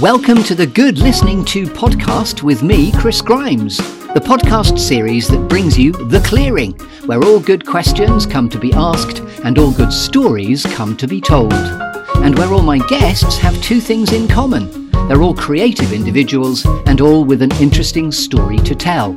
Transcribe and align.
Welcome 0.00 0.42
to 0.44 0.54
the 0.54 0.66
Good 0.66 0.96
Listening 0.96 1.44
to 1.44 1.66
podcast 1.66 2.42
with 2.42 2.62
me, 2.62 2.90
Chris 2.92 3.20
Grimes, 3.20 3.76
the 4.14 4.22
podcast 4.24 4.78
series 4.78 5.28
that 5.28 5.46
brings 5.46 5.78
you 5.78 5.92
The 5.92 6.20
Clearing, 6.20 6.72
where 7.04 7.22
all 7.22 7.38
good 7.38 7.66
questions 7.66 8.24
come 8.24 8.48
to 8.48 8.58
be 8.58 8.72
asked 8.72 9.18
and 9.44 9.58
all 9.58 9.70
good 9.70 9.92
stories 9.92 10.64
come 10.64 10.96
to 10.96 11.06
be 11.06 11.20
told. 11.20 11.52
And 11.52 12.38
where 12.38 12.50
all 12.50 12.62
my 12.62 12.78
guests 12.88 13.36
have 13.40 13.62
two 13.62 13.78
things 13.78 14.14
in 14.14 14.26
common 14.26 14.90
they're 15.06 15.20
all 15.20 15.34
creative 15.34 15.92
individuals 15.92 16.64
and 16.86 17.02
all 17.02 17.22
with 17.22 17.42
an 17.42 17.52
interesting 17.56 18.10
story 18.10 18.56
to 18.58 18.74
tell. 18.74 19.12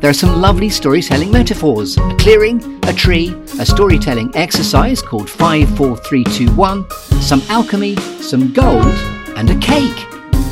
There 0.00 0.10
are 0.10 0.14
some 0.14 0.40
lovely 0.40 0.68
storytelling 0.68 1.30
metaphors 1.30 1.96
a 1.96 2.16
clearing, 2.16 2.80
a 2.88 2.92
tree, 2.92 3.28
a 3.60 3.64
storytelling 3.64 4.34
exercise 4.34 5.00
called 5.00 5.30
54321, 5.30 6.90
some 7.22 7.40
alchemy, 7.50 7.94
some 8.20 8.52
gold, 8.52 8.98
and 9.36 9.50
a 9.50 9.58
cake. 9.60 10.07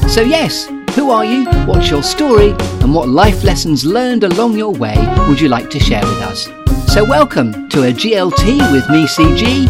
So, 0.09 0.23
yes, 0.23 0.69
who 0.95 1.11
are 1.11 1.25
you? 1.25 1.45
What's 1.67 1.91
your 1.91 2.03
story? 2.03 2.51
And 2.81 2.95
what 2.95 3.09
life 3.09 3.43
lessons 3.43 3.85
learned 3.85 4.23
along 4.23 4.57
your 4.57 4.73
way 4.73 4.95
would 5.29 5.41
you 5.41 5.49
like 5.49 5.69
to 5.71 5.81
share 5.81 6.01
with 6.01 6.23
us? 6.23 6.49
So, 6.95 7.05
welcome 7.05 7.69
to 7.71 7.83
a 7.83 7.93
GLT 7.93 8.73
with 8.73 8.89
me, 8.89 9.07
CG, 9.07 9.69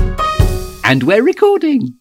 and 0.84 1.02
we're 1.02 1.22
recording. 1.22 1.98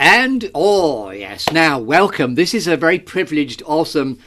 And, 0.00 0.50
oh, 0.54 1.10
yes, 1.10 1.52
now, 1.52 1.78
welcome. 1.78 2.34
This 2.34 2.54
is 2.54 2.66
a 2.66 2.76
very 2.76 2.98
privileged, 2.98 3.62
awesome, 3.66 4.18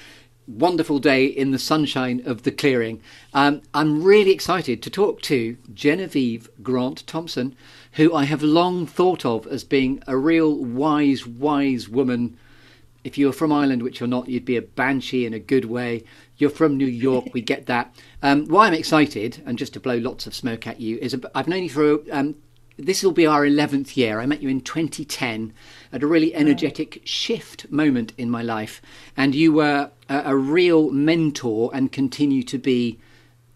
wonderful 0.48 1.00
day 1.00 1.26
in 1.26 1.52
the 1.52 1.60
sunshine 1.60 2.22
of 2.26 2.44
the 2.44 2.52
clearing. 2.52 3.02
Um, 3.34 3.64
I'm 3.74 4.04
really 4.04 4.32
excited 4.32 4.84
to 4.84 4.90
talk 4.90 5.22
to 5.24 5.58
Genevieve 5.74 6.50
Grant 6.62 7.06
Thompson, 7.08 7.56
who 7.96 8.14
I 8.14 8.26
have 8.26 8.44
long 8.44 8.86
thought 8.86 9.26
of 9.26 9.48
as 9.48 9.64
being 9.64 10.04
a 10.08 10.18
real 10.18 10.56
wise, 10.56 11.26
wise 11.26 11.88
woman. 11.88 12.38
If 13.04 13.18
you 13.18 13.28
were 13.28 13.34
from 13.34 13.52
Ireland, 13.52 13.84
which 13.84 14.00
you're 14.00 14.08
not, 14.08 14.28
you'd 14.28 14.46
be 14.46 14.58
a 14.58 14.62
banshee 14.62 15.26
in 15.26 15.34
a 15.34 15.40
good 15.40 15.66
way. 15.66 16.04
You're 16.38 16.50
from 16.50 16.76
New 16.78 16.88
York, 16.88 17.34
we 17.34 17.42
get 17.42 17.68
that. 17.68 17.96
Um, 18.22 18.46
why 18.48 18.68
I'm 18.68 18.74
excited, 18.74 19.42
and 19.46 19.58
just 19.58 19.74
to 19.74 19.80
blow 19.80 19.98
lots 19.98 20.28
of 20.28 20.36
smoke 20.36 20.68
at 20.68 20.82
you, 20.82 20.98
is 21.02 21.16
I've 21.34 21.48
known 21.48 21.64
you 21.64 21.70
for 21.70 22.00
um, 22.12 22.36
this 22.78 23.04
will 23.04 23.14
be 23.14 23.26
our 23.26 23.46
11th 23.46 23.96
year. 23.96 24.20
I 24.20 24.26
met 24.26 24.42
you 24.42 24.50
in 24.50 24.60
2010 24.60 25.54
at 25.94 26.04
a 26.04 26.08
really 26.08 26.36
energetic 26.36 27.02
shift 27.06 27.72
moment 27.72 28.12
in 28.18 28.30
my 28.30 28.42
life. 28.42 28.82
And 29.16 29.34
you 29.34 29.54
were 29.54 29.92
a, 30.10 30.24
a, 30.26 30.36
real 30.36 30.92
mentor 30.92 31.72
and 31.74 31.92
continue 31.92 32.44
to 32.44 32.58
be 32.58 33.00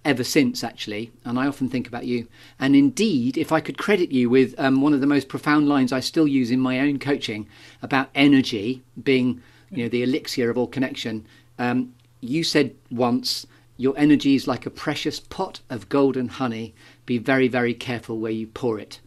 ever 0.06 0.24
since, 0.24 0.64
actually. 0.64 1.12
And 1.26 1.38
I 1.38 1.48
often 1.48 1.70
think 1.70 1.88
about 1.88 2.06
you. 2.06 2.28
And 2.60 2.76
indeed, 2.76 3.38
if 3.38 3.52
I 3.52 3.60
could 3.60 3.78
credit 3.78 4.12
you 4.12 4.30
with 4.30 4.56
um, 4.60 4.82
one 4.82 4.94
of 4.94 5.02
the 5.02 5.08
most 5.08 5.28
profound 5.28 5.68
lines 5.68 5.92
I 5.92 6.00
still 6.00 6.28
use 6.28 6.52
in 6.52 6.60
my 6.60 6.80
own 6.80 7.00
coaching 7.00 7.48
about 7.82 8.10
energy 8.16 8.82
being 9.02 9.42
you 9.72 9.84
know, 9.84 9.90
the 9.90 10.04
elixir 10.04 10.50
of 10.50 10.58
all 10.58 10.68
connection, 10.68 11.26
um, 11.58 11.94
you 12.22 12.44
said 12.44 12.76
once, 12.90 13.46
your 13.78 13.94
energy 13.98 14.36
is 14.36 14.48
like 14.48 14.66
a 14.66 14.70
precious 14.70 15.20
pot 15.20 15.62
of 15.70 15.90
golden 15.90 16.28
honey. 16.28 16.74
Be 17.06 17.18
very, 17.18 17.48
very 17.48 17.74
careful 17.74 18.18
where 18.18 18.32
you 18.32 18.48
pour 18.48 18.80
it 18.80 19.00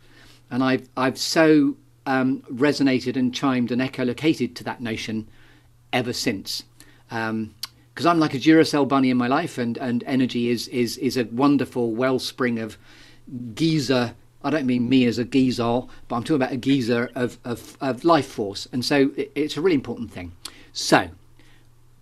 and 0.53 0.63
I've 0.63 0.89
I've 0.97 1.19
so 1.19 1.77
um, 2.07 2.43
resonated 2.53 3.17
and 3.17 3.35
chimed 3.35 3.73
and 3.73 3.81
echolocated 3.81 4.55
to 4.57 4.65
that 4.65 4.81
notion 4.81 5.29
ever 5.93 6.13
since. 6.13 6.63
Because 7.93 8.07
I'm 8.07 8.19
like 8.19 8.35
a 8.35 8.39
Duracell 8.39 8.89
bunny 8.89 9.11
in 9.11 9.17
my 9.17 9.27
life, 9.27 9.59
and, 9.59 9.77
and 9.79 10.03
energy 10.05 10.49
is 10.49 10.69
is 10.69 10.97
is 10.99 11.17
a 11.17 11.25
wonderful 11.25 11.93
wellspring 11.93 12.59
of 12.59 12.79
geyser. 13.55 14.15
I 14.43 14.51
don't 14.51 14.67
mean 14.67 14.89
me 14.89 15.05
as 15.05 15.19
a 15.19 15.25
geyser, 15.25 15.83
but 16.09 16.17
I'm 16.17 16.25
talking 16.25 16.37
about 16.37 16.53
a 16.53 16.57
geyser 16.57 17.11
of, 17.15 17.39
of, 17.45 17.77
of 17.81 18.05
life 18.05 18.27
force. 18.27 18.67
And 18.73 18.85
so 18.85 19.13
it, 19.17 19.31
it's 19.37 19.57
a 19.57 19.61
really 19.61 19.77
important 19.77 20.11
thing. 20.11 20.33
So, 20.73 21.11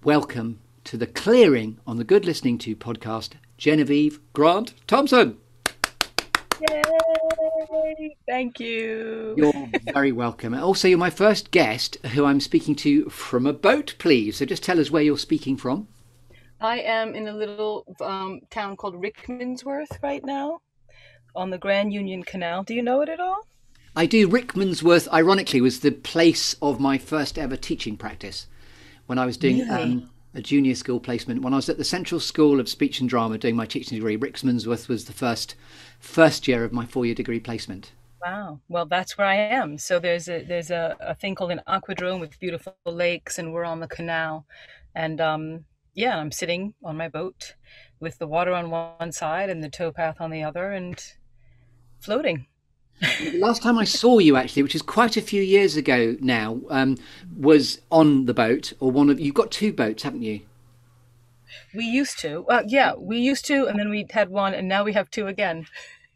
welcome 0.04 0.58
to 0.84 0.96
the 0.96 1.06
clearing 1.06 1.78
on 1.86 1.98
the 1.98 2.04
Good 2.04 2.24
Listening 2.24 2.56
to 2.58 2.74
podcast, 2.76 3.32
Genevieve 3.58 4.20
Grant 4.32 4.72
Thompson. 4.86 5.39
Yay! 6.68 8.16
Thank 8.26 8.60
you. 8.60 9.34
You're 9.36 9.70
very 9.92 10.12
welcome. 10.12 10.54
Also, 10.54 10.88
you're 10.88 10.98
my 10.98 11.10
first 11.10 11.50
guest 11.50 11.96
who 12.06 12.24
I'm 12.24 12.40
speaking 12.40 12.74
to 12.76 13.08
from 13.08 13.46
a 13.46 13.52
boat, 13.52 13.94
please. 13.98 14.36
So 14.36 14.44
just 14.44 14.62
tell 14.62 14.80
us 14.80 14.90
where 14.90 15.02
you're 15.02 15.18
speaking 15.18 15.56
from. 15.56 15.88
I 16.60 16.80
am 16.80 17.14
in 17.14 17.28
a 17.28 17.32
little 17.32 17.84
um, 18.00 18.40
town 18.50 18.76
called 18.76 18.94
Rickmansworth 18.94 20.02
right 20.02 20.24
now 20.24 20.60
on 21.34 21.50
the 21.50 21.58
Grand 21.58 21.92
Union 21.92 22.22
Canal. 22.22 22.64
Do 22.64 22.74
you 22.74 22.82
know 22.82 23.00
it 23.00 23.08
at 23.08 23.20
all? 23.20 23.46
I 23.96 24.06
do. 24.06 24.28
Rickmansworth, 24.28 25.08
ironically, 25.08 25.60
was 25.60 25.80
the 25.80 25.90
place 25.90 26.54
of 26.60 26.78
my 26.78 26.98
first 26.98 27.38
ever 27.38 27.56
teaching 27.56 27.96
practice 27.96 28.46
when 29.06 29.18
I 29.18 29.26
was 29.26 29.36
doing 29.36 29.60
really? 29.60 29.82
um, 29.82 30.10
a 30.34 30.40
junior 30.40 30.74
school 30.74 31.00
placement. 31.00 31.42
When 31.42 31.52
I 31.52 31.56
was 31.56 31.68
at 31.68 31.78
the 31.78 31.84
Central 31.84 32.20
School 32.20 32.60
of 32.60 32.68
Speech 32.68 33.00
and 33.00 33.08
Drama 33.08 33.38
doing 33.38 33.56
my 33.56 33.66
teaching 33.66 33.98
degree, 33.98 34.16
Rickmansworth 34.16 34.88
was 34.88 35.06
the 35.06 35.12
first 35.12 35.54
first 36.00 36.48
year 36.48 36.64
of 36.64 36.72
my 36.72 36.86
four 36.86 37.06
year 37.06 37.14
degree 37.14 37.40
placement. 37.40 37.92
Wow. 38.24 38.60
Well, 38.68 38.86
that's 38.86 39.16
where 39.16 39.26
I 39.26 39.36
am. 39.36 39.78
So 39.78 39.98
there's 39.98 40.28
a 40.28 40.42
there's 40.42 40.70
a, 40.70 40.96
a 41.00 41.14
thing 41.14 41.34
called 41.34 41.52
an 41.52 41.62
aquadrome 41.68 42.20
with 42.20 42.38
beautiful 42.40 42.74
lakes, 42.84 43.38
and 43.38 43.52
we're 43.52 43.64
on 43.64 43.80
the 43.80 43.88
canal, 43.88 44.46
and 44.94 45.20
um, 45.20 45.64
yeah, 45.94 46.18
I'm 46.18 46.32
sitting 46.32 46.74
on 46.84 46.96
my 46.96 47.08
boat 47.08 47.54
with 47.98 48.18
the 48.18 48.26
water 48.26 48.52
on 48.52 48.70
one 48.70 49.12
side 49.12 49.50
and 49.50 49.62
the 49.62 49.70
towpath 49.70 50.20
on 50.20 50.30
the 50.30 50.42
other, 50.42 50.72
and 50.72 51.02
floating. 52.00 52.46
Last 53.34 53.62
time 53.62 53.78
I 53.78 53.84
saw 54.00 54.18
you, 54.18 54.36
actually, 54.36 54.64
which 54.64 54.74
is 54.74 54.82
quite 54.82 55.16
a 55.16 55.22
few 55.22 55.42
years 55.42 55.76
ago 55.76 56.16
now, 56.20 56.60
um, 56.68 56.98
was 57.34 57.80
on 57.90 58.26
the 58.26 58.34
boat 58.34 58.74
or 58.80 58.90
one 58.90 59.08
of. 59.08 59.18
You've 59.18 59.34
got 59.34 59.50
two 59.50 59.72
boats, 59.72 60.02
haven't 60.02 60.22
you? 60.22 60.40
We 61.74 61.84
used 61.84 62.18
to. 62.20 62.44
Well, 62.46 62.62
yeah, 62.66 62.94
we 62.96 63.18
used 63.18 63.46
to, 63.46 63.66
and 63.66 63.78
then 63.78 63.90
we 63.90 64.06
had 64.10 64.28
one, 64.28 64.54
and 64.54 64.68
now 64.68 64.84
we 64.84 64.92
have 64.92 65.10
two 65.10 65.26
again. 65.26 65.66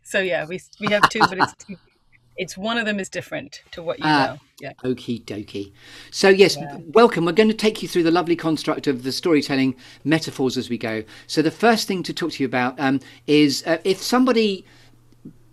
So 0.02 0.20
yeah, 0.20 0.46
we 0.46 0.60
we 0.80 0.88
have 0.88 1.08
two, 1.08 1.20
but 1.20 1.38
it's 1.38 1.66
it's 2.36 2.56
one 2.56 2.78
of 2.78 2.86
them 2.86 2.98
is 2.98 3.08
different 3.08 3.62
to 3.72 3.82
what 3.82 3.98
you 3.98 4.04
uh, 4.04 4.26
know. 4.26 4.38
Yeah. 4.60 4.72
Okie 4.84 5.24
dokie. 5.24 5.72
So 6.10 6.28
yes, 6.28 6.56
yeah. 6.56 6.78
welcome. 6.88 7.24
We're 7.24 7.32
going 7.32 7.48
to 7.48 7.54
take 7.54 7.82
you 7.82 7.88
through 7.88 8.02
the 8.02 8.10
lovely 8.10 8.36
construct 8.36 8.86
of 8.86 9.02
the 9.02 9.12
storytelling 9.12 9.76
metaphors 10.04 10.56
as 10.56 10.68
we 10.68 10.78
go. 10.78 11.04
So 11.26 11.42
the 11.42 11.50
first 11.50 11.86
thing 11.86 12.02
to 12.04 12.12
talk 12.12 12.32
to 12.32 12.42
you 12.42 12.46
about 12.46 12.78
um, 12.80 13.00
is 13.26 13.62
uh, 13.66 13.78
if 13.84 14.02
somebody 14.02 14.64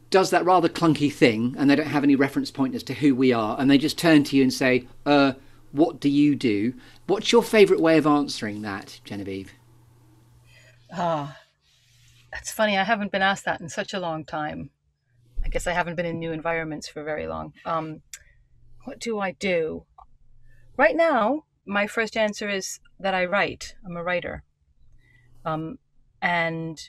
does 0.10 0.30
that 0.32 0.44
rather 0.44 0.68
clunky 0.68 1.12
thing 1.12 1.56
and 1.58 1.70
they 1.70 1.76
don't 1.76 1.88
have 1.88 2.04
any 2.04 2.16
reference 2.16 2.52
point 2.52 2.76
as 2.76 2.84
to 2.84 2.94
who 2.94 3.16
we 3.16 3.32
are, 3.32 3.60
and 3.60 3.70
they 3.70 3.78
just 3.78 3.98
turn 3.98 4.24
to 4.26 4.36
you 4.36 4.44
and 4.44 4.54
say, 4.54 4.88
uh, 5.06 5.34
"What 5.72 6.00
do 6.00 6.10
you 6.10 6.36
do?" 6.36 6.74
What's 7.08 7.32
your 7.32 7.44
favourite 7.44 7.82
way 7.82 7.98
of 7.98 8.08
answering 8.08 8.62
that, 8.62 9.00
Genevieve? 9.04 9.52
Ah, 10.94 11.38
that's 12.32 12.52
funny. 12.52 12.78
I 12.78 12.84
haven't 12.84 13.12
been 13.12 13.22
asked 13.22 13.46
that 13.46 13.62
in 13.62 13.70
such 13.70 13.94
a 13.94 14.00
long 14.00 14.26
time. 14.26 14.72
I 15.44 15.50
guess 15.50 15.68
I 15.68 15.74
haven't 15.74 15.96
been 15.96 16.06
in 16.06 16.20
new 16.20 16.32
environments 16.32 16.88
for 16.88 17.04
very 17.04 17.28
long. 17.28 17.54
Um, 17.66 18.02
what 18.84 19.00
do 19.00 19.20
I 19.20 19.32
do? 19.32 19.86
Right 20.78 20.96
now, 20.96 21.46
my 21.66 21.88
first 21.88 22.18
answer 22.18 22.50
is 22.50 22.80
that 23.00 23.14
I 23.14 23.26
write. 23.26 23.76
I'm 23.86 23.98
a 23.98 24.04
writer. 24.04 24.44
Um, 25.46 25.78
and 26.22 26.80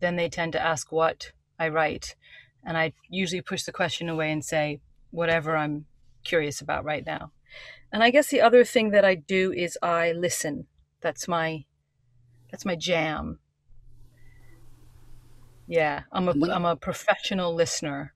then 0.00 0.16
they 0.16 0.28
tend 0.28 0.52
to 0.52 0.62
ask 0.62 0.90
what 0.90 1.32
I 1.58 1.68
write. 1.68 2.16
And 2.64 2.76
I 2.76 2.92
usually 3.08 3.42
push 3.42 3.62
the 3.62 3.72
question 3.72 4.08
away 4.08 4.30
and 4.30 4.44
say, 4.44 4.80
whatever 5.10 5.56
I'm 5.56 5.86
curious 6.24 6.60
about 6.60 6.84
right 6.84 7.04
now. 7.04 7.32
And 7.92 8.02
I 8.02 8.10
guess 8.10 8.28
the 8.28 8.40
other 8.40 8.64
thing 8.64 8.90
that 8.90 9.04
I 9.04 9.14
do 9.14 9.52
is 9.52 9.78
I 9.82 10.12
listen. 10.12 10.66
That's 11.00 11.28
my 11.28 11.64
that's 12.50 12.64
my 12.64 12.76
jam. 12.76 13.38
Yeah, 15.66 16.02
I'm 16.12 16.28
a 16.28 16.54
am 16.54 16.64
a 16.64 16.76
professional 16.76 17.54
listener. 17.54 18.12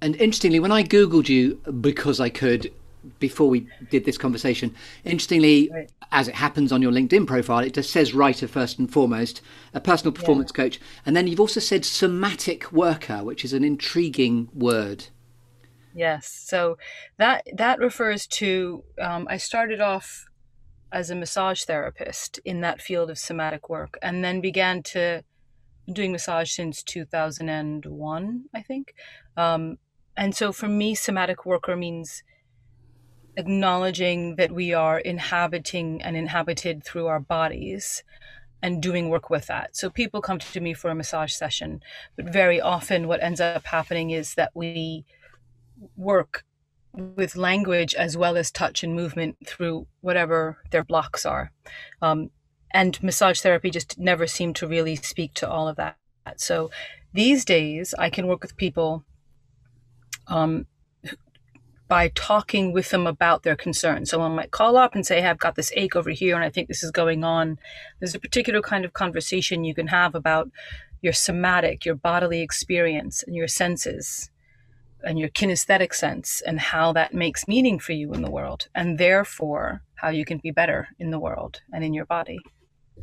And 0.00 0.16
interestingly, 0.16 0.60
when 0.60 0.72
I 0.72 0.82
googled 0.82 1.28
you 1.28 1.54
because 1.80 2.20
I 2.20 2.28
could 2.28 2.72
before 3.18 3.48
we 3.48 3.66
did 3.90 4.04
this 4.04 4.16
conversation, 4.16 4.74
interestingly, 5.04 5.70
right. 5.72 5.90
as 6.12 6.28
it 6.28 6.34
happens 6.34 6.72
on 6.72 6.80
your 6.80 6.92
LinkedIn 6.92 7.26
profile, 7.26 7.58
it 7.58 7.74
just 7.74 7.90
says 7.90 8.14
writer 8.14 8.48
first 8.48 8.78
and 8.78 8.90
foremost, 8.90 9.42
a 9.74 9.80
personal 9.80 10.12
performance 10.12 10.52
yeah. 10.54 10.64
coach, 10.64 10.80
and 11.04 11.16
then 11.16 11.26
you've 11.26 11.40
also 11.40 11.60
said 11.60 11.84
somatic 11.84 12.72
worker, 12.72 13.22
which 13.22 13.44
is 13.44 13.52
an 13.52 13.64
intriguing 13.64 14.48
word. 14.54 15.06
Yes, 15.94 16.26
so 16.26 16.76
that 17.18 17.46
that 17.54 17.78
refers 17.78 18.26
to. 18.26 18.82
Um, 19.00 19.26
I 19.30 19.36
started 19.36 19.80
off 19.80 20.26
as 20.90 21.10
a 21.10 21.14
massage 21.14 21.64
therapist 21.64 22.38
in 22.44 22.60
that 22.60 22.80
field 22.80 23.10
of 23.10 23.18
somatic 23.18 23.68
work, 23.68 23.98
and 24.02 24.24
then 24.24 24.40
began 24.40 24.82
to 24.82 25.22
doing 25.92 26.12
massage 26.12 26.50
since 26.50 26.82
2001, 26.82 28.44
I 28.54 28.62
think. 28.62 28.94
Um, 29.36 29.78
and 30.16 30.34
so 30.34 30.52
for 30.52 30.68
me, 30.68 30.94
somatic 30.94 31.44
worker 31.44 31.76
means 31.76 32.22
acknowledging 33.36 34.36
that 34.36 34.52
we 34.52 34.72
are 34.72 34.98
inhabiting 34.98 36.00
and 36.02 36.16
inhabited 36.16 36.84
through 36.84 37.06
our 37.06 37.20
bodies 37.20 38.04
and 38.62 38.82
doing 38.82 39.08
work 39.08 39.28
with 39.28 39.46
that. 39.46 39.76
So 39.76 39.90
people 39.90 40.22
come 40.22 40.38
to 40.38 40.60
me 40.60 40.72
for 40.72 40.88
a 40.90 40.94
massage 40.94 41.32
session, 41.32 41.82
but 42.16 42.32
very 42.32 42.60
often 42.60 43.08
what 43.08 43.22
ends 43.22 43.40
up 43.40 43.66
happening 43.66 44.10
is 44.10 44.34
that 44.34 44.52
we 44.54 45.04
work 45.96 46.44
with 46.92 47.36
language 47.36 47.94
as 47.94 48.16
well 48.16 48.36
as 48.36 48.50
touch 48.50 48.84
and 48.84 48.94
movement 48.94 49.36
through 49.44 49.86
whatever 50.00 50.58
their 50.70 50.84
blocks 50.84 51.26
are. 51.26 51.50
Um, 52.00 52.30
and 52.74 53.00
massage 53.02 53.40
therapy 53.40 53.70
just 53.70 53.98
never 53.98 54.26
seemed 54.26 54.56
to 54.56 54.66
really 54.66 54.96
speak 54.96 55.32
to 55.34 55.48
all 55.48 55.68
of 55.68 55.76
that. 55.76 55.96
So 56.36 56.70
these 57.12 57.44
days, 57.44 57.94
I 57.98 58.10
can 58.10 58.26
work 58.26 58.42
with 58.42 58.56
people 58.56 59.04
um, 60.26 60.66
by 61.86 62.08
talking 62.08 62.72
with 62.72 62.90
them 62.90 63.06
about 63.06 63.44
their 63.44 63.54
concerns. 63.54 64.10
Someone 64.10 64.34
might 64.34 64.50
call 64.50 64.76
up 64.76 64.94
and 64.94 65.06
say, 65.06 65.20
hey, 65.20 65.28
I've 65.28 65.38
got 65.38 65.54
this 65.54 65.72
ache 65.76 65.94
over 65.94 66.10
here 66.10 66.34
and 66.34 66.44
I 66.44 66.50
think 66.50 66.66
this 66.66 66.82
is 66.82 66.90
going 66.90 67.22
on. 67.22 67.58
There's 68.00 68.16
a 68.16 68.20
particular 68.20 68.60
kind 68.60 68.84
of 68.84 68.92
conversation 68.92 69.64
you 69.64 69.74
can 69.74 69.86
have 69.86 70.16
about 70.16 70.50
your 71.00 71.12
somatic, 71.12 71.84
your 71.84 71.94
bodily 71.94 72.40
experience, 72.40 73.22
and 73.22 73.36
your 73.36 73.46
senses 73.46 74.30
and 75.04 75.18
your 75.18 75.28
kinesthetic 75.28 75.94
sense 75.94 76.40
and 76.40 76.58
how 76.58 76.92
that 76.94 77.12
makes 77.12 77.46
meaning 77.46 77.78
for 77.78 77.92
you 77.92 78.14
in 78.14 78.22
the 78.22 78.30
world, 78.30 78.68
and 78.74 78.98
therefore 78.98 79.82
how 79.96 80.08
you 80.08 80.24
can 80.24 80.38
be 80.38 80.50
better 80.50 80.88
in 80.98 81.10
the 81.10 81.18
world 81.18 81.60
and 81.72 81.84
in 81.84 81.92
your 81.92 82.06
body. 82.06 82.38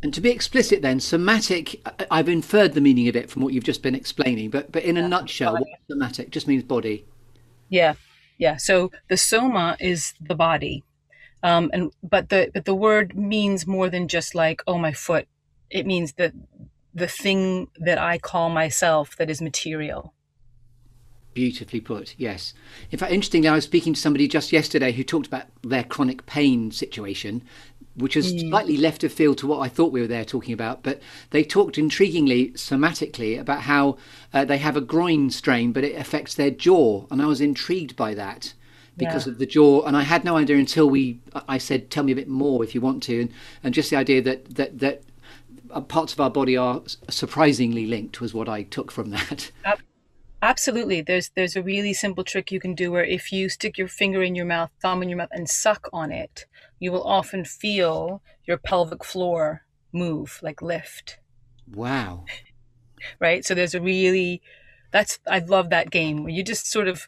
And 0.04 0.14
to 0.14 0.22
be 0.22 0.32
explicit, 0.32 0.82
then, 0.82 1.00
somatic, 1.00 1.88
I've 2.10 2.30
inferred 2.30 2.74
the 2.74 2.82
meaning 2.82 3.08
of 3.08 3.16
it 3.16 3.30
from 3.30 3.44
what 3.44 3.54
you've 3.54 3.64
just 3.64 3.84
been 3.84 3.94
explaining, 3.94 4.50
but, 4.50 4.72
but 4.72 4.84
in 4.84 4.98
a 4.98 5.02
yeah, 5.02 5.08
nutshell, 5.08 5.54
what 5.54 5.68
somatic 5.90 6.32
just 6.32 6.48
means 6.48 6.64
body. 6.64 7.06
Yeah, 7.70 7.94
yeah. 8.38 8.58
So 8.58 8.92
the 9.10 9.18
soma 9.18 9.78
is 9.80 10.14
the 10.20 10.36
body. 10.36 10.84
Um, 11.44 11.72
and 11.74 11.92
but 12.04 12.30
the 12.30 12.52
but 12.54 12.66
the 12.66 12.76
word 12.76 13.16
means 13.16 13.66
more 13.66 13.90
than 13.90 14.08
just 14.08 14.36
like 14.36 14.62
oh 14.68 14.78
my 14.78 14.94
foot 14.94 15.28
it 15.72 15.88
means 15.88 16.14
the 16.14 16.34
the 16.94 17.08
thing 17.08 17.70
that 17.78 17.98
I 17.98 18.18
call 18.18 18.50
myself 18.50 19.16
that 19.16 19.30
is 19.30 19.42
material. 19.42 20.14
Beautifully 21.34 21.80
put, 21.80 22.14
yes. 22.18 22.54
In 22.92 23.00
fact, 23.00 23.14
interestingly, 23.14 23.48
I 23.48 23.56
was 23.56 23.64
speaking 23.64 23.94
to 23.94 24.00
somebody 24.00 24.28
just 24.28 24.52
yesterday 24.52 24.92
who 24.92 25.02
talked 25.02 25.28
about 25.28 25.46
their 25.64 25.86
chronic 25.86 26.26
pain 26.26 26.72
situation, 26.72 27.44
which 27.96 28.16
is 28.16 28.34
mm. 28.34 28.50
slightly 28.50 28.78
left 28.78 29.04
of 29.04 29.12
field 29.12 29.38
to 29.40 29.48
what 29.48 29.60
I 29.60 29.68
thought 29.68 29.92
we 29.92 30.02
were 30.02 30.08
there 30.08 30.26
talking 30.26 30.54
about. 30.54 30.84
But 30.84 31.02
they 31.32 31.44
talked 31.44 31.76
intriguingly, 31.76 32.54
somatically, 32.54 33.40
about 33.40 33.62
how 33.62 33.98
uh, 34.34 34.46
they 34.46 34.58
have 34.58 34.78
a 34.78 34.82
groin 34.82 35.30
strain, 35.30 35.72
but 35.72 35.84
it 35.84 35.96
affects 35.96 36.36
their 36.36 36.52
jaw. 36.52 37.06
And 37.12 37.22
I 37.22 37.26
was 37.26 37.42
intrigued 37.42 37.96
by 37.96 38.14
that 38.14 38.54
because 38.98 39.26
yeah. 39.26 39.34
of 39.34 39.40
the 39.40 39.46
jaw. 39.46 39.84
And 39.84 39.98
I 39.98 40.04
had 40.04 40.24
no 40.24 40.38
idea 40.38 40.58
until 40.58 40.90
we, 40.90 41.20
I 41.48 41.58
said, 41.58 41.90
tell 41.90 42.04
me 42.04 42.12
a 42.12 42.16
bit 42.16 42.28
more 42.28 42.64
if 42.64 42.74
you 42.74 42.82
want 42.82 43.04
to. 43.04 43.22
And, 43.22 43.34
and 43.64 43.74
just 43.74 43.90
the 43.90 43.98
idea 43.98 44.22
that, 44.22 44.56
that, 44.56 44.80
that 44.80 45.04
uh, 45.72 45.82
parts 45.82 46.14
of 46.14 46.20
our 46.20 46.30
body 46.30 46.58
are 46.58 46.82
surprisingly 47.10 47.86
linked 47.86 48.22
was 48.22 48.34
what 48.34 48.50
I 48.50 48.64
took 48.64 48.92
from 48.92 49.10
that. 49.12 49.52
Absolutely. 50.44 51.02
There's 51.02 51.30
there's 51.36 51.56
a 51.56 51.62
really 51.62 51.94
simple 51.94 52.24
trick 52.24 52.52
you 52.52 52.60
can 52.60 52.74
do 52.74 52.92
where 52.92 53.06
if 53.06 53.32
you 53.32 53.48
stick 53.48 53.78
your 53.78 53.88
finger 53.88 54.24
in 54.24 54.34
your 54.34 54.46
mouth, 54.46 54.72
thumb 54.82 55.04
in 55.04 55.10
your 55.10 55.18
mouth, 55.18 55.30
and 55.32 55.48
suck 55.48 55.88
on 55.94 56.12
it, 56.12 56.46
you 56.82 56.92
will 56.92 57.04
often 57.04 57.46
feel 57.46 58.24
your 58.44 58.58
pelvic 58.58 59.06
floor 59.06 59.64
move, 59.94 60.40
like 60.42 60.64
lift. 60.64 61.20
Wow. 61.72 62.26
right? 63.20 63.46
So 63.46 63.54
there's 63.54 63.76
a 63.76 63.80
really 63.80 64.42
that's 64.90 65.20
I 65.30 65.40
love 65.40 65.70
that 65.70 65.92
game 65.92 66.24
where 66.24 66.34
you 66.34 66.44
just 66.44 66.70
sort 66.70 66.88
of 66.88 67.08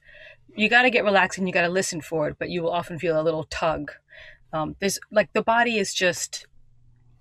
you 0.56 0.70
got 0.70 0.84
to 0.84 0.92
get 0.92 1.04
relaxed 1.04 1.40
and 1.40 1.48
you 1.48 1.54
got 1.54 1.64
to 1.64 1.70
listen 1.70 2.02
for 2.02 2.30
it, 2.30 2.36
but 2.38 2.50
you 2.50 2.62
will 2.62 2.72
often 2.72 3.00
feel 3.00 3.20
a 3.20 3.24
little 3.24 3.46
tug. 3.46 3.92
Um, 4.54 4.76
there's 4.80 5.00
like 5.12 5.34
the 5.34 5.42
body 5.42 5.80
is 5.80 5.92
just 5.92 6.46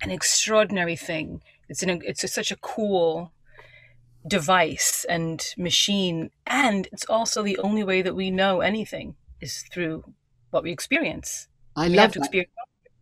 an 0.01 0.11
extraordinary 0.11 0.95
thing. 0.95 1.41
It's 1.67 1.81
an 1.81 2.01
it's 2.05 2.23
a, 2.23 2.27
such 2.27 2.51
a 2.51 2.57
cool 2.57 3.31
device 4.27 5.07
and 5.09 5.43
machine, 5.57 6.29
and 6.45 6.87
it's 6.91 7.05
also 7.09 7.41
the 7.41 7.57
only 7.57 7.83
way 7.83 8.03
that 8.03 8.15
we 8.15 8.29
know 8.29 8.61
anything 8.61 9.15
is 9.41 9.63
through 9.73 10.03
what 10.51 10.61
we 10.61 10.71
experience. 10.71 11.47
I 11.75 11.89
we 11.89 11.95
love 11.95 12.11
to 12.13 12.19
that. 12.19 12.25
experience 12.25 12.51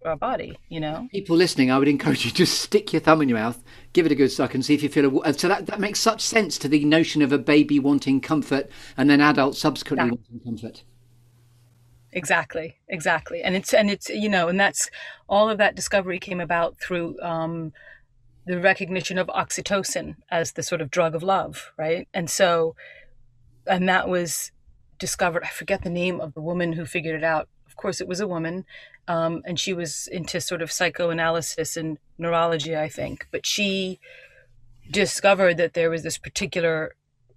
our 0.06 0.16
body. 0.16 0.58
You 0.70 0.80
know, 0.80 1.08
people 1.12 1.36
listening, 1.36 1.72
I 1.72 1.78
would 1.78 1.88
encourage 1.88 2.26
you 2.26 2.32
to 2.32 2.46
stick 2.46 2.94
your 2.94 3.02
thumb 3.02 3.22
in 3.22 3.30
your 3.30 3.38
mouth, 3.38 3.64
give 3.94 4.06
it 4.06 4.12
a 4.12 4.16
good 4.16 4.32
suck, 4.32 4.54
and 4.54 4.66
see 4.66 4.74
if 4.74 4.84
you 4.84 4.90
feel. 4.90 5.22
A, 5.24 5.34
so 5.34 5.48
that 5.48 5.68
that 5.68 5.80
makes 5.80 6.00
such 6.00 6.22
sense 6.22 6.58
to 6.60 6.68
the 6.68 6.84
notion 6.86 7.22
of 7.22 7.32
a 7.32 7.38
baby 7.38 7.80
wanting 7.80 8.22
comfort 8.22 8.70
and 8.98 9.10
then 9.10 9.22
adults 9.22 9.60
subsequently 9.60 10.08
yeah. 10.08 10.12
wanting 10.12 10.40
comfort 10.44 10.84
exactly 12.14 12.78
exactly 12.90 13.42
and 13.42 13.56
it's 13.56 13.74
and 13.74 13.90
it's 13.90 14.10
you 14.10 14.28
know 14.28 14.48
and 14.48 14.60
that's 14.60 14.90
all 15.30 15.50
of 15.50 15.58
that 15.58 15.76
discovery 15.76 16.20
came 16.20 16.42
about 16.42 16.78
through 16.80 17.20
um, 17.22 17.72
the 18.46 18.60
recognition 18.60 19.18
of 19.18 19.28
oxytocin 19.28 20.16
as 20.30 20.54
the 20.54 20.64
sort 20.64 20.82
of 20.82 20.92
drug 20.92 21.16
of 21.16 21.24
love 21.24 21.72
right 21.78 22.08
and 22.14 22.30
so 22.30 22.76
and 23.66 23.88
that 23.88 24.10
was 24.10 24.52
discovered 25.00 25.44
i 25.44 25.48
forget 25.48 25.84
the 25.84 25.90
name 25.90 26.20
of 26.20 26.34
the 26.34 26.42
woman 26.42 26.74
who 26.74 26.86
figured 26.86 27.16
it 27.16 27.24
out 27.24 27.48
course 27.82 28.02
it 28.02 28.08
was 28.08 28.20
a 28.20 28.28
woman 28.28 28.66
um, 29.08 29.42
and 29.46 29.60
she 29.60 29.74
was 29.74 30.08
into 30.12 30.40
sort 30.40 30.62
of 30.62 30.72
psychoanalysis 30.72 31.76
and 31.76 31.98
neurology 32.18 32.76
i 32.76 32.88
think 32.88 33.28
but 33.32 33.46
she 33.46 34.00
discovered 34.92 35.58
that 35.58 35.74
there 35.74 35.90
was 35.90 36.04
this 36.04 36.18
particular 36.18 36.96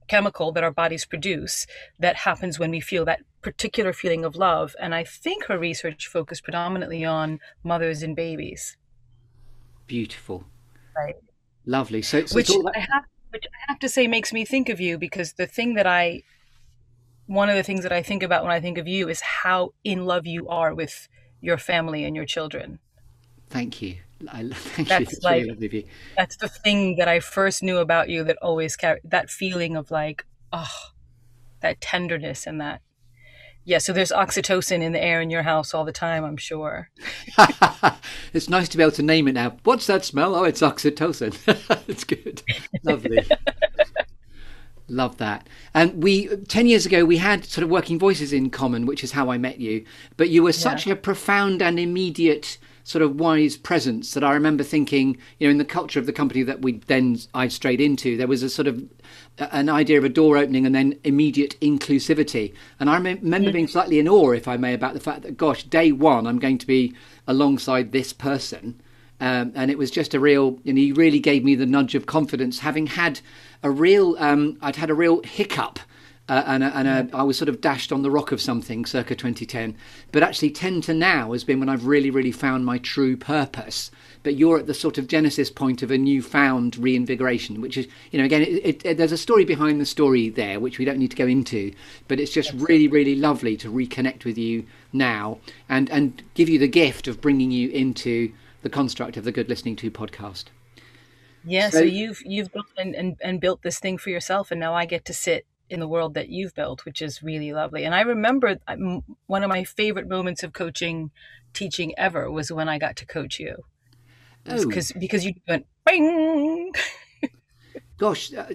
chemical 0.09 0.53
that 0.53 0.65
our 0.65 0.71
bodies 0.71 1.05
produce 1.05 1.67
that 1.99 2.17
happens 2.17 2.59
when 2.59 2.71
we 2.71 2.81
feel 2.81 3.05
that 3.05 3.21
particular 3.43 3.93
feeling 3.93 4.25
of 4.25 4.37
love. 4.37 4.75
And 4.81 4.95
I 4.95 5.05
think 5.05 5.45
her 5.45 5.59
research 5.59 6.07
focused 6.07 6.45
predominantly 6.45 7.05
on 7.05 7.41
mothers 7.63 8.03
and 8.03 8.17
babies. 8.17 8.77
Beautiful. 9.87 10.45
Right. 10.97 11.17
Lovely. 11.67 12.03
So, 12.03 12.25
so 12.27 12.35
which, 12.35 12.51
I 12.51 12.79
have, 12.79 13.05
which 13.31 13.45
I 13.47 13.73
have 13.73 13.79
to 13.81 13.89
say 13.89 14.07
makes 14.07 14.33
me 14.33 14.45
think 14.45 14.69
of 14.69 14.81
you 14.81 14.99
because 14.99 15.35
the 15.35 15.47
thing 15.47 15.75
that 15.75 15.87
I, 15.87 16.23
one 17.27 17.49
of 17.49 17.57
the 17.57 17.63
things 17.63 17.83
that 17.83 17.93
I 17.93 18.03
think 18.03 18.23
about 18.23 18.43
when 18.43 18.53
I 18.53 18.61
think 18.61 18.79
of 18.79 18.87
you 18.87 19.09
is 19.09 19.21
how 19.21 19.73
in 19.83 20.05
love 20.05 20.27
you 20.27 20.49
are 20.49 20.75
with 20.75 21.09
your 21.41 21.59
family 21.59 22.05
and 22.05 22.15
your 22.15 22.25
children. 22.25 22.79
Thank 23.49 23.83
you. 23.83 23.97
I, 24.29 24.49
thank 24.53 24.89
that's 24.89 25.13
you. 25.13 25.19
like, 25.23 25.45
really 25.45 25.87
That's 26.17 26.37
the 26.37 26.49
thing 26.49 26.97
that 26.97 27.09
I 27.09 27.21
first 27.21 27.63
knew 27.63 27.79
about 27.79 28.09
you 28.09 28.25
that 28.25 28.39
always 28.41 28.77
carried 28.77 29.03
that 29.05 29.31
feeling 29.31 29.77
of 29.77 29.91
like, 29.91 30.25
oh, 30.53 30.91
that 31.61 31.81
tenderness 31.81 32.47
and 32.47 32.61
that 32.61 32.81
yeah, 33.67 33.79
so 33.79 33.95
there's 33.95 34.13
oxytocin 34.13 34.83
in 34.83 34.93
the 34.93 35.03
air 35.03 35.23
in 35.23 35.31
your 35.31 35.43
house 35.43 35.73
all 35.73 35.87
the 35.87 35.93
time, 35.93 36.23
I'm 36.23 36.37
sure. 36.37 36.91
it's 38.35 38.49
nice 38.49 38.69
to 38.69 38.77
be 38.77 38.83
able 38.83 38.93
to 38.93 39.03
name 39.03 39.27
it 39.27 39.33
now. 39.33 39.57
What's 39.65 39.87
that 39.87 40.05
smell? 40.05 40.35
Oh, 40.35 40.45
it's 40.45 40.61
oxytocin. 40.61 41.35
it's 41.89 42.05
good. 42.05 42.43
Lovely. 42.83 43.25
Love 44.89 45.17
that. 45.17 45.49
And 45.73 46.03
we, 46.03 46.29
10 46.29 46.67
years 46.67 46.85
ago, 46.85 47.05
we 47.05 47.17
had 47.17 47.45
sort 47.47 47.63
of 47.63 47.71
working 47.71 47.99
voices 47.99 48.33
in 48.33 48.51
common, 48.51 48.85
which 48.85 49.03
is 49.03 49.13
how 49.13 49.31
I 49.31 49.39
met 49.39 49.59
you. 49.59 49.85
But 50.17 50.29
you 50.29 50.43
were 50.43 50.53
such 50.53 50.87
yeah. 50.87 50.93
a 50.93 50.97
profound 50.97 51.63
and 51.63 51.79
immediate 51.79 52.59
sort 52.87 53.01
of 53.01 53.19
wise 53.19 53.57
presence 53.57 54.13
that 54.13 54.23
I 54.23 54.35
remember 54.35 54.63
thinking, 54.63 55.17
you 55.39 55.47
know, 55.47 55.51
in 55.51 55.57
the 55.57 55.65
culture 55.65 55.99
of 55.99 56.05
the 56.05 56.13
company 56.13 56.43
that 56.43 56.61
we 56.61 56.73
then 56.87 57.19
I 57.33 57.49
strayed 57.49 57.81
into, 57.81 58.19
there 58.19 58.27
was 58.27 58.43
a 58.43 58.51
sort 58.51 58.69
of 58.69 58.85
an 59.39 59.71
idea 59.71 59.97
of 59.97 60.05
a 60.05 60.11
door 60.11 60.37
opening 60.37 60.67
and 60.67 60.75
then 60.75 60.99
immediate 61.03 61.59
inclusivity. 61.61 62.53
And 62.79 62.91
I 62.91 62.99
remember 62.99 63.51
being 63.51 63.69
slightly 63.69 63.99
in 63.99 64.07
awe, 64.07 64.33
if 64.33 64.47
I 64.47 64.59
may, 64.59 64.75
about 64.75 64.93
the 64.93 65.01
fact 65.01 65.23
that, 65.23 65.39
gosh, 65.39 65.65
day 65.65 65.93
one, 65.93 66.27
I'm 66.27 66.39
going 66.39 66.59
to 66.59 66.67
be 66.67 66.95
alongside 67.27 67.93
this 67.93 68.13
person. 68.13 68.81
Um, 69.21 69.53
and 69.55 69.71
it 69.71 69.79
was 69.79 69.91
just 69.91 70.13
a 70.13 70.21
real, 70.21 70.59
and 70.67 70.77
he 70.77 70.93
really 70.93 71.21
gave 71.21 71.45
me 71.45 71.55
the 71.55 71.65
nudge 71.65 71.95
of 71.95 72.05
confidence, 72.05 72.59
having 72.59 72.89
had 72.89 73.21
a 73.65 73.71
real, 73.71 74.15
um, 74.19 74.59
I'd 74.61 74.77
had 74.77 74.91
a 74.91 74.95
real 74.95 75.23
hiccup 75.23 75.81
uh, 76.29 76.43
and, 76.47 76.63
a, 76.63 76.77
and 76.77 76.89
a, 76.89 77.17
I 77.17 77.23
was 77.23 77.37
sort 77.37 77.49
of 77.49 77.61
dashed 77.61 77.93
on 77.93 78.03
the 78.03 78.11
rock 78.11 78.31
of 78.31 78.41
something 78.41 78.87
circa 78.87 79.15
2010. 79.15 79.77
But 80.13 80.23
actually, 80.23 80.51
10 80.51 80.83
to 80.83 80.95
now 80.95 81.33
has 81.33 81.45
been 81.45 81.61
when 81.61 81.69
I've 81.69 81.87
really, 81.87 82.11
really 82.11 82.33
found 82.33 82.65
my 82.65 82.79
true 82.79 83.17
purpose. 83.17 83.91
But 84.23 84.37
you're 84.37 84.59
at 84.59 84.67
the 84.67 84.75
sort 84.75 84.97
of 84.97 85.07
genesis 85.07 85.51
point 85.51 85.83
of 85.83 85.91
a 85.91 85.99
newfound 85.99 86.79
reinvigoration, 86.79 87.61
which 87.61 87.77
is, 87.77 87.89
you 88.11 88.19
know, 88.19 88.25
again, 88.25 88.43
it, 88.43 88.65
it, 88.65 88.87
it, 88.87 88.97
there's 88.97 89.13
a 89.13 89.19
story 89.19 89.45
behind 89.45 89.81
the 89.81 89.87
story 89.87 90.29
there, 90.29 90.61
which 90.61 90.79
we 90.79 90.85
don't 90.85 90.99
need 90.99 91.11
to 91.11 91.17
go 91.17 91.27
into. 91.27 91.73
But 92.07 92.21
it's 92.21 92.33
just 92.33 92.53
really, 92.55 92.89
really 92.89 93.17
lovely 93.17 93.57
to 93.59 93.71
reconnect 93.71 94.25
with 94.25 94.39
you 94.39 94.67
now 94.93 95.39
and, 95.69 95.91
and 95.91 96.23
give 96.35 96.49
you 96.49 96.59
the 96.59 96.69
gift 96.69 97.07
of 97.07 97.21
bringing 97.21 97.51
you 97.51 97.69
into 97.71 98.33
the 98.63 98.71
construct 98.71 99.19
of 99.19 99.25
the 99.25 99.33
Good 99.33 99.49
Listening 99.51 99.77
To 99.77 99.91
podcast. 99.91 100.45
Yeah, 101.47 101.71
so, 101.71 101.79
so 101.79 101.85
you've 101.85 102.23
you've 102.25 102.53
built 102.53 102.67
and, 102.79 102.95
and, 102.95 103.17
and 103.23 103.41
built 103.41 103.63
this 103.63 103.79
thing 103.79 103.99
for 103.99 104.11
yourself, 104.11 104.51
and 104.51 104.59
now 104.61 104.75
I 104.75 104.87
get 104.87 105.05
to 105.07 105.15
sit 105.15 105.47
in 105.71 105.81
the 105.81 105.89
world 105.89 106.15
that 106.15 106.29
you've 106.29 106.55
built, 106.55 106.85
which 106.85 107.03
is 107.03 107.23
really 107.23 107.53
lovely. 107.53 107.85
And 107.85 107.95
I 107.95 108.03
remember 108.03 108.59
one 109.27 109.43
of 109.43 109.49
my 109.49 109.65
favorite 109.65 110.09
moments 110.09 110.43
of 110.43 110.53
coaching, 110.53 111.11
teaching 111.53 111.95
ever 111.99 112.31
was 112.31 112.53
when 112.53 112.69
I 112.69 112.79
got 112.79 112.97
to 112.97 113.07
coach 113.07 113.39
you. 113.39 113.57
Because 114.45 114.93
oh. 114.95 114.99
because 114.99 115.25
you 115.25 115.35
went 115.49 115.67
bing. 115.87 116.73
Gosh, 117.99 118.35
uh, 118.35 118.47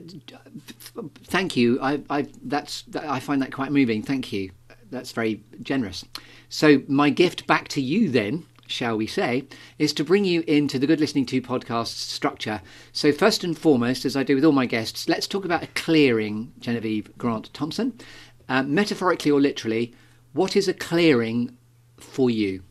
thank 1.26 1.56
you. 1.56 1.80
I, 1.82 2.02
I 2.10 2.28
that's 2.44 2.84
I 3.00 3.20
find 3.20 3.42
that 3.42 3.52
quite 3.52 3.72
moving. 3.72 4.04
Thank 4.04 4.32
you. 4.32 4.52
That's 4.92 5.12
very 5.12 5.44
generous. 5.62 6.04
So 6.50 6.82
my 6.88 7.10
gift 7.10 7.48
back 7.48 7.68
to 7.70 7.82
you 7.82 8.10
then 8.10 8.46
shall 8.70 8.98
we 8.98 9.08
say, 9.08 9.46
is 9.78 9.94
to 9.94 10.04
bring 10.04 10.26
you 10.26 10.44
into 10.48 10.80
the 10.80 10.88
Good 10.88 11.00
Listening 11.00 11.26
To 11.28 11.42
podcast 11.42 11.88
structure. 11.88 12.62
So, 12.92 13.12
first 13.12 13.44
and 13.44 13.58
foremost, 13.58 14.06
as 14.06 14.16
I 14.16 14.24
do 14.24 14.36
with 14.36 14.46
all 14.46 14.52
my 14.52 14.66
guests, 14.66 15.10
let's 15.10 15.28
talk 15.28 15.46
about 15.46 15.64
a 15.64 15.68
clearing, 15.68 16.54
Genevieve 16.60 17.18
Grant 17.18 17.54
Thompson. 17.54 18.00
Uh, 18.48 18.64
metaphorically 18.64 19.32
or 19.32 19.42
literally, 19.42 19.94
What 20.34 20.56
is 20.56 20.68
a 20.68 20.74
clearing 20.74 21.58
for 21.98 22.30
you? 22.30 22.64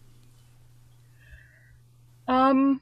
Um, 2.27 2.81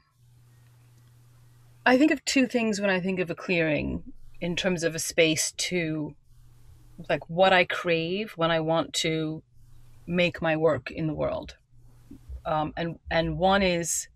I 1.85 1.97
think 1.97 2.11
of 2.11 2.23
two 2.25 2.47
things 2.47 2.79
when 2.79 2.89
I 2.89 2.99
think 2.99 3.19
of 3.19 3.29
a 3.29 3.35
clearing 3.35 4.13
in 4.39 4.55
terms 4.55 4.83
of 4.83 4.93
a 4.93 4.99
space 4.99 5.51
to 5.53 6.15
like 7.09 7.29
what 7.29 7.53
I 7.53 7.63
crave 7.63 8.33
when 8.35 8.51
I 8.51 8.59
want 8.59 8.93
to 8.95 9.41
make 10.05 10.41
my 10.41 10.55
work 10.55 10.91
in 10.91 11.07
the 11.07 11.13
world. 11.13 11.55
Um, 12.47 12.73
and 12.77 12.97
and 13.11 13.37
one 13.37 13.61
is 13.61 14.07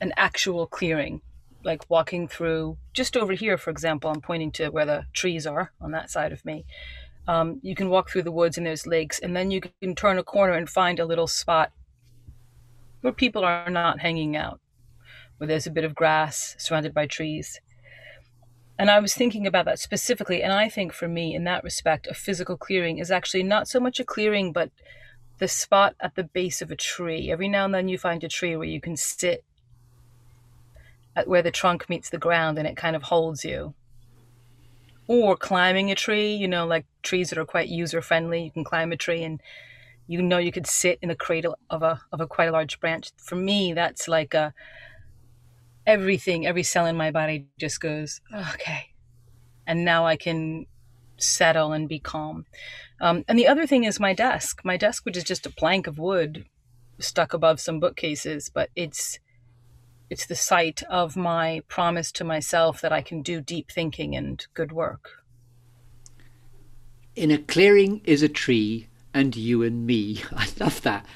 an 0.00 0.12
actual 0.16 0.66
clearing, 0.66 1.20
like 1.62 1.88
walking 1.90 2.26
through 2.26 2.78
just 2.94 3.16
over 3.16 3.34
here, 3.34 3.58
for 3.58 3.70
example. 3.70 4.10
I'm 4.10 4.22
pointing 4.22 4.50
to 4.52 4.70
where 4.70 4.86
the 4.86 5.04
trees 5.12 5.46
are 5.46 5.72
on 5.80 5.92
that 5.92 6.10
side 6.10 6.32
of 6.32 6.44
me. 6.44 6.64
Um, 7.28 7.60
you 7.62 7.76
can 7.76 7.90
walk 7.90 8.10
through 8.10 8.22
the 8.22 8.32
woods 8.32 8.56
and 8.56 8.66
there's 8.66 8.86
lakes, 8.86 9.18
and 9.18 9.36
then 9.36 9.50
you 9.50 9.60
can 9.60 9.94
turn 9.94 10.18
a 10.18 10.24
corner 10.24 10.54
and 10.54 10.68
find 10.68 10.98
a 10.98 11.04
little 11.04 11.28
spot 11.28 11.70
where 13.02 13.12
people 13.12 13.44
are 13.44 13.70
not 13.70 14.00
hanging 14.00 14.34
out, 14.34 14.58
where 15.36 15.46
there's 15.46 15.66
a 15.66 15.70
bit 15.70 15.84
of 15.84 15.94
grass 15.94 16.56
surrounded 16.58 16.94
by 16.94 17.06
trees. 17.06 17.60
And 18.78 18.90
I 18.90 18.98
was 18.98 19.14
thinking 19.14 19.46
about 19.46 19.66
that 19.66 19.78
specifically, 19.78 20.42
and 20.42 20.52
I 20.52 20.70
think 20.70 20.92
for 20.92 21.06
me, 21.06 21.34
in 21.34 21.44
that 21.44 21.62
respect, 21.62 22.06
a 22.06 22.14
physical 22.14 22.56
clearing 22.56 22.98
is 22.98 23.10
actually 23.10 23.42
not 23.42 23.68
so 23.68 23.78
much 23.78 24.00
a 24.00 24.04
clearing, 24.04 24.52
but 24.52 24.70
the 25.38 25.48
spot 25.48 25.94
at 26.00 26.14
the 26.14 26.24
base 26.24 26.62
of 26.62 26.70
a 26.70 26.76
tree. 26.76 27.30
Every 27.30 27.48
now 27.48 27.64
and 27.64 27.74
then 27.74 27.88
you 27.88 27.98
find 27.98 28.22
a 28.22 28.28
tree 28.28 28.56
where 28.56 28.68
you 28.68 28.80
can 28.80 28.96
sit 28.96 29.44
at 31.14 31.28
where 31.28 31.42
the 31.42 31.50
trunk 31.50 31.88
meets 31.88 32.10
the 32.10 32.18
ground 32.18 32.58
and 32.58 32.66
it 32.66 32.76
kind 32.76 32.96
of 32.96 33.04
holds 33.04 33.44
you. 33.44 33.74
Or 35.06 35.36
climbing 35.36 35.90
a 35.90 35.94
tree, 35.94 36.34
you 36.34 36.48
know, 36.48 36.66
like 36.66 36.86
trees 37.02 37.30
that 37.30 37.38
are 37.38 37.44
quite 37.44 37.68
user 37.68 38.00
friendly. 38.00 38.44
You 38.44 38.50
can 38.50 38.64
climb 38.64 38.92
a 38.92 38.96
tree 38.96 39.22
and 39.24 39.40
you 40.06 40.22
know 40.22 40.38
you 40.38 40.52
could 40.52 40.66
sit 40.66 40.98
in 41.02 41.08
the 41.08 41.14
cradle 41.14 41.58
of 41.70 41.82
a 41.82 42.00
of 42.12 42.20
a 42.20 42.26
quite 42.26 42.48
a 42.48 42.52
large 42.52 42.80
branch. 42.80 43.10
For 43.16 43.36
me, 43.36 43.72
that's 43.72 44.08
like 44.08 44.34
a 44.34 44.54
everything, 45.86 46.46
every 46.46 46.62
cell 46.62 46.86
in 46.86 46.96
my 46.96 47.10
body 47.10 47.46
just 47.58 47.80
goes, 47.80 48.20
oh, 48.32 48.50
okay. 48.54 48.90
And 49.66 49.84
now 49.84 50.06
I 50.06 50.16
can 50.16 50.66
settle 51.22 51.72
and 51.72 51.88
be 51.88 51.98
calm. 51.98 52.46
Um, 53.00 53.24
and 53.28 53.38
the 53.38 53.48
other 53.48 53.66
thing 53.66 53.84
is 53.84 53.98
my 53.98 54.14
desk. 54.14 54.60
My 54.64 54.76
desk, 54.76 55.04
which 55.04 55.16
is 55.16 55.24
just 55.24 55.46
a 55.46 55.50
plank 55.50 55.86
of 55.86 55.98
wood 55.98 56.44
stuck 56.98 57.32
above 57.32 57.60
some 57.60 57.80
bookcases, 57.80 58.50
but 58.52 58.70
it's 58.76 59.18
it's 60.10 60.26
the 60.26 60.36
site 60.36 60.82
of 60.90 61.16
my 61.16 61.62
promise 61.68 62.12
to 62.12 62.24
myself 62.24 62.82
that 62.82 62.92
I 62.92 63.00
can 63.00 63.22
do 63.22 63.40
deep 63.40 63.70
thinking 63.70 64.14
and 64.14 64.46
good 64.52 64.70
work. 64.70 65.24
In 67.16 67.30
a 67.30 67.38
clearing 67.38 68.02
is 68.04 68.22
a 68.22 68.28
tree 68.28 68.88
and 69.14 69.34
you 69.34 69.62
and 69.62 69.86
me. 69.86 70.22
I 70.36 70.48
love 70.60 70.82
that. 70.82 71.06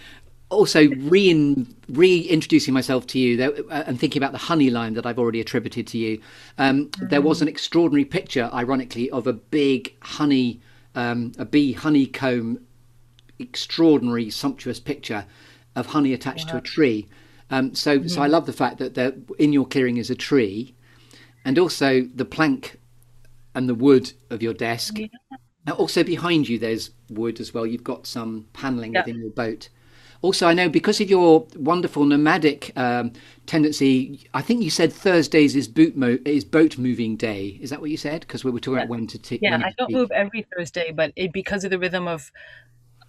Also, 0.48 0.88
re 0.88 1.66
reintroducing 1.88 2.72
myself 2.72 3.06
to 3.08 3.18
you 3.18 3.36
there, 3.36 3.52
uh, 3.70 3.82
and 3.86 3.98
thinking 3.98 4.22
about 4.22 4.32
the 4.32 4.38
honey 4.38 4.70
line 4.70 4.94
that 4.94 5.04
I've 5.04 5.18
already 5.18 5.40
attributed 5.40 5.88
to 5.88 5.98
you. 5.98 6.20
Um, 6.56 6.86
mm-hmm. 6.86 7.08
There 7.08 7.20
was 7.20 7.42
an 7.42 7.48
extraordinary 7.48 8.04
picture, 8.04 8.48
ironically, 8.52 9.10
of 9.10 9.26
a 9.26 9.32
big 9.32 9.96
honey, 10.02 10.60
um, 10.94 11.32
a 11.36 11.44
bee 11.44 11.72
honeycomb, 11.72 12.60
extraordinary, 13.38 14.30
sumptuous 14.30 14.78
picture 14.78 15.26
of 15.74 15.86
honey 15.86 16.12
attached 16.12 16.48
to 16.48 16.56
a 16.56 16.60
tree. 16.60 17.08
Um, 17.50 17.74
so, 17.74 17.98
mm-hmm. 17.98 18.08
so 18.08 18.22
I 18.22 18.28
love 18.28 18.46
the 18.46 18.52
fact 18.52 18.78
that 18.78 18.94
there, 18.94 19.14
in 19.38 19.52
your 19.52 19.66
clearing 19.66 19.96
is 19.96 20.10
a 20.10 20.14
tree, 20.14 20.74
and 21.44 21.58
also 21.58 22.02
the 22.14 22.24
plank 22.24 22.78
and 23.54 23.68
the 23.68 23.74
wood 23.74 24.12
of 24.30 24.42
your 24.42 24.54
desk. 24.54 24.98
Yeah. 24.98 25.08
Also 25.72 26.04
behind 26.04 26.48
you, 26.48 26.58
there's 26.58 26.90
wood 27.10 27.40
as 27.40 27.52
well. 27.52 27.66
You've 27.66 27.82
got 27.82 28.06
some 28.06 28.46
paneling 28.52 28.94
yeah. 28.94 29.00
within 29.00 29.20
your 29.20 29.30
boat. 29.30 29.68
Also, 30.22 30.46
I 30.46 30.54
know 30.54 30.68
because 30.68 31.00
of 31.00 31.10
your 31.10 31.46
wonderful 31.56 32.04
nomadic 32.04 32.72
um, 32.76 33.12
tendency, 33.46 34.28
I 34.34 34.42
think 34.42 34.62
you 34.62 34.70
said 34.70 34.92
Thursdays 34.92 35.54
is 35.54 35.68
boot 35.68 35.96
mo- 35.96 36.18
is 36.24 36.44
boat 36.44 36.78
moving 36.78 37.16
day. 37.16 37.58
Is 37.60 37.70
that 37.70 37.80
what 37.80 37.90
you 37.90 37.96
said? 37.96 38.22
Because 38.22 38.44
we 38.44 38.50
were 38.50 38.60
talking 38.60 38.74
yeah. 38.74 38.84
about 38.84 38.90
when 38.90 39.06
to 39.08 39.18
take. 39.18 39.40
Yeah, 39.42 39.60
I 39.62 39.72
don't 39.78 39.92
move 39.92 40.10
every 40.10 40.46
Thursday, 40.54 40.92
but 40.92 41.12
it, 41.16 41.32
because 41.32 41.64
of 41.64 41.70
the 41.70 41.78
rhythm 41.78 42.08
of 42.08 42.30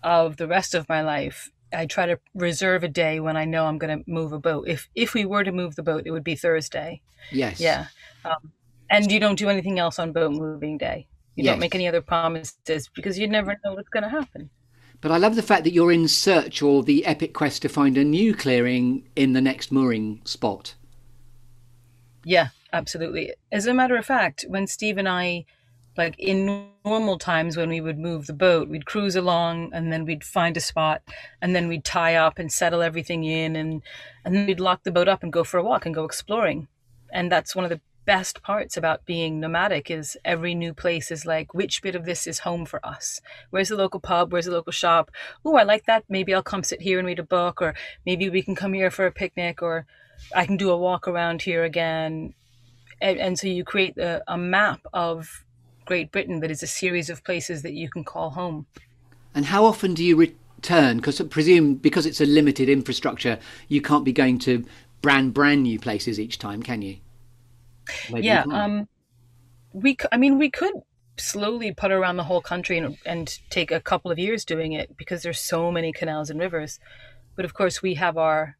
of 0.03 0.37
the 0.37 0.47
rest 0.47 0.75
of 0.75 0.87
my 0.89 1.01
life, 1.01 1.49
I 1.73 1.85
try 1.85 2.05
to 2.05 2.19
reserve 2.33 2.83
a 2.83 2.87
day 2.87 3.19
when 3.19 3.35
I 3.35 3.45
know 3.45 3.65
I'm 3.65 3.77
going 3.77 3.99
to 3.99 4.09
move 4.09 4.33
a 4.33 4.39
boat. 4.39 4.67
If 4.67 4.89
if 4.95 5.13
we 5.13 5.25
were 5.25 5.43
to 5.43 5.51
move 5.51 5.75
the 5.75 5.83
boat, 5.83 6.03
it 6.05 6.11
would 6.11 6.23
be 6.23 6.35
Thursday. 6.35 7.01
Yes. 7.31 7.59
Yeah. 7.59 7.87
Um, 8.23 8.51
and 8.89 9.11
you 9.11 9.19
don't 9.19 9.37
do 9.37 9.49
anything 9.49 9.79
else 9.79 9.99
on 9.99 10.11
boat 10.13 10.31
moving 10.31 10.77
day. 10.77 11.07
You 11.35 11.43
yes. 11.43 11.53
don't 11.53 11.59
make 11.59 11.75
any 11.75 11.87
other 11.87 12.01
promises 12.01 12.89
because 12.95 13.19
you 13.19 13.27
never 13.27 13.57
know 13.63 13.73
what's 13.73 13.89
going 13.89 14.03
to 14.03 14.09
happen. 14.09 14.49
But 15.01 15.11
I 15.11 15.17
love 15.17 15.35
the 15.35 15.43
fact 15.43 15.63
that 15.63 15.73
you're 15.73 15.91
in 15.91 16.07
search 16.07 16.61
or 16.61 16.83
the 16.83 17.05
epic 17.05 17.33
quest 17.33 17.61
to 17.61 17.69
find 17.69 17.97
a 17.97 18.03
new 18.03 18.33
clearing 18.33 19.07
in 19.15 19.33
the 19.33 19.41
next 19.41 19.71
mooring 19.71 20.21
spot. 20.25 20.73
Yeah, 22.23 22.49
absolutely. 22.73 23.33
As 23.51 23.67
a 23.67 23.73
matter 23.73 23.95
of 23.95 24.05
fact, 24.05 24.45
when 24.47 24.67
Steve 24.67 24.97
and 24.97 25.07
I 25.07 25.45
like 25.97 26.15
in 26.19 26.69
normal 26.85 27.17
times 27.17 27.57
when 27.57 27.69
we 27.69 27.81
would 27.81 27.97
move 27.97 28.27
the 28.27 28.33
boat 28.33 28.69
we'd 28.69 28.85
cruise 28.85 29.15
along 29.15 29.71
and 29.73 29.91
then 29.91 30.05
we'd 30.05 30.23
find 30.23 30.55
a 30.55 30.61
spot 30.61 31.01
and 31.41 31.55
then 31.55 31.67
we'd 31.67 31.83
tie 31.83 32.15
up 32.15 32.37
and 32.39 32.51
settle 32.51 32.81
everything 32.81 33.23
in 33.23 33.55
and 33.55 33.81
and 34.23 34.35
then 34.35 34.45
we'd 34.45 34.59
lock 34.59 34.83
the 34.83 34.91
boat 34.91 35.07
up 35.07 35.23
and 35.23 35.33
go 35.33 35.43
for 35.43 35.57
a 35.57 35.63
walk 35.63 35.85
and 35.85 35.95
go 35.95 36.05
exploring 36.05 36.67
and 37.11 37.31
that's 37.31 37.55
one 37.55 37.65
of 37.65 37.71
the 37.71 37.81
best 38.07 38.41
parts 38.41 38.75
about 38.75 39.05
being 39.05 39.39
nomadic 39.39 39.91
is 39.91 40.17
every 40.25 40.55
new 40.55 40.73
place 40.73 41.11
is 41.11 41.25
like 41.25 41.53
which 41.53 41.83
bit 41.83 41.93
of 41.93 42.05
this 42.05 42.25
is 42.25 42.39
home 42.39 42.65
for 42.65 42.83
us 42.83 43.21
where's 43.51 43.69
the 43.69 43.75
local 43.75 43.99
pub 43.99 44.31
where's 44.31 44.45
the 44.45 44.51
local 44.51 44.71
shop 44.71 45.11
oh 45.45 45.57
i 45.57 45.63
like 45.63 45.85
that 45.85 46.03
maybe 46.07 46.33
i'll 46.33 46.41
come 46.41 46.63
sit 46.63 46.81
here 46.81 46.97
and 46.97 47.05
read 47.05 47.19
a 47.19 47.23
book 47.23 47.61
or 47.61 47.75
maybe 48.05 48.29
we 48.29 48.41
can 48.41 48.55
come 48.55 48.73
here 48.73 48.89
for 48.89 49.05
a 49.05 49.11
picnic 49.11 49.61
or 49.61 49.85
i 50.33 50.45
can 50.45 50.57
do 50.57 50.71
a 50.71 50.77
walk 50.77 51.07
around 51.07 51.41
here 51.41 51.63
again 51.63 52.33
and, 53.01 53.19
and 53.19 53.39
so 53.39 53.47
you 53.47 53.63
create 53.63 53.97
a, 53.97 54.23
a 54.27 54.37
map 54.37 54.81
of 54.93 55.43
Great 55.85 56.11
Britain 56.11 56.39
that 56.41 56.51
is 56.51 56.63
a 56.63 56.67
series 56.67 57.09
of 57.09 57.23
places 57.23 57.61
that 57.61 57.73
you 57.73 57.89
can 57.89 58.03
call 58.03 58.31
home. 58.31 58.65
And 59.33 59.45
how 59.45 59.65
often 59.65 59.93
do 59.93 60.03
you 60.03 60.15
return? 60.17 60.97
Because 60.97 61.21
I 61.21 61.25
presume 61.25 61.75
because 61.75 62.05
it's 62.05 62.21
a 62.21 62.25
limited 62.25 62.69
infrastructure, 62.69 63.39
you 63.67 63.81
can't 63.81 64.03
be 64.03 64.11
going 64.11 64.39
to 64.39 64.65
brand 65.01 65.33
brand 65.33 65.63
new 65.63 65.79
places 65.79 66.19
each 66.19 66.39
time, 66.39 66.63
can 66.63 66.81
you? 66.81 66.97
Maybe 68.11 68.27
yeah, 68.27 68.43
um, 68.51 68.87
we. 69.73 69.97
I 70.11 70.17
mean, 70.17 70.37
we 70.37 70.49
could 70.49 70.73
slowly 71.17 71.73
put 71.73 71.91
around 71.91 72.17
the 72.17 72.23
whole 72.23 72.41
country 72.41 72.77
and, 72.77 72.97
and 73.05 73.39
take 73.49 73.71
a 73.71 73.79
couple 73.79 74.11
of 74.11 74.19
years 74.19 74.45
doing 74.45 74.73
it 74.73 74.95
because 74.97 75.23
there's 75.23 75.39
so 75.39 75.71
many 75.71 75.91
canals 75.91 76.29
and 76.29 76.39
rivers. 76.39 76.79
But 77.35 77.45
of 77.45 77.53
course, 77.53 77.81
we 77.81 77.95
have 77.95 78.17
our 78.17 78.57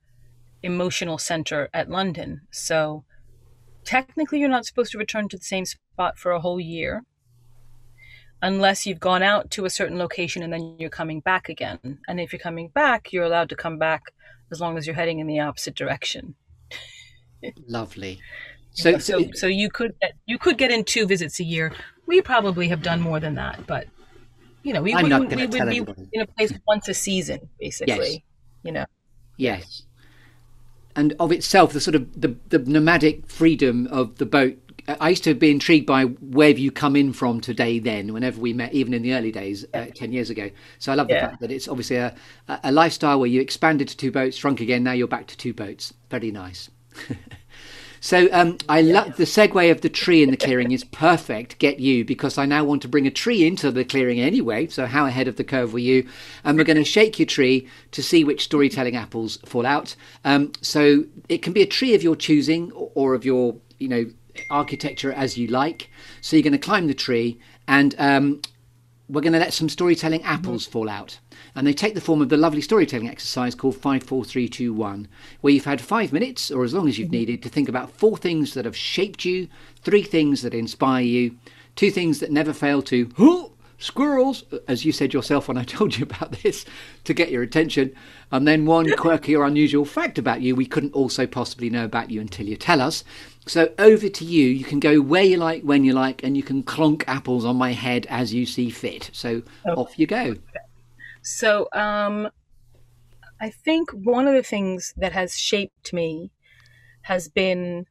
emotional 0.64 1.18
center 1.18 1.70
at 1.74 1.90
London, 1.90 2.42
so 2.52 3.04
technically 3.84 4.40
you're 4.40 4.50
not 4.50 4.66
supposed 4.66 4.92
to 4.92 4.98
return 4.98 5.30
to 5.30 5.38
the 5.38 5.44
same 5.44 5.66
spot 5.66 6.18
for 6.18 6.32
a 6.34 6.42
whole 6.42 6.60
year 6.60 7.04
unless 8.42 8.86
you've 8.86 9.00
gone 9.00 9.24
out 9.24 9.50
to 9.52 9.66
a 9.66 9.70
certain 9.70 9.98
location 9.98 10.44
and 10.44 10.54
then 10.54 10.76
you're 10.80 10.90
coming 10.90 11.20
back 11.22 11.50
again. 11.50 12.00
And 12.08 12.20
if 12.20 12.32
you're 12.32 12.40
coming 12.40 12.70
back, 12.70 13.12
you're 13.12 13.24
allowed 13.24 13.50
to 13.50 13.56
come 13.56 13.80
back 13.80 14.14
as 14.52 14.62
long 14.62 14.78
as 14.78 14.86
you're 14.86 14.96
heading 14.96 15.20
in 15.20 15.28
the 15.28 15.40
opposite 15.40 15.76
direction. 15.76 16.36
Lovely. 17.68 18.20
So, 18.78 19.00
so, 19.00 19.24
so 19.34 19.48
you 19.48 19.70
could 19.70 19.96
you 20.28 20.38
could 20.38 20.58
get 20.58 20.72
in 20.72 20.84
two 20.84 21.08
visits 21.08 21.40
a 21.40 21.44
year. 21.44 21.74
We 22.06 22.22
probably 22.22 22.68
have 22.70 22.82
done 22.84 23.02
more 23.02 23.20
than 23.20 23.36
that, 23.36 23.66
but 23.66 23.88
you 24.64 24.74
know, 24.74 24.82
we, 24.82 24.96
we, 24.96 25.04
we 25.04 25.82
would 25.82 25.96
be 25.96 26.08
in 26.14 26.22
a 26.22 26.28
place 26.28 26.54
once 26.68 26.88
a 26.88 26.94
season, 26.94 27.50
basically. 27.60 27.96
Yes. 27.96 28.20
You 28.64 28.72
know. 28.74 28.86
Yes. 29.38 29.84
And 30.96 31.14
of 31.20 31.32
itself, 31.32 31.74
the 31.74 31.80
sort 31.80 31.96
of 31.96 32.20
the, 32.20 32.36
the 32.50 32.60
nomadic 32.60 33.28
freedom 33.28 33.88
of 33.88 34.18
the 34.18 34.26
boat 34.26 34.58
I 34.88 35.10
used 35.10 35.26
to 35.26 35.34
be 35.34 35.52
intrigued 35.52 35.86
by 35.86 36.06
where 36.06 36.50
you 36.50 36.72
come 36.72 36.96
in 36.96 37.12
from 37.12 37.42
today. 37.42 37.80
Then, 37.80 38.14
whenever 38.14 38.40
we 38.40 38.54
met, 38.54 38.74
even 38.74 38.94
in 38.94 39.02
the 39.02 39.16
early 39.16 39.34
days, 39.34 39.66
uh, 39.74 39.88
ten 39.94 40.14
years 40.14 40.30
ago. 40.30 40.50
So 40.80 40.94
I 40.94 40.96
love 40.96 41.08
the 41.08 41.16
yeah. 41.16 41.28
fact 41.28 41.42
that 41.42 41.52
it's 41.52 41.68
obviously 41.68 41.98
a, 41.98 42.16
a 42.48 42.72
lifestyle 42.72 43.20
where 43.20 43.28
you 43.28 43.42
expanded 43.42 43.90
to 43.90 43.98
two 43.98 44.12
boats, 44.12 44.38
shrunk 44.38 44.62
again. 44.62 44.84
Now 44.84 44.94
you're 44.94 45.08
back 45.08 45.28
to 45.28 45.38
two 45.38 45.54
boats. 45.54 45.94
Very 46.10 46.32
nice. 46.32 46.70
So 48.00 48.28
um, 48.32 48.58
I 48.70 48.80
yeah. 48.80 49.02
love 49.02 49.18
the 49.18 49.24
segue 49.24 49.72
of 49.72 49.82
the 49.82 49.90
tree 49.90 50.24
in 50.24 50.32
the 50.32 50.38
clearing 50.38 50.72
is 50.72 50.84
perfect. 50.84 51.60
Get 51.60 51.80
you 51.80 52.06
because 52.06 52.38
I 52.38 52.46
now 52.46 52.64
want 52.64 52.82
to 52.84 52.88
bring 52.88 53.08
a 53.08 53.12
tree 53.12 53.46
into 53.46 53.72
the 53.72 53.86
clearing 53.86 54.20
anyway. 54.20 54.68
So 54.68 54.86
how 54.86 55.06
ahead 55.06 55.28
of 55.28 55.36
the 55.36 55.44
curve 55.44 55.74
were 55.74 55.80
you? 55.80 56.08
And 56.44 56.58
we're 56.58 56.64
going 56.64 56.78
to 56.78 56.84
shake 56.84 57.20
your 57.20 57.26
tree 57.26 57.68
to 57.92 58.04
see 58.04 58.24
which 58.24 58.44
storytelling 58.44 58.96
apples 58.96 59.38
fall 59.46 59.66
out. 59.66 59.96
Um, 60.24 60.52
so 60.62 61.06
it 61.30 61.42
can 61.42 61.54
be 61.54 61.62
a 61.62 61.68
tree 61.68 61.96
of 61.96 62.04
your 62.04 62.16
choosing 62.16 62.72
or 62.72 63.14
of 63.14 63.26
your 63.26 63.56
you 63.80 63.88
know 63.88 64.06
architecture 64.50 65.12
as 65.12 65.38
you 65.38 65.48
like. 65.48 65.90
So 66.22 66.36
you're 66.36 66.44
going 66.44 66.54
to 66.54 66.60
climb 66.60 66.88
the 66.88 66.94
tree 66.94 67.40
and 67.68 67.96
um, 67.98 68.42
we're 69.10 69.22
going 69.22 69.34
to 69.34 69.40
let 69.40 69.54
some 69.54 69.70
storytelling 69.70 70.24
apples 70.24 70.64
mm-hmm. 70.64 70.72
fall 70.72 70.90
out. 70.90 71.20
And 71.56 71.66
they 71.66 71.74
take 71.74 71.94
the 71.94 72.02
form 72.02 72.22
of 72.22 72.30
the 72.30 72.38
lovely 72.38 72.62
storytelling 72.62 73.10
exercise 73.10 73.56
called 73.56 73.76
54321, 73.76 75.08
where 75.42 75.54
you've 75.54 75.66
had 75.66 75.82
five 75.82 76.12
minutes, 76.12 76.52
or 76.52 76.64
as 76.64 76.74
long 76.74 76.88
as 76.88 76.98
you've 76.98 77.08
mm-hmm. 77.08 77.18
needed, 77.18 77.44
to 77.44 77.50
think 77.50 77.70
about 77.70 77.92
four 77.92 78.18
things 78.18 78.54
that 78.54 78.66
have 78.66 78.76
shaped 78.76 79.26
you, 79.26 79.48
three 79.82 80.04
things 80.04 80.42
that 80.42 80.54
inspire 80.54 81.04
you, 81.04 81.38
two 81.76 81.92
things 81.92 82.20
that 82.20 82.32
never 82.32 82.54
fail 82.54 82.82
to 82.82 83.10
squirrels, 83.78 84.44
as 84.68 84.86
you 84.86 84.92
said 84.92 85.14
yourself 85.14 85.48
when 85.48 85.58
I 85.58 85.64
told 85.64 85.98
you 85.98 86.04
about 86.04 86.32
this, 86.44 86.66
to 87.04 87.14
get 87.14 87.32
your 87.32 87.44
attention. 87.44 87.94
And 88.32 88.48
then 88.48 88.66
one 88.66 88.92
quirky 88.98 89.36
or 89.36 89.46
unusual 89.46 89.86
fact 89.86 90.18
about 90.18 90.42
you 90.42 90.56
we 90.56 90.66
couldn't 90.66 90.94
also 90.94 91.26
possibly 91.26 91.70
know 91.70 91.86
about 91.86 92.12
you 92.12 92.20
until 92.20 92.48
you 92.48 92.58
tell 92.58 92.82
us. 92.82 93.04
So 93.48 93.74
over 93.78 94.10
to 94.10 94.26
you. 94.26 94.48
You 94.48 94.64
can 94.64 94.80
go 94.80 95.00
where 95.00 95.24
you 95.24 95.38
like, 95.38 95.64
when 95.64 95.84
you 95.84 95.94
like, 95.94 96.24
and 96.24 96.36
you 96.36 96.44
can 96.44 96.64
clonk 96.64 97.04
apples 97.08 97.46
on 97.46 97.56
my 97.56 97.72
head 97.72 98.06
as 98.10 98.34
you 98.34 98.46
see 98.46 98.70
fit. 98.70 99.10
So 99.14 99.42
okay. 99.66 99.76
off 99.76 99.98
you 99.98 100.08
go. 100.08 100.36
So 101.22 101.68
um, 101.74 102.30
I 103.40 103.50
think 103.50 103.92
one 103.92 104.28
of 104.28 104.34
the 104.34 104.44
things 104.44 104.94
that 104.98 105.12
has 105.12 105.38
shaped 105.38 105.94
me 105.94 106.32
has 107.02 107.30
been 107.30 107.86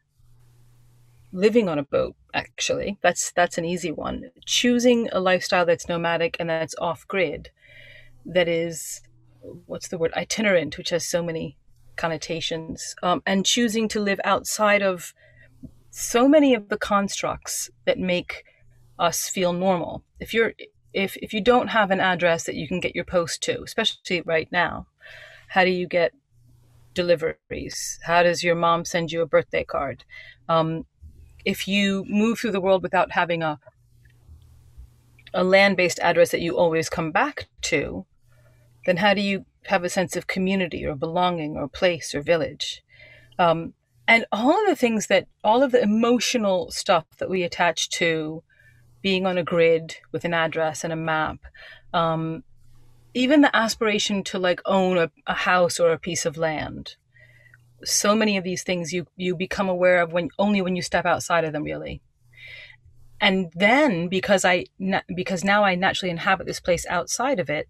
living 1.33 1.69
on 1.69 1.79
a 1.79 1.83
boat 1.83 2.15
actually 2.35 2.99
that's 3.03 3.33
that's 3.33 3.59
an 3.59 3.65
easy 3.65 3.91
one 3.91 4.31
choosing 4.45 5.09
a 5.13 5.21
lifestyle 5.21 5.67
that's 5.67 5.89
nomadic 5.89 6.37
and 6.39 6.49
that's 6.49 6.75
off 6.79 7.07
grid 7.09 7.51
that 8.25 8.49
is 8.49 9.01
what's 9.67 9.89
the 9.89 9.99
word 9.99 10.13
itinerant 10.15 10.79
which 10.79 10.91
has 10.91 11.05
so 11.05 11.23
many 11.23 11.57
connotations 11.97 12.95
um, 13.03 13.23
and 13.27 13.45
choosing 13.45 13.89
to 13.89 14.01
live 14.01 14.21
outside 14.25 14.83
of 14.83 15.15
so 15.99 16.29
many 16.29 16.53
of 16.53 16.69
the 16.69 16.77
constructs 16.77 17.71
that 17.87 17.99
make 17.99 18.45
us 18.99 19.31
feel 19.31 19.55
normal. 19.55 20.05
If 20.21 20.35
you're 20.35 20.53
if 20.93 21.17
if 21.23 21.33
you 21.33 21.41
don't 21.41 21.69
have 21.69 21.91
an 21.91 22.01
address 22.01 22.45
that 22.45 22.55
you 22.55 22.69
can 22.69 22.81
get 22.81 22.95
your 22.95 23.05
post 23.05 23.43
to 23.43 23.63
especially 23.63 24.23
right 24.23 24.49
now 24.51 24.87
how 25.49 25.65
do 25.65 25.71
you 25.71 25.87
get 25.87 26.13
deliveries? 26.95 27.99
How 28.03 28.23
does 28.23 28.43
your 28.43 28.55
mom 28.55 28.85
send 28.85 29.13
you 29.13 29.23
a 29.23 29.27
birthday 29.27 29.65
card? 29.65 30.05
Um, 30.49 30.87
if 31.45 31.69
you 31.69 32.05
move 32.09 32.39
through 32.39 32.53
the 32.53 32.61
world 32.61 32.83
without 32.83 33.13
having 33.13 33.43
a 33.43 33.59
a 35.35 35.45
land-based 35.45 35.99
address 36.01 36.31
that 36.31 36.41
you 36.41 36.57
always 36.57 36.89
come 36.89 37.11
back 37.11 37.49
to, 37.61 38.07
then 38.87 38.97
how 38.99 39.13
do 39.13 39.21
you 39.21 39.45
have 39.67 39.85
a 39.85 39.89
sense 39.91 40.17
of 40.17 40.27
community 40.27 40.85
or 40.87 40.95
belonging 40.95 41.57
or 41.57 41.69
place 41.69 42.15
or 42.15 42.23
village? 42.23 42.83
Um, 43.39 43.75
and 44.09 44.25
all 44.33 44.59
of 44.61 44.67
the 44.67 44.77
things 44.77 45.09
that 45.09 45.27
all 45.43 45.63
of 45.63 45.73
the 45.73 45.83
emotional 45.83 46.71
stuff 46.71 47.05
that 47.19 47.31
we 47.31 47.43
attach 47.43 47.89
to 47.91 48.43
being 49.03 49.27
on 49.27 49.39
a 49.39 49.45
grid 49.45 49.97
with 50.13 50.25
an 50.25 50.35
address 50.35 50.85
and 50.85 50.93
a 50.93 50.97
map 50.97 51.39
um, 51.93 52.45
even 53.15 53.41
the 53.41 53.57
aspiration 53.57 54.23
to 54.25 54.39
like 54.39 54.61
own 54.67 54.99
a, 54.99 55.11
a, 55.27 55.33
house 55.33 55.81
or 55.81 55.91
a 55.91 55.99
piece 55.99 56.27
of 56.27 56.37
land. 56.37 56.97
So 57.85 58.15
many 58.15 58.37
of 58.37 58.45
these 58.45 58.63
things 58.63 58.93
you 58.93 59.07
you 59.17 59.35
become 59.35 59.69
aware 59.69 60.03
of 60.03 60.13
when 60.13 60.29
only 60.39 60.61
when 60.61 60.77
you 60.77 60.83
step 60.83 61.07
outside 61.07 61.45
of 61.45 61.53
them 61.53 61.63
really. 61.63 62.03
And 63.19 63.51
then 63.55 64.09
because 64.09 64.45
i 64.45 64.67
because 65.15 65.43
now 65.43 65.65
i 65.65 65.75
naturally 65.75 66.11
inhabit 66.11 66.47
this 66.47 66.61
place 66.61 66.85
outside 66.91 67.41
of 67.41 67.49
it 67.49 67.67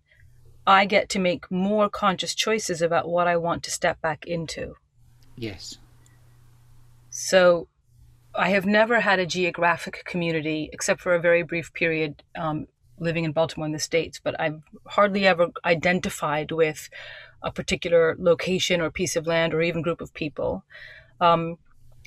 i 0.67 0.85
get 0.85 1.09
to 1.11 1.21
make 1.21 1.49
more 1.51 1.89
conscious 1.89 2.35
choices 2.35 2.83
about 2.83 3.09
what 3.09 3.29
i 3.29 3.37
want 3.37 3.63
to 3.63 3.71
step 3.71 4.01
back 4.01 4.27
into. 4.27 4.75
Yes 5.37 5.79
so 7.19 7.69
i 8.35 8.51
have 8.51 8.67
never 8.67 9.01
had 9.01 9.19
a 9.19 9.27
geographic 9.27 10.03
community 10.05 10.69
except 10.73 11.01
for 11.01 11.15
a 11.15 11.21
very 11.21 11.43
brief 11.43 11.73
period 11.73 12.23
um, 12.39 12.67
living 12.99 13.25
in 13.25 13.33
baltimore 13.33 13.67
in 13.67 13.73
the 13.73 13.79
states 13.79 14.21
but 14.23 14.39
i've 14.41 14.61
hardly 14.87 15.27
ever 15.27 15.49
identified 15.65 16.51
with 16.51 16.89
a 17.43 17.53
particular 17.53 18.17
location 18.19 18.81
or 18.81 18.91
piece 18.91 19.17
of 19.17 19.27
land 19.27 19.55
or 19.55 19.63
even 19.63 19.81
group 19.81 20.01
of 20.01 20.13
people. 20.15 20.65
Um, 21.21 21.59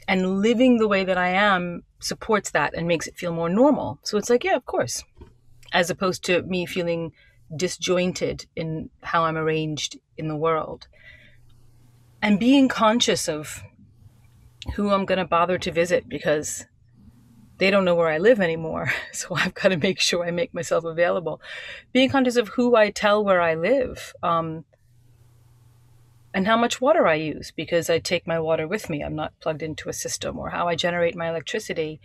and 0.07 0.41
living 0.41 0.77
the 0.77 0.87
way 0.87 1.03
that 1.03 1.17
I 1.17 1.29
am 1.29 1.83
supports 1.99 2.51
that 2.51 2.73
and 2.73 2.87
makes 2.87 3.07
it 3.07 3.17
feel 3.17 3.31
more 3.31 3.49
normal. 3.49 3.99
So 4.03 4.17
it's 4.17 4.29
like, 4.29 4.43
yeah, 4.43 4.55
of 4.55 4.65
course, 4.65 5.03
as 5.71 5.89
opposed 5.89 6.23
to 6.25 6.41
me 6.43 6.65
feeling 6.65 7.13
disjointed 7.55 8.47
in 8.55 8.89
how 9.01 9.23
I'm 9.23 9.37
arranged 9.37 9.97
in 10.17 10.27
the 10.27 10.35
world. 10.35 10.87
And 12.21 12.39
being 12.39 12.67
conscious 12.67 13.29
of 13.29 13.63
who 14.75 14.89
I'm 14.91 15.05
going 15.05 15.19
to 15.19 15.25
bother 15.25 15.57
to 15.57 15.71
visit 15.71 16.07
because 16.07 16.65
they 17.57 17.69
don't 17.69 17.85
know 17.85 17.95
where 17.95 18.09
I 18.09 18.17
live 18.17 18.39
anymore. 18.39 18.91
So 19.11 19.35
I've 19.35 19.53
got 19.53 19.69
to 19.69 19.77
make 19.77 19.99
sure 19.99 20.25
I 20.25 20.31
make 20.31 20.53
myself 20.53 20.85
available. 20.85 21.41
Being 21.91 22.09
conscious 22.09 22.37
of 22.37 22.49
who 22.49 22.75
I 22.75 22.89
tell 22.89 23.23
where 23.23 23.41
I 23.41 23.55
live. 23.55 24.13
Um, 24.23 24.63
and 26.33 26.45
how 26.45 26.57
much 26.57 26.79
water 26.79 27.07
I 27.07 27.15
use 27.15 27.51
because 27.51 27.89
I 27.89 27.99
take 27.99 28.27
my 28.27 28.39
water 28.39 28.67
with 28.67 28.89
me. 28.89 29.03
I'm 29.03 29.15
not 29.15 29.33
plugged 29.39 29.63
into 29.63 29.89
a 29.89 29.93
system 29.93 30.37
or 30.37 30.51
how 30.51 30.67
I 30.67 30.75
generate 30.75 31.15
my 31.15 31.29
electricity. 31.29 31.99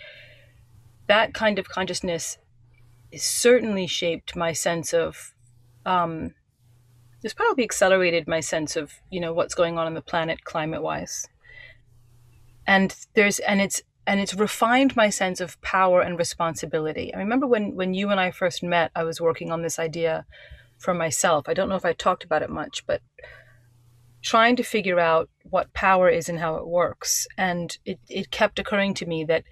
That 1.07 1.35
kind 1.35 1.59
of 1.59 1.69
consciousness 1.69 2.39
has 3.13 3.23
certainly 3.23 3.87
shaped 3.87 4.35
my 4.35 4.53
sense 4.53 4.95
of, 4.95 5.35
um, 5.85 6.35
it's 7.23 7.35
probably 7.35 7.65
accelerated 7.65 8.27
my 8.27 8.41
sense 8.41 8.77
of, 8.77 8.93
you 9.11 9.21
know, 9.21 9.33
what's 9.33 9.55
going 9.55 9.79
on 9.79 9.87
on 9.87 9.95
the 9.95 10.03
planet 10.03 10.45
climate 10.45 10.83
wise. 10.83 11.29
And 12.67 12.95
there's, 13.15 13.39
and 13.41 13.61
it's, 13.61 13.83
and 14.07 14.21
it's 14.21 14.35
refined 14.35 14.97
my 14.97 15.11
sense 15.11 15.41
of 15.41 15.61
power 15.63 16.01
and 16.01 16.19
responsibility. 16.19 17.15
I 17.15 17.19
remember 17.19 17.47
when, 17.47 17.75
when 17.75 17.95
you 17.95 18.11
and 18.11 18.21
I 18.21 18.31
first 18.31 18.63
met, 18.63 18.91
I 18.95 19.05
was 19.05 19.21
working 19.21 19.51
on 19.51 19.63
this 19.63 19.79
idea 19.79 20.27
for 20.79 20.95
myself. 20.95 21.49
I 21.49 21.55
don't 21.55 21.69
know 21.69 21.77
if 21.77 21.85
I 21.85 21.93
talked 21.93 22.25
about 22.25 22.43
it 22.43 22.51
much, 22.51 22.87
but 22.87 23.01
trying 24.23 24.57
to 24.57 24.63
figure 24.63 24.99
out 24.99 25.29
what 25.49 25.73
power 25.75 26.09
is 26.09 26.29
and 26.29 26.39
how 26.39 26.57
it 26.57 26.67
works. 26.67 27.27
And 27.37 27.77
it, 27.85 27.99
it 28.09 28.31
kept 28.31 28.59
occurring 28.59 28.95
to 28.95 29.07
me 29.07 29.25
that 29.25 29.45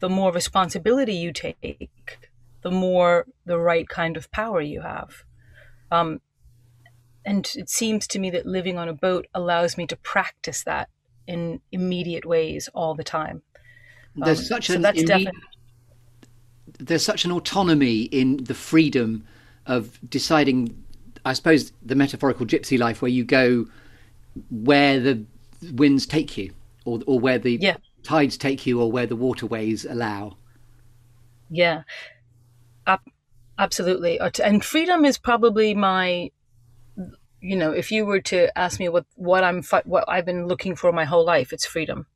the 0.00 0.08
more 0.08 0.32
responsibility 0.32 1.14
you 1.14 1.32
take, 1.32 2.30
the 2.62 2.70
more 2.70 3.26
the 3.44 3.58
right 3.58 3.88
kind 3.88 4.16
of 4.16 4.30
power 4.30 4.60
you 4.60 4.80
have. 4.80 5.24
Um, 5.90 6.20
and 7.24 7.50
it 7.54 7.70
seems 7.70 8.06
to 8.08 8.18
me 8.18 8.30
that 8.30 8.46
living 8.46 8.78
on 8.78 8.88
a 8.88 8.94
boat 8.94 9.26
allows 9.34 9.78
me 9.78 9.86
to 9.86 9.96
practice 9.96 10.62
that 10.64 10.88
in 11.26 11.60
immediate 11.72 12.24
ways 12.24 12.68
all 12.74 12.94
the 12.94 13.04
time. 13.04 13.42
There's 14.16 14.40
um, 14.40 14.44
such 14.44 14.66
so 14.68 14.74
an 14.74 14.82
imme- 14.82 15.30
there's 16.78 17.04
such 17.04 17.24
an 17.24 17.32
autonomy 17.32 18.02
in 18.02 18.38
the 18.44 18.54
freedom 18.54 19.24
of 19.66 19.98
deciding. 20.08 20.82
I 21.24 21.32
suppose 21.32 21.72
the 21.82 21.94
metaphorical 21.94 22.46
gypsy 22.46 22.78
life, 22.78 23.00
where 23.00 23.10
you 23.10 23.24
go 23.24 23.66
where 24.50 25.00
the 25.00 25.24
winds 25.72 26.06
take 26.06 26.36
you, 26.36 26.52
or 26.84 27.00
or 27.06 27.18
where 27.18 27.38
the 27.38 27.58
yeah. 27.60 27.76
tides 28.02 28.36
take 28.36 28.66
you, 28.66 28.80
or 28.80 28.92
where 28.92 29.06
the 29.06 29.16
waterways 29.16 29.84
allow. 29.84 30.36
Yeah, 31.50 31.82
absolutely. 33.58 34.18
And 34.42 34.64
freedom 34.64 35.04
is 35.04 35.18
probably 35.18 35.74
my, 35.74 36.30
you 37.44 37.56
know, 37.56 37.72
if 37.72 37.92
you 37.92 38.06
were 38.06 38.22
to 38.22 38.56
ask 38.58 38.80
me 38.80 38.88
what 38.88 39.04
what 39.16 39.44
I'm 39.44 39.62
what 39.84 40.04
I've 40.08 40.24
been 40.24 40.46
looking 40.48 40.74
for 40.76 40.92
my 40.92 41.04
whole 41.04 41.24
life, 41.24 41.52
it's 41.52 41.66
freedom. 41.66 42.06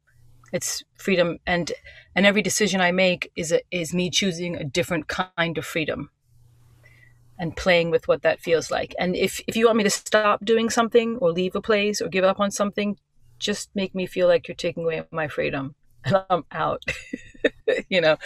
It's 0.52 0.82
freedom, 0.96 1.38
and 1.46 1.70
and 2.16 2.24
every 2.24 2.40
decision 2.40 2.80
I 2.80 2.92
make 2.92 3.30
is 3.36 3.52
a, 3.52 3.60
is 3.70 3.92
me 3.92 4.08
choosing 4.08 4.56
a 4.56 4.64
different 4.64 5.06
kind 5.06 5.58
of 5.58 5.66
freedom 5.66 6.10
and 7.38 7.56
playing 7.56 7.90
with 7.90 8.08
what 8.08 8.22
that 8.22 8.40
feels 8.40 8.70
like. 8.70 8.94
And 8.98 9.14
if, 9.14 9.40
if 9.46 9.54
you 9.54 9.66
want 9.66 9.78
me 9.78 9.84
to 9.84 9.90
stop 9.90 10.44
doing 10.44 10.70
something 10.70 11.18
or 11.18 11.30
leave 11.30 11.54
a 11.54 11.60
place 11.60 12.00
or 12.00 12.08
give 12.08 12.24
up 12.24 12.40
on 12.40 12.50
something, 12.50 12.98
just 13.38 13.70
make 13.76 13.94
me 13.94 14.06
feel 14.06 14.26
like 14.26 14.48
you're 14.48 14.56
taking 14.56 14.82
away 14.82 15.04
my 15.12 15.28
freedom 15.28 15.76
and 16.04 16.24
I'm 16.28 16.44
out. 16.50 16.82
you 17.88 18.00
know. 18.00 18.16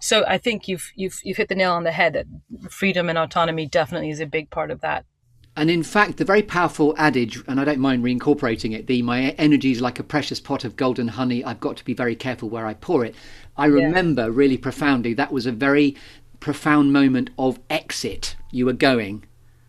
So 0.00 0.24
I 0.26 0.38
think 0.38 0.68
you've 0.68 0.92
you've 0.94 1.18
you've 1.24 1.36
hit 1.36 1.48
the 1.48 1.54
nail 1.54 1.72
on 1.72 1.84
the 1.84 1.92
head 1.92 2.14
that 2.14 2.26
freedom 2.70 3.08
and 3.08 3.18
autonomy 3.18 3.66
definitely 3.66 4.10
is 4.10 4.20
a 4.20 4.26
big 4.26 4.48
part 4.48 4.70
of 4.70 4.80
that. 4.80 5.04
And 5.54 5.70
in 5.70 5.82
fact, 5.82 6.16
the 6.16 6.24
very 6.24 6.42
powerful 6.42 6.94
adage, 6.96 7.42
and 7.46 7.60
I 7.60 7.64
don't 7.64 7.78
mind 7.78 8.02
reincorporating 8.02 8.74
it, 8.74 8.86
the 8.86 9.02
my 9.02 9.30
energy 9.32 9.70
is 9.70 9.82
like 9.82 9.98
a 9.98 10.02
precious 10.04 10.40
pot 10.40 10.64
of 10.64 10.76
golden 10.76 11.08
honey. 11.08 11.44
I've 11.44 11.60
got 11.60 11.76
to 11.76 11.84
be 11.84 11.92
very 11.92 12.16
careful 12.16 12.48
where 12.48 12.66
I 12.66 12.74
pour 12.74 13.04
it. 13.04 13.14
I 13.56 13.66
remember 13.66 14.22
yeah. 14.22 14.30
really 14.32 14.56
profoundly 14.56 15.12
that 15.14 15.30
was 15.30 15.44
a 15.44 15.52
very 15.52 15.94
profound 16.40 16.92
moment 16.92 17.30
of 17.38 17.60
exit 17.68 18.34
you 18.50 18.64
were 18.64 18.72
going. 18.72 19.26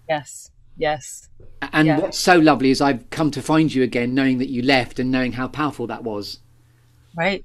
Yes, 0.08 0.52
yes. 0.78 1.28
And 1.74 1.88
yeah. 1.88 2.00
what's 2.00 2.17
so 2.17 2.38
lovely 2.38 2.72
is 2.72 2.80
I've 2.80 3.10
come 3.10 3.30
to 3.32 3.41
find 3.41 3.74
you 3.74 3.84
again, 3.84 4.15
knowing 4.15 4.38
that 4.38 4.50
you 4.50 4.62
left 4.62 5.00
and 5.00 5.12
knowing 5.12 5.34
how 5.34 5.50
powerful 5.50 5.88
that 5.88 6.04
was. 6.04 6.39
Right. 7.15 7.43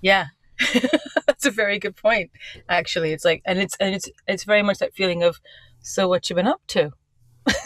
Yeah. 0.00 0.26
That's 1.26 1.44
a 1.44 1.50
very 1.50 1.78
good 1.78 1.96
point. 1.96 2.30
Actually, 2.68 3.12
it's 3.12 3.24
like, 3.24 3.42
and 3.44 3.58
it's 3.58 3.76
and 3.78 3.94
it's 3.94 4.08
it's 4.26 4.44
very 4.44 4.62
much 4.62 4.78
that 4.78 4.94
feeling 4.94 5.22
of, 5.22 5.38
so 5.80 6.08
what 6.08 6.28
you've 6.28 6.36
been 6.36 6.48
up 6.48 6.62
to? 6.68 6.92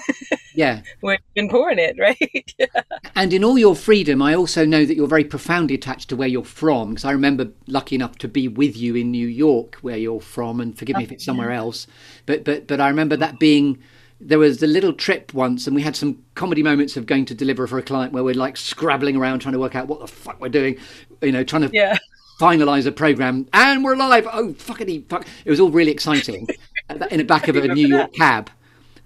Yeah. 0.55 0.83
We've 1.01 1.19
been 1.35 1.49
born 1.49 1.79
it, 1.79 1.97
right? 1.99 2.55
yeah. 2.59 2.67
And 3.17 3.33
in 3.33 3.43
all 3.43 3.59
your 3.59 3.75
freedom, 3.75 4.21
I 4.21 4.35
also 4.35 4.67
know 4.67 4.85
that 4.85 4.95
you're 4.97 5.07
very 5.07 5.25
profoundly 5.25 5.75
attached 5.75 6.11
to 6.11 6.17
where 6.17 6.29
you're 6.29 6.45
from. 6.45 6.91
Because 6.91 7.07
I 7.07 7.13
remember 7.13 7.49
lucky 7.67 7.95
enough 7.95 8.19
to 8.19 8.29
be 8.29 8.49
with 8.49 8.77
you 8.77 8.95
in 8.95 9.11
New 9.11 9.27
York, 9.27 9.77
where 9.77 9.97
you're 9.97 10.21
from, 10.21 10.61
and 10.61 10.79
forgive 10.79 10.97
me 10.99 11.05
if 11.05 11.13
it's 11.13 11.25
somewhere 11.25 11.53
else. 11.53 11.87
But 12.27 12.45
but 12.45 12.67
but 12.67 12.83
I 12.83 12.89
remember 12.89 13.17
that 13.17 13.39
being 13.39 13.83
there 14.21 14.39
was 14.39 14.63
a 14.63 14.67
little 14.67 14.93
trip 14.93 15.33
once 15.33 15.67
and 15.67 15.75
we 15.75 15.81
had 15.81 15.97
some 15.97 16.23
comedy 16.35 16.63
moments 16.63 16.99
of 16.99 17.07
going 17.07 17.25
to 17.25 17.35
deliver 17.35 17.67
for 17.67 17.79
a 17.79 17.83
client 17.83 18.13
where 18.13 18.23
we're 18.23 18.35
like 18.35 18.59
scrabbling 18.59 19.17
around 19.17 19.41
trying 19.41 19.55
to 19.55 19.59
work 19.59 19.75
out 19.75 19.89
what 19.89 19.99
the 20.01 20.07
fuck 20.07 20.41
we're 20.41 20.49
doing 20.49 20.79
you 21.23 21.33
know 21.33 21.43
trying 21.43 21.63
to 21.63 21.71
yeah. 21.73 21.99
finalize 22.41 22.87
a 22.87 22.93
program 22.93 23.49
and 23.53 23.83
we're 23.83 23.97
live 23.97 24.29
oh 24.33 24.53
fuckity 24.53 25.05
fuck 25.09 25.27
it 25.45 25.51
was 25.51 25.59
all 25.59 25.71
really 25.71 25.91
exciting 25.91 26.47
in 27.11 27.19
the 27.19 27.25
back 27.25 27.49
of 27.49 27.57
a 27.57 27.69
New 27.69 27.87
York 27.87 28.13
cab, 28.15 28.51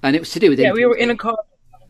and 0.06 0.14
it 0.14 0.20
was 0.20 0.30
to 0.30 0.40
do 0.40 0.50
with 0.50 0.60
it. 0.60 0.62
yeah. 0.62 0.72
We 0.72 0.86
were 0.86 0.96
in 0.96 1.10
a 1.10 1.16
car. 1.16 1.36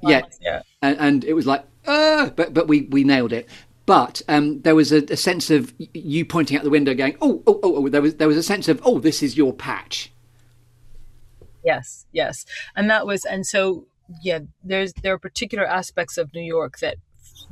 Yeah, 0.02 0.22
yeah, 0.40 0.62
and, 0.82 0.98
and, 0.98 1.24
it 1.24 1.32
was 1.32 1.46
like, 1.46 1.64
uh, 1.86 2.30
but 2.30 2.54
but 2.54 2.68
we 2.68 2.82
we 2.82 3.04
nailed 3.04 3.32
it. 3.32 3.48
But 3.86 4.22
um, 4.28 4.60
there 4.62 4.74
was 4.74 4.92
a, 4.92 5.02
a, 5.04 5.16
sense 5.16 5.50
of 5.50 5.72
you 5.78 6.24
pointing 6.24 6.56
out 6.56 6.64
the 6.64 6.70
window, 6.70 6.92
going, 6.94 7.16
oh, 7.20 7.42
oh, 7.46 7.60
oh, 7.62 7.76
oh. 7.76 7.88
There 7.88 8.02
was 8.02 8.16
there 8.16 8.28
was 8.28 8.36
a 8.36 8.42
sense 8.42 8.68
of, 8.68 8.80
oh, 8.84 8.98
this 8.98 9.22
is 9.22 9.36
your 9.36 9.52
patch. 9.52 10.12
Yes, 11.64 12.06
yes, 12.12 12.44
and 12.74 12.90
that 12.90 13.06
was, 13.06 13.24
and 13.24 13.46
so 13.46 13.86
yeah, 14.22 14.40
there's 14.62 14.92
there 15.02 15.14
are 15.14 15.18
particular 15.18 15.66
aspects 15.66 16.18
of 16.18 16.32
New 16.34 16.42
York 16.42 16.78
that 16.78 16.96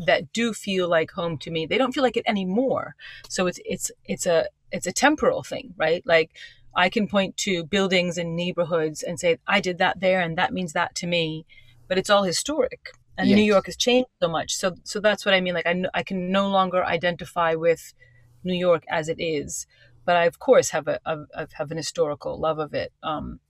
that 0.07 0.33
do 0.33 0.53
feel 0.53 0.89
like 0.89 1.11
home 1.13 1.39
to 1.39 1.51
me. 1.51 1.67
They 1.67 1.79
don't 1.79 1.93
feel 1.93 2.03
like 2.03 2.17
it 2.17 2.25
anymore. 2.27 2.95
So 3.29 3.47
it's 3.47 3.61
it's 3.65 3.91
it's 4.05 4.27
a 4.27 4.49
it's 4.71 4.87
a 4.87 4.93
temporal 4.93 5.43
thing, 5.43 5.75
right? 5.77 6.03
Like 6.07 6.31
I 6.77 6.89
can 6.89 7.09
point 7.09 7.37
to 7.39 7.65
buildings 7.65 8.19
and 8.19 8.37
neighborhoods 8.37 9.03
and 9.03 9.19
say 9.19 9.39
I 9.47 9.61
did 9.61 9.79
that 9.79 10.01
there 10.01 10.21
and 10.21 10.37
that 10.39 10.53
means 10.53 10.73
that 10.73 10.95
to 10.97 11.07
me, 11.07 11.47
but 11.89 11.99
it's 11.99 12.11
all 12.11 12.25
historic. 12.25 12.93
And 13.17 13.29
yes. 13.29 13.37
New 13.37 13.45
York 13.45 13.67
has 13.67 13.77
changed 13.77 14.09
so 14.21 14.29
much. 14.29 14.55
So 14.55 14.75
so 14.85 15.01
that's 15.01 15.25
what 15.25 15.35
I 15.35 15.41
mean 15.41 15.55
like 15.55 15.67
I 15.67 15.85
I 15.95 16.03
can 16.03 16.33
no 16.33 16.49
longer 16.49 16.85
identify 16.85 17.55
with 17.55 17.95
New 18.43 18.55
York 18.55 18.85
as 18.89 19.09
it 19.09 19.21
is, 19.21 19.67
but 20.05 20.17
I 20.17 20.25
of 20.25 20.39
course 20.39 20.71
have 20.71 20.89
a, 20.89 20.99
a 21.05 21.47
have 21.55 21.71
an 21.71 21.77
historical 21.77 22.39
love 22.39 22.59
of 22.59 22.75
it. 22.75 22.93
Um 23.03 23.41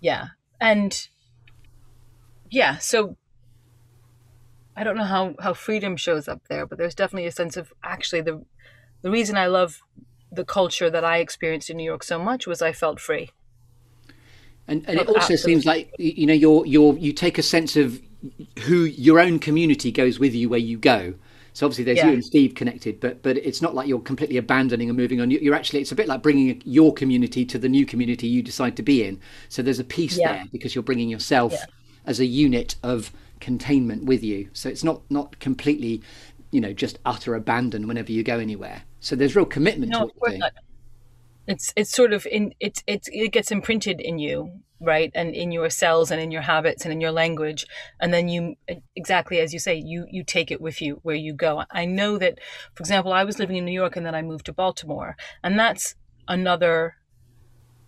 yeah. 0.00 0.28
And 0.60 1.08
yeah, 2.50 2.78
so 2.78 3.16
I 4.74 4.84
don't 4.84 4.96
know 4.96 5.04
how 5.04 5.34
how 5.40 5.54
freedom 5.54 5.96
shows 5.96 6.28
up 6.28 6.42
there, 6.48 6.64
but 6.66 6.78
there's 6.78 6.94
definitely 6.94 7.26
a 7.26 7.32
sense 7.32 7.56
of 7.56 7.72
actually 7.82 8.22
the 8.22 8.44
the 9.02 9.10
reason 9.10 9.36
I 9.36 9.46
love 9.46 9.82
the 10.30 10.44
culture 10.44 10.90
that 10.90 11.04
I 11.04 11.18
experienced 11.18 11.70
in 11.70 11.76
New 11.76 11.84
York 11.84 12.02
so 12.02 12.18
much 12.18 12.46
was 12.46 12.62
I 12.62 12.72
felt 12.72 13.00
free. 13.00 13.30
And, 14.66 14.84
and 14.86 15.00
it 15.00 15.08
also 15.08 15.34
seems 15.34 15.64
like 15.64 15.90
you 15.98 16.26
know 16.26 16.34
you're 16.34 16.66
you're 16.66 16.96
you 16.98 17.14
take 17.14 17.38
a 17.38 17.42
sense 17.42 17.74
of 17.74 18.00
who 18.60 18.84
your 18.84 19.18
own 19.18 19.38
community 19.38 19.90
goes 19.90 20.18
with 20.18 20.34
you 20.34 20.48
where 20.48 20.58
you 20.58 20.76
go. 20.76 21.14
So 21.54 21.66
obviously 21.66 21.84
there's 21.84 21.98
yeah. 21.98 22.08
you 22.08 22.12
and 22.12 22.24
Steve 22.24 22.54
connected, 22.54 23.00
but 23.00 23.22
but 23.22 23.38
it's 23.38 23.62
not 23.62 23.74
like 23.74 23.88
you're 23.88 23.98
completely 24.00 24.36
abandoning 24.36 24.90
and 24.90 24.96
moving 24.96 25.20
on. 25.22 25.30
You're 25.30 25.54
actually 25.54 25.80
it's 25.80 25.90
a 25.90 25.94
bit 25.94 26.06
like 26.06 26.22
bringing 26.22 26.60
your 26.66 26.92
community 26.92 27.46
to 27.46 27.58
the 27.58 27.68
new 27.68 27.86
community 27.86 28.26
you 28.26 28.42
decide 28.42 28.76
to 28.76 28.82
be 28.82 29.04
in. 29.04 29.20
So 29.48 29.62
there's 29.62 29.78
a 29.78 29.84
piece 29.84 30.18
yeah. 30.18 30.32
there 30.32 30.44
because 30.52 30.74
you're 30.74 30.84
bringing 30.84 31.08
yourself 31.08 31.52
yeah. 31.52 31.64
as 32.04 32.20
a 32.20 32.26
unit 32.26 32.76
of 32.82 33.10
containment 33.40 34.04
with 34.04 34.22
you. 34.22 34.50
So 34.52 34.68
it's 34.68 34.84
not 34.84 35.00
not 35.10 35.38
completely, 35.40 36.02
you 36.50 36.60
know, 36.60 36.74
just 36.74 36.98
utter 37.06 37.34
abandon 37.34 37.88
whenever 37.88 38.12
you 38.12 38.22
go 38.22 38.38
anywhere. 38.38 38.82
So 39.00 39.16
there's 39.16 39.36
real 39.36 39.46
commitment 39.46 39.92
no, 39.92 40.08
to 40.08 40.34
it. 40.34 40.42
It's 41.46 41.72
it's 41.76 41.90
sort 41.90 42.12
of 42.12 42.26
in 42.26 42.54
it 42.60 42.82
it 42.86 43.08
it 43.10 43.32
gets 43.32 43.50
imprinted 43.50 44.00
in 44.00 44.18
you, 44.18 44.60
right, 44.80 45.10
and 45.14 45.34
in 45.34 45.50
your 45.50 45.70
cells 45.70 46.10
and 46.10 46.20
in 46.20 46.30
your 46.30 46.42
habits 46.42 46.84
and 46.84 46.92
in 46.92 47.00
your 47.00 47.12
language, 47.12 47.66
and 48.00 48.12
then 48.12 48.28
you 48.28 48.56
exactly 48.94 49.38
as 49.38 49.52
you 49.54 49.58
say, 49.58 49.74
you 49.74 50.06
you 50.10 50.24
take 50.24 50.50
it 50.50 50.60
with 50.60 50.82
you 50.82 51.00
where 51.02 51.16
you 51.16 51.32
go. 51.32 51.64
I 51.70 51.86
know 51.86 52.18
that, 52.18 52.38
for 52.74 52.82
example, 52.82 53.12
I 53.12 53.24
was 53.24 53.38
living 53.38 53.56
in 53.56 53.64
New 53.64 53.72
York 53.72 53.96
and 53.96 54.04
then 54.04 54.14
I 54.14 54.22
moved 54.22 54.46
to 54.46 54.52
Baltimore, 54.52 55.16
and 55.42 55.58
that's 55.58 55.94
another 56.26 56.96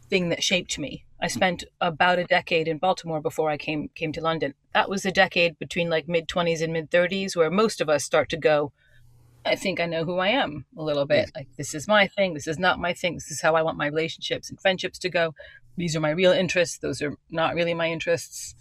thing 0.08 0.30
that 0.30 0.42
shaped 0.42 0.78
me 0.78 1.04
I 1.22 1.28
spent 1.28 1.64
about 1.80 2.18
a 2.18 2.24
decade 2.24 2.66
in 2.66 2.78
Baltimore 2.78 3.20
before 3.20 3.50
I 3.50 3.58
came 3.58 3.90
came 3.94 4.12
to 4.12 4.22
London. 4.22 4.54
That 4.72 4.88
was 4.88 5.04
a 5.04 5.12
decade 5.12 5.58
between 5.58 5.90
like 5.90 6.08
mid 6.08 6.28
20s 6.28 6.62
and 6.62 6.72
mid 6.72 6.90
30s 6.90 7.36
where 7.36 7.50
most 7.50 7.80
of 7.80 7.88
us 7.88 8.04
start 8.04 8.30
to 8.30 8.36
go 8.36 8.72
I 9.44 9.56
think 9.56 9.80
I 9.80 9.86
know 9.86 10.04
who 10.04 10.18
I 10.18 10.28
am 10.28 10.66
a 10.76 10.82
little 10.82 11.06
bit. 11.06 11.30
Like 11.34 11.48
this 11.56 11.74
is 11.74 11.88
my 11.88 12.06
thing, 12.06 12.34
this 12.34 12.46
is 12.46 12.58
not 12.58 12.78
my 12.78 12.92
thing. 12.92 13.14
This 13.14 13.30
is 13.30 13.40
how 13.40 13.54
I 13.54 13.62
want 13.62 13.78
my 13.78 13.86
relationships 13.86 14.50
and 14.50 14.60
friendships 14.60 14.98
to 15.00 15.08
go. 15.08 15.34
These 15.76 15.96
are 15.96 16.00
my 16.00 16.10
real 16.10 16.32
interests, 16.32 16.78
those 16.78 17.00
are 17.00 17.16
not 17.30 17.54
really 17.54 17.74
my 17.74 17.90
interests. 17.90 18.54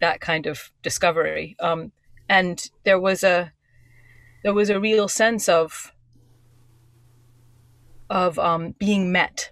That 0.00 0.20
kind 0.20 0.46
of 0.46 0.70
discovery. 0.82 1.56
Um, 1.60 1.92
and 2.28 2.70
there 2.84 3.00
was 3.00 3.24
a 3.24 3.52
there 4.44 4.54
was 4.54 4.70
a 4.70 4.80
real 4.80 5.08
sense 5.08 5.48
of 5.48 5.92
of 8.08 8.38
um, 8.38 8.74
being 8.78 9.12
met. 9.12 9.50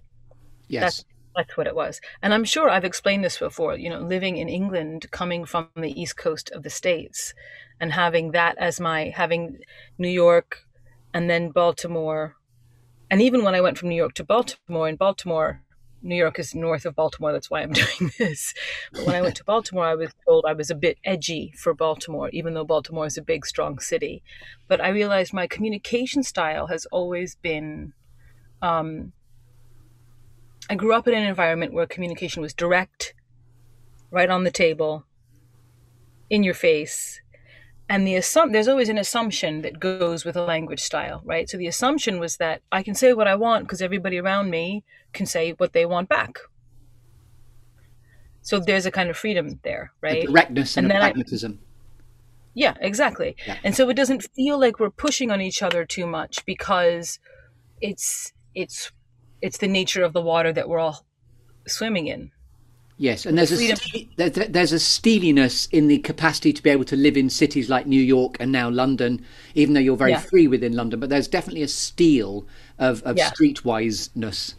Yes. 0.69 0.83
That's, 0.83 1.05
that's 1.37 1.57
what 1.57 1.67
it 1.67 1.75
was. 1.75 2.01
And 2.23 2.33
I'm 2.33 2.45
sure 2.45 2.71
I've 2.71 2.85
explained 2.85 3.25
this 3.25 3.39
before, 3.39 3.77
you 3.77 3.91
know, 3.91 4.01
living 4.01 4.39
in 4.39 4.49
England, 4.49 5.11
coming 5.11 5.45
from 5.45 5.69
the 5.77 6.01
east 6.01 6.17
coast 6.17 6.51
of 6.51 6.63
the 6.63 6.71
States, 6.71 7.35
and 7.81 7.93
having 7.93 8.33
that 8.33 8.57
as 8.59 8.81
my, 8.81 9.13
having 9.15 9.59
New 9.99 10.09
York 10.09 10.65
and 11.13 11.29
then 11.29 11.51
Baltimore. 11.51 12.37
And 13.11 13.21
even 13.21 13.45
when 13.45 13.55
I 13.55 13.61
went 13.61 13.79
from 13.79 13.91
New 13.91 13.97
York 13.97 14.15
to 14.15 14.25
Baltimore, 14.25 14.89
in 14.89 14.97
Baltimore, 14.97 15.63
New 16.03 16.17
York 16.17 16.39
is 16.39 16.55
north 16.55 16.87
of 16.87 16.95
Baltimore. 16.95 17.33
That's 17.33 17.51
why 17.51 17.63
I'm 17.63 17.73
doing 17.85 18.11
this. 18.19 18.55
But 18.93 19.07
when 19.07 19.17
I 19.17 19.23
went 19.23 19.37
to 19.37 19.45
Baltimore, 19.45 19.85
I 19.85 19.95
was 19.95 20.11
told 20.27 20.45
I 20.47 20.53
was 20.53 20.71
a 20.71 20.75
bit 20.75 20.99
edgy 21.05 21.53
for 21.57 21.75
Baltimore, 21.75 22.31
even 22.33 22.55
though 22.55 22.65
Baltimore 22.65 23.07
is 23.07 23.19
a 23.19 23.23
big, 23.23 23.45
strong 23.45 23.79
city. 23.79 24.23
But 24.69 24.81
I 24.81 24.89
realized 24.89 25.33
my 25.33 25.47
communication 25.47 26.23
style 26.23 26.69
has 26.69 26.87
always 26.87 27.37
been 27.37 27.93
um, 28.63 29.13
I 30.69 30.75
grew 30.75 30.95
up 30.95 31.07
in 31.07 31.15
an 31.15 31.25
environment 31.25 31.73
where 31.73 31.87
communication 31.87 32.43
was 32.43 32.53
direct, 32.53 33.15
right 34.11 34.29
on 34.29 34.45
the 34.45 34.51
table, 34.51 35.05
in 36.29 36.43
your 36.43 36.55
face. 36.55 37.21
And 37.89 38.05
the 38.07 38.15
assum- 38.15 38.53
there's 38.53 38.67
always 38.67 38.89
an 38.89 38.99
assumption 38.99 39.63
that 39.63 39.79
goes 39.79 40.25
with 40.25 40.37
a 40.37 40.45
language 40.45 40.81
style, 40.81 41.23
right? 41.25 41.49
So 41.49 41.57
the 41.57 41.69
assumption 41.69 42.19
was 42.19 42.39
that 42.39 42.63
I 42.73 42.83
can 42.83 42.97
say 42.97 43.13
what 43.13 43.29
I 43.29 43.37
want 43.37 43.65
because 43.65 43.81
everybody 43.81 44.19
around 44.19 44.51
me 44.51 44.83
can 45.13 45.27
say 45.27 45.53
what 45.53 45.73
they 45.73 45.87
want 45.87 46.09
back. 46.09 46.39
So 48.43 48.59
there's 48.59 48.87
a 48.87 48.91
kind 48.91 49.09
of 49.09 49.17
freedom 49.17 49.61
there, 49.63 49.93
right? 50.01 50.25
A 50.25 50.27
directness 50.27 50.77
and, 50.77 50.91
and 50.91 51.01
pragmatism. 51.01 51.61
I, 51.61 51.67
yeah, 52.55 52.75
exactly. 52.81 53.37
Yeah. 53.47 53.59
And 53.63 53.75
so 53.75 53.89
it 53.89 53.95
doesn't 53.95 54.29
feel 54.35 54.59
like 54.59 54.81
we're 54.81 54.91
pushing 54.91 55.31
on 55.31 55.41
each 55.41 55.63
other 55.63 55.85
too 55.85 56.07
much 56.07 56.45
because 56.47 57.19
it's 57.81 58.33
it's 58.55 58.91
it's 59.43 59.59
the 59.59 59.69
nature 59.69 60.03
of 60.03 60.13
the 60.13 60.21
water 60.21 60.53
that 60.53 60.69
we're 60.69 60.79
all 60.79 61.05
swimming 61.67 62.07
in. 62.07 62.31
Yes, 62.99 63.27
and 63.27 63.37
there's 63.37 63.53
a 63.53 64.47
there's 64.49 64.73
a 64.73 64.79
steeliness 64.79 65.67
in 65.67 65.89
the 65.89 65.99
capacity 65.99 66.53
to 66.55 66.63
be 66.63 66.71
able 66.71 66.87
to 66.87 66.97
live 66.97 67.19
in 67.19 67.29
cities 67.29 67.69
like 67.69 67.87
New 67.87 68.01
York 68.01 68.39
and 68.41 68.51
now 68.51 68.71
London, 68.71 69.23
even 69.55 69.75
though 69.75 69.81
you're 69.81 69.99
very 69.99 70.13
yeah. 70.13 70.21
free 70.21 70.49
within 70.49 70.75
London. 70.75 70.99
But 70.99 71.11
there's 71.11 71.29
definitely 71.29 71.63
a 71.63 71.69
steel 71.69 72.47
of, 72.79 73.03
of 73.03 73.19
yeah. 73.19 73.31
streetwiseness. 73.31 74.55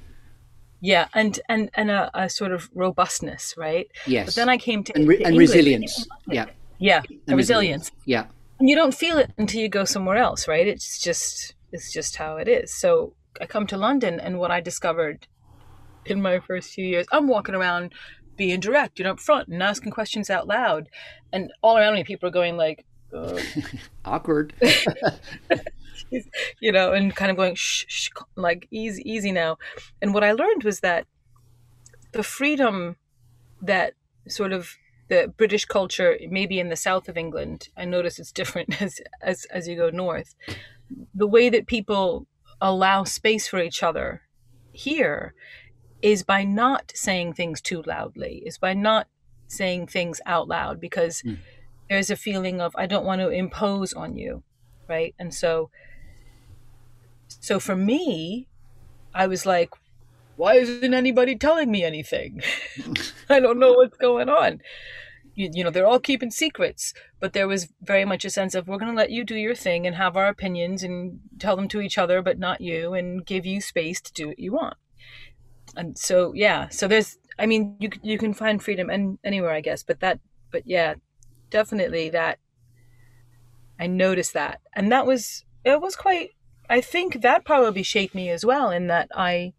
Yeah, 0.81 1.07
and 1.15 1.39
and 1.49 1.71
and 1.73 1.89
a, 1.89 2.11
a, 2.13 2.29
sort 2.29 2.51
of 2.51 2.69
robustness, 2.75 3.55
right? 3.57 3.87
Yes. 4.05 4.27
But 4.27 4.35
then 4.35 4.49
I 4.49 4.57
came 4.57 4.83
to 4.83 4.95
and, 4.95 5.07
re- 5.07 5.17
to 5.17 5.25
and 5.25 5.37
resilience. 5.37 6.07
Yeah. 6.27 6.45
Yeah, 6.77 7.01
and 7.27 7.37
resilience. 7.37 7.89
resilience. 7.89 7.91
Yeah. 8.05 8.25
And 8.59 8.69
you 8.69 8.75
don't 8.75 8.93
feel 8.93 9.17
it 9.17 9.31
until 9.39 9.61
you 9.61 9.69
go 9.69 9.83
somewhere 9.83 10.17
else, 10.17 10.47
right? 10.47 10.67
It's 10.67 10.99
just 10.99 11.55
it's 11.71 11.91
just 11.91 12.17
how 12.17 12.37
it 12.37 12.47
is. 12.47 12.71
So 12.71 13.13
I 13.41 13.45
come 13.45 13.67
to 13.67 13.77
London, 13.77 14.19
and 14.19 14.39
what 14.39 14.51
I 14.51 14.61
discovered 14.61 15.27
in 16.05 16.21
my 16.21 16.39
first 16.39 16.71
few 16.73 16.85
years, 16.85 17.05
I'm 17.11 17.27
walking 17.27 17.55
around 17.55 17.93
being 18.35 18.59
direct, 18.59 18.99
you 18.99 19.03
know, 19.03 19.11
up 19.11 19.19
front 19.19 19.47
and 19.47 19.61
asking 19.61 19.91
questions 19.91 20.29
out 20.29 20.47
loud, 20.47 20.89
and 21.31 21.51
all 21.61 21.77
around 21.77 21.95
me, 21.95 22.03
people 22.03 22.27
are 22.27 22.31
going 22.31 22.57
like, 22.57 22.85
awkward, 24.05 24.53
you 26.59 26.71
know, 26.71 26.93
and 26.93 27.15
kind 27.15 27.31
of 27.31 27.37
going 27.37 27.55
shh, 27.55 27.85
shh, 27.87 28.09
like 28.35 28.67
easy, 28.71 29.09
easy 29.09 29.31
now. 29.31 29.57
And 30.01 30.13
what 30.13 30.23
I 30.23 30.31
learned 30.31 30.63
was 30.63 30.81
that 30.81 31.05
the 32.11 32.23
freedom 32.23 32.95
that 33.61 33.93
sort 34.27 34.53
of 34.53 34.75
the 35.09 35.33
British 35.37 35.65
culture, 35.65 36.17
maybe 36.29 36.59
in 36.59 36.69
the 36.69 36.75
south 36.75 37.07
of 37.09 37.17
England, 37.17 37.69
I 37.77 37.85
notice 37.85 38.19
it's 38.19 38.31
different 38.31 38.81
as 38.81 39.01
as 39.21 39.45
as 39.45 39.67
you 39.67 39.75
go 39.75 39.89
north. 39.89 40.35
The 41.13 41.27
way 41.27 41.49
that 41.49 41.67
people 41.67 42.27
allow 42.61 43.03
space 43.03 43.47
for 43.47 43.59
each 43.59 43.83
other 43.83 44.21
here 44.71 45.33
is 46.01 46.23
by 46.23 46.43
not 46.43 46.91
saying 46.95 47.33
things 47.33 47.61
too 47.61 47.81
loudly, 47.85 48.43
is 48.45 48.57
by 48.57 48.73
not 48.73 49.07
saying 49.47 49.87
things 49.87 50.21
out 50.25 50.47
loud 50.47 50.79
because 50.79 51.21
mm. 51.23 51.37
there's 51.89 52.09
a 52.09 52.15
feeling 52.15 52.61
of 52.61 52.75
I 52.75 52.85
don't 52.85 53.05
want 53.05 53.21
to 53.21 53.29
impose 53.29 53.93
on 53.93 54.17
you, 54.17 54.43
right? 54.87 55.15
And 55.17 55.33
so 55.33 55.69
so 57.27 57.59
for 57.59 57.75
me, 57.75 58.47
I 59.13 59.27
was 59.27 59.45
like, 59.45 59.71
why 60.35 60.55
isn't 60.55 60.93
anybody 60.93 61.35
telling 61.35 61.71
me 61.71 61.83
anything? 61.83 62.41
I 63.29 63.39
don't 63.39 63.59
know 63.59 63.73
what's 63.73 63.97
going 63.97 64.29
on 64.29 64.61
you, 65.37 65.49
you 65.53 65.63
know 65.63 65.69
they're 65.69 65.87
all 65.87 65.99
keeping 65.99 66.31
secrets 66.31 66.93
but 67.19 67.33
there 67.33 67.47
was 67.47 67.71
very 67.81 68.03
much 68.03 68.25
a 68.25 68.29
sense 68.29 68.55
of 68.55 68.67
we're 68.67 68.77
going 68.77 68.91
to 68.91 68.97
let 68.97 69.11
you 69.11 69.23
do 69.23 69.35
your 69.35 69.55
thing 69.55 69.85
and 69.85 69.95
have 69.95 70.17
our 70.17 70.27
opinions 70.27 70.83
and 70.83 71.19
tell 71.39 71.55
them 71.55 71.67
to 71.67 71.79
each 71.79 71.97
other 71.97 72.21
but 72.21 72.39
not 72.39 72.59
you 72.59 72.93
and 72.93 73.25
give 73.25 73.45
you 73.45 73.61
space 73.61 74.01
to 74.01 74.11
do 74.13 74.27
what 74.27 74.39
you 74.39 74.51
want 74.51 74.75
and 75.75 75.97
so 75.97 76.33
yeah 76.33 76.67
so 76.69 76.87
there's 76.87 77.17
i 77.37 77.45
mean 77.45 77.75
you 77.79 77.89
you 78.01 78.17
can 78.17 78.33
find 78.33 78.63
freedom 78.63 78.89
and 78.89 79.19
anywhere 79.23 79.51
i 79.51 79.61
guess 79.61 79.83
but 79.83 79.99
that 79.99 80.19
but 80.51 80.63
yeah 80.65 80.95
definitely 81.49 82.09
that 82.09 82.39
i 83.79 83.85
noticed 83.85 84.33
that 84.33 84.59
and 84.75 84.91
that 84.91 85.05
was 85.05 85.45
it 85.63 85.79
was 85.79 85.95
quite 85.95 86.31
i 86.69 86.81
think 86.81 87.21
that 87.21 87.45
probably 87.45 87.83
shaped 87.83 88.15
me 88.15 88.29
as 88.29 88.43
well 88.43 88.71
in 88.71 88.87
that 88.87 89.07
i 89.15 89.53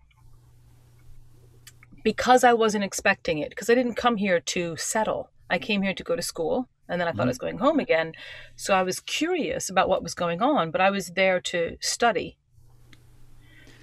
because 2.05 2.43
I 2.43 2.55
wasn't 2.55 2.85
expecting 2.85 3.37
it, 3.39 3.51
because 3.51 3.69
I 3.69 3.75
didn't 3.75 3.97
come 3.97 4.17
here 4.17 4.41
to 4.41 4.77
settle. 4.79 5.31
I 5.51 5.59
came 5.59 5.83
here 5.83 5.95
to 5.95 6.05
go 6.05 6.17
to 6.17 6.23
school 6.23 6.69
and 6.89 7.01
then 7.01 7.09
I 7.09 7.13
thought 7.13 7.21
mm-hmm. 7.21 7.23
I 7.23 7.27
was 7.27 7.39
going 7.39 7.59
home 7.59 7.81
again. 7.81 8.13
So 8.57 8.75
I 8.75 8.83
was 8.83 9.01
curious 9.01 9.69
about 9.69 9.89
what 9.89 10.03
was 10.03 10.15
going 10.15 10.43
on, 10.43 10.71
but 10.71 10.81
I 10.81 10.91
was 10.91 11.09
there 11.09 11.41
to 11.41 11.77
study. 11.81 12.39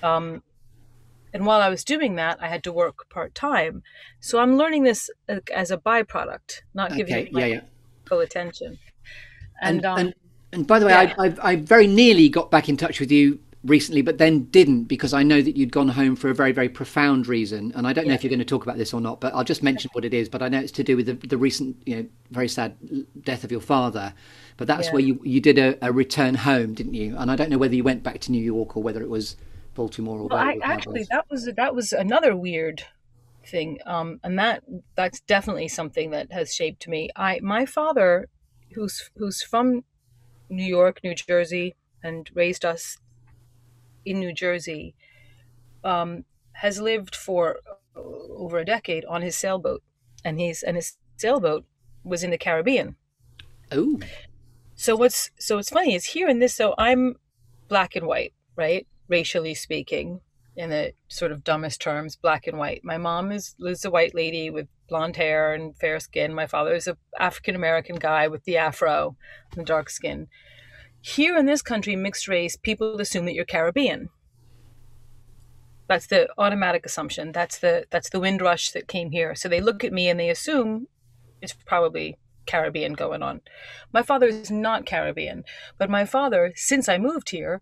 Um, 0.02 0.44
and 1.34 1.46
while 1.46 1.62
I 1.62 1.70
was 1.70 1.84
doing 1.84 2.16
that, 2.16 2.38
I 2.42 2.48
had 2.48 2.64
to 2.64 2.72
work 2.72 3.10
part 3.10 3.36
time. 3.36 3.84
So 4.20 4.40
I'm 4.40 4.58
learning 4.58 4.84
this 4.84 5.10
as 5.54 5.72
a 5.72 5.78
byproduct, 5.78 6.62
not 6.74 6.92
okay. 6.92 6.98
giving 6.98 7.16
it 7.16 7.34
my 7.34 7.40
yeah, 7.42 7.46
yeah. 7.56 7.62
full 8.06 8.20
attention. 8.20 8.80
And 9.62 9.78
and, 9.78 9.86
um, 9.86 9.98
and, 10.00 10.14
and, 10.54 10.68
by 10.68 10.80
the 10.80 10.86
way, 10.86 10.94
yeah. 10.94 11.14
I, 11.18 11.28
I, 11.28 11.36
I 11.52 11.56
very 11.58 11.88
nearly 11.88 12.30
got 12.30 12.52
back 12.52 12.70
in 12.70 12.78
touch 12.78 13.00
with 13.00 13.12
you 13.12 13.40
recently, 13.66 14.02
but 14.02 14.20
then 14.20 14.44
didn't 14.46 14.84
because 14.84 15.14
I 15.14 15.24
know 15.24 15.42
that 15.42 15.58
you'd 15.58 15.72
gone 15.72 15.90
home 15.90 16.16
for 16.16 16.30
a 16.30 16.36
very, 16.36 16.52
very 16.52 16.70
profound 16.70 17.28
reason. 17.28 17.72
And 17.76 17.88
I 17.88 17.94
don't 17.94 18.06
yeah. 18.06 18.10
know 18.10 18.16
if 18.16 18.24
you're 18.24 18.30
going 18.30 18.40
to 18.40 18.46
talk 18.46 18.64
about 18.64 18.78
this 18.78 18.94
or 18.94 19.02
not, 19.02 19.20
but 19.20 19.34
I'll 19.34 19.44
just 19.44 19.64
mention 19.64 19.90
what 19.94 20.06
it 20.06 20.14
is. 20.14 20.30
But 20.30 20.42
I 20.42 20.50
know 20.50 20.60
it's 20.60 20.72
to 20.74 20.84
do 20.84 20.96
with 20.96 21.08
the, 21.08 21.14
the 21.28 21.38
recent, 21.38 21.76
you 21.86 21.96
know, 21.96 22.06
very 22.32 22.48
sad 22.48 22.78
death 23.24 23.44
of 23.44 23.52
your 23.52 23.62
father. 23.62 24.14
But 24.58 24.68
that's 24.68 24.88
yeah. 24.88 24.94
where 24.94 25.02
you, 25.02 25.20
you 25.24 25.42
did 25.42 25.58
a, 25.58 25.78
a, 25.86 25.92
return 25.92 26.36
home, 26.36 26.74
didn't 26.74 26.94
you? 26.94 27.16
And 27.18 27.30
I 27.32 27.36
don't 27.36 27.50
know 27.50 27.58
whether 27.58 27.76
you 27.76 27.84
went 27.84 28.04
back 28.04 28.20
to 28.22 28.32
New 28.32 28.44
York 28.44 28.78
or 28.78 28.84
whether 28.84 29.02
it 29.02 29.10
was 29.10 29.36
Baltimore 29.74 30.20
or. 30.20 30.28
Well, 30.28 30.40
I, 30.40 30.60
actually, 30.62 31.06
that 31.12 31.26
was 31.30 31.50
that 31.58 31.76
was 31.76 31.92
another 31.92 32.36
weird 32.36 32.84
thing, 33.46 33.80
um, 33.86 34.20
and 34.24 34.40
that 34.40 34.64
that's 34.96 35.20
definitely 35.22 35.68
something 35.68 36.12
that 36.12 36.32
has 36.32 36.54
shaped 36.54 36.88
me. 36.88 37.10
I 37.16 37.40
my 37.42 37.66
father, 37.66 38.30
who's 38.74 39.10
who's 39.18 39.44
from 39.44 39.84
New 40.50 40.64
York, 40.64 41.02
New 41.04 41.16
Jersey, 41.16 41.76
and 42.02 42.30
raised 42.34 42.64
us 42.64 42.98
in 44.06 44.20
New 44.20 44.34
Jersey 44.34 44.96
um, 45.84 46.26
has 46.54 46.80
lived 46.80 47.16
for 47.16 47.60
over 47.96 48.60
a 48.60 48.66
decade 48.66 49.06
on 49.06 49.22
his 49.22 49.38
sailboat, 49.38 49.82
and 50.24 50.40
he's 50.40 50.64
and 50.64 50.76
his 50.76 50.98
sailboat 51.18 51.66
was 52.04 52.24
in 52.24 52.32
the 52.32 52.38
Caribbean. 52.38 52.96
Oh. 53.72 54.00
So 54.76 54.96
what's 54.96 55.32
so 55.40 55.58
what's 55.58 55.70
funny 55.70 55.96
is 55.96 56.06
here 56.06 56.28
in 56.28 56.40
this. 56.40 56.54
So 56.54 56.76
I'm 56.78 57.16
black 57.68 57.96
and 57.96 58.06
white, 58.06 58.34
right? 58.56 58.88
Racially 59.08 59.54
speaking, 59.54 60.22
in 60.56 60.70
the 60.70 60.94
sort 61.08 61.32
of 61.32 61.44
dumbest 61.44 61.82
terms, 61.82 62.16
black 62.16 62.48
and 62.48 62.58
white. 62.58 62.82
My 62.84 62.98
mom 62.98 63.32
is 63.32 63.56
is 63.60 63.86
a 63.86 63.92
white 63.92 64.16
lady 64.16 64.50
with 64.50 64.68
blonde 64.88 65.18
hair 65.18 65.54
and 65.54 65.76
fair 65.78 66.00
skin. 66.00 66.34
My 66.34 66.48
father 66.48 66.74
is 66.74 66.88
a 66.88 66.98
African 67.20 67.56
American 67.56 67.98
guy 67.98 68.28
with 68.28 68.44
the 68.46 68.58
afro 68.58 69.16
and 69.52 69.62
the 69.62 69.66
dark 69.66 69.90
skin. 69.90 70.28
Here 71.06 71.38
in 71.38 71.46
this 71.46 71.62
country, 71.62 71.96
mixed 71.96 72.28
race, 72.28 72.56
people 72.56 73.00
assume 73.00 73.26
that 73.26 73.36
you're 73.36 73.46
Caribbean. 73.46 74.10
That's 75.88 76.08
the 76.08 76.28
automatic 76.36 76.84
assumption. 76.84 77.32
That's 77.32 77.60
the 77.60 77.86
that's 77.92 78.10
the 78.10 78.20
windrush 78.20 78.72
that 78.72 78.88
came 78.88 79.12
here. 79.12 79.36
So 79.36 79.48
they 79.48 79.62
look 79.62 79.84
at 79.84 79.94
me 79.94 80.10
and 80.10 80.20
they 80.20 80.32
assume 80.32 80.88
it's 81.44 81.54
probably 81.54 82.18
Caribbean 82.48 82.94
going 82.94 83.22
on. 83.22 83.42
My 83.94 84.02
father 84.02 84.26
is 84.26 84.50
not 84.50 84.88
Caribbean, 84.88 85.44
but 85.78 85.92
my 85.92 86.06
father, 86.06 86.52
since 86.56 86.90
I 86.90 86.98
moved 86.98 87.30
here, 87.30 87.62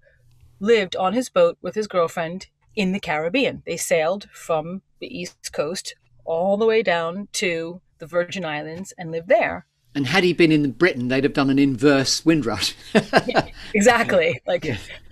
lived 0.62 0.96
on 0.96 1.12
his 1.12 1.30
boat 1.30 1.58
with 1.62 1.76
his 1.76 1.88
girlfriend 1.88 2.48
in 2.78 2.94
the 2.94 3.00
Caribbean. 3.02 3.62
They 3.66 3.76
sailed 3.76 4.30
from 4.32 4.84
the 5.02 5.14
East 5.14 5.52
Coast 5.52 5.96
all 6.24 6.56
the 6.56 6.66
way 6.66 6.82
down 6.82 7.28
to 7.34 7.82
the 7.98 8.08
Virgin 8.08 8.46
Islands 8.46 8.94
and 8.98 9.12
lived 9.12 9.28
there. 9.28 9.66
And 9.96 10.08
had 10.08 10.24
he 10.24 10.34
been 10.34 10.52
in 10.52 10.72
Britain, 10.72 11.08
they'd 11.08 11.24
have 11.24 11.34
done 11.34 11.50
an 11.50 11.60
inverse 11.60 12.26
windrush. 12.26 12.76
exactly. 13.74 14.42
Like, 14.48 14.66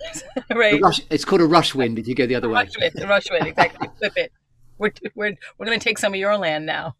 right. 0.54 0.80
Rush, 0.80 1.00
it's 1.10 1.24
called 1.24 1.40
a 1.40 1.46
rush 1.46 1.74
wind 1.74 1.98
if 1.98 2.06
you 2.06 2.14
go 2.14 2.26
the 2.26 2.34
other 2.34 2.48
way. 2.48 2.64
Rush 2.64 2.78
wind, 2.78 2.92
the 2.94 3.06
rush 3.06 3.30
wind, 3.30 3.46
exactly. 3.46 3.88
Flip 3.98 4.12
it. 4.16 4.32
We're, 4.78 4.92
we're, 5.14 5.34
we're 5.58 5.66
going 5.66 5.78
to 5.78 5.82
take 5.84 5.98
some 5.98 6.12
of 6.12 6.18
your 6.18 6.36
land 6.36 6.66
now. 6.66 6.96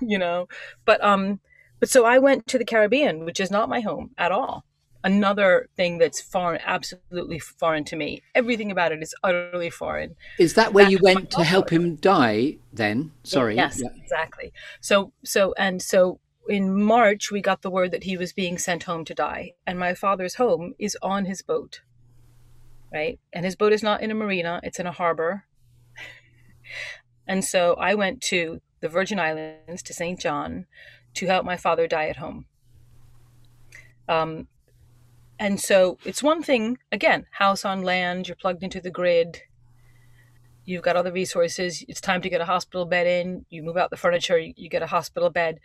you 0.00 0.18
know, 0.18 0.48
but, 0.84 1.02
um, 1.04 1.40
but 1.80 1.88
so 1.88 2.04
I 2.04 2.18
went 2.18 2.46
to 2.48 2.58
the 2.58 2.64
Caribbean, 2.64 3.24
which 3.24 3.40
is 3.40 3.50
not 3.50 3.68
my 3.68 3.80
home 3.80 4.10
at 4.18 4.32
all 4.32 4.64
another 5.04 5.68
thing 5.76 5.98
that's 5.98 6.20
foreign, 6.20 6.60
absolutely 6.64 7.38
foreign 7.38 7.84
to 7.84 7.96
me. 7.96 8.22
Everything 8.34 8.70
about 8.70 8.92
it 8.92 9.02
is 9.02 9.14
utterly 9.22 9.70
foreign. 9.70 10.16
Is 10.38 10.54
that 10.54 10.72
where 10.72 10.88
you 10.88 10.98
went 11.02 11.30
to 11.32 11.44
help 11.44 11.70
him 11.70 11.96
die? 11.96 12.56
Then, 12.72 13.12
sorry. 13.24 13.56
Yes, 13.56 13.80
yeah. 13.82 13.90
exactly. 13.96 14.52
So, 14.80 15.12
so, 15.24 15.54
and 15.58 15.82
so 15.82 16.20
in 16.48 16.82
March 16.82 17.30
we 17.30 17.40
got 17.40 17.62
the 17.62 17.70
word 17.70 17.90
that 17.90 18.04
he 18.04 18.16
was 18.16 18.32
being 18.32 18.58
sent 18.58 18.84
home 18.84 19.04
to 19.04 19.14
die, 19.14 19.52
and 19.66 19.78
my 19.78 19.94
father's 19.94 20.36
home 20.36 20.74
is 20.78 20.96
on 21.02 21.26
his 21.26 21.42
boat, 21.42 21.80
right? 22.92 23.18
And 23.32 23.44
his 23.44 23.56
boat 23.56 23.72
is 23.72 23.82
not 23.82 24.02
in 24.02 24.10
a 24.10 24.14
marina; 24.14 24.60
it's 24.62 24.78
in 24.78 24.86
a 24.86 24.92
harbor. 24.92 25.44
and 27.26 27.44
so 27.44 27.74
I 27.74 27.94
went 27.94 28.20
to 28.22 28.60
the 28.80 28.88
Virgin 28.88 29.18
Islands 29.18 29.82
to 29.84 29.94
St. 29.94 30.18
John 30.18 30.66
to 31.14 31.26
help 31.26 31.44
my 31.44 31.56
father 31.56 31.86
die 31.86 32.08
at 32.08 32.16
home. 32.16 32.46
Um, 34.08 34.48
and 35.38 35.60
so 35.60 35.98
it's 36.04 36.22
one 36.22 36.42
thing, 36.42 36.78
again, 36.90 37.26
house 37.32 37.64
on 37.64 37.82
land, 37.82 38.28
you're 38.28 38.36
plugged 38.36 38.62
into 38.62 38.80
the 38.80 38.90
grid, 38.90 39.42
you've 40.64 40.82
got 40.82 40.96
all 40.96 41.02
the 41.02 41.12
resources, 41.12 41.84
it's 41.88 42.00
time 42.00 42.22
to 42.22 42.30
get 42.30 42.40
a 42.40 42.46
hospital 42.46 42.84
bed 42.84 43.06
in, 43.06 43.44
you 43.50 43.62
move 43.62 43.76
out 43.76 43.90
the 43.90 43.96
furniture, 43.96 44.38
you 44.38 44.68
get 44.68 44.82
a 44.82 44.86
hospital 44.86 45.30
bed. 45.30 45.58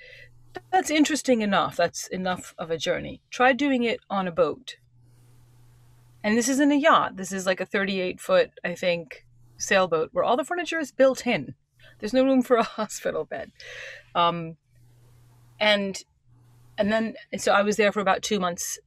That's 0.72 0.90
interesting 0.90 1.42
enough. 1.42 1.76
That's 1.76 2.08
enough 2.08 2.56
of 2.58 2.72
a 2.72 2.78
journey. 2.78 3.22
Try 3.30 3.54
doing 3.54 3.84
it 3.84 4.00
on 4.10 4.28
a 4.28 4.32
boat. 4.32 4.78
And 6.24 6.36
this 6.36 6.50
isn't 6.50 6.72
a 6.72 6.76
yacht. 6.76 7.16
This 7.16 7.32
is 7.32 7.46
like 7.46 7.62
a 7.62 7.66
38 7.66 8.20
foot, 8.20 8.52
I 8.64 8.74
think, 8.74 9.26
sailboat 9.58 10.10
where 10.14 10.24
all 10.24 10.38
the 10.38 10.44
furniture 10.44 10.80
is 10.80 10.92
built 10.92 11.28
in. 11.28 11.54
There's 12.00 12.14
no 12.14 12.24
room 12.24 12.42
for 12.42 12.58
a 12.58 12.64
hospital 12.80 13.26
bed. 13.26 13.52
Um, 14.16 14.58
and 15.60 16.04
and 16.78 16.92
then 16.92 17.16
so 17.38 17.52
I 17.52 17.64
was 17.64 17.78
there 17.78 17.92
for 17.92 18.02
about 18.02 18.22
two 18.22 18.40
months 18.40 18.78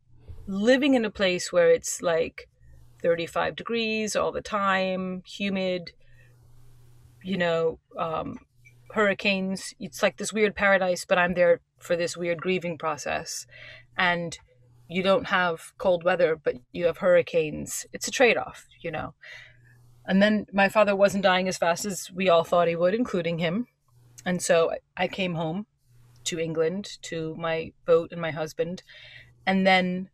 living 0.46 0.94
in 0.94 1.04
a 1.04 1.10
place 1.10 1.52
where 1.52 1.70
it's 1.70 2.02
like 2.02 2.48
35 3.02 3.56
degrees 3.56 4.16
all 4.16 4.32
the 4.32 4.40
time, 4.40 5.22
humid, 5.26 5.92
you 7.22 7.36
know, 7.36 7.78
um, 7.98 8.38
hurricanes. 8.92 9.74
It's 9.78 10.02
like 10.02 10.16
this 10.16 10.32
weird 10.32 10.54
paradise, 10.54 11.04
but 11.04 11.18
I'm 11.18 11.34
there 11.34 11.60
for 11.78 11.96
this 11.96 12.16
weird 12.16 12.40
grieving 12.40 12.78
process. 12.78 13.46
And 13.96 14.38
you 14.88 15.02
don't 15.02 15.26
have 15.26 15.72
cold 15.78 16.04
weather, 16.04 16.36
but 16.42 16.56
you 16.72 16.86
have 16.86 16.98
hurricanes. 16.98 17.86
It's 17.92 18.08
a 18.08 18.10
trade 18.10 18.36
off, 18.36 18.66
you 18.80 18.90
know. 18.90 19.14
And 20.04 20.20
then 20.20 20.46
my 20.52 20.68
father 20.68 20.96
wasn't 20.96 21.22
dying 21.22 21.46
as 21.46 21.58
fast 21.58 21.84
as 21.84 22.10
we 22.12 22.28
all 22.28 22.42
thought 22.42 22.68
he 22.68 22.76
would, 22.76 22.94
including 22.94 23.38
him. 23.38 23.68
And 24.26 24.42
so 24.42 24.72
I 24.96 25.06
came 25.06 25.34
home 25.34 25.66
to 26.24 26.38
England 26.38 26.98
to 27.02 27.34
my 27.36 27.72
boat 27.86 28.10
and 28.12 28.20
my 28.20 28.30
husband. 28.30 28.82
And 29.46 29.66
then 29.66 30.10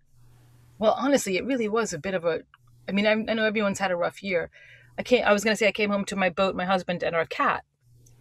well, 0.79 0.95
honestly, 0.99 1.37
it 1.37 1.45
really 1.45 1.69
was 1.69 1.93
a 1.93 1.99
bit 1.99 2.15
of 2.15 2.25
a. 2.25 2.41
I 2.89 2.93
mean, 2.93 3.07
I, 3.07 3.13
I 3.13 3.35
know 3.35 3.45
everyone's 3.45 3.79
had 3.79 3.91
a 3.91 3.97
rough 3.97 4.23
year. 4.23 4.51
I 4.99 5.03
came. 5.03 5.25
I 5.25 5.33
was 5.33 5.45
going 5.45 5.53
to 5.53 5.59
say 5.59 5.69
I 5.69 5.73
came 5.73 5.91
home 5.91 6.05
to 6.07 6.17
my 6.17 6.31
boat, 6.31 6.55
my 6.55 6.65
husband, 6.65 7.03
and 7.03 7.15
our 7.15 7.27
cat, 7.27 7.65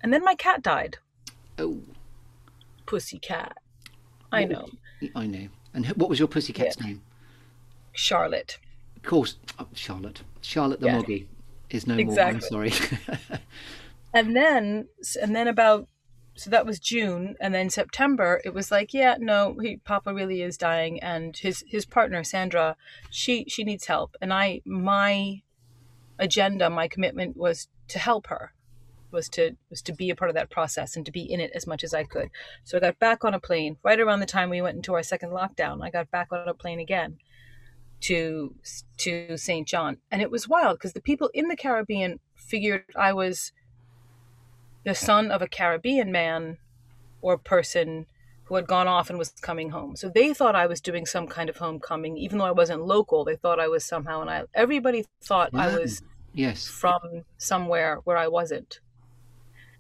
and 0.02 0.14
then 0.14 0.24
my 0.24 0.36
cat 0.36 0.62
died. 0.62 0.98
Oh, 1.58 1.82
pussy 2.86 3.20
cat. 3.20 3.58
I 4.32 4.46
know. 4.46 4.68
I 5.16 5.28
know. 5.28 5.48
And 5.74 5.86
what 5.88 6.10
was 6.10 6.20
your 6.20 6.28
pussy 6.28 6.54
cat's 6.54 6.78
yeah. 6.80 6.88
name? 6.88 7.02
Charlotte. 7.94 8.58
Of 8.96 9.04
course, 9.04 9.38
oh, 9.60 9.68
Charlotte. 9.74 10.22
Charlotte 10.42 10.80
the 10.80 10.88
yeah. 10.88 10.98
Moggy 10.98 11.28
is 11.70 11.88
no 11.88 11.98
exactly. 11.98 12.50
more. 12.52 12.64
I'm 12.64 12.72
sorry. 12.72 13.00
and 14.14 14.36
then, 14.36 14.88
and 15.22 15.36
then 15.36 15.48
about 15.48 15.88
so 16.36 16.50
that 16.50 16.66
was 16.66 16.80
June, 16.80 17.36
and 17.40 17.56
then 17.56 17.70
September 17.70 18.42
it 18.44 18.54
was 18.54 18.70
like, 18.70 18.94
yeah, 18.94 19.16
no, 19.18 19.58
he, 19.62 19.78
Papa 19.78 20.14
really 20.14 20.42
is 20.42 20.58
dying, 20.58 21.02
and 21.02 21.36
his 21.36 21.64
his 21.68 21.86
partner 21.86 22.24
Sandra, 22.24 22.76
she 23.10 23.46
she 23.48 23.64
needs 23.64 23.86
help, 23.86 24.16
and 24.22 24.34
I 24.34 24.62
my 24.66 25.42
agenda, 26.20 26.70
my 26.70 26.88
commitment 26.88 27.38
was 27.38 27.70
to 27.88 28.00
help 28.00 28.28
her, 28.28 28.54
was 29.12 29.30
to 29.30 29.56
was 29.70 29.82
to 29.84 29.94
be 29.94 30.10
a 30.10 30.16
part 30.16 30.30
of 30.30 30.36
that 30.36 30.50
process 30.50 30.98
and 30.98 31.06
to 31.06 31.12
be 31.12 31.22
in 31.22 31.40
it 31.40 31.52
as 31.56 31.66
much 31.66 31.84
as 31.84 31.94
I 31.94 32.04
could. 32.04 32.30
So 32.66 32.78
I 32.78 32.82
got 32.82 33.00
back 33.00 33.24
on 33.24 33.34
a 33.34 33.40
plane 33.40 33.78
right 33.82 34.00
around 34.00 34.20
the 34.20 34.26
time 34.26 34.50
we 34.50 34.62
went 34.62 34.76
into 34.76 34.94
our 34.94 35.04
second 35.04 35.30
lockdown. 35.30 35.84
I 35.84 35.90
got 35.90 36.12
back 36.12 36.28
on 36.32 36.48
a 36.48 36.54
plane 36.54 36.80
again 36.80 37.18
to 38.02 38.54
to 38.98 39.38
St. 39.38 39.68
John, 39.68 39.98
and 40.12 40.22
it 40.22 40.32
was 40.32 40.50
wild 40.50 40.80
because 40.80 40.94
the 40.94 41.02
people 41.02 41.30
in 41.34 41.48
the 41.48 41.56
Caribbean 41.56 42.20
figured 42.36 42.84
I 42.96 43.14
was 43.14 43.54
the 44.86 44.96
son 44.96 45.32
of 45.32 45.42
a 45.42 45.48
Caribbean 45.48 46.12
man 46.12 46.58
or 47.22 47.38
person 47.38 48.06
who 48.46 48.56
had 48.56 48.68
gone 48.68 48.88
off 48.88 49.10
and 49.10 49.18
was 49.18 49.32
coming 49.42 49.72
home. 49.72 49.96
So 49.96 50.08
they 50.08 50.34
thought 50.34 50.56
I 50.56 50.68
was 50.68 50.80
doing 50.80 51.08
some 51.08 51.28
kind 51.28 51.50
of 51.50 51.58
homecoming, 51.58 52.16
even 52.18 52.38
though 52.38 52.46
I 52.46 52.52
wasn't 52.52 52.86
local. 52.86 53.26
They 53.26 53.36
thought 53.36 53.60
I 53.60 53.68
was 53.68 53.84
somehow, 53.84 54.22
and 54.22 54.30
I 54.30 54.44
everybody 54.54 55.06
thought 55.22 55.50
I 55.54 55.76
was 55.76 56.04
yes 56.34 56.68
from 56.68 57.26
somewhere 57.38 57.98
where 58.04 58.18
I 58.18 58.28
wasn't. 58.28 58.80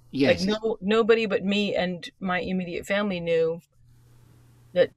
Yes, 0.09 0.43
like 0.43 0.59
no 0.61 0.77
nobody 0.81 1.27
but 1.27 1.45
me 1.45 1.75
and 1.75 2.09
my 2.19 2.39
immediate 2.39 2.87
family 2.87 3.19
knew 3.19 3.61
that 4.73 4.89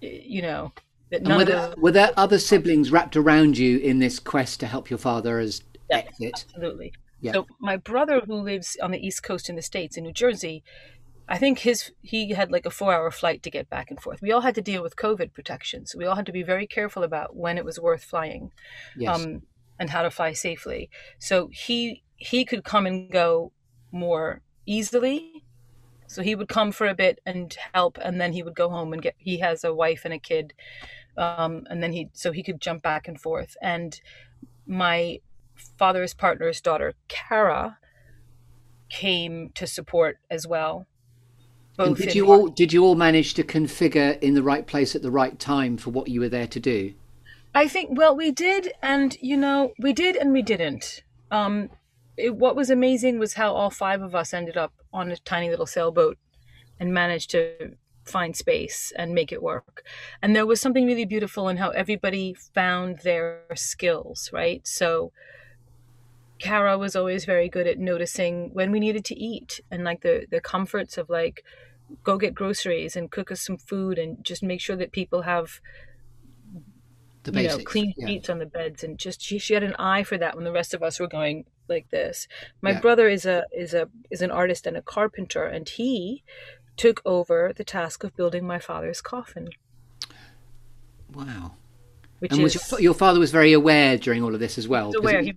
you 0.00 0.42
know 0.42 0.72
that 1.10 1.22
none 1.22 1.38
were, 1.38 1.44
there, 1.44 1.74
were 1.78 1.92
there 1.92 2.12
other 2.16 2.38
siblings 2.38 2.92
wrapped 2.92 3.16
around 3.16 3.58
you 3.58 3.78
in 3.78 3.98
this 3.98 4.20
quest 4.20 4.60
to 4.60 4.66
help 4.66 4.90
your 4.90 4.98
father 4.98 5.40
as 5.40 5.62
yeah, 5.90 5.98
exit? 5.98 6.44
Absolutely 6.48 6.92
Yeah. 7.20 7.32
So 7.32 7.46
my 7.58 7.76
brother, 7.76 8.20
who 8.20 8.34
lives 8.34 8.76
on 8.82 8.90
the 8.90 9.04
East 9.06 9.22
Coast 9.22 9.48
in 9.48 9.56
the 9.56 9.62
states 9.62 9.96
in 9.96 10.04
New 10.04 10.12
Jersey, 10.12 10.62
I 11.28 11.38
think 11.38 11.60
his 11.60 11.92
he 12.02 12.30
had 12.30 12.52
like 12.52 12.66
a 12.66 12.70
four 12.70 12.92
hour 12.94 13.10
flight 13.10 13.42
to 13.42 13.50
get 13.50 13.68
back 13.68 13.90
and 13.90 14.00
forth. 14.00 14.22
We 14.22 14.32
all 14.32 14.42
had 14.42 14.54
to 14.56 14.62
deal 14.62 14.82
with 14.82 14.96
COVID 14.96 15.32
protection, 15.32 15.86
so 15.86 15.98
we 15.98 16.06
all 16.06 16.14
had 16.14 16.26
to 16.26 16.32
be 16.32 16.42
very 16.42 16.66
careful 16.66 17.02
about 17.02 17.34
when 17.34 17.58
it 17.58 17.64
was 17.64 17.80
worth 17.80 18.04
flying, 18.04 18.52
Yes. 18.96 19.24
um, 19.24 19.42
and 19.78 19.90
how 19.90 20.02
to 20.02 20.10
fly 20.10 20.32
safely. 20.32 20.88
So 21.18 21.48
he 21.52 22.02
he 22.16 22.44
could 22.44 22.64
come 22.64 22.86
and 22.86 23.10
go 23.10 23.52
more 23.90 24.42
easily. 24.66 25.42
So 26.08 26.22
he 26.22 26.36
would 26.36 26.48
come 26.48 26.70
for 26.70 26.86
a 26.86 26.94
bit 26.94 27.18
and 27.26 27.56
help, 27.74 27.98
and 28.00 28.20
then 28.20 28.32
he 28.32 28.44
would 28.44 28.54
go 28.54 28.68
home 28.70 28.92
and 28.92 29.02
get. 29.02 29.14
He 29.18 29.38
has 29.38 29.64
a 29.64 29.74
wife 29.74 30.04
and 30.04 30.14
a 30.14 30.20
kid, 30.20 30.54
um, 31.16 31.64
and 31.68 31.82
then 31.82 31.92
he 31.92 32.10
so 32.12 32.30
he 32.30 32.44
could 32.44 32.60
jump 32.60 32.82
back 32.82 33.08
and 33.08 33.20
forth. 33.20 33.56
And 33.60 34.00
my 34.66 35.20
father's 35.78 36.14
partner's 36.14 36.60
daughter, 36.60 36.94
Kara, 37.08 37.78
came 38.88 39.50
to 39.54 39.66
support 39.66 40.18
as 40.30 40.46
well. 40.46 40.86
and 41.78 41.96
did 41.96 42.14
you 42.14 42.32
all 42.32 42.46
did 42.46 42.72
you 42.72 42.84
all 42.84 42.94
manage 42.94 43.34
to 43.34 43.42
configure 43.42 44.18
in 44.20 44.34
the 44.34 44.42
right 44.42 44.66
place 44.66 44.94
at 44.94 45.02
the 45.02 45.10
right 45.10 45.38
time 45.38 45.76
for 45.76 45.90
what 45.90 46.08
you 46.08 46.20
were 46.20 46.28
there 46.28 46.46
to 46.46 46.60
do? 46.60 46.94
I 47.54 47.68
think 47.68 47.98
well 47.98 48.14
we 48.16 48.30
did 48.30 48.72
and 48.82 49.16
you 49.20 49.36
know 49.36 49.72
we 49.78 49.92
did 49.92 50.16
and 50.16 50.32
we 50.32 50.42
didn't. 50.42 51.02
Um 51.30 51.70
it, 52.16 52.34
what 52.34 52.56
was 52.56 52.70
amazing 52.70 53.18
was 53.18 53.34
how 53.34 53.52
all 53.52 53.70
five 53.70 54.00
of 54.00 54.14
us 54.14 54.32
ended 54.32 54.56
up 54.56 54.72
on 54.92 55.10
a 55.10 55.16
tiny 55.16 55.50
little 55.50 55.66
sailboat 55.66 56.16
and 56.80 56.94
managed 56.94 57.30
to 57.30 57.76
find 58.04 58.36
space 58.36 58.92
and 58.96 59.14
make 59.14 59.32
it 59.32 59.42
work. 59.42 59.82
And 60.22 60.34
there 60.34 60.46
was 60.46 60.60
something 60.60 60.86
really 60.86 61.04
beautiful 61.04 61.48
in 61.48 61.56
how 61.56 61.70
everybody 61.70 62.34
found 62.54 63.00
their 63.00 63.42
skills, 63.54 64.30
right? 64.32 64.66
So 64.66 65.12
Kara 66.38 66.76
was 66.78 66.94
always 66.96 67.24
very 67.24 67.48
good 67.48 67.66
at 67.66 67.78
noticing 67.78 68.50
when 68.52 68.70
we 68.70 68.80
needed 68.80 69.04
to 69.06 69.14
eat 69.14 69.60
and 69.70 69.84
like 69.84 70.02
the 70.02 70.26
the 70.30 70.40
comforts 70.40 70.98
of 70.98 71.08
like 71.08 71.44
go 72.02 72.18
get 72.18 72.34
groceries 72.34 72.96
and 72.96 73.10
cook 73.10 73.30
us 73.30 73.40
some 73.40 73.56
food 73.56 73.98
and 73.98 74.22
just 74.24 74.42
make 74.42 74.60
sure 74.60 74.76
that 74.76 74.92
people 74.92 75.22
have 75.22 75.60
The 77.22 77.32
you 77.32 77.48
know, 77.48 77.58
clean 77.58 77.92
yeah. 77.96 78.06
sheets 78.06 78.28
on 78.30 78.38
the 78.38 78.46
beds, 78.46 78.84
and 78.84 78.98
just 78.98 79.20
she, 79.20 79.38
she 79.38 79.54
had 79.54 79.62
an 79.64 79.74
eye 79.78 80.04
for 80.04 80.16
that 80.18 80.36
when 80.36 80.44
the 80.44 80.52
rest 80.52 80.74
of 80.74 80.82
us 80.82 81.00
were 81.00 81.08
going 81.08 81.44
like 81.68 81.90
this. 81.90 82.28
My 82.62 82.72
Yeah. 82.72 82.80
brother 82.80 83.08
is 83.08 83.26
a 83.26 83.46
is 83.52 83.74
a 83.74 83.88
is 84.10 84.22
an 84.22 84.30
artist 84.30 84.66
and 84.66 84.76
a 84.76 84.82
carpenter, 84.82 85.44
and 85.44 85.68
he 85.68 86.22
took 86.76 87.02
over 87.04 87.52
the 87.56 87.64
task 87.64 88.04
of 88.04 88.14
building 88.16 88.46
my 88.46 88.58
father's 88.60 89.00
coffin, 89.00 89.48
Wow. 91.12 91.52
which 92.18 92.32
And 92.32 92.42
was 92.42 92.54
is 92.54 92.70
your, 92.70 92.80
your 92.80 92.94
father 92.94 93.18
was 93.20 93.30
very 93.30 93.52
aware 93.52 93.96
during 93.98 94.22
all 94.22 94.34
of 94.34 94.40
this 94.40 94.58
as 94.58 94.68
well? 94.68 94.96
aware. 94.96 95.22
He 95.22 95.34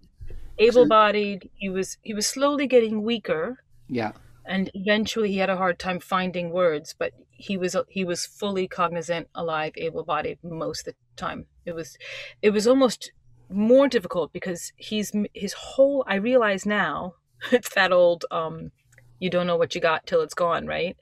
able-bodied. 0.59 1.49
He 1.55 1.69
was 1.69 1.97
he 2.01 2.13
was 2.13 2.27
slowly 2.27 2.67
getting 2.67 3.03
weaker, 3.03 3.63
yeah. 3.87 4.11
and 4.45 4.69
eventually 4.73 5.31
he 5.31 5.37
had 5.37 5.49
a 5.49 5.57
hard 5.57 5.79
time 5.79 5.99
finding 5.99 6.51
words. 6.51 6.95
But 6.97 7.13
he 7.31 7.57
was 7.57 7.75
he 7.87 8.03
was 8.03 8.25
fully 8.25 8.67
cognizant, 8.67 9.27
alive, 9.33 9.73
able-bodied 9.77 10.39
most 10.43 10.87
of 10.87 10.93
the 10.93 10.99
time. 11.15 11.45
It 11.65 11.73
was 11.73 11.97
it 12.41 12.51
was 12.51 12.67
almost 12.67 13.11
more 13.49 13.87
difficult 13.87 14.31
because 14.33 14.73
he's 14.75 15.11
his 15.33 15.53
whole. 15.53 16.03
I 16.07 16.15
realize 16.15 16.65
now 16.65 17.15
it's 17.51 17.73
that 17.75 17.91
old. 17.91 18.25
um 18.31 18.71
You 19.19 19.29
don't 19.29 19.47
know 19.47 19.57
what 19.57 19.75
you 19.75 19.81
got 19.81 20.05
till 20.05 20.21
it's 20.21 20.33
gone, 20.33 20.65
right? 20.67 20.95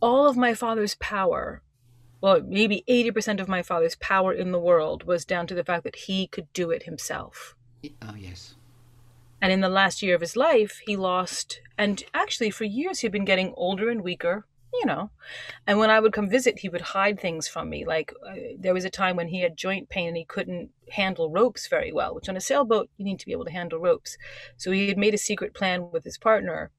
All 0.00 0.26
of 0.26 0.36
my 0.36 0.54
father's 0.54 0.94
power. 0.96 1.62
Well, 2.20 2.40
maybe 2.40 2.84
80% 2.88 3.40
of 3.40 3.48
my 3.48 3.62
father's 3.62 3.96
power 3.96 4.32
in 4.32 4.52
the 4.52 4.58
world 4.60 5.02
was 5.04 5.24
down 5.24 5.46
to 5.48 5.54
the 5.56 5.64
fact 5.64 5.82
that 5.84 5.96
he 6.06 6.28
could 6.28 6.52
do 6.52 6.70
it 6.70 6.84
himself. 6.84 7.56
Oh 8.00 8.14
yes. 8.16 8.54
And 9.42 9.50
in 9.50 9.60
the 9.60 9.68
last 9.68 10.02
year 10.02 10.14
of 10.14 10.20
his 10.20 10.36
life, 10.36 10.80
he 10.86 10.96
lost, 10.96 11.60
and 11.76 12.00
actually 12.14 12.50
for 12.50 12.62
years 12.62 13.00
he'd 13.00 13.10
been 13.10 13.24
getting 13.24 13.52
older 13.56 13.90
and 13.90 14.00
weaker, 14.00 14.46
you 14.72 14.86
know. 14.86 15.10
And 15.66 15.80
when 15.80 15.90
I 15.90 15.98
would 15.98 16.12
come 16.12 16.30
visit, 16.30 16.60
he 16.60 16.68
would 16.68 16.80
hide 16.80 17.18
things 17.18 17.48
from 17.48 17.68
me. 17.68 17.84
Like 17.84 18.14
uh, 18.24 18.34
there 18.56 18.72
was 18.72 18.84
a 18.84 18.90
time 18.90 19.16
when 19.16 19.26
he 19.26 19.40
had 19.40 19.56
joint 19.56 19.88
pain 19.88 20.06
and 20.06 20.16
he 20.16 20.24
couldn't 20.24 20.70
handle 20.92 21.28
ropes 21.28 21.66
very 21.66 21.92
well, 21.92 22.14
which 22.14 22.28
on 22.28 22.36
a 22.36 22.40
sailboat, 22.40 22.88
you 22.96 23.04
need 23.04 23.18
to 23.18 23.26
be 23.26 23.32
able 23.32 23.44
to 23.44 23.50
handle 23.50 23.80
ropes. 23.80 24.16
So 24.56 24.70
he 24.70 24.86
had 24.86 24.96
made 24.96 25.12
a 25.12 25.18
secret 25.18 25.54
plan 25.54 25.90
with 25.90 26.04
his 26.04 26.18
partner. 26.18 26.70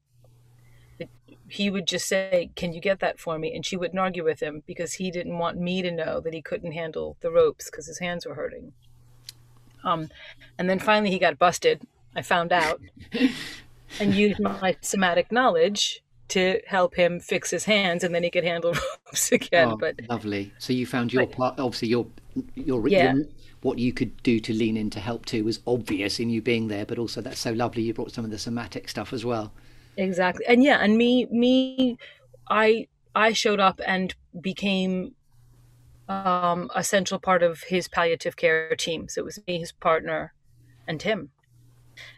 He 1.46 1.68
would 1.68 1.86
just 1.86 2.08
say, 2.08 2.50
Can 2.56 2.72
you 2.72 2.80
get 2.80 3.00
that 3.00 3.20
for 3.20 3.38
me? 3.38 3.54
And 3.54 3.66
she 3.66 3.76
wouldn't 3.76 4.00
argue 4.00 4.24
with 4.24 4.40
him 4.40 4.62
because 4.66 4.94
he 4.94 5.10
didn't 5.10 5.36
want 5.36 5.58
me 5.58 5.82
to 5.82 5.92
know 5.92 6.18
that 6.20 6.32
he 6.32 6.40
couldn't 6.40 6.72
handle 6.72 7.18
the 7.20 7.30
ropes 7.30 7.70
because 7.70 7.86
his 7.86 7.98
hands 7.98 8.24
were 8.24 8.34
hurting. 8.34 8.72
Um, 9.84 10.08
and 10.58 10.70
then 10.70 10.78
finally 10.78 11.10
he 11.10 11.18
got 11.18 11.38
busted. 11.38 11.86
I 12.16 12.22
found 12.22 12.52
out 12.52 12.80
and 14.00 14.14
used 14.14 14.40
my 14.40 14.76
somatic 14.80 15.30
knowledge 15.32 16.02
to 16.28 16.60
help 16.66 16.94
him 16.94 17.20
fix 17.20 17.50
his 17.50 17.64
hands, 17.64 18.02
and 18.02 18.14
then 18.14 18.22
he 18.22 18.30
could 18.30 18.44
handle 18.44 18.72
ropes 19.06 19.30
again. 19.32 19.68
oh, 19.72 19.76
but 19.76 19.96
lovely. 20.08 20.52
So 20.58 20.72
you 20.72 20.86
found 20.86 21.12
your 21.12 21.26
but- 21.26 21.36
part. 21.36 21.60
Obviously, 21.60 21.88
your 21.88 22.06
your, 22.54 22.86
Yeah. 22.88 23.14
your 23.14 23.24
what 23.62 23.78
you 23.78 23.92
could 23.92 24.22
do 24.22 24.40
to 24.40 24.52
lean 24.52 24.76
in 24.76 24.90
to 24.90 25.00
help 25.00 25.24
too 25.26 25.42
was 25.44 25.60
obvious 25.66 26.20
in 26.20 26.28
you 26.30 26.42
being 26.42 26.68
there, 26.68 26.84
but 26.84 26.98
also 26.98 27.20
that's 27.20 27.40
so 27.40 27.52
lovely. 27.52 27.82
You 27.82 27.94
brought 27.94 28.12
some 28.12 28.24
of 28.24 28.30
the 28.30 28.38
somatic 28.38 28.88
stuff 28.88 29.12
as 29.12 29.24
well. 29.24 29.52
exactly, 29.96 30.44
and 30.46 30.62
yeah, 30.62 30.78
and 30.78 30.96
me, 30.98 31.26
me, 31.30 31.96
I, 32.48 32.88
I 33.14 33.32
showed 33.32 33.60
up 33.60 33.80
and 33.86 34.14
became 34.40 35.14
um, 36.08 36.70
a 36.74 36.82
central 36.84 37.18
part 37.20 37.42
of 37.42 37.62
his 37.64 37.88
palliative 37.88 38.36
care 38.36 38.74
team. 38.76 39.08
So 39.08 39.20
it 39.22 39.24
was 39.24 39.38
me, 39.46 39.58
his 39.60 39.72
partner, 39.72 40.34
and 40.86 41.00
him. 41.00 41.30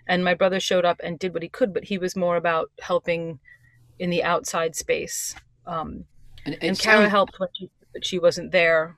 And 0.06 0.24
my 0.24 0.34
brother 0.34 0.60
showed 0.60 0.84
up 0.84 1.00
and 1.02 1.18
did 1.18 1.32
what 1.34 1.42
he 1.42 1.48
could, 1.48 1.72
but 1.74 1.84
he 1.84 1.98
was 1.98 2.16
more 2.16 2.36
about 2.36 2.70
helping 2.80 3.38
in 3.98 4.10
the 4.10 4.22
outside 4.24 4.74
space. 4.76 5.34
Um, 5.66 6.04
And, 6.44 6.54
and 6.62 6.78
Kara 6.78 6.98
sound- 6.98 7.10
helped 7.10 7.38
when 7.40 7.48
she, 7.56 7.70
but 7.92 8.04
she 8.04 8.18
wasn't 8.18 8.52
there 8.52 8.96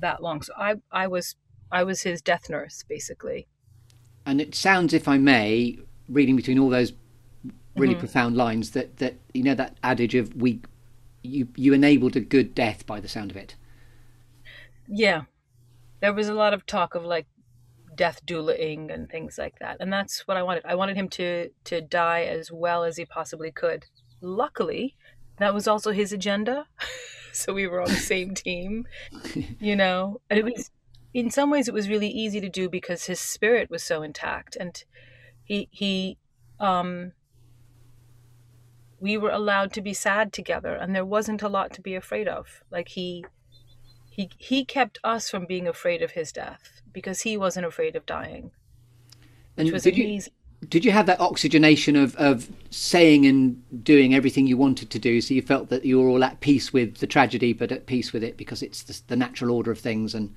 that 0.00 0.22
long. 0.22 0.42
So 0.42 0.52
I, 0.56 0.76
I 0.90 1.06
was, 1.06 1.36
I 1.70 1.82
was 1.84 2.02
his 2.02 2.22
death 2.22 2.48
nurse 2.50 2.82
basically. 2.88 3.46
and 4.26 4.40
it 4.40 4.54
sounds, 4.54 4.92
if 4.94 5.08
I 5.08 5.18
may, 5.18 5.78
reading 6.08 6.36
between 6.36 6.58
all 6.58 6.70
those 6.70 6.92
really 7.76 7.94
Mm-hmm. 7.94 8.00
profound 8.00 8.36
lines, 8.36 8.70
that 8.72 8.98
that 8.98 9.14
you 9.32 9.42
know 9.42 9.54
that 9.54 9.76
adage 9.82 10.14
of 10.14 10.34
we, 10.36 10.60
you 11.22 11.48
you 11.56 11.72
enabled 11.72 12.14
a 12.16 12.20
good 12.20 12.54
death 12.54 12.84
by 12.86 13.00
the 13.00 13.08
sound 13.08 13.30
of 13.30 13.36
it. 13.36 13.56
Yeah, 14.86 15.22
there 16.00 16.12
was 16.12 16.28
a 16.28 16.34
lot 16.34 16.52
of 16.54 16.66
talk 16.66 16.94
of 16.94 17.04
like 17.04 17.26
death 17.94 18.24
doulaing 18.26 18.92
and 18.92 19.08
things 19.08 19.38
like 19.38 19.58
that, 19.60 19.78
and 19.80 19.92
that's 19.92 20.26
what 20.26 20.36
I 20.36 20.42
wanted. 20.42 20.64
I 20.64 20.74
wanted 20.74 20.96
him 20.96 21.08
to 21.10 21.50
to 21.64 21.80
die 21.80 22.24
as 22.24 22.50
well 22.50 22.84
as 22.84 22.96
he 22.96 23.04
possibly 23.04 23.50
could. 23.50 23.86
Luckily, 24.20 24.96
that 25.38 25.54
was 25.54 25.66
also 25.66 25.92
his 25.92 26.12
agenda, 26.12 26.66
so 27.32 27.52
we 27.52 27.66
were 27.66 27.80
on 27.80 27.88
the 27.88 27.94
same 28.14 28.34
team. 28.34 28.86
You 29.60 29.76
know, 29.76 30.20
and 30.28 30.38
it 30.38 30.44
was 30.44 30.70
in 31.14 31.30
some 31.30 31.50
ways 31.50 31.68
it 31.68 31.74
was 31.74 31.88
really 31.88 32.08
easy 32.08 32.40
to 32.40 32.48
do 32.48 32.68
because 32.68 33.04
his 33.04 33.20
spirit 33.20 33.70
was 33.70 33.82
so 33.82 34.02
intact, 34.02 34.56
and 34.56 34.82
he 35.44 35.68
he 35.70 36.18
um 36.60 37.12
we 39.02 39.16
were 39.16 39.30
allowed 39.30 39.72
to 39.72 39.82
be 39.82 39.92
sad 39.92 40.32
together 40.32 40.76
and 40.76 40.94
there 40.94 41.04
wasn't 41.04 41.42
a 41.42 41.48
lot 41.48 41.72
to 41.72 41.80
be 41.80 41.96
afraid 41.96 42.28
of 42.28 42.62
like 42.70 42.88
he 42.88 43.24
he 44.08 44.30
he 44.38 44.64
kept 44.64 44.98
us 45.02 45.28
from 45.28 45.44
being 45.44 45.66
afraid 45.66 46.02
of 46.02 46.12
his 46.12 46.30
death 46.30 46.81
because 46.92 47.22
he 47.22 47.36
wasn't 47.36 47.66
afraid 47.66 47.96
of 47.96 48.06
dying 48.06 48.50
And 49.56 49.66
which 49.66 49.72
was 49.72 49.82
did 49.82 49.96
you 49.96 50.04
amazing. 50.04 50.32
did 50.68 50.84
you 50.84 50.92
have 50.92 51.06
that 51.06 51.20
oxygenation 51.20 51.96
of 51.96 52.14
of 52.16 52.50
saying 52.70 53.26
and 53.26 53.62
doing 53.84 54.14
everything 54.14 54.46
you 54.46 54.56
wanted 54.56 54.90
to 54.90 54.98
do, 54.98 55.20
so 55.20 55.34
you 55.34 55.42
felt 55.42 55.68
that 55.70 55.84
you 55.84 56.00
were 56.00 56.08
all 56.08 56.24
at 56.24 56.40
peace 56.40 56.72
with 56.72 56.98
the 56.98 57.06
tragedy, 57.06 57.52
but 57.52 57.72
at 57.72 57.86
peace 57.86 58.12
with 58.12 58.22
it 58.24 58.36
because 58.36 58.62
it's 58.62 58.82
the, 58.82 59.00
the 59.08 59.16
natural 59.16 59.54
order 59.54 59.70
of 59.70 59.78
things 59.78 60.14
and. 60.14 60.34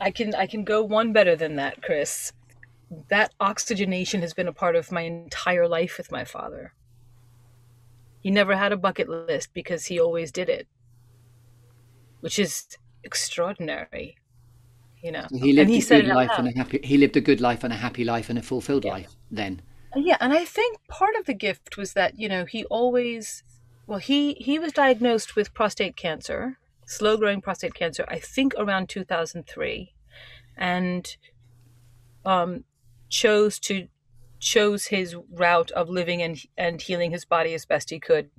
i 0.00 0.10
can 0.10 0.34
i 0.34 0.46
can 0.46 0.64
go 0.64 0.82
one 0.82 1.12
better 1.12 1.36
than 1.36 1.56
that 1.56 1.82
chris. 1.82 2.32
That 3.08 3.34
oxygenation 3.40 4.20
has 4.20 4.34
been 4.34 4.46
a 4.48 4.52
part 4.52 4.76
of 4.76 4.92
my 4.92 5.02
entire 5.02 5.66
life 5.66 5.96
with 5.98 6.12
my 6.12 6.24
father. 6.24 6.74
He 8.20 8.30
never 8.30 8.56
had 8.56 8.72
a 8.72 8.76
bucket 8.76 9.08
list 9.08 9.52
because 9.52 9.86
he 9.86 9.98
always 9.98 10.30
did 10.30 10.48
it 10.48 10.68
which 12.24 12.38
is 12.38 12.78
extraordinary 13.02 14.16
you 15.04 15.12
know 15.12 15.28
He 15.30 15.52
lived 15.52 15.68
and 15.68 15.70
he 15.70 15.80
a 15.80 15.84
good 15.84 16.06
life 16.06 16.38
and 16.38 16.48
a 16.48 16.52
happy. 16.56 16.80
He 16.82 16.96
lived 16.96 17.16
a 17.16 17.20
good 17.20 17.40
life 17.40 17.62
and 17.64 17.72
a 17.72 17.76
happy 17.76 18.04
life 18.04 18.30
and 18.30 18.38
a 18.38 18.42
fulfilled 18.42 18.84
Yeah. 18.84 18.92
life. 18.92 19.14
Then, 19.30 19.62
Yeah, 19.96 20.16
and 20.20 20.32
I 20.32 20.44
think 20.44 20.78
part 20.88 21.16
of 21.16 21.26
the 21.26 21.34
gift 21.34 21.76
was 21.76 21.92
that 21.94 22.18
you 22.18 22.28
know 22.28 22.44
he 22.46 22.64
always, 22.66 23.42
well, 23.86 23.98
he 23.98 24.34
he 24.34 24.58
was 24.58 24.72
diagnosed 24.72 25.36
with 25.36 25.54
prostate 25.54 25.96
cancer, 25.96 26.58
slow 26.86 27.16
growing 27.16 27.40
prostate 27.42 27.74
cancer. 27.74 28.04
I 28.08 28.18
think 28.18 28.54
around 28.58 28.88
two 28.88 29.04
thousand 29.04 29.46
three, 29.46 29.94
and 30.56 31.16
um, 32.24 32.64
chose 33.08 33.58
to 33.60 33.88
chose 34.40 34.86
his 34.86 35.16
route 35.30 35.70
of 35.72 35.88
living 35.88 36.22
and 36.22 36.38
and 36.56 36.80
healing 36.82 37.10
his 37.10 37.24
body 37.24 37.54
as 37.54 37.66
best 37.66 37.90
he 37.90 38.00
could, 38.00 38.30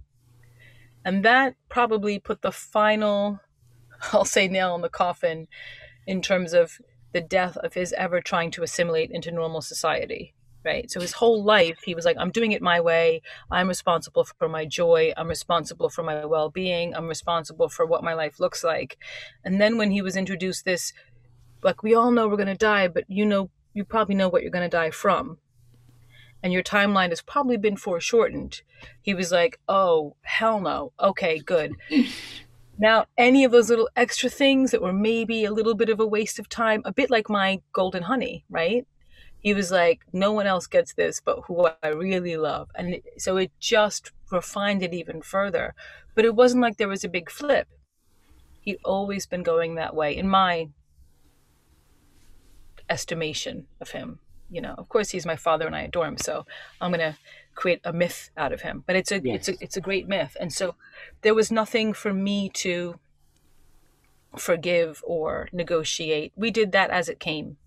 and 1.04 1.24
that 1.24 1.56
probably 1.70 2.20
put 2.20 2.42
the 2.42 2.52
final, 2.52 3.40
I'll 4.14 4.26
say, 4.26 4.48
nail 4.48 4.76
in 4.76 4.82
the 4.82 4.90
coffin, 4.90 5.48
in 6.08 6.22
terms 6.22 6.54
of 6.54 6.80
the 7.14 7.22
death 7.22 7.58
of 7.58 7.74
his 7.74 7.94
ever 7.94 8.22
trying 8.22 8.52
to 8.52 8.64
assimilate 8.64 9.12
into 9.12 9.32
normal 9.32 9.62
society 9.62 10.34
right? 10.66 10.90
So 10.92 11.00
his 11.00 11.14
whole 11.14 11.44
life, 11.44 11.80
he 11.86 11.96
was 11.96 12.04
like, 12.04 12.18
I'm 12.20 12.32
doing 12.32 12.52
it 12.52 12.62
my 12.62 12.82
way. 12.82 13.22
I'm 13.52 13.68
responsible 13.68 14.26
for 14.26 14.50
my 14.50 14.66
joy. 14.66 15.14
I'm 15.16 15.30
responsible 15.30 15.90
for 15.90 16.04
my 16.04 16.26
well 16.26 16.50
being. 16.50 16.94
I'm 16.96 17.08
responsible 17.08 17.70
for 17.70 17.86
what 17.86 18.04
my 18.04 18.14
life 18.14 18.40
looks 18.40 18.64
like. 18.64 18.98
And 19.46 19.62
then 19.62 19.78
when 19.78 19.92
he 19.92 20.02
was 20.02 20.18
introduced 20.18 20.66
this, 20.66 20.92
like, 21.62 21.84
we 21.84 21.94
all 21.94 22.12
know 22.12 22.28
we're 22.28 22.36
going 22.36 22.48
to 22.48 22.56
die, 22.56 22.88
but 22.88 23.06
you 23.08 23.26
know, 23.26 23.50
you 23.74 23.86
probably 23.86 24.16
know 24.16 24.28
what 24.28 24.42
you're 24.42 24.52
going 24.52 24.70
to 24.70 24.78
die 24.78 24.92
from. 24.92 25.38
And 26.44 26.52
your 26.52 26.64
timeline 26.64 27.10
has 27.10 27.22
probably 27.22 27.58
been 27.58 27.78
foreshortened. 27.78 28.62
He 29.02 29.14
was 29.14 29.32
like, 29.32 29.60
oh, 29.68 30.16
hell 30.22 30.60
no. 30.60 30.92
Okay, 31.00 31.40
good. 31.40 31.76
Now, 32.78 33.06
any 33.18 33.44
of 33.44 33.52
those 33.52 33.70
little 33.70 33.90
extra 33.96 34.30
things 34.30 34.72
that 34.72 34.82
were 34.82 34.94
maybe 34.94 35.46
a 35.46 35.52
little 35.52 35.76
bit 35.76 35.90
of 35.90 36.00
a 36.00 36.08
waste 36.08 36.40
of 36.40 36.50
time, 36.50 36.82
a 36.84 36.92
bit 36.92 37.10
like 37.10 37.30
my 37.30 37.62
golden 37.74 38.04
honey, 38.04 38.44
right? 38.50 38.86
he 39.46 39.54
was 39.54 39.70
like, 39.70 40.00
no 40.12 40.32
one 40.32 40.48
else 40.48 40.66
gets 40.66 40.96
this, 40.96 41.22
but 41.24 41.42
who 41.46 41.70
I 41.84 41.90
really 41.90 42.36
love. 42.36 42.72
And 42.74 43.00
so 43.20 43.38
it 43.38 43.52
just 43.60 44.12
refined 44.32 44.82
it 44.82 44.92
even 44.92 45.22
further. 45.22 45.76
But 46.16 46.26
it 46.26 46.34
wasn't 46.34 46.64
like 46.64 46.78
there 46.78 46.88
was 46.88 47.04
a 47.04 47.08
big 47.08 47.30
flip. 47.30 47.68
He'd 48.62 48.80
always 48.84 49.28
been 49.28 49.44
going 49.44 49.76
that 49.76 49.96
way 49.96 50.18
in 50.18 50.28
my 50.28 50.70
estimation 52.90 53.68
of 53.80 53.92
him. 53.92 54.18
You 54.50 54.62
know, 54.62 54.74
of 54.80 54.90
course 54.90 55.12
he's 55.12 55.28
my 55.28 55.36
father 55.36 55.68
and 55.68 55.76
I 55.76 55.82
adore 55.82 56.08
him, 56.08 56.18
so 56.18 56.48
I'm 56.82 56.90
gonna 56.90 57.16
create 57.56 57.82
a 57.84 57.94
myth 57.94 58.30
out 58.38 58.52
of 58.52 58.62
him. 58.62 58.84
But 58.86 58.96
it's 58.96 59.12
a 59.12 59.20
yes. 59.20 59.36
it's 59.36 59.50
a 59.50 59.64
it's 59.64 59.78
a 59.78 59.82
great 59.82 60.08
myth. 60.08 60.38
And 60.40 60.54
so 60.54 60.76
there 61.22 61.34
was 61.34 61.52
nothing 61.52 61.94
for 61.94 62.14
me 62.14 62.50
to 62.50 63.00
forgive 64.38 65.02
or 65.06 65.50
negotiate. 65.52 66.34
We 66.36 66.52
did 66.52 66.72
that 66.74 66.90
as 66.92 67.10
it 67.10 67.20
came 67.20 67.58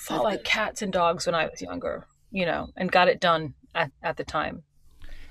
fought 0.00 0.24
like 0.24 0.44
cats 0.44 0.82
and 0.82 0.92
dogs 0.92 1.26
when 1.26 1.34
I 1.34 1.46
was 1.46 1.60
younger, 1.60 2.06
you 2.30 2.46
know, 2.46 2.70
and 2.76 2.90
got 2.90 3.08
it 3.08 3.20
done 3.20 3.54
at, 3.74 3.90
at 4.02 4.16
the 4.16 4.24
time. 4.24 4.62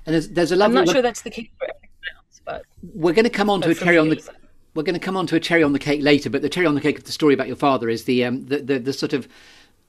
And 0.06 0.14
there's, 0.14 0.28
there's 0.28 0.52
a 0.52 0.56
lovely. 0.56 0.78
I'm 0.78 0.84
not 0.84 0.92
sure 0.92 1.02
that's 1.02 1.22
the 1.22 1.30
case 1.30 1.48
for 1.58 1.64
everyone 1.64 2.16
else, 2.16 2.40
but 2.44 2.62
we're 2.94 3.12
going 3.12 3.24
to 3.24 3.30
come 3.30 3.50
on 3.50 3.60
to 3.62 3.70
a 3.70 3.74
cherry 3.74 3.98
on 3.98 4.08
the. 4.08 4.30
We're 4.74 4.84
going 4.84 4.94
to 4.94 5.04
come 5.04 5.16
on 5.16 5.26
to 5.26 5.36
a 5.36 5.40
cherry 5.40 5.64
on 5.64 5.72
the 5.72 5.80
cake 5.80 6.00
later, 6.00 6.30
but 6.30 6.42
the 6.42 6.48
cherry 6.48 6.66
on 6.66 6.76
the 6.76 6.80
cake 6.80 6.96
of 6.96 7.04
the 7.04 7.10
story 7.10 7.34
about 7.34 7.48
your 7.48 7.56
father 7.56 7.88
is 7.88 8.04
the 8.04 8.24
um, 8.24 8.46
the, 8.46 8.58
the, 8.58 8.78
the 8.78 8.92
sort 8.92 9.12
of 9.12 9.26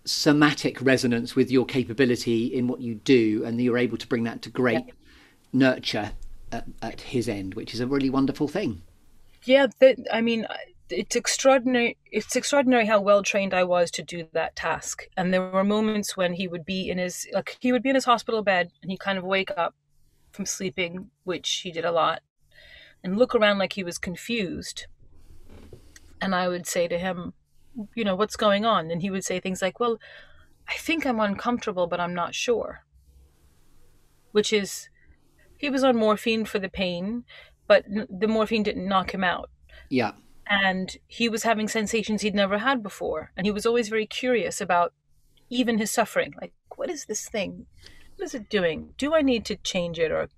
somatic 0.06 0.82
resonance 0.82 1.36
with 1.36 1.52
your 1.52 1.66
capability 1.66 2.45
in 2.47 2.68
what 2.68 2.82
you 2.82 2.95
do, 2.95 3.43
and 3.45 3.62
you're 3.62 3.78
able 3.78 3.97
to 3.97 4.08
bring 4.08 4.24
that 4.24 4.41
to 4.43 4.49
great 4.49 4.86
yeah. 4.88 4.93
nurture 5.54 6.12
at, 6.52 6.66
at, 6.82 7.02
his 7.02 7.30
end, 7.30 7.54
which 7.54 7.74
is 7.74 7.80
a 7.80 7.88
really 7.88 8.10
wonderful 8.10 8.47
thing. 8.47 8.82
Yeah, 9.43 9.68
that, 9.80 9.97
I 10.12 10.22
mean, 10.22 10.45
it's 10.89 11.16
extraordinary 11.16 11.97
it's 12.12 12.36
extraordinary 12.36 12.86
how 12.86 12.99
well 12.99 13.24
trained 13.24 13.54
I 13.54 13.64
was 13.64 13.89
to 13.91 14.04
do 14.04 14.28
that 14.34 14.56
task. 14.56 15.08
And 15.16 15.34
there 15.34 15.49
were 15.49 15.64
moments 15.64 16.18
when 16.18 16.34
he 16.34 16.47
would 16.47 16.66
be 16.66 16.89
in 16.89 16.97
his 16.97 17.28
like 17.34 17.58
he 17.60 17.72
would 17.72 17.84
be 17.84 17.89
in 17.89 17.95
his 17.95 18.06
hospital 18.06 18.41
bed 18.41 18.72
and 18.82 18.91
he'd 18.91 18.99
kind 18.99 19.18
of 19.18 19.24
wake 19.24 19.52
up 19.58 19.74
from 20.32 20.45
sleeping, 20.45 21.10
which 21.24 21.49
he 21.64 21.72
did 21.72 21.86
a 21.86 21.91
lot, 21.91 22.22
and 23.04 23.18
look 23.18 23.36
around 23.36 23.58
like 23.58 23.74
he 23.74 23.84
was 23.84 23.97
confused. 23.97 24.88
And 26.22 26.36
I 26.36 26.47
would 26.47 26.68
say 26.68 26.88
to 26.88 26.99
him, 26.99 27.34
you 27.95 28.03
know, 28.03 28.15
what's 28.15 28.36
going 28.36 28.65
on? 28.65 28.91
And 28.91 29.01
he 29.01 29.09
would 29.09 29.24
say 29.24 29.39
things 29.39 29.61
like, 29.61 29.80
Well, 29.80 29.99
I 30.67 30.74
think 30.74 31.05
I'm 31.05 31.19
uncomfortable, 31.19 31.88
but 31.88 31.99
I'm 31.99 32.13
not 32.13 32.36
sure. 32.36 32.86
Which 34.32 34.53
is 34.53 34.89
he 35.57 35.69
was 35.69 35.84
on 35.84 35.95
morphine 35.95 36.45
for 36.45 36.59
the 36.59 36.69
pain, 36.69 37.24
but 37.67 37.86
the 37.88 38.28
morphine 38.28 38.63
didn't 38.63 38.88
knock 38.88 39.13
him 39.13 39.24
out. 39.24 39.49
Yeah. 39.89 40.13
And 40.49 40.97
he 41.07 41.30
was 41.30 41.43
having 41.43 41.67
sensations 41.67 42.22
he'd 42.22 42.36
never 42.36 42.57
had 42.57 42.84
before. 42.84 43.32
And 43.38 43.45
he 43.45 43.51
was 43.51 43.65
always 43.65 43.89
very 43.89 44.05
curious 44.05 44.59
about 44.59 44.93
even 45.49 45.78
his 45.78 45.91
suffering. 45.91 46.34
Like 46.39 46.53
what 46.76 46.89
is 46.89 47.05
this 47.05 47.28
thing? 47.28 47.67
What 48.15 48.26
is 48.26 48.34
it 48.34 48.49
doing? 48.49 48.93
Do 48.97 49.13
i 49.13 49.22
need 49.22 49.45
to 49.45 49.55
change 49.55 49.99
it? 49.99 50.11
Or 50.11 50.30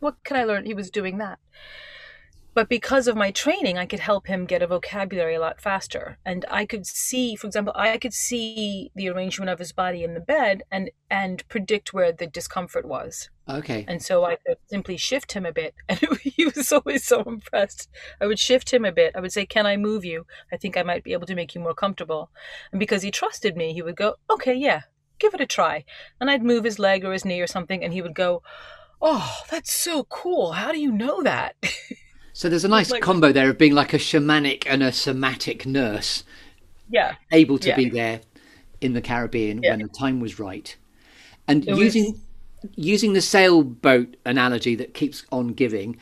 what 0.00 0.16
can 0.24 0.36
i 0.36 0.44
learn? 0.44 0.66
He 0.66 0.74
was 0.74 0.90
doing 0.90 1.18
that 1.18 1.38
but 2.56 2.70
because 2.70 3.06
of 3.06 3.14
my 3.14 3.30
training 3.30 3.76
i 3.78 3.86
could 3.86 4.00
help 4.00 4.26
him 4.26 4.46
get 4.46 4.62
a 4.62 4.66
vocabulary 4.66 5.34
a 5.34 5.40
lot 5.40 5.60
faster 5.60 6.18
and 6.24 6.44
i 6.50 6.64
could 6.64 6.86
see 6.86 7.36
for 7.36 7.46
example 7.46 7.72
i 7.76 7.96
could 7.98 8.14
see 8.14 8.90
the 8.96 9.08
arrangement 9.08 9.50
of 9.50 9.60
his 9.60 9.72
body 9.72 10.02
in 10.02 10.14
the 10.14 10.20
bed 10.20 10.62
and 10.72 10.90
and 11.10 11.46
predict 11.48 11.92
where 11.94 12.10
the 12.10 12.26
discomfort 12.26 12.84
was 12.84 13.28
Okay. 13.48 13.84
And 13.86 14.02
so 14.02 14.24
I 14.24 14.38
could 14.44 14.56
simply 14.66 14.96
shift 14.96 15.30
him 15.30 15.46
a 15.46 15.52
bit. 15.52 15.72
And 15.88 16.00
he 16.18 16.46
was 16.46 16.72
always 16.72 17.04
so 17.04 17.22
impressed. 17.22 17.88
I 18.20 18.26
would 18.26 18.40
shift 18.40 18.72
him 18.72 18.84
a 18.84 18.90
bit. 18.90 19.14
I 19.14 19.20
would 19.20 19.30
say, 19.30 19.46
Can 19.46 19.66
I 19.66 19.76
move 19.76 20.04
you? 20.04 20.26
I 20.52 20.56
think 20.56 20.76
I 20.76 20.82
might 20.82 21.04
be 21.04 21.12
able 21.12 21.28
to 21.28 21.34
make 21.36 21.54
you 21.54 21.60
more 21.60 21.72
comfortable. 21.72 22.30
And 22.72 22.80
because 22.80 23.02
he 23.02 23.12
trusted 23.12 23.56
me, 23.56 23.72
he 23.72 23.82
would 23.82 23.94
go, 23.94 24.16
Okay, 24.28 24.54
yeah, 24.54 24.80
give 25.20 25.32
it 25.32 25.40
a 25.40 25.46
try. 25.46 25.84
And 26.20 26.28
I'd 26.28 26.42
move 26.42 26.64
his 26.64 26.80
leg 26.80 27.04
or 27.04 27.12
his 27.12 27.24
knee 27.24 27.40
or 27.40 27.46
something, 27.46 27.84
and 27.84 27.92
he 27.92 28.02
would 28.02 28.16
go, 28.16 28.42
Oh, 29.00 29.32
that's 29.48 29.72
so 29.72 30.04
cool. 30.04 30.52
How 30.52 30.72
do 30.72 30.80
you 30.80 30.90
know 30.90 31.22
that? 31.22 31.54
So 32.36 32.50
there's 32.50 32.66
a 32.66 32.68
nice 32.68 32.90
like, 32.90 33.00
combo 33.00 33.32
there 33.32 33.48
of 33.48 33.56
being 33.56 33.72
like 33.72 33.94
a 33.94 33.96
shamanic 33.96 34.64
and 34.66 34.82
a 34.82 34.92
somatic 34.92 35.64
nurse. 35.64 36.22
Yeah. 36.90 37.14
Able 37.32 37.56
to 37.60 37.68
yeah. 37.70 37.76
be 37.76 37.88
there 37.88 38.20
in 38.82 38.92
the 38.92 39.00
Caribbean 39.00 39.62
yeah. 39.62 39.70
when 39.70 39.78
the 39.78 39.88
time 39.88 40.20
was 40.20 40.38
right. 40.38 40.76
And 41.48 41.66
it 41.66 41.74
using 41.74 42.12
was 42.12 42.20
using 42.74 43.14
the 43.14 43.22
sailboat 43.22 44.18
analogy 44.26 44.74
that 44.74 44.92
keeps 44.92 45.24
on 45.32 45.54
giving. 45.54 45.96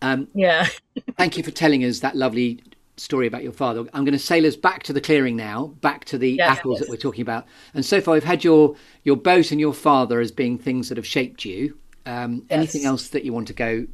Um, 0.00 0.28
yeah. 0.32 0.68
thank 1.18 1.36
you 1.36 1.42
for 1.42 1.50
telling 1.50 1.84
us 1.84 1.98
that 1.98 2.14
lovely 2.14 2.62
story 2.96 3.26
about 3.26 3.42
your 3.42 3.52
father. 3.52 3.80
I'm 3.92 4.04
going 4.04 4.12
to 4.12 4.18
sail 4.20 4.46
us 4.46 4.54
back 4.54 4.84
to 4.84 4.92
the 4.92 5.00
clearing 5.00 5.34
now, 5.34 5.74
back 5.80 6.04
to 6.04 6.18
the 6.18 6.34
yes, 6.34 6.58
apples 6.58 6.78
yes. 6.78 6.86
that 6.86 6.90
we're 6.92 6.98
talking 6.98 7.22
about. 7.22 7.46
And 7.74 7.84
so 7.84 8.00
far, 8.00 8.14
we've 8.14 8.22
had 8.22 8.44
your 8.44 8.76
your 9.02 9.16
boat 9.16 9.50
and 9.50 9.58
your 9.58 9.74
father 9.74 10.20
as 10.20 10.30
being 10.30 10.56
things 10.56 10.88
that 10.88 10.98
have 10.98 11.06
shaped 11.06 11.44
you. 11.44 11.76
Um, 12.06 12.34
yes. 12.34 12.44
Anything 12.50 12.84
else 12.84 13.08
that 13.08 13.24
you 13.24 13.32
want 13.32 13.48
to 13.48 13.54
go 13.54 13.88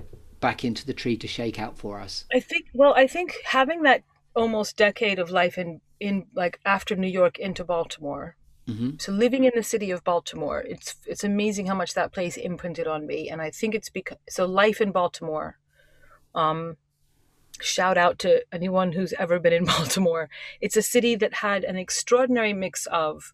back 0.48 0.64
into 0.64 0.86
the 0.86 0.94
tree 0.94 1.16
to 1.16 1.26
shake 1.26 1.58
out 1.58 1.76
for 1.76 2.00
us? 2.00 2.24
I 2.32 2.40
think. 2.40 2.66
Well, 2.72 2.94
I 2.94 3.06
think 3.06 3.28
having 3.44 3.82
that 3.82 4.02
almost 4.34 4.76
decade 4.76 5.18
of 5.18 5.30
life 5.30 5.56
in 5.58 5.80
in 5.98 6.26
like 6.34 6.60
after 6.64 6.94
New 6.94 7.14
York 7.20 7.38
into 7.38 7.64
Baltimore 7.64 8.36
Mm-hmm. 8.68 8.90
So 8.98 9.12
living 9.12 9.44
in 9.44 9.52
the 9.54 9.62
city 9.62 9.90
of 9.90 10.02
Baltimore, 10.02 10.60
it's 10.60 10.96
it's 11.06 11.22
amazing 11.22 11.66
how 11.66 11.74
much 11.74 11.94
that 11.94 12.12
place 12.12 12.36
imprinted 12.36 12.86
on 12.86 13.06
me, 13.06 13.28
and 13.30 13.40
I 13.40 13.50
think 13.50 13.74
it's 13.74 13.90
because 13.90 14.18
so 14.28 14.44
life 14.44 14.80
in 14.80 14.90
Baltimore. 14.90 15.58
Um, 16.34 16.76
shout 17.60 17.96
out 17.96 18.18
to 18.20 18.44
anyone 18.52 18.92
who's 18.92 19.14
ever 19.18 19.38
been 19.38 19.52
in 19.52 19.64
Baltimore. 19.76 20.28
It's 20.60 20.76
a 20.76 20.82
city 20.82 21.14
that 21.14 21.34
had 21.34 21.62
an 21.62 21.76
extraordinary 21.76 22.52
mix 22.52 22.86
of 22.86 23.32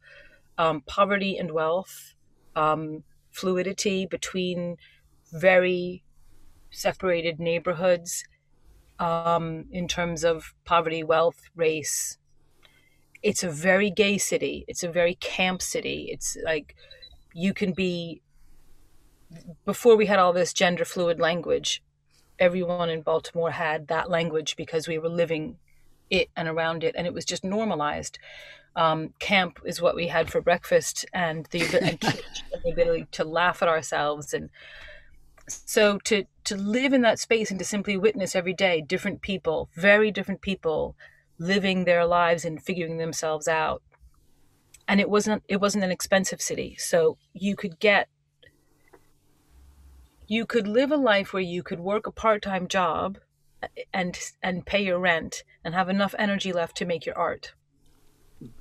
um, 0.58 0.82
poverty 0.82 1.38
and 1.38 1.50
wealth, 1.52 2.14
um, 2.54 3.02
fluidity 3.30 4.04
between 4.04 4.76
very 5.32 6.02
separated 6.72 7.38
neighborhoods 7.38 8.24
um, 8.98 9.66
in 9.70 9.86
terms 9.88 10.24
of 10.24 10.54
poverty, 10.64 11.02
wealth, 11.02 11.42
race, 11.54 12.18
it's 13.22 13.44
a 13.44 13.50
very 13.50 13.90
gay 13.90 14.18
city. 14.18 14.64
It's 14.66 14.82
a 14.82 14.90
very 14.90 15.14
camp 15.14 15.62
city. 15.62 16.08
It's 16.10 16.36
like 16.44 16.74
you 17.32 17.54
can 17.54 17.72
be 17.72 18.22
before 19.64 19.96
we 19.96 20.06
had 20.06 20.18
all 20.18 20.32
this 20.32 20.52
gender 20.52 20.84
fluid 20.84 21.20
language, 21.20 21.82
everyone 22.38 22.90
in 22.90 23.02
Baltimore 23.02 23.50
had 23.50 23.88
that 23.88 24.10
language 24.10 24.56
because 24.56 24.88
we 24.88 24.98
were 24.98 25.08
living 25.08 25.56
it 26.10 26.28
and 26.36 26.48
around 26.48 26.84
it, 26.84 26.94
and 26.96 27.06
it 27.06 27.14
was 27.14 27.24
just 27.24 27.44
normalized. 27.44 28.18
Um, 28.74 29.14
camp 29.18 29.60
is 29.64 29.80
what 29.80 29.94
we 29.94 30.08
had 30.08 30.30
for 30.30 30.40
breakfast, 30.40 31.04
and 31.12 31.46
the, 31.50 31.62
and 31.80 32.00
the 32.64 32.70
ability 32.70 33.06
to 33.12 33.24
laugh 33.24 33.62
at 33.62 33.68
ourselves, 33.68 34.34
and 34.34 34.50
so 35.66 35.98
to 36.04 36.24
to 36.44 36.56
live 36.56 36.92
in 36.92 37.02
that 37.02 37.18
space 37.18 37.50
and 37.50 37.58
to 37.58 37.64
simply 37.64 37.96
witness 37.96 38.34
every 38.34 38.54
day 38.54 38.80
different 38.80 39.22
people, 39.22 39.68
very 39.74 40.10
different 40.10 40.40
people 40.40 40.96
living 41.38 41.84
their 41.84 42.04
lives 42.04 42.44
and 42.44 42.62
figuring 42.62 42.98
themselves 42.98 43.48
out. 43.48 43.82
And 44.88 45.00
it 45.00 45.08
wasn't 45.08 45.42
it 45.48 45.60
wasn't 45.60 45.84
an 45.84 45.90
expensive 45.90 46.42
city. 46.42 46.76
So 46.78 47.16
you 47.32 47.56
could 47.56 47.78
get 47.78 48.08
you 50.26 50.46
could 50.46 50.66
live 50.66 50.90
a 50.90 50.96
life 50.96 51.32
where 51.32 51.42
you 51.42 51.62
could 51.62 51.80
work 51.80 52.06
a 52.06 52.12
part-time 52.12 52.66
job 52.68 53.18
and 53.92 54.18
and 54.42 54.66
pay 54.66 54.82
your 54.82 54.98
rent 54.98 55.44
and 55.64 55.74
have 55.74 55.88
enough 55.88 56.14
energy 56.18 56.52
left 56.52 56.76
to 56.78 56.84
make 56.84 57.06
your 57.06 57.16
art. 57.16 57.52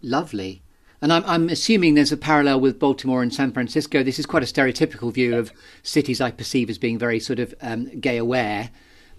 Lovely 0.02 0.64
and 1.02 1.12
I'm, 1.12 1.24
I'm 1.26 1.50
assuming 1.50 1.96
there's 1.96 2.12
a 2.12 2.18
parallel 2.18 2.60
with 2.60 2.80
Baltimore 2.80 3.24
and 3.24 3.34
San 3.34 3.52
Francisco. 3.52 4.04
This 4.04 4.20
is 4.20 4.26
quite 4.26 4.44
a 4.44 4.46
stereotypical 4.46 5.12
view 5.12 5.36
of 5.36 5.52
cities 5.84 6.22
I 6.22 6.32
perceive 6.32 6.70
as 6.70 6.78
being 6.78 7.00
very 7.00 7.20
sort 7.20 7.40
of 7.40 7.56
um, 7.62 7.86
gay 8.00 8.18
aware. 8.18 8.70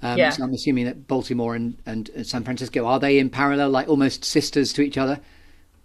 Um, 0.01 0.19
yeah. 0.19 0.31
So 0.31 0.45
I'm 0.45 0.53
assuming 0.53 0.85
that 0.85 1.09
Baltimore 1.09 1.55
and, 1.55 1.77
and 1.87 2.11
San 2.23 2.45
Francisco 2.45 2.87
are 2.87 3.01
they 3.01 3.19
in 3.19 3.31
parallel, 3.31 3.71
like 3.71 3.89
almost 3.89 4.25
sisters 4.25 4.73
to 4.75 4.83
each 4.83 4.99
other? 4.99 5.21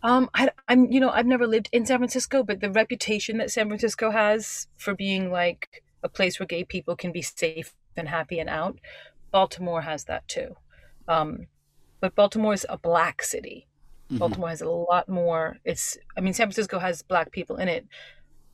Um, 0.04 0.30
I, 0.34 0.50
am 0.68 0.92
you 0.92 1.00
know 1.00 1.10
I've 1.10 1.26
never 1.26 1.48
lived 1.48 1.70
in 1.72 1.86
San 1.86 1.98
Francisco, 1.98 2.44
but 2.44 2.62
the 2.62 2.72
reputation 2.72 3.38
that 3.38 3.52
San 3.52 3.68
Francisco 3.68 4.12
has 4.12 4.68
for 4.78 4.94
being 4.94 5.32
like 5.32 5.84
a 6.04 6.10
place 6.10 6.40
where 6.40 6.48
gay 6.48 6.64
people 6.64 6.96
can 6.96 7.12
be 7.12 7.22
safe 7.22 7.74
and 7.96 8.08
happy 8.08 8.40
and 8.40 8.50
out, 8.50 8.80
Baltimore 9.32 9.82
has 9.82 10.06
that 10.06 10.28
too. 10.28 10.56
Um, 11.08 11.48
but 12.00 12.16
Baltimore 12.16 12.54
is 12.54 12.66
a 12.70 12.78
black 12.78 13.24
city. 13.24 13.67
Mm-hmm. 14.08 14.18
Baltimore 14.20 14.50
has 14.50 14.62
a 14.62 14.70
lot 14.70 15.10
more. 15.10 15.58
It's 15.66 15.98
I 16.16 16.22
mean 16.22 16.34
San 16.34 16.48
Francisco 16.48 16.80
has 16.80 17.02
black 17.02 17.32
people 17.32 17.58
in 17.58 17.68
it, 17.68 17.86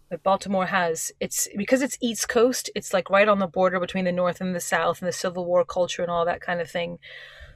but 0.10 0.24
Baltimore 0.24 0.66
has. 0.66 1.12
It's 1.20 1.48
because 1.56 1.82
it's 1.82 1.98
East 2.02 2.28
Coast. 2.28 2.70
It's 2.76 2.94
like 2.94 3.10
right 3.10 3.28
on 3.28 3.40
the 3.40 3.48
border 3.48 3.80
between 3.80 4.06
the 4.06 4.12
North 4.12 4.42
and 4.42 4.56
the 4.56 4.60
South, 4.60 5.00
and 5.02 5.08
the 5.08 5.14
Civil 5.14 5.46
War 5.46 5.64
culture 5.64 6.02
and 6.02 6.10
all 6.12 6.26
that 6.26 6.42
kind 6.42 6.60
of 6.60 6.70
thing. 6.72 6.98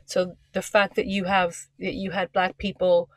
So 0.06 0.38
the 0.54 0.62
fact 0.62 0.96
that 0.96 1.08
you 1.08 1.24
have 1.26 1.56
that 1.80 1.96
you 1.96 2.12
had 2.12 2.32
black 2.32 2.58
people 2.58 3.10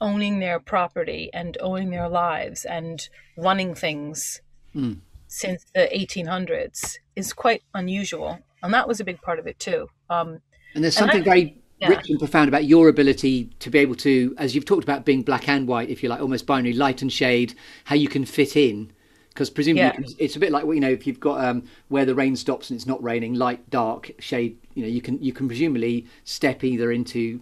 owning 0.00 0.40
their 0.40 0.58
property 0.58 1.30
and 1.32 1.56
owning 1.60 1.90
their 1.90 2.08
lives 2.08 2.64
and 2.64 3.08
running 3.36 3.74
things 3.74 4.40
Mm. 4.74 4.98
since 5.28 5.64
the 5.72 5.88
1800s 5.96 6.98
is 7.14 7.32
quite 7.32 7.62
unusual, 7.74 8.40
and 8.62 8.74
that 8.74 8.88
was 8.88 8.98
a 8.98 9.04
big 9.04 9.22
part 9.22 9.38
of 9.38 9.46
it 9.46 9.58
too. 9.60 9.88
Um, 10.10 10.40
And 10.74 10.82
there's 10.82 10.96
And 10.96 11.04
I- 11.08 11.12
something 11.12 11.24
very 11.24 11.62
yeah. 11.84 11.96
rich 11.96 12.08
and 12.10 12.18
profound 12.18 12.48
about 12.48 12.64
your 12.64 12.88
ability 12.88 13.50
to 13.60 13.70
be 13.70 13.78
able 13.78 13.94
to, 13.96 14.34
as 14.38 14.54
you've 14.54 14.64
talked 14.64 14.82
about 14.84 15.04
being 15.04 15.22
black 15.22 15.48
and 15.48 15.66
white, 15.68 15.88
if 15.88 16.02
you 16.02 16.08
like, 16.08 16.20
almost 16.20 16.46
binary, 16.46 16.74
light 16.74 17.02
and 17.02 17.12
shade, 17.12 17.54
how 17.84 17.94
you 17.96 18.08
can 18.08 18.24
fit 18.24 18.56
in. 18.56 18.90
Because 19.28 19.50
presumably 19.50 19.82
Yeah. 20.06 20.14
it's 20.18 20.36
a 20.36 20.38
bit 20.38 20.52
like 20.52 20.64
you 20.64 20.78
know 20.78 20.90
if 20.90 21.06
you've 21.08 21.18
got 21.18 21.44
um, 21.44 21.64
where 21.88 22.04
the 22.04 22.14
rain 22.14 22.36
stops 22.36 22.70
and 22.70 22.76
it's 22.76 22.86
not 22.86 23.02
raining, 23.02 23.34
light, 23.34 23.68
dark, 23.68 24.10
shade. 24.20 24.56
You 24.74 24.82
know 24.82 24.88
you 24.88 25.00
can 25.02 25.20
you 25.20 25.32
can 25.32 25.48
presumably 25.48 26.06
step 26.22 26.62
either 26.62 26.92
into 26.92 27.40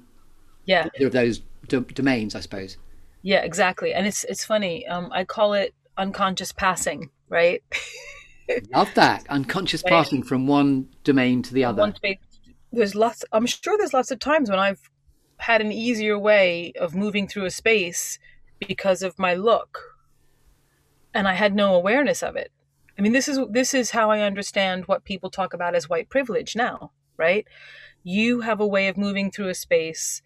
yeah, 0.64 0.88
either 0.96 1.08
of 1.08 1.12
those 1.12 1.42
do- 1.68 1.80
domains, 1.82 2.34
I 2.34 2.40
suppose. 2.40 2.78
yeah, 3.20 3.40
exactly. 3.42 3.92
And 3.92 4.06
it's 4.06 4.24
it's 4.24 4.42
funny. 4.42 4.86
Um, 4.86 5.10
I 5.12 5.24
call 5.24 5.52
it 5.52 5.74
unconscious 5.98 6.50
passing, 6.52 7.10
right? 7.28 7.62
Love 8.74 8.92
that 8.94 9.26
unconscious 9.28 9.82
Right. 9.84 9.90
passing 9.90 10.22
from 10.22 10.46
one 10.46 10.88
domain 11.04 11.42
to 11.42 11.52
the 11.54 11.64
other. 11.64 11.80
One 11.80 11.94
space- 11.94 12.16
There's 12.72 12.94
lots. 12.94 13.24
I'm 13.32 13.46
sure 13.46 13.76
there's 13.76 13.92
lots 13.92 14.10
of 14.10 14.18
times 14.18 14.48
when 14.48 14.58
I've 14.58 14.90
had 15.36 15.60
an 15.60 15.72
easier 15.72 16.18
way 16.18 16.72
of 16.80 16.94
moving 16.94 17.28
through 17.28 17.44
a 17.44 17.50
space 17.50 18.18
because 18.66 19.02
of 19.02 19.18
my 19.18 19.34
look, 19.34 19.98
and 21.12 21.28
I 21.28 21.34
had 21.34 21.54
no 21.54 21.74
awareness 21.74 22.22
of 22.22 22.34
it. 22.34 22.50
I 22.98 23.02
mean, 23.02 23.12
this 23.12 23.28
is 23.28 23.38
this 23.50 23.74
is 23.74 23.90
how 23.90 24.10
I 24.10 24.20
understand 24.20 24.86
what 24.86 25.04
people 25.04 25.30
talk 25.30 25.52
about 25.52 25.74
as 25.74 25.88
white 25.88 26.08
privilege 26.08 26.56
now, 26.56 26.92
right? 27.18 27.46
You 28.02 28.40
have 28.40 28.60
a 28.60 28.66
way 28.66 28.88
of 28.88 28.96
moving 28.96 29.30
through 29.30 29.48
a 29.48 29.54
space. 29.54 30.22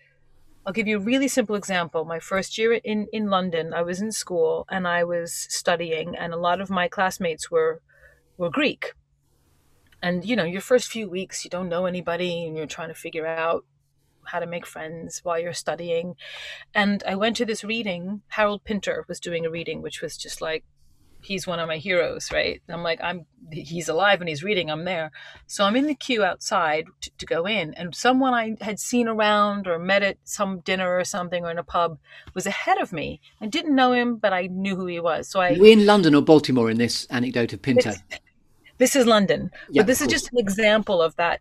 I'll 0.64 0.72
give 0.72 0.86
you 0.86 0.98
a 0.98 1.00
really 1.00 1.28
simple 1.28 1.56
example. 1.56 2.04
My 2.04 2.20
first 2.20 2.58
year 2.58 2.74
in 2.74 3.08
in 3.12 3.28
London, 3.28 3.74
I 3.74 3.82
was 3.82 4.00
in 4.00 4.12
school 4.12 4.66
and 4.70 4.86
I 4.86 5.02
was 5.02 5.34
studying, 5.34 6.14
and 6.14 6.32
a 6.32 6.38
lot 6.38 6.60
of 6.60 6.70
my 6.70 6.86
classmates 6.86 7.50
were 7.50 7.80
were 8.36 8.50
Greek 8.50 8.92
and 10.02 10.24
you 10.24 10.36
know 10.36 10.44
your 10.44 10.60
first 10.60 10.88
few 10.88 11.08
weeks 11.08 11.44
you 11.44 11.50
don't 11.50 11.68
know 11.68 11.86
anybody 11.86 12.44
and 12.46 12.56
you're 12.56 12.66
trying 12.66 12.88
to 12.88 12.94
figure 12.94 13.26
out 13.26 13.64
how 14.24 14.40
to 14.40 14.46
make 14.46 14.66
friends 14.66 15.20
while 15.22 15.38
you're 15.38 15.52
studying. 15.52 16.16
And 16.74 17.02
i 17.06 17.14
went 17.14 17.36
to 17.36 17.44
this 17.44 17.64
reading 17.64 18.22
harold 18.28 18.64
pinter 18.64 19.04
was 19.08 19.20
doing 19.20 19.46
a 19.46 19.50
reading 19.50 19.82
which 19.82 20.00
was 20.02 20.16
just 20.16 20.40
like 20.40 20.64
he's 21.22 21.46
one 21.46 21.58
of 21.58 21.66
my 21.66 21.78
heroes 21.78 22.30
right? 22.32 22.60
I'm 22.68 22.82
like 22.82 23.00
i'm 23.02 23.26
he's 23.50 23.88
alive 23.88 24.20
and 24.20 24.28
he's 24.28 24.44
reading 24.44 24.70
i'm 24.70 24.84
there. 24.84 25.10
So 25.46 25.64
i'm 25.64 25.76
in 25.76 25.86
the 25.86 25.94
queue 25.94 26.24
outside 26.24 26.86
to, 27.02 27.10
to 27.18 27.26
go 27.26 27.46
in 27.46 27.74
and 27.74 27.94
someone 27.94 28.34
i 28.34 28.56
had 28.60 28.78
seen 28.78 29.08
around 29.08 29.66
or 29.66 29.78
met 29.78 30.02
at 30.02 30.18
some 30.24 30.60
dinner 30.60 30.96
or 30.96 31.04
something 31.04 31.44
or 31.44 31.50
in 31.50 31.58
a 31.58 31.64
pub 31.64 31.98
was 32.34 32.46
ahead 32.46 32.78
of 32.78 32.92
me. 32.92 33.20
I 33.40 33.46
didn't 33.46 33.74
know 33.74 33.92
him 33.92 34.16
but 34.16 34.32
i 34.32 34.48
knew 34.48 34.76
who 34.76 34.86
he 34.86 35.00
was. 35.00 35.28
So 35.28 35.40
i 35.40 35.54
Are 35.54 35.58
we 35.58 35.72
in 35.72 35.86
London 35.86 36.14
or 36.14 36.22
Baltimore 36.22 36.70
in 36.70 36.78
this 36.78 37.06
anecdote 37.06 37.52
of 37.52 37.62
Pinter? 37.62 37.94
This 38.78 38.96
is 38.96 39.06
london 39.06 39.50
Yeah, 39.70 39.82
but 39.82 39.86
this 39.86 40.00
is 40.00 40.08
just 40.08 40.32
an 40.32 40.38
example 40.38 41.02
of 41.02 41.16
that 41.16 41.40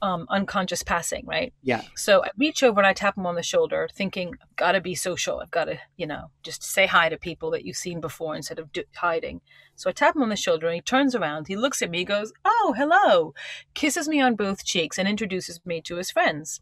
um, 0.00 0.26
unconscious 0.30 0.82
passing 0.82 1.26
right 1.26 1.52
Yeah, 1.62 1.82
So 1.96 2.24
I 2.24 2.30
reach 2.38 2.62
over 2.62 2.78
and 2.80 2.86
I 2.86 2.92
tap 2.92 3.16
him 3.16 3.26
on 3.26 3.34
the 3.34 3.42
shoulder, 3.42 3.88
thinking, 3.92 4.34
I've 4.40 4.56
got 4.56 4.72
to 4.72 4.80
be 4.80 4.94
social. 4.94 5.40
I've 5.40 5.50
got 5.50 5.64
to, 5.64 5.78
you 5.96 6.06
know, 6.06 6.30
just 6.44 6.62
say 6.62 6.86
hi 6.86 7.08
to 7.08 7.18
people 7.18 7.50
that 7.50 7.64
you've 7.64 7.76
seen 7.76 8.00
before 8.00 8.36
instead 8.36 8.60
of 8.60 8.72
do- 8.72 8.84
hiding. 8.94 9.40
So 9.74 9.90
I 9.90 9.92
tap 9.92 10.14
him 10.14 10.22
on 10.22 10.28
the 10.28 10.36
shoulder 10.36 10.66
and 10.68 10.76
he 10.76 10.80
turns 10.80 11.16
around. 11.16 11.48
He 11.48 11.56
looks 11.56 11.82
at 11.82 11.90
me, 11.90 12.04
goes, 12.04 12.32
Oh, 12.44 12.74
hello, 12.76 13.34
kisses 13.74 14.06
me 14.08 14.20
on 14.20 14.36
both 14.36 14.64
cheeks 14.64 14.98
and 14.98 15.08
introduces 15.08 15.60
me 15.66 15.80
to 15.82 15.96
his 15.96 16.12
friends. 16.12 16.60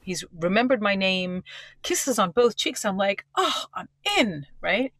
He's 0.00 0.24
remembered 0.32 0.80
my 0.80 0.94
name, 0.94 1.42
kisses 1.82 2.20
on 2.20 2.30
both 2.30 2.56
cheeks. 2.56 2.84
I'm 2.84 2.96
like, 2.96 3.24
Oh, 3.36 3.64
I'm 3.74 3.88
in, 4.16 4.46
right? 4.60 4.92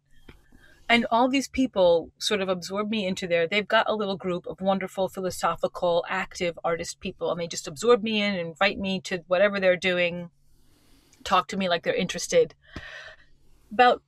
And 0.90 1.06
all 1.08 1.28
these 1.28 1.46
people 1.46 2.10
sort 2.18 2.40
of 2.40 2.48
absorb 2.48 2.90
me 2.90 3.06
into 3.06 3.28
their, 3.28 3.46
they've 3.46 3.66
got 3.66 3.88
a 3.88 3.94
little 3.94 4.16
group 4.16 4.44
of 4.48 4.60
wonderful, 4.60 5.08
philosophical, 5.08 6.04
active 6.08 6.58
artist 6.64 6.98
people, 6.98 7.30
and 7.30 7.40
they 7.40 7.46
just 7.46 7.68
absorb 7.68 8.02
me 8.02 8.20
in, 8.20 8.34
invite 8.34 8.76
me 8.76 9.00
to 9.02 9.22
whatever 9.28 9.60
they're 9.60 9.76
doing, 9.76 10.30
talk 11.22 11.46
to 11.46 11.56
me 11.56 11.68
like 11.68 11.84
they're 11.84 11.94
interested. 11.94 12.56
About 13.72 14.02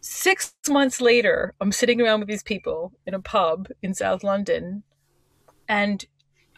six 0.00 0.52
months 0.68 1.00
later, 1.00 1.54
I'm 1.60 1.70
sitting 1.70 2.00
around 2.00 2.18
with 2.18 2.28
these 2.28 2.42
people 2.42 2.92
in 3.06 3.14
a 3.14 3.20
pub 3.20 3.68
in 3.80 3.94
South 3.94 4.24
London, 4.24 4.82
and 5.68 6.04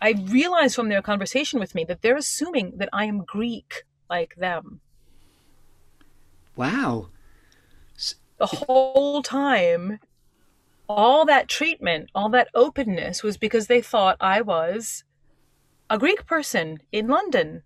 I 0.00 0.14
realize 0.28 0.74
from 0.74 0.88
their 0.88 1.02
conversation 1.02 1.60
with 1.60 1.74
me 1.74 1.84
that 1.84 2.00
they're 2.00 2.16
assuming 2.16 2.78
that 2.78 2.88
I 2.90 3.04
am 3.04 3.22
Greek 3.22 3.84
like 4.08 4.34
them. 4.36 4.80
wow. 6.56 7.11
The 8.42 8.56
whole 8.66 9.22
time 9.22 10.00
all 10.88 11.24
that 11.24 11.48
treatment 11.48 12.10
all 12.12 12.28
that 12.28 12.48
openness 12.54 13.22
was 13.22 13.36
because 13.36 13.68
they 13.68 13.80
thought 13.80 14.16
i 14.20 14.40
was 14.40 15.04
a 15.88 15.96
greek 15.96 16.26
person 16.26 16.78
in 16.90 17.06
london 17.06 17.62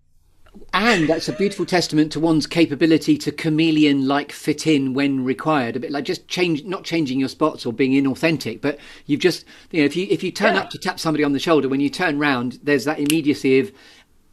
And 0.72 1.08
that's 1.08 1.28
a 1.28 1.32
beautiful 1.32 1.66
testament 1.66 2.12
to 2.12 2.20
one's 2.20 2.46
capability 2.46 3.16
to 3.18 3.32
chameleon 3.32 4.06
like 4.06 4.32
fit 4.32 4.66
in 4.66 4.94
when 4.94 5.24
required. 5.24 5.76
A 5.76 5.80
bit 5.80 5.90
like 5.90 6.04
just 6.04 6.28
change, 6.28 6.64
not 6.64 6.84
changing 6.84 7.18
your 7.20 7.28
spots 7.28 7.66
or 7.66 7.72
being 7.72 7.92
inauthentic, 7.92 8.60
but 8.60 8.78
you've 9.06 9.20
just, 9.20 9.44
you 9.70 9.80
know, 9.80 9.86
if 9.86 9.96
you 9.96 10.06
if 10.10 10.22
you 10.22 10.30
turn 10.30 10.54
Yeah. 10.54 10.60
up 10.62 10.70
to 10.70 10.78
tap 10.78 10.98
somebody 10.98 11.24
on 11.24 11.32
the 11.32 11.38
shoulder, 11.38 11.68
when 11.68 11.80
you 11.80 11.90
turn 11.90 12.18
round, 12.18 12.58
there's 12.62 12.84
that 12.84 12.98
immediacy 12.98 13.58
of, 13.60 13.72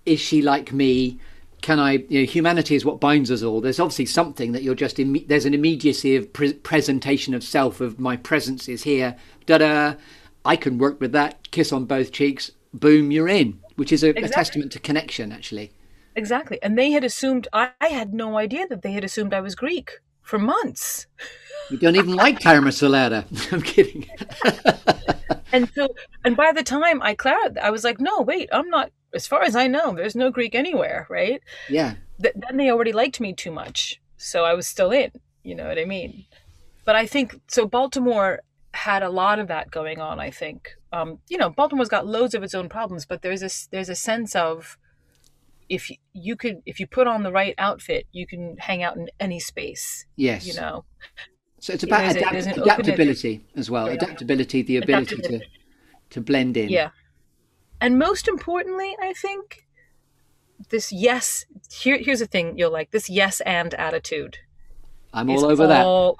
is 0.06 0.20
she 0.20 0.42
like 0.42 0.72
me? 0.74 1.20
Can 1.64 1.80
I? 1.80 1.94
You 2.10 2.20
know, 2.20 2.26
humanity 2.26 2.76
is 2.76 2.86
what 2.86 3.00
binds 3.00 3.32
us 3.32 3.42
all. 3.42 3.60
There's 3.62 3.80
obviously 3.80 4.06
something 4.06 4.52
that 4.52 4.62
you're 4.64 4.76
just. 4.76 4.98
Imme- 4.98 5.28
there's 5.28 5.46
an 5.46 5.54
immediacy 5.56 6.16
of 6.16 6.32
pre- 6.32 6.54
presentation 6.54 7.34
of 7.34 7.44
self. 7.44 7.82
Of 7.82 8.00
my 8.00 8.18
presence 8.18 8.70
is 8.70 8.84
here. 8.84 9.16
Da 9.48 9.58
da. 9.58 9.96
I 10.46 10.56
can 10.58 10.78
work 10.78 11.00
with 11.02 11.12
that. 11.14 11.50
Kiss 11.52 11.72
on 11.74 11.86
both 11.86 12.12
cheeks. 12.12 12.52
Boom, 12.74 13.10
you're 13.12 13.30
in. 13.30 13.60
Which 13.78 13.92
is 13.92 14.04
a, 14.04 14.10
a 14.10 14.28
testament 14.30 14.72
to 14.74 14.80
connection, 14.80 15.32
actually. 15.32 15.72
exactly 16.16 16.60
and 16.62 16.78
they 16.78 16.92
had 16.92 17.04
assumed 17.04 17.48
I, 17.54 17.72
I 17.82 17.88
had 17.88 18.14
no 18.14 18.38
idea 18.38 18.68
that 18.68 18.84
they 18.84 18.92
had 18.92 19.04
assumed 19.04 19.34
i 19.34 19.42
was 19.42 19.56
greek 19.56 19.90
for 20.22 20.38
months 20.38 21.08
You 21.72 21.78
don't 21.80 21.96
even 21.96 22.14
like 22.14 22.40
Cara 22.40 22.62
Solera. 22.80 23.26
I'm 23.54 23.64
kidding. 23.64 24.06
and 25.52 25.70
so 25.74 25.88
and 26.24 26.36
by 26.36 26.52
the 26.52 26.62
time 26.64 27.02
i 27.02 27.14
clarified 27.16 27.58
i 27.58 27.72
was 27.72 27.84
like 27.84 28.00
no 28.00 28.22
wait 28.22 28.48
i'm 28.52 28.70
not 28.70 28.92
as 29.14 29.28
far 29.28 29.44
as 29.44 29.56
i 29.56 29.68
know 29.68 29.94
there's 29.94 30.16
no 30.16 30.30
greek 30.32 30.56
anywhere 30.56 31.06
right 31.10 31.42
Yeah. 31.70 31.96
th- 32.22 32.36
then 32.36 32.58
they 32.58 32.70
already 32.72 32.92
liked 32.94 33.20
me 33.20 33.34
too 33.34 33.52
much 33.52 34.02
so 34.18 34.44
i 34.46 34.54
was 34.54 34.68
still 34.68 34.92
in 34.92 35.12
you 35.44 35.56
know 35.56 35.68
what 35.68 35.78
i 35.80 35.86
mean 35.86 36.26
but 36.86 36.96
i 36.96 37.06
think 37.06 37.40
so 37.48 37.66
baltimore 37.66 38.42
had 38.74 39.04
a 39.04 39.10
lot 39.10 39.40
of 39.40 39.48
that 39.50 39.70
going 39.72 40.00
on 40.00 40.20
i 40.20 40.32
think 40.32 40.72
um, 40.92 41.20
you 41.28 41.38
know 41.38 41.50
baltimore's 41.50 41.90
got 41.90 42.06
loads 42.08 42.34
of 42.36 42.44
its 42.44 42.56
own 42.56 42.70
problems 42.70 43.06
but 43.06 43.22
there's 43.22 43.44
a 43.44 43.50
there's 43.72 43.90
a 43.90 43.96
sense 43.96 44.36
of 44.36 44.78
if 45.70 45.90
you, 46.14 46.36
could 46.36 46.58
if 46.66 46.80
you 46.80 46.86
put 46.86 47.08
on 47.08 47.24
the 47.24 47.32
right 47.32 47.56
outfit 47.58 48.06
you 48.12 48.28
can 48.28 48.58
hang 48.60 48.84
out 48.84 48.96
in 48.98 49.10
any 49.20 49.40
space 49.40 50.06
Yes. 50.16 50.46
you 50.46 50.54
know 50.54 50.86
So 51.60 51.74
it's 51.74 51.84
about 51.84 52.04
a- 52.16 52.20
adapt- 52.20 52.58
adaptability 52.58 53.46
as 53.56 53.72
well. 53.72 53.88
Yeah. 53.88 53.94
Adaptability, 53.94 54.64
the 54.64 54.78
ability 54.78 55.16
to 55.30 55.40
to 56.10 56.20
blend 56.22 56.58
in. 56.58 56.68
Yeah. 56.70 56.90
And 57.84 58.00
most 58.00 58.30
importantly, 58.30 58.96
I 59.02 59.12
think 59.12 59.68
this 60.70 60.90
yes, 60.94 61.46
here, 61.70 61.98
here's 61.98 62.20
the 62.20 62.26
thing 62.28 62.58
you'll 62.58 62.72
like 62.72 62.92
this 62.92 63.10
yes 63.10 63.42
and 63.42 63.74
attitude. 63.74 64.38
I'm 65.14 65.30
all 65.30 65.44
over 65.46 65.68
that. 65.68 65.86
over 65.86 66.16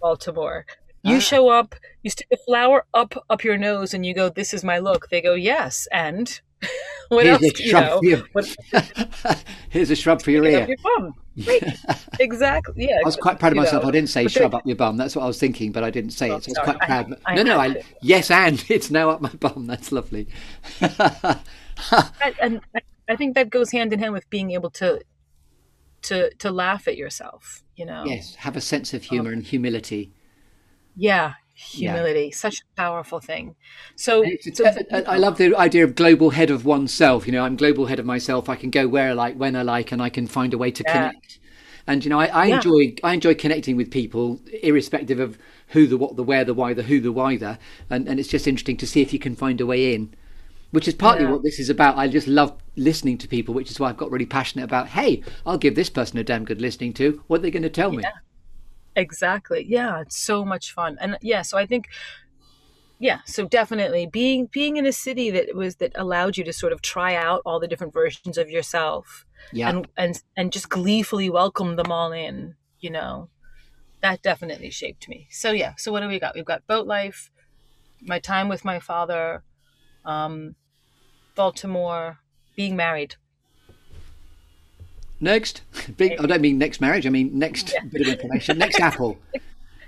Baltimore. 0.00 0.66
You 1.04 1.18
Ah. 1.18 1.20
show 1.20 1.48
up, 1.50 1.76
you 2.02 2.10
stick 2.10 2.26
a 2.32 2.36
flower 2.38 2.84
up 2.92 3.14
up 3.30 3.44
your 3.44 3.56
nose, 3.56 3.94
and 3.94 4.04
you 4.04 4.12
go, 4.12 4.28
"This 4.28 4.52
is 4.52 4.64
my 4.64 4.78
look." 4.80 5.08
They 5.08 5.20
go, 5.20 5.34
"Yes," 5.34 5.86
and 5.92 6.40
what 7.08 7.24
Here's 7.24 7.42
else? 7.42 7.60
You 7.60 7.68
shrub 7.70 7.84
know, 7.84 7.98
for 7.98 8.04
your, 8.04 8.18
what, 8.32 8.56
Here's 9.70 9.90
a 9.90 9.96
shrub 9.96 10.22
for 10.22 10.30
your 10.30 10.44
ear. 10.44 10.66
your 10.66 10.76
bum. 10.82 11.14
Right. 11.46 11.78
exactly. 12.18 12.88
Yeah. 12.88 12.98
I 13.02 13.06
was 13.06 13.16
quite 13.16 13.38
proud 13.38 13.52
of 13.52 13.56
myself. 13.56 13.82
know. 13.82 13.88
I 13.90 13.92
didn't 13.92 14.08
say 14.08 14.24
But 14.24 14.32
shrub 14.32 14.54
up 14.54 14.66
your 14.66 14.76
bum. 14.76 14.96
That's 14.96 15.14
what 15.14 15.22
I 15.22 15.26
was 15.26 15.38
thinking, 15.38 15.72
but 15.72 15.84
I 15.84 15.90
didn't 15.90 16.10
say 16.10 16.30
Oh, 16.30 16.36
it. 16.36 16.44
So 16.44 16.52
I 16.56 16.60
was 16.60 16.76
quite 16.76 16.80
proud. 16.80 17.14
I 17.26 17.34
no, 17.34 17.42
no, 17.42 17.58
I 17.58 17.82
yes, 18.00 18.30
and 18.30 18.64
it's 18.70 18.90
now 18.90 19.10
up 19.10 19.20
my 19.20 19.28
bum. 19.30 19.66
That's 19.66 19.92
lovely. 19.92 20.28
And 20.80 22.60
I- 22.74 22.80
I 23.08 23.16
think 23.16 23.34
that 23.34 23.50
goes 23.50 23.70
hand 23.70 23.92
in 23.92 23.98
hand 23.98 24.12
with 24.12 24.28
being 24.30 24.50
able 24.52 24.70
to 24.70 25.00
to 26.02 26.34
to 26.34 26.50
laugh 26.50 26.88
at 26.88 26.96
yourself. 26.96 27.62
You 27.76 27.86
know. 27.86 28.04
yes, 28.06 28.34
have 28.36 28.56
a 28.56 28.60
sense 28.60 28.94
of 28.94 29.02
oh. 29.02 29.08
humour 29.08 29.32
and 29.32 29.42
humility. 29.42 30.12
Yeah, 30.96 31.34
humility, 31.56 32.30
such 32.30 32.60
a 32.60 32.64
powerful 32.76 33.18
thing. 33.20 33.56
So, 33.96 34.22
it's 34.26 34.60
a- 34.60 35.10
I 35.10 35.16
love 35.16 35.38
the 35.38 35.56
idea 35.56 35.84
of 35.84 35.94
global 35.94 36.30
head 36.30 36.50
of 36.50 36.64
oneself. 36.64 37.26
You 37.26 37.32
know, 37.32 37.42
I'm 37.44 37.56
global 37.56 37.86
head 37.86 37.98
of 37.98 38.06
myself. 38.06 38.48
I 38.48 38.56
can 38.56 38.70
go 38.70 38.86
where 38.86 39.08
I 39.10 39.12
like, 39.12 39.36
when 39.36 39.56
I 39.56 39.62
like, 39.62 39.90
and 39.92 40.02
I 40.02 40.10
can 40.10 40.26
find 40.26 40.52
a 40.52 40.58
way 40.58 40.70
to 40.70 40.84
Yeah. 40.84 40.92
connect. 40.92 41.38
And 41.86 42.04
you 42.04 42.10
know, 42.10 42.18
I, 42.20 42.26
I 42.26 42.46
Yeah. 42.46 42.56
enjoy 42.56 42.94
I 43.02 43.14
enjoy 43.14 43.34
connecting 43.34 43.76
with 43.76 43.90
people, 43.90 44.40
irrespective 44.62 45.20
of 45.20 45.38
who, 45.68 45.86
the 45.86 45.96
what, 45.96 46.16
the 46.16 46.22
where, 46.22 46.44
the 46.44 46.54
why, 46.54 46.74
the 46.74 46.82
who, 46.82 47.00
the 47.00 47.12
why, 47.12 47.36
the, 47.36 47.58
and 47.88 48.08
and 48.08 48.20
it's 48.20 48.28
just 48.28 48.46
interesting 48.46 48.76
to 48.78 48.86
see 48.86 49.00
if 49.02 49.12
you 49.12 49.18
can 49.18 49.34
find 49.36 49.60
a 49.60 49.66
way 49.66 49.94
in. 49.94 50.12
Which 50.72 50.88
is 50.88 50.94
partly 50.94 51.24
Yeah. 51.24 51.30
what 51.30 51.42
this 51.44 51.58
is 51.60 51.70
about. 51.70 51.96
I 51.96 52.08
just 52.08 52.26
love 52.26 52.52
listening 52.76 53.18
to 53.18 53.28
people, 53.28 53.54
which 53.54 53.70
is 53.70 53.78
why 53.78 53.88
I've 53.88 53.96
got 53.96 54.10
really 54.10 54.26
passionate 54.26 54.64
about. 54.64 54.88
Hey, 54.88 55.22
I'll 55.46 55.58
give 55.58 55.76
this 55.76 55.88
person 55.88 56.18
a 56.18 56.24
damn 56.24 56.44
good 56.44 56.60
listening 56.60 56.92
to. 56.94 57.22
What 57.28 57.38
are 57.38 57.42
they 57.42 57.52
going 57.52 57.62
to 57.62 57.70
tell 57.70 57.92
me? 57.92 58.02
Exactly. 58.96 59.64
Yeah, 59.68 60.00
it's 60.00 60.16
so 60.16 60.44
much 60.44 60.72
fun. 60.72 60.96
And 61.00 61.18
yeah, 61.20 61.42
so 61.42 61.58
I 61.58 61.66
think 61.66 61.88
yeah, 62.98 63.20
so 63.26 63.46
definitely 63.46 64.06
being 64.06 64.46
being 64.46 64.78
in 64.78 64.86
a 64.86 64.92
city 64.92 65.30
that 65.30 65.54
was 65.54 65.76
that 65.76 65.92
allowed 65.94 66.38
you 66.38 66.44
to 66.44 66.52
sort 66.52 66.72
of 66.72 66.80
try 66.80 67.14
out 67.14 67.42
all 67.44 67.60
the 67.60 67.68
different 67.68 67.92
versions 67.92 68.38
of 68.38 68.50
yourself 68.50 69.26
Yeah. 69.52 69.68
and 69.68 69.88
and 69.98 70.22
and 70.36 70.50
just 70.50 70.70
gleefully 70.70 71.28
welcome 71.28 71.76
them 71.76 71.92
all 71.92 72.10
in, 72.12 72.56
you 72.80 72.90
know. 72.90 73.28
That 74.00 74.22
definitely 74.22 74.70
shaped 74.70 75.08
me. 75.08 75.28
So 75.30 75.50
yeah, 75.52 75.74
so 75.76 75.92
what 75.92 76.00
do 76.00 76.08
we 76.08 76.18
got? 76.18 76.34
We've 76.34 76.44
got 76.44 76.66
boat 76.66 76.86
life, 76.86 77.30
my 78.00 78.18
time 78.18 78.48
with 78.48 78.64
my 78.64 78.80
father, 78.80 79.42
um 80.04 80.54
Baltimore, 81.34 82.18
being 82.56 82.76
married. 82.76 83.16
Next, 85.20 85.62
big. 85.96 86.20
I 86.20 86.26
don't 86.26 86.42
mean 86.42 86.58
next 86.58 86.80
marriage. 86.80 87.06
I 87.06 87.10
mean 87.10 87.38
next 87.38 87.74
bit 87.90 88.02
of 88.02 88.08
information. 88.08 88.58
Next 88.58 88.80
apple. 88.80 89.18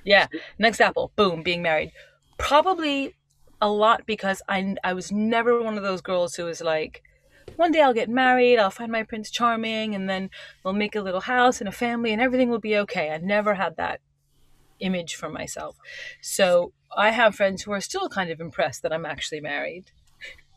Yeah. 0.05 0.29
Next 0.59 0.81
apple. 0.81 1.13
Boom. 1.17 1.43
Being 1.43 1.61
married. 1.61 1.93
Probably 2.39 3.15
a 3.61 3.69
lot 3.69 4.07
because 4.07 4.41
I 4.49 4.77
I 4.83 4.95
was 4.95 5.13
never 5.13 5.61
one 5.61 5.77
of 5.77 5.83
those 5.83 6.01
girls 6.01 6.35
who 6.37 6.45
was 6.45 6.63
like, 6.63 7.03
one 7.57 7.73
day 7.73 7.83
I'll 7.83 7.93
get 7.93 8.09
married, 8.09 8.59
I'll 8.59 8.71
find 8.71 8.91
my 8.91 9.03
prince 9.03 9.31
charming, 9.31 9.95
and 9.95 10.09
then 10.09 10.31
we'll 10.63 10.73
make 10.73 10.95
a 10.95 11.03
little 11.03 11.21
house 11.21 11.61
and 11.61 11.69
a 11.69 11.73
family, 11.73 12.13
and 12.13 12.23
everything 12.23 12.49
will 12.49 12.61
be 12.61 12.77
okay. 12.79 13.11
I 13.11 13.19
never 13.19 13.55
had 13.55 13.77
that 13.77 14.01
image 14.81 15.15
for 15.15 15.29
myself. 15.29 15.77
So 16.23 16.73
I 16.97 17.11
have 17.11 17.35
friends 17.35 17.63
who 17.63 17.73
are 17.73 17.81
still 17.81 18.09
kind 18.09 18.31
of 18.31 18.41
impressed 18.41 18.83
that 18.83 18.93
I'm 18.93 19.05
actually 19.05 19.41
married, 19.41 19.91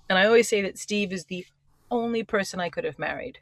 and 0.08 0.18
I 0.18 0.26
always 0.26 0.48
say 0.48 0.62
that 0.62 0.78
Steve 0.78 1.12
is 1.12 1.26
the 1.26 1.46
only 1.90 2.24
person 2.24 2.60
I 2.60 2.70
could 2.70 2.86
have 2.86 3.00
married. 3.00 3.40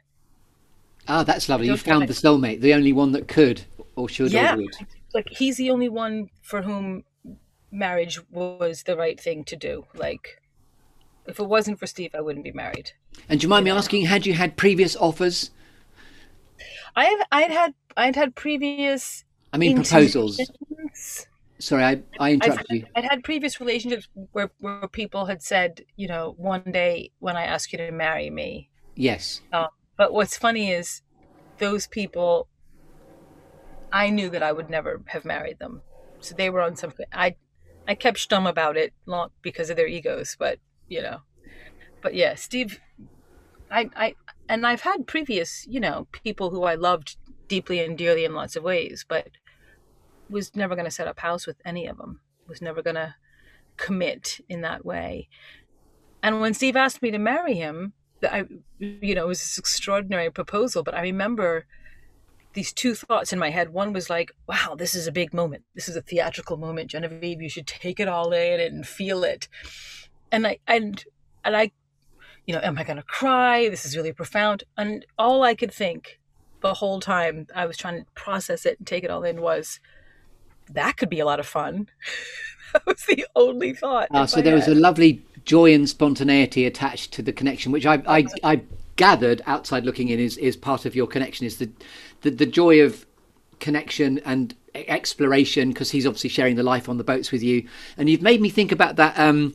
Ah, 1.08 1.22
that's 1.22 1.48
lovely. 1.48 1.66
You 1.66 1.76
found 1.76 2.08
the 2.08 2.12
soulmate, 2.14 2.60
the 2.60 2.74
only 2.74 2.92
one 2.92 3.12
that 3.12 3.28
could 3.28 3.62
or 3.96 4.08
should 4.08 4.32
Yeah. 4.32 4.54
or 4.54 4.58
would. 4.58 4.76
like 5.14 5.28
he's 5.30 5.56
the 5.56 5.70
only 5.70 5.88
one 5.88 6.28
for 6.42 6.62
whom 6.62 7.04
marriage 7.72 8.20
was 8.30 8.84
the 8.84 8.96
right 8.96 9.18
thing 9.20 9.44
to 9.44 9.56
do. 9.56 9.86
Like 9.94 10.40
if 11.26 11.38
it 11.38 11.46
wasn't 11.46 11.78
for 11.78 11.86
Steve, 11.86 12.14
I 12.14 12.20
wouldn't 12.20 12.44
be 12.44 12.52
married. 12.52 12.92
And 13.28 13.40
do 13.40 13.44
you 13.44 13.48
mind 13.48 13.64
me 13.64 13.70
asking, 13.70 14.06
had 14.06 14.26
you 14.26 14.34
had 14.34 14.56
previous 14.56 14.96
offers? 14.96 15.50
I've 16.96 17.20
I'd 17.32 17.50
had 17.50 17.74
I'd 17.96 18.16
had 18.16 18.34
previous 18.34 19.24
I 19.52 19.58
mean, 19.58 19.76
proposals. 19.76 20.40
Sorry, 21.58 21.84
I, 21.84 21.90
I 22.18 22.30
I've 22.30 22.32
interrupted 22.34 22.66
you. 22.70 22.86
I'd 22.96 23.04
had 23.04 23.22
previous 23.22 23.60
relationships 23.60 24.08
where 24.32 24.50
where 24.60 24.88
people 24.88 25.26
had 25.26 25.42
said, 25.42 25.84
you 25.96 26.08
know, 26.08 26.34
one 26.38 26.62
day 26.72 27.10
when 27.18 27.36
I 27.36 27.44
ask 27.44 27.72
you 27.72 27.78
to 27.78 27.90
marry 27.92 28.30
me. 28.30 28.70
Yes. 28.96 29.40
Uh, 29.52 29.66
but 30.00 30.14
what's 30.14 30.38
funny 30.38 30.72
is 30.72 31.02
those 31.58 31.86
people. 31.86 32.48
I 33.92 34.08
knew 34.08 34.30
that 34.30 34.42
I 34.42 34.50
would 34.50 34.70
never 34.70 35.02
have 35.08 35.26
married 35.26 35.58
them, 35.58 35.82
so 36.20 36.34
they 36.34 36.48
were 36.48 36.62
on 36.62 36.74
something. 36.74 37.04
I 37.12 37.36
I 37.86 37.96
kept 37.96 38.16
stum 38.16 38.48
about 38.48 38.78
it 38.78 38.94
long 39.04 39.28
because 39.42 39.68
of 39.68 39.76
their 39.76 39.86
egos, 39.86 40.36
but 40.38 40.58
you 40.88 41.02
know, 41.02 41.18
but 42.00 42.14
yeah, 42.14 42.34
Steve, 42.34 42.80
I 43.70 43.90
I 43.94 44.14
and 44.48 44.66
I've 44.66 44.80
had 44.80 45.06
previous, 45.06 45.66
you 45.66 45.80
know, 45.80 46.08
people 46.12 46.48
who 46.48 46.64
I 46.64 46.76
loved 46.76 47.18
deeply 47.46 47.80
and 47.80 47.98
dearly 47.98 48.24
in 48.24 48.32
lots 48.32 48.56
of 48.56 48.62
ways, 48.62 49.04
but 49.06 49.28
was 50.30 50.56
never 50.56 50.74
going 50.76 50.86
to 50.86 50.90
set 50.90 51.08
up 51.08 51.18
house 51.18 51.46
with 51.46 51.60
any 51.62 51.86
of 51.86 51.98
them. 51.98 52.20
Was 52.48 52.62
never 52.62 52.80
going 52.80 52.96
to 52.96 53.16
commit 53.76 54.40
in 54.48 54.62
that 54.62 54.82
way. 54.82 55.28
And 56.22 56.40
when 56.40 56.54
Steve 56.54 56.76
asked 56.76 57.02
me 57.02 57.10
to 57.10 57.18
marry 57.18 57.52
him, 57.52 57.92
I, 58.22 58.44
you 58.78 59.14
know, 59.14 59.24
it 59.24 59.28
was 59.28 59.40
this 59.40 59.58
extraordinary 59.58 60.30
proposal. 60.30 60.82
But 60.82 60.94
I 60.94 61.02
remember 61.02 61.66
these 62.52 62.72
two 62.72 62.94
thoughts 62.94 63.32
in 63.32 63.38
my 63.38 63.50
head. 63.50 63.72
One 63.72 63.92
was 63.92 64.10
like, 64.10 64.32
"Wow, 64.46 64.74
this 64.76 64.94
is 64.94 65.06
a 65.06 65.12
big 65.12 65.32
moment. 65.32 65.64
This 65.74 65.88
is 65.88 65.96
a 65.96 66.02
theatrical 66.02 66.56
moment, 66.56 66.90
Genevieve. 66.90 67.40
You 67.40 67.48
should 67.48 67.66
take 67.66 68.00
it 68.00 68.08
all 68.08 68.32
in 68.32 68.60
and 68.60 68.86
feel 68.86 69.24
it." 69.24 69.48
And 70.32 70.46
I 70.46 70.58
and 70.66 71.04
and 71.44 71.56
I, 71.56 71.70
you 72.46 72.54
know, 72.54 72.60
am 72.62 72.78
I 72.78 72.84
going 72.84 72.96
to 72.96 73.02
cry? 73.02 73.68
This 73.68 73.84
is 73.84 73.96
really 73.96 74.12
profound. 74.12 74.64
And 74.76 75.06
all 75.18 75.42
I 75.42 75.54
could 75.54 75.72
think 75.72 76.20
the 76.60 76.74
whole 76.74 77.00
time 77.00 77.46
I 77.54 77.66
was 77.66 77.76
trying 77.76 78.00
to 78.00 78.06
process 78.14 78.66
it 78.66 78.78
and 78.78 78.86
take 78.86 79.04
it 79.04 79.10
all 79.10 79.24
in 79.24 79.40
was, 79.40 79.80
that 80.70 80.96
could 80.96 81.08
be 81.08 81.20
a 81.20 81.24
lot 81.24 81.40
of 81.40 81.46
fun. 81.46 81.88
that 82.72 82.86
was 82.86 83.04
the 83.08 83.26
only 83.34 83.72
thought. 83.74 84.08
Ah, 84.12 84.26
so 84.26 84.40
there 84.40 84.54
was 84.54 84.68
a 84.68 84.74
lovely 84.74 85.24
joy 85.44 85.74
and 85.74 85.88
spontaneity 85.88 86.66
attached 86.66 87.12
to 87.12 87.22
the 87.22 87.32
connection, 87.32 87.72
which 87.72 87.86
I, 87.86 88.02
I, 88.06 88.26
I 88.42 88.62
gathered 88.96 89.42
outside 89.46 89.84
looking 89.84 90.08
in 90.08 90.18
is, 90.18 90.36
is 90.38 90.56
part 90.56 90.84
of 90.84 90.94
your 90.94 91.06
connection. 91.06 91.46
Is 91.46 91.58
the, 91.58 91.70
the, 92.22 92.30
the 92.30 92.46
joy 92.46 92.82
of 92.82 93.06
connection 93.58 94.18
and 94.24 94.54
exploration 94.74 95.70
because 95.70 95.90
he's 95.90 96.06
obviously 96.06 96.30
sharing 96.30 96.56
the 96.56 96.62
life 96.62 96.88
on 96.88 96.96
the 96.98 97.04
boats 97.04 97.32
with 97.32 97.42
you, 97.42 97.66
and 97.96 98.08
you've 98.08 98.22
made 98.22 98.40
me 98.40 98.48
think 98.48 98.72
about 98.72 98.96
that. 98.96 99.18
Um, 99.18 99.54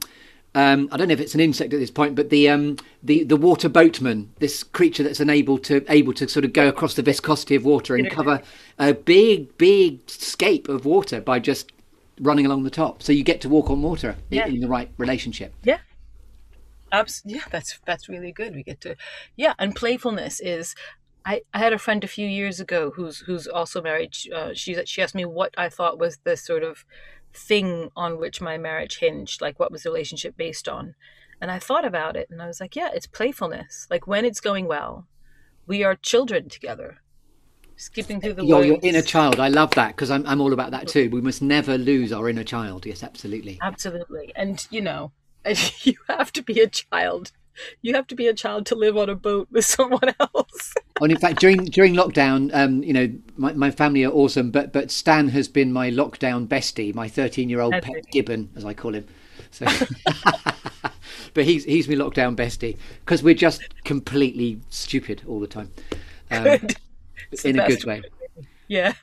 um, 0.55 0.87
I 0.89 0.95
don't 0.95 1.09
know 1.09 1.13
if 1.13 1.19
it's 1.19 1.35
an 1.35 1.41
insect 1.41 1.73
at 1.73 1.79
this 1.79 1.91
point, 1.91 2.15
but 2.15 2.29
the 2.29 2.49
um, 2.49 2.77
the 3.03 3.25
the 3.25 3.35
water 3.35 3.67
boatman, 3.67 4.31
this 4.39 4.63
creature 4.63 5.03
that's 5.03 5.19
unable 5.19 5.57
to 5.59 5.85
able 5.89 6.13
to 6.13 6.29
sort 6.29 6.45
of 6.45 6.53
go 6.53 6.69
across 6.69 6.93
the 6.93 7.01
viscosity 7.01 7.55
of 7.55 7.65
water 7.65 7.95
and 7.95 8.09
cover 8.09 8.41
a 8.79 8.93
big 8.93 9.57
big 9.57 9.99
scape 10.09 10.69
of 10.69 10.85
water 10.85 11.19
by 11.19 11.39
just 11.39 11.71
running 12.19 12.45
along 12.45 12.63
the 12.63 12.69
top. 12.69 13.01
So 13.03 13.11
you 13.11 13.23
get 13.23 13.41
to 13.41 13.49
walk 13.49 13.69
on 13.69 13.81
water 13.81 14.15
Yeah. 14.29 14.47
in 14.47 14.59
the 14.59 14.67
right 14.67 14.89
relationship. 14.97 15.53
Yeah. 15.63 15.79
Abs- 16.91 17.23
yeah, 17.25 17.41
that's 17.51 17.79
that's 17.85 18.07
really 18.07 18.31
good. 18.31 18.55
We 18.55 18.63
get 18.63 18.79
to 18.81 18.95
yeah, 19.35 19.53
and 19.59 19.75
playfulness 19.75 20.39
is 20.39 20.75
I, 21.25 21.41
I 21.53 21.57
had 21.57 21.73
a 21.73 21.79
friend 21.79 22.03
a 22.03 22.07
few 22.07 22.27
years 22.27 22.59
ago 22.59 22.91
who's 22.95 23.19
who's 23.19 23.47
also 23.47 23.81
married. 23.81 24.15
She- 24.15 24.31
Uh, 24.31 24.53
she 24.53 24.75
she 24.85 25.01
asked 25.01 25.15
me 25.15 25.25
what 25.25 25.53
I 25.57 25.67
thought 25.69 25.99
was 25.99 26.17
the 26.23 26.37
sort 26.37 26.63
of 26.63 26.85
thing 27.33 27.89
on 27.97 28.17
which 28.19 28.39
my 28.39 28.57
marriage 28.57 28.99
hinged, 28.99 29.41
like 29.41 29.59
what 29.59 29.71
was 29.71 29.83
the 29.83 29.89
relationship 29.89 30.37
based 30.37 30.69
on. 30.69 30.95
And 31.41 31.51
I 31.51 31.59
thought 31.59 31.83
about 31.85 32.15
it 32.15 32.29
and 32.29 32.41
I 32.41 32.47
was 32.47 32.61
like, 32.61 32.77
yeah, 32.77 32.89
it's 32.93 33.07
playfulness. 33.07 33.87
Like 33.89 34.07
when 34.07 34.23
it's 34.23 34.39
going 34.39 34.67
well, 34.67 35.05
we 35.67 35.83
are 35.83 35.95
children 35.95 36.47
together. 36.47 37.01
Skipping 37.77 38.21
through 38.21 38.33
the 38.33 38.45
Your, 38.45 38.63
your 38.63 38.79
inner 38.81 39.01
child. 39.01 39.39
I 39.39 39.49
love 39.49 39.71
that 39.71 39.89
because 39.89 40.09
I'm, 40.09 40.25
I'm 40.25 40.39
all 40.39 40.53
about 40.53 40.71
that 40.71 40.87
too. 40.87 41.09
We 41.09 41.21
must 41.21 41.41
never 41.41 41.77
lose 41.77 42.13
our 42.13 42.29
inner 42.29 42.43
child. 42.43 42.85
Yes, 42.85 43.03
absolutely. 43.03 43.59
Absolutely. 43.61 44.31
And, 44.35 44.65
you 44.69 44.81
know, 44.81 45.11
you 45.83 45.95
have 46.07 46.31
to 46.33 46.41
be 46.41 46.61
a 46.61 46.67
child. 46.67 47.31
You 47.81 47.93
have 47.95 48.07
to 48.07 48.15
be 48.15 48.27
a 48.27 48.33
child 48.33 48.65
to 48.67 48.75
live 48.75 48.97
on 48.97 49.09
a 49.09 49.15
boat 49.15 49.47
with 49.51 49.65
someone 49.65 50.13
else. 50.19 50.73
And 51.01 51.11
in 51.11 51.17
fact, 51.17 51.39
during 51.39 51.65
during 51.65 51.93
lockdown, 51.93 52.53
um, 52.53 52.83
you 52.83 52.93
know, 52.93 53.13
my, 53.37 53.53
my 53.53 53.71
family 53.71 54.03
are 54.03 54.11
awesome, 54.11 54.51
but 54.51 54.73
but 54.73 54.91
Stan 54.91 55.29
has 55.29 55.47
been 55.47 55.71
my 55.71 55.89
lockdown 55.89 56.47
bestie, 56.47 56.93
my 56.93 57.07
13 57.07 57.49
year 57.49 57.61
old 57.61 57.73
pet 57.73 57.95
it. 57.95 58.11
gibbon, 58.11 58.49
as 58.55 58.65
I 58.65 58.73
call 58.73 58.93
him. 58.93 59.05
So, 59.51 59.65
but 61.33 61.45
he's 61.45 61.63
he's 61.63 61.87
my 61.87 61.95
lockdown 61.95 62.35
bestie 62.35 62.77
because 63.05 63.23
we're 63.23 63.35
just 63.35 63.61
completely 63.85 64.59
stupid 64.69 65.21
all 65.27 65.39
the 65.39 65.47
time, 65.47 65.71
um. 66.31 66.59
It's 67.35 67.45
in 67.45 67.59
a 67.59 67.67
good 67.67 67.83
way. 67.85 68.01
Yeah. 68.67 68.93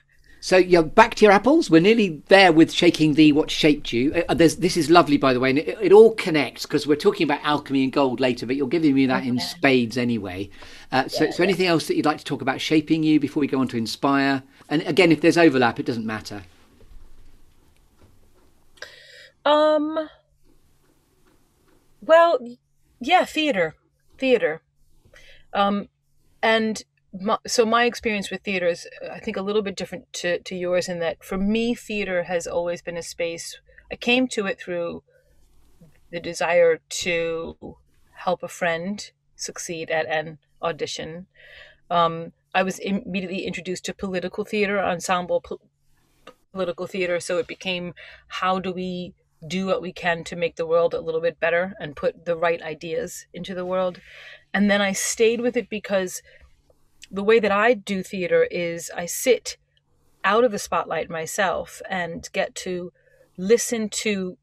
So 0.41 0.57
you're 0.57 0.83
back 0.83 1.15
to 1.17 1.25
your 1.25 1.31
apples. 1.31 1.71
We're 1.71 1.81
nearly 1.81 2.21
there 2.27 2.51
with 2.51 2.73
shaking 2.73 3.15
the 3.15 3.31
what 3.31 3.49
shaped 3.49 3.93
you. 3.93 4.25
Uh, 4.29 4.35
there's, 4.35 4.57
this 4.57 4.77
is 4.77 4.91
lovely, 4.91 5.17
by 5.17 5.33
the 5.33 5.39
way, 5.39 5.51
and 5.51 5.59
it, 5.61 5.79
it 5.81 5.93
all 5.93 6.15
connects 6.15 6.67
because 6.67 6.85
we're 6.85 6.97
talking 6.97 7.25
about 7.25 7.41
alchemy 7.45 7.85
and 7.85 7.93
gold 7.93 8.19
later, 8.19 8.45
but 8.45 8.57
you're 8.57 8.67
giving 8.67 8.95
me 8.95 9.07
that 9.07 9.25
in 9.25 9.39
spades 9.39 9.97
anyway. 9.97 10.51
Uh, 10.91 11.07
so, 11.07 11.31
so 11.31 11.45
anything 11.45 11.67
else 11.67 11.87
that 11.87 11.97
you'd 11.97 12.07
like 12.07 12.19
to 12.19 12.25
talk 12.25 12.43
about 12.43 12.61
shaping 12.61 13.05
you 13.05 13.21
before 13.21 13.41
we 13.41 13.47
go 13.47 13.61
on 13.61 13.69
to 13.69 13.77
inspire? 13.77 14.43
And 14.69 14.83
again, 14.83 15.13
if 15.13 15.21
there's 15.21 15.39
overlap, 15.39 15.79
it 15.79 15.87
doesn't 15.87 16.07
matter. 16.07 16.43
Um. 19.45 20.09
Well, 22.01 22.41
yeah, 23.01 23.25
theater, 23.25 23.77
theater, 24.19 24.61
um, 25.55 25.89
and 26.43 26.83
my, 27.13 27.39
so 27.47 27.67
my 27.67 27.85
experience 27.85 28.31
with 28.31 28.43
theater 28.43 28.67
is, 28.67 28.89
I 29.11 29.19
think, 29.19 29.37
a 29.37 29.43
little 29.43 29.63
bit 29.63 29.77
different 29.77 30.13
to 30.15 30.39
to 30.41 30.55
yours 30.55 30.89
in 30.89 30.99
that 31.01 31.23
for 31.23 31.37
me, 31.37 31.75
theater 31.75 32.25
has 32.25 32.47
always 32.47 32.83
been 32.83 32.97
a 32.97 33.03
space. 33.03 33.61
I 33.91 33.97
came 33.97 34.27
to 34.29 34.47
it 34.47 34.59
through 34.59 35.03
the 36.11 36.21
desire 36.21 36.79
to 36.89 37.77
help 38.15 38.43
a 38.43 38.49
friend 38.49 39.11
succeed 39.37 39.91
at 39.91 40.07
an 40.07 40.39
audition. 40.63 41.27
Um, 41.91 42.33
I 42.55 42.63
was 42.63 42.79
immediately 42.79 43.45
introduced 43.45 43.85
to 43.87 43.95
political 43.95 44.45
theater, 44.45 44.79
ensemble 44.81 45.41
po- 45.41 45.61
political 46.53 46.87
theater, 46.87 47.21
so 47.21 47.39
it 47.39 47.47
became 47.47 47.95
how 48.29 48.59
do 48.59 48.73
we 48.73 49.15
do 49.47 49.67
what 49.67 49.83
we 49.83 49.93
can 49.93 50.23
to 50.23 50.37
make 50.37 50.57
the 50.57 50.67
world 50.67 50.95
a 50.95 51.01
little 51.01 51.21
bit 51.21 51.41
better 51.41 51.75
and 51.81 51.97
put 51.97 52.25
the 52.25 52.37
right 52.37 52.63
ideas 52.63 53.27
into 53.35 53.55
the 53.55 53.67
world. 53.67 54.01
And 54.55 54.71
then 54.71 54.81
I 54.81 54.93
stayed 54.93 55.41
with 55.41 55.57
it 55.57 55.69
because 55.69 56.23
the 57.13 57.23
way 57.23 57.39
that 57.39 57.53
I 57.53 57.75
do 57.75 58.03
theater 58.03 58.49
is 58.51 58.91
I 58.97 59.05
sit 59.05 59.59
out 60.25 60.45
of 60.45 60.51
the 60.51 60.59
spotlight 60.59 61.11
myself 61.11 61.83
and 61.89 62.27
get 62.33 62.55
to 62.55 62.93
listen 63.37 63.91
to 63.91 64.39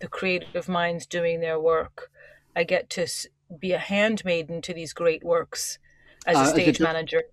the 0.00 0.06
creative 0.06 0.68
minds 0.68 1.06
doing 1.06 1.40
their 1.40 1.58
work. 1.58 2.10
I 2.54 2.62
get 2.62 2.88
to 2.90 3.06
be 3.58 3.72
a 3.72 3.78
handmaiden 3.78 4.62
to 4.62 4.72
these 4.72 4.92
great 4.92 5.24
works 5.24 5.78
as 6.26 6.36
a 6.36 6.40
uh, 6.40 6.44
stage 6.46 6.80
manager, 6.80 7.24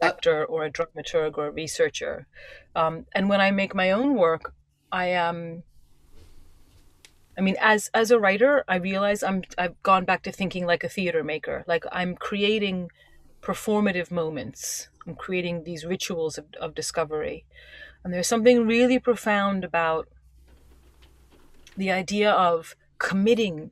actor, 0.00 0.44
or 0.44 0.64
a 0.64 0.70
dramaturg 0.70 1.36
or 1.36 1.48
a 1.48 1.50
researcher. 1.50 2.26
Um, 2.74 3.06
and 3.14 3.28
when 3.28 3.40
I 3.40 3.50
make 3.50 3.74
my 3.74 3.90
own 3.90 4.14
work, 4.14 4.54
I 4.90 5.06
am. 5.06 5.36
Um, 5.36 5.62
I 7.38 7.42
mean, 7.42 7.56
as 7.60 7.90
as 7.94 8.10
a 8.10 8.18
writer, 8.18 8.64
I 8.68 8.76
realize 8.76 9.22
I'm 9.22 9.42
I've 9.56 9.80
gone 9.82 10.04
back 10.04 10.22
to 10.22 10.32
thinking 10.32 10.66
like 10.66 10.84
a 10.84 10.88
theater 10.88 11.22
maker. 11.22 11.64
Like 11.66 11.84
I'm 11.92 12.16
creating 12.16 12.90
performative 13.42 14.10
moments. 14.10 14.88
I'm 15.06 15.14
creating 15.14 15.64
these 15.64 15.84
rituals 15.84 16.38
of, 16.38 16.46
of 16.60 16.74
discovery. 16.74 17.44
And 18.04 18.12
there's 18.12 18.26
something 18.26 18.66
really 18.66 18.98
profound 18.98 19.64
about 19.64 20.08
the 21.76 21.90
idea 21.90 22.30
of 22.30 22.76
committing 22.98 23.70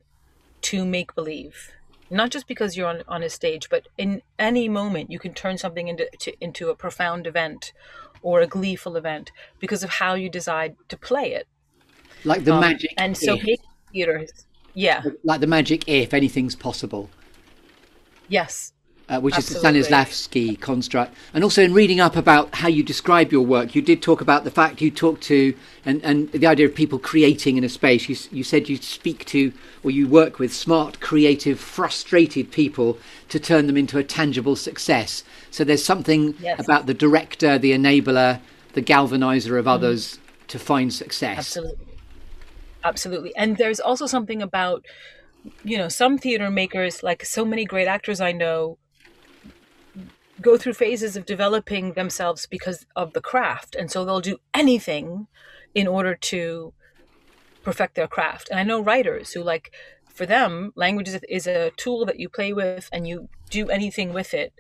to 0.63 0.85
make 0.85 1.15
believe. 1.15 1.73
Not 2.11 2.31
just 2.31 2.47
because 2.47 2.77
you're 2.77 2.89
on, 2.89 3.03
on 3.07 3.23
a 3.23 3.29
stage, 3.29 3.69
but 3.69 3.89
in 3.99 4.23
any 4.39 4.69
moment 4.69 5.11
you 5.11 5.19
can 5.19 5.35
turn 5.35 5.59
something 5.59 5.89
into 5.89 6.09
to, 6.21 6.33
into 6.41 6.71
a 6.71 6.75
profound 6.75 7.27
event 7.27 7.73
or 8.23 8.41
a 8.41 8.47
gleeful 8.47 8.97
event 8.97 9.31
because 9.61 9.85
of 9.85 9.91
how 9.91 10.15
you 10.15 10.31
decide 10.31 10.77
to 10.89 10.97
play 10.97 11.35
it. 11.35 11.47
Like 12.25 12.45
the 12.45 12.55
um, 12.55 12.61
magic. 12.61 12.95
And 12.97 13.17
so 13.17 13.35
if. 13.35 13.61
theater, 13.93 14.27
yeah. 14.75 15.03
Like 15.23 15.41
the 15.41 15.47
magic 15.47 15.87
if 15.87 16.15
anything's 16.15 16.57
possible. 16.57 17.11
Yes, 18.29 18.73
uh, 19.09 19.21
which 19.21 19.35
Absolutely. 19.35 19.79
is 19.79 19.89
the 19.89 19.95
Stanislavski 19.95 20.61
construct. 20.61 21.15
And 21.33 21.43
also 21.43 21.63
in 21.63 21.73
reading 21.73 22.01
up 22.01 22.17
about 22.17 22.55
how 22.57 22.69
you 22.69 22.83
describe 22.83 23.33
your 23.33 23.45
work, 23.45 23.75
you 23.75 23.81
did 23.81 24.03
talk 24.03 24.21
about 24.21 24.45
the 24.45 24.51
fact 24.51 24.81
you 24.81 24.91
talk 24.91 25.21
to 25.23 25.55
and, 25.85 26.03
and 26.05 26.31
the 26.33 26.47
idea 26.47 26.67
of 26.67 26.75
people 26.75 26.99
creating 26.99 27.57
in 27.57 27.65
a 27.65 27.69
space. 27.69 28.09
You, 28.09 28.17
you 28.31 28.45
said 28.45 28.69
you 28.69 28.77
speak 28.77 29.25
to 29.27 29.53
or 29.83 29.91
you 29.91 30.07
work 30.07 30.39
with 30.39 30.53
smart, 30.53 31.01
creative, 31.01 31.59
frustrated 31.59 32.51
people 32.53 32.99
to 33.31 33.41
turn 33.41 33.67
them 33.67 33.77
into 33.77 33.99
a 33.99 34.05
tangible 34.05 34.57
success. 34.57 35.25
So 35.51 35.65
there's 35.65 35.85
something 35.85 36.35
yes. 36.41 36.61
about 36.63 36.87
the 36.87 36.95
director, 36.95 37.59
the 37.59 37.73
enabler, 37.73 38.41
the 38.75 38.83
galvanizer 38.83 39.59
of 39.59 39.65
mm-hmm. 39.65 39.69
others 39.69 40.19
mm. 40.19 40.47
to 40.49 40.59
find 40.59 40.93
success. 40.93 41.39
Absolutely. 41.39 41.85
Absolutely. 42.85 43.37
And 43.37 43.57
there's 43.57 43.81
also 43.81 44.07
something 44.07 44.43
about 44.43 44.85
you 45.65 45.79
know 45.79 45.89
some 45.89 46.19
theater 46.19 46.51
makers 46.51 47.03
like 47.03 47.25
so 47.25 47.45
many 47.45 47.65
great 47.65 47.87
actors 47.87 48.21
i 48.21 48.33
know 48.33 48.77
go 50.41 50.57
through 50.57 50.75
phases 50.75 51.17
of 51.17 51.27
developing 51.27 51.93
themselves 51.93 52.47
because 52.47 52.87
of 52.95 53.13
the 53.13 53.21
craft. 53.21 53.75
And 53.75 53.91
so 53.91 54.05
they'll 54.05 54.21
do 54.21 54.39
anything 54.55 55.27
in 55.75 55.87
order 55.87 56.15
to 56.15 56.73
perfect 57.63 57.95
their 57.95 58.09
craft. 58.09 58.49
And 58.51 58.59
i 58.59 58.63
know 58.63 58.81
writers 58.81 59.33
who 59.33 59.43
like 59.43 59.73
for 60.09 60.27
them 60.27 60.73
language 60.75 61.09
is 61.29 61.47
a 61.47 61.71
tool 61.77 62.05
that 62.07 62.19
you 62.19 62.29
play 62.29 62.53
with 62.53 62.89
and 62.93 63.07
you 63.07 63.29
do 63.51 63.69
anything 63.69 64.13
with 64.13 64.33
it 64.35 64.53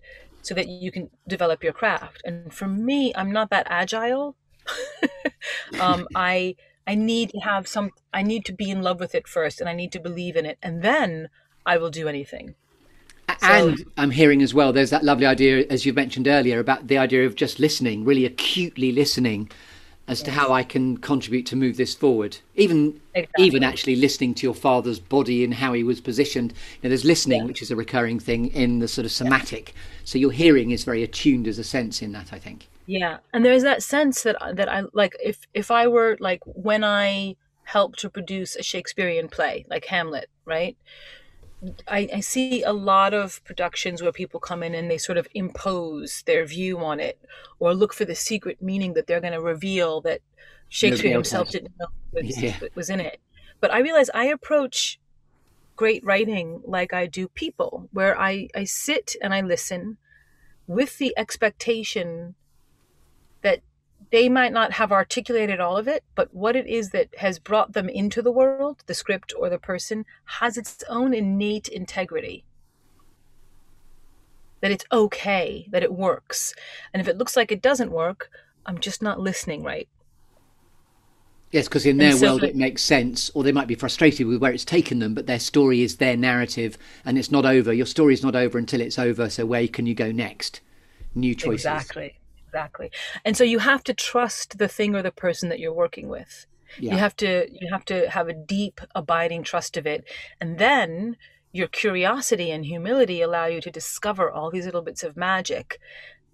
so 0.42 0.54
that 0.54 0.68
you 0.68 0.90
can 0.92 1.10
develop 1.26 1.64
your 1.64 1.72
craft. 1.72 2.22
And 2.24 2.52
for 2.52 2.68
me 2.68 3.12
i'm 3.16 3.32
not 3.32 3.50
that 3.50 3.66
agile. 3.70 4.36
Um, 5.80 6.08
i 6.14 6.56
i 6.86 6.94
need 6.94 7.30
to 7.30 7.40
have 7.40 7.68
some 7.68 7.90
i 8.12 8.22
need 8.22 8.44
to 8.46 8.52
be 8.52 8.70
in 8.70 8.82
love 8.82 8.98
with 9.00 9.14
it 9.14 9.28
first 9.28 9.60
and 9.60 9.68
i 9.68 9.72
need 9.72 9.92
to 9.92 10.00
believe 10.00 10.36
in 10.36 10.44
it. 10.44 10.58
And 10.62 10.82
then 10.82 11.28
i 11.64 11.76
will 11.78 11.90
do 11.90 12.08
anything 12.08 12.54
and 13.42 13.84
I'm 13.96 14.10
hearing 14.10 14.42
as 14.42 14.54
well, 14.54 14.72
there's 14.72 14.90
that 14.90 15.04
lovely 15.04 15.26
idea, 15.26 15.66
as 15.70 15.84
you 15.84 15.92
mentioned 15.92 16.26
earlier, 16.26 16.58
about 16.58 16.86
the 16.86 16.98
idea 16.98 17.26
of 17.26 17.34
just 17.34 17.58
listening, 17.58 18.04
really 18.04 18.24
acutely 18.24 18.92
listening 18.92 19.50
as 20.08 20.20
yes. 20.20 20.24
to 20.24 20.30
how 20.30 20.52
I 20.52 20.62
can 20.62 20.96
contribute 20.96 21.44
to 21.46 21.56
move 21.56 21.76
this 21.76 21.94
forward. 21.94 22.38
Even 22.54 22.98
exactly. 23.14 23.44
even 23.44 23.62
actually 23.62 23.96
listening 23.96 24.34
to 24.34 24.46
your 24.46 24.54
father's 24.54 24.98
body 24.98 25.44
and 25.44 25.54
how 25.54 25.74
he 25.74 25.84
was 25.84 26.00
positioned. 26.00 26.52
You 26.52 26.56
know, 26.84 26.88
there's 26.88 27.04
listening, 27.04 27.42
yeah. 27.42 27.46
which 27.46 27.60
is 27.60 27.70
a 27.70 27.76
recurring 27.76 28.18
thing 28.18 28.46
in 28.48 28.78
the 28.78 28.88
sort 28.88 29.04
of 29.04 29.12
somatic. 29.12 29.68
Yeah. 29.74 29.80
So 30.04 30.18
your 30.18 30.32
hearing 30.32 30.70
is 30.70 30.84
very 30.84 31.02
attuned 31.02 31.46
as 31.46 31.58
a 31.58 31.64
sense 31.64 32.00
in 32.00 32.12
that, 32.12 32.32
I 32.32 32.38
think. 32.38 32.68
Yeah, 32.86 33.18
and 33.34 33.44
there's 33.44 33.64
that 33.64 33.82
sense 33.82 34.22
that 34.22 34.36
that 34.54 34.68
I 34.70 34.84
like. 34.94 35.14
If 35.22 35.46
if 35.52 35.70
I 35.70 35.86
were 35.88 36.16
like 36.20 36.40
when 36.46 36.82
I 36.82 37.36
helped 37.64 37.98
to 37.98 38.08
produce 38.08 38.56
a 38.56 38.62
Shakespearean 38.62 39.28
play 39.28 39.66
like 39.68 39.84
Hamlet, 39.84 40.30
right? 40.46 40.74
I, 41.88 42.08
I, 42.14 42.20
see 42.20 42.62
a 42.62 42.72
lot 42.72 43.14
of 43.14 43.42
productions 43.44 44.00
where 44.00 44.12
people 44.12 44.38
come 44.38 44.62
in 44.62 44.74
and 44.74 44.88
they 44.88 44.98
sort 44.98 45.18
of 45.18 45.26
impose 45.34 46.22
their 46.24 46.44
view 46.44 46.78
on 46.78 47.00
it 47.00 47.18
or 47.58 47.74
look 47.74 47.92
for 47.92 48.04
the 48.04 48.14
secret 48.14 48.62
meaning 48.62 48.94
that 48.94 49.08
they're 49.08 49.20
going 49.20 49.32
to 49.32 49.40
reveal 49.40 50.00
that 50.02 50.20
Shakespeare 50.68 51.12
himself 51.12 51.50
didn't 51.50 51.72
know 51.80 51.88
was, 52.12 52.38
yeah. 52.42 52.56
was 52.74 52.90
in 52.90 53.00
it. 53.00 53.20
But 53.60 53.72
I 53.72 53.80
realize 53.80 54.08
I 54.14 54.26
approach 54.26 55.00
great 55.74 56.04
writing 56.04 56.60
like 56.64 56.92
I 56.92 57.06
do 57.06 57.28
people, 57.28 57.88
where 57.92 58.18
I, 58.20 58.48
I 58.54 58.64
sit 58.64 59.16
and 59.22 59.34
I 59.34 59.40
listen 59.40 59.96
with 60.66 60.98
the 60.98 61.14
expectation 61.16 62.34
that 63.42 63.62
they 64.10 64.28
might 64.28 64.52
not 64.52 64.72
have 64.72 64.90
articulated 64.90 65.60
all 65.60 65.76
of 65.76 65.86
it, 65.86 66.02
but 66.14 66.32
what 66.32 66.56
it 66.56 66.66
is 66.66 66.90
that 66.90 67.14
has 67.18 67.38
brought 67.38 67.74
them 67.74 67.88
into 67.88 68.22
the 68.22 68.32
world, 68.32 68.82
the 68.86 68.94
script 68.94 69.34
or 69.38 69.50
the 69.50 69.58
person, 69.58 70.06
has 70.24 70.56
its 70.56 70.82
own 70.88 71.12
innate 71.12 71.68
integrity. 71.68 72.44
That 74.60 74.70
it's 74.70 74.86
okay, 74.90 75.68
that 75.70 75.82
it 75.82 75.92
works. 75.92 76.54
And 76.92 77.00
if 77.00 77.08
it 77.08 77.18
looks 77.18 77.36
like 77.36 77.52
it 77.52 77.62
doesn't 77.62 77.92
work, 77.92 78.30
I'm 78.66 78.78
just 78.78 79.02
not 79.02 79.20
listening 79.20 79.62
right. 79.62 79.88
Yes, 81.50 81.66
because 81.66 81.86
in 81.86 81.96
their 81.96 82.12
so, 82.12 82.26
world 82.26 82.44
it 82.44 82.56
makes 82.56 82.82
sense, 82.82 83.30
or 83.34 83.42
they 83.42 83.52
might 83.52 83.68
be 83.68 83.74
frustrated 83.74 84.26
with 84.26 84.40
where 84.40 84.52
it's 84.52 84.66
taken 84.66 84.98
them, 84.98 85.14
but 85.14 85.26
their 85.26 85.38
story 85.38 85.82
is 85.82 85.96
their 85.96 86.16
narrative 86.16 86.76
and 87.04 87.16
it's 87.16 87.30
not 87.30 87.46
over. 87.46 87.72
Your 87.72 87.86
story 87.86 88.12
is 88.12 88.22
not 88.22 88.36
over 88.36 88.58
until 88.58 88.80
it's 88.80 88.98
over, 88.98 89.30
so 89.30 89.46
where 89.46 89.66
can 89.68 89.86
you 89.86 89.94
go 89.94 90.12
next? 90.12 90.60
New 91.14 91.34
choices. 91.34 91.64
Exactly 91.64 92.18
exactly. 92.48 92.90
And 93.24 93.36
so 93.36 93.44
you 93.44 93.58
have 93.58 93.84
to 93.84 93.94
trust 93.94 94.58
the 94.58 94.68
thing 94.68 94.94
or 94.94 95.02
the 95.02 95.12
person 95.12 95.48
that 95.50 95.58
you're 95.58 95.72
working 95.72 96.08
with. 96.08 96.46
Yeah. 96.78 96.92
you 96.92 96.98
have 96.98 97.16
to 97.16 97.48
you 97.50 97.68
have 97.72 97.84
to 97.86 98.10
have 98.10 98.28
a 98.28 98.34
deep 98.34 98.80
abiding 98.94 99.42
trust 99.42 99.76
of 99.76 99.86
it. 99.86 100.04
And 100.40 100.58
then 100.58 101.16
your 101.52 101.68
curiosity 101.68 102.50
and 102.50 102.64
humility 102.64 103.22
allow 103.22 103.46
you 103.46 103.60
to 103.62 103.70
discover 103.70 104.30
all 104.30 104.50
these 104.50 104.66
little 104.66 104.82
bits 104.82 105.02
of 105.02 105.16
magic. 105.16 105.80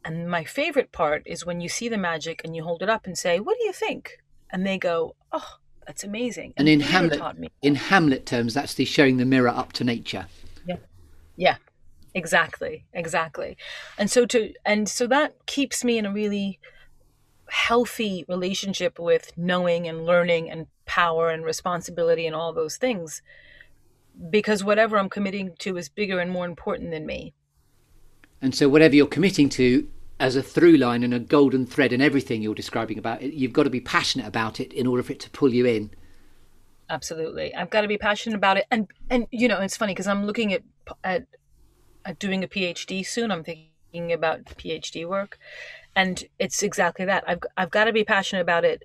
And 0.05 0.29
my 0.29 0.45
favorite 0.45 0.93
part 0.93 1.23
is 1.25 1.47
when 1.47 1.61
you 1.61 1.69
see 1.69 1.89
the 1.89 1.97
magic 1.97 2.43
and 2.45 2.55
you 2.55 2.65
hold 2.65 2.83
it 2.83 2.89
up 2.89 3.07
and 3.07 3.17
say 3.17 3.41
what 3.41 3.57
do 3.59 3.65
you 3.65 3.73
think? 3.73 4.19
And 4.51 4.67
they 4.67 4.79
go 4.79 5.15
oh 5.33 5.59
that's 5.87 6.05
amazing. 6.05 6.55
And, 6.57 6.69
and 6.69 6.83
in 6.83 6.89
hamlet 6.89 7.53
in 7.63 7.75
hamlet 7.75 8.27
terms 8.27 8.55
that's 8.55 8.75
the 8.75 8.85
showing 8.85 9.19
the 9.19 9.25
mirror 9.25 9.49
up 9.49 9.73
to 9.75 9.85
nature. 9.85 10.27
Yeah. 10.67 10.77
Yeah 11.37 11.57
exactly 12.15 12.85
exactly. 12.93 13.57
And 13.99 14.11
so 14.11 14.25
to 14.27 14.53
and 14.65 14.89
so 14.89 15.07
that 15.09 15.47
keeps 15.47 15.85
me 15.85 15.99
in 15.99 16.07
a 16.07 16.13
really 16.13 16.61
healthy 17.49 18.25
relationship 18.29 18.99
with 18.99 19.33
knowing 19.37 19.87
and 19.87 20.07
learning 20.07 20.51
and 20.51 20.67
power 20.87 21.29
and 21.29 21.45
responsibility 21.45 22.27
and 22.27 22.35
all 22.35 22.53
those 22.53 22.77
things 22.77 23.23
because 24.31 24.63
whatever 24.63 24.97
i'm 24.97 25.09
committing 25.09 25.55
to 25.59 25.77
is 25.77 25.89
bigger 25.89 26.19
and 26.19 26.31
more 26.31 26.47
important 26.47 26.91
than 26.91 27.07
me. 27.07 27.35
And 28.41 28.55
so 28.55 28.69
whatever 28.69 28.95
you're 28.95 29.07
committing 29.07 29.49
to 29.51 29.89
as 30.21 30.37
a 30.37 30.43
through 30.43 30.77
line 30.77 31.03
and 31.03 31.13
a 31.13 31.19
golden 31.19 31.67
thread 31.67 31.93
and 31.93 32.03
everything 32.03 32.43
you're 32.43 32.55
describing 32.55 32.99
about 32.99 33.23
it 33.23 33.35
you've 33.35 33.53
got 33.53 33.65
to 33.65 33.71
be 33.71 33.81
passionate 33.81 34.27
about 34.27 34.61
it 34.61 34.73
in 34.73 34.87
order 34.87 35.03
for 35.03 35.13
it 35.13 35.21
to 35.21 35.31
pull 35.31 35.53
you 35.53 35.67
in. 35.67 35.91
Absolutely. 36.91 37.55
I've 37.55 37.71
got 37.71 37.81
to 37.81 37.89
be 37.89 37.99
passionate 37.99 38.37
about 38.37 38.57
it. 38.59 38.67
And 38.71 38.89
and 39.11 39.27
you 39.31 39.49
know 39.49 39.61
it's 39.61 39.77
funny 39.77 39.93
because 39.93 40.07
i'm 40.07 40.27
looking 40.27 40.53
at 40.53 40.63
at 41.03 41.27
doing 42.13 42.45
a 42.45 42.49
PhD 42.49 43.07
soon. 43.07 43.31
I'm 43.31 43.45
thinking 43.45 44.13
about 44.13 44.45
PhD 44.45 45.07
work, 45.07 45.39
and 45.95 46.25
it's 46.39 46.63
exactly 46.63 47.05
that. 47.05 47.25
I've 47.27 47.41
I've 47.57 47.71
got 47.71 47.85
to 47.85 47.93
be 47.93 48.05
passionate 48.05 48.43
about 48.43 48.65
it. 48.65 48.83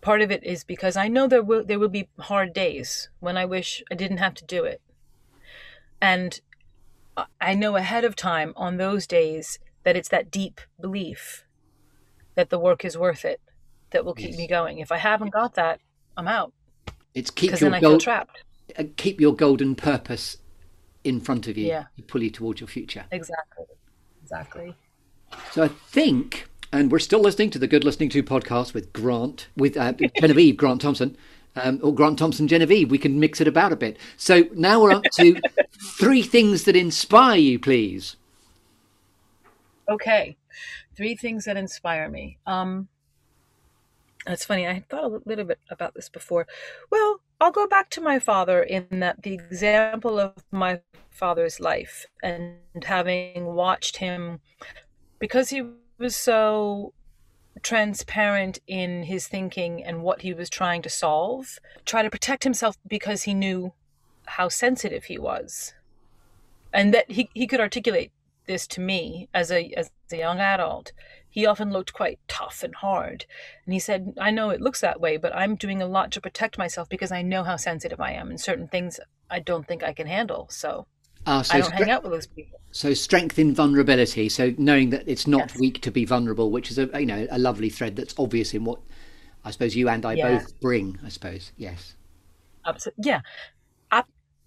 Part 0.00 0.22
of 0.22 0.30
it 0.30 0.42
is 0.42 0.64
because 0.64 0.96
I 0.96 1.08
know 1.08 1.26
there 1.26 1.42
will 1.42 1.64
there 1.64 1.78
will 1.78 1.88
be 1.88 2.08
hard 2.18 2.52
days 2.52 3.10
when 3.20 3.36
I 3.36 3.44
wish 3.44 3.82
I 3.90 3.94
didn't 3.94 4.18
have 4.18 4.34
to 4.34 4.44
do 4.44 4.64
it, 4.64 4.80
and 6.00 6.40
I 7.40 7.54
know 7.54 7.76
ahead 7.76 8.04
of 8.04 8.16
time 8.16 8.52
on 8.56 8.76
those 8.76 9.06
days 9.06 9.58
that 9.84 9.96
it's 9.96 10.08
that 10.08 10.30
deep 10.30 10.60
belief 10.80 11.44
that 12.34 12.50
the 12.50 12.58
work 12.58 12.84
is 12.84 12.96
worth 12.96 13.24
it 13.24 13.40
that 13.90 14.04
will 14.04 14.14
keep 14.14 14.30
yes. 14.30 14.38
me 14.38 14.46
going. 14.46 14.78
If 14.78 14.92
I 14.92 14.96
haven't 14.96 15.30
got 15.30 15.54
that, 15.54 15.80
I'm 16.16 16.28
out. 16.28 16.52
It's 17.14 17.30
keep 17.30 17.58
your 17.60 17.70
then 17.70 17.80
gold, 17.80 18.00
trapped. 18.00 18.44
Uh, 18.78 18.84
keep 18.96 19.20
your 19.20 19.34
golden 19.34 19.74
purpose 19.74 20.36
in 21.04 21.20
front 21.20 21.48
of 21.48 21.56
you 21.56 21.66
yeah. 21.66 21.84
you 21.96 22.04
pull 22.04 22.22
you 22.22 22.30
towards 22.30 22.60
your 22.60 22.68
future. 22.68 23.04
Exactly. 23.10 23.64
Exactly. 24.22 24.74
So 25.52 25.64
I 25.64 25.68
think, 25.68 26.48
and 26.72 26.90
we're 26.90 26.98
still 26.98 27.20
listening 27.20 27.50
to 27.50 27.58
the 27.58 27.66
Good 27.66 27.84
Listening 27.84 28.08
to 28.10 28.22
podcast 28.22 28.74
with 28.74 28.92
Grant, 28.92 29.48
with 29.56 29.76
uh, 29.76 29.92
Genevieve 30.20 30.56
Grant 30.56 30.80
Thompson, 30.80 31.16
um, 31.56 31.80
or 31.82 31.94
Grant 31.94 32.18
Thompson 32.18 32.48
Genevieve. 32.48 32.90
We 32.90 32.98
can 32.98 33.18
mix 33.18 33.40
it 33.40 33.48
about 33.48 33.72
a 33.72 33.76
bit. 33.76 33.96
So 34.16 34.44
now 34.54 34.80
we're 34.82 34.92
up 34.92 35.04
to 35.16 35.40
three 35.98 36.22
things 36.22 36.64
that 36.64 36.76
inspire 36.76 37.38
you, 37.38 37.58
please. 37.58 38.16
Okay, 39.88 40.36
three 40.94 41.16
things 41.16 41.44
that 41.46 41.56
inspire 41.56 42.08
me. 42.08 42.38
Um, 42.46 42.88
that's 44.26 44.44
funny. 44.44 44.66
I 44.66 44.84
thought 44.88 45.12
a 45.12 45.20
little 45.24 45.44
bit 45.44 45.58
about 45.70 45.94
this 45.94 46.08
before. 46.08 46.46
Well, 46.90 47.20
I'll 47.40 47.50
go 47.50 47.66
back 47.66 47.90
to 47.90 48.00
my 48.00 48.18
father 48.18 48.62
in 48.62 48.86
that 49.00 49.22
the 49.22 49.32
example 49.32 50.18
of 50.18 50.34
my 50.50 50.80
father's 51.10 51.58
life 51.58 52.06
and 52.22 52.56
having 52.84 53.46
watched 53.46 53.96
him 53.96 54.40
because 55.18 55.50
he 55.50 55.62
was 55.98 56.14
so 56.14 56.92
transparent 57.62 58.58
in 58.66 59.04
his 59.04 59.26
thinking 59.26 59.82
and 59.82 60.02
what 60.02 60.22
he 60.22 60.32
was 60.32 60.48
trying 60.48 60.82
to 60.82 60.88
solve, 60.88 61.58
try 61.84 62.02
to 62.02 62.10
protect 62.10 62.44
himself 62.44 62.76
because 62.86 63.22
he 63.22 63.34
knew 63.34 63.72
how 64.26 64.48
sensitive 64.48 65.04
he 65.04 65.18
was. 65.18 65.74
And 66.72 66.94
that 66.94 67.10
he, 67.10 67.28
he 67.34 67.46
could 67.46 67.60
articulate 67.60 68.12
this 68.46 68.66
to 68.66 68.80
me 68.80 69.28
as 69.32 69.50
a 69.50 69.72
as 69.76 69.90
a 70.12 70.16
young 70.16 70.40
adult 70.40 70.92
he 71.30 71.46
often 71.46 71.70
looked 71.70 71.92
quite 71.92 72.18
tough 72.28 72.62
and 72.62 72.74
hard. 72.74 73.24
And 73.64 73.72
he 73.72 73.78
said, 73.78 74.14
I 74.20 74.30
know 74.30 74.50
it 74.50 74.60
looks 74.60 74.80
that 74.80 75.00
way, 75.00 75.16
but 75.16 75.34
I'm 75.34 75.54
doing 75.54 75.80
a 75.80 75.86
lot 75.86 76.10
to 76.12 76.20
protect 76.20 76.58
myself 76.58 76.88
because 76.88 77.12
I 77.12 77.22
know 77.22 77.44
how 77.44 77.56
sensitive 77.56 78.00
I 78.00 78.12
am 78.12 78.30
and 78.30 78.40
certain 78.40 78.66
things 78.66 78.98
I 79.30 79.38
don't 79.38 79.66
think 79.66 79.84
I 79.84 79.92
can 79.92 80.08
handle. 80.08 80.48
So, 80.50 80.86
uh, 81.26 81.42
so 81.42 81.54
I 81.54 81.60
don't 81.60 81.70
stre- 81.70 81.74
hang 81.74 81.90
out 81.90 82.02
with 82.02 82.12
those 82.12 82.26
people. 82.26 82.58
So 82.72 82.94
strength 82.94 83.38
in 83.38 83.54
vulnerability. 83.54 84.28
So 84.28 84.52
knowing 84.58 84.90
that 84.90 85.04
it's 85.06 85.26
not 85.26 85.50
yes. 85.50 85.58
weak 85.58 85.80
to 85.82 85.90
be 85.92 86.04
vulnerable, 86.04 86.50
which 86.50 86.70
is 86.70 86.78
a 86.78 86.88
you 86.98 87.06
know 87.06 87.26
a 87.30 87.38
lovely 87.38 87.70
thread 87.70 87.96
that's 87.96 88.14
obvious 88.18 88.52
in 88.52 88.64
what 88.64 88.80
I 89.44 89.52
suppose 89.52 89.76
you 89.76 89.88
and 89.88 90.04
I 90.04 90.14
yeah. 90.14 90.38
both 90.38 90.58
bring. 90.60 90.98
I 91.04 91.08
suppose 91.10 91.52
yes. 91.56 91.94
Absolutely. 92.66 93.04
Yeah. 93.06 93.20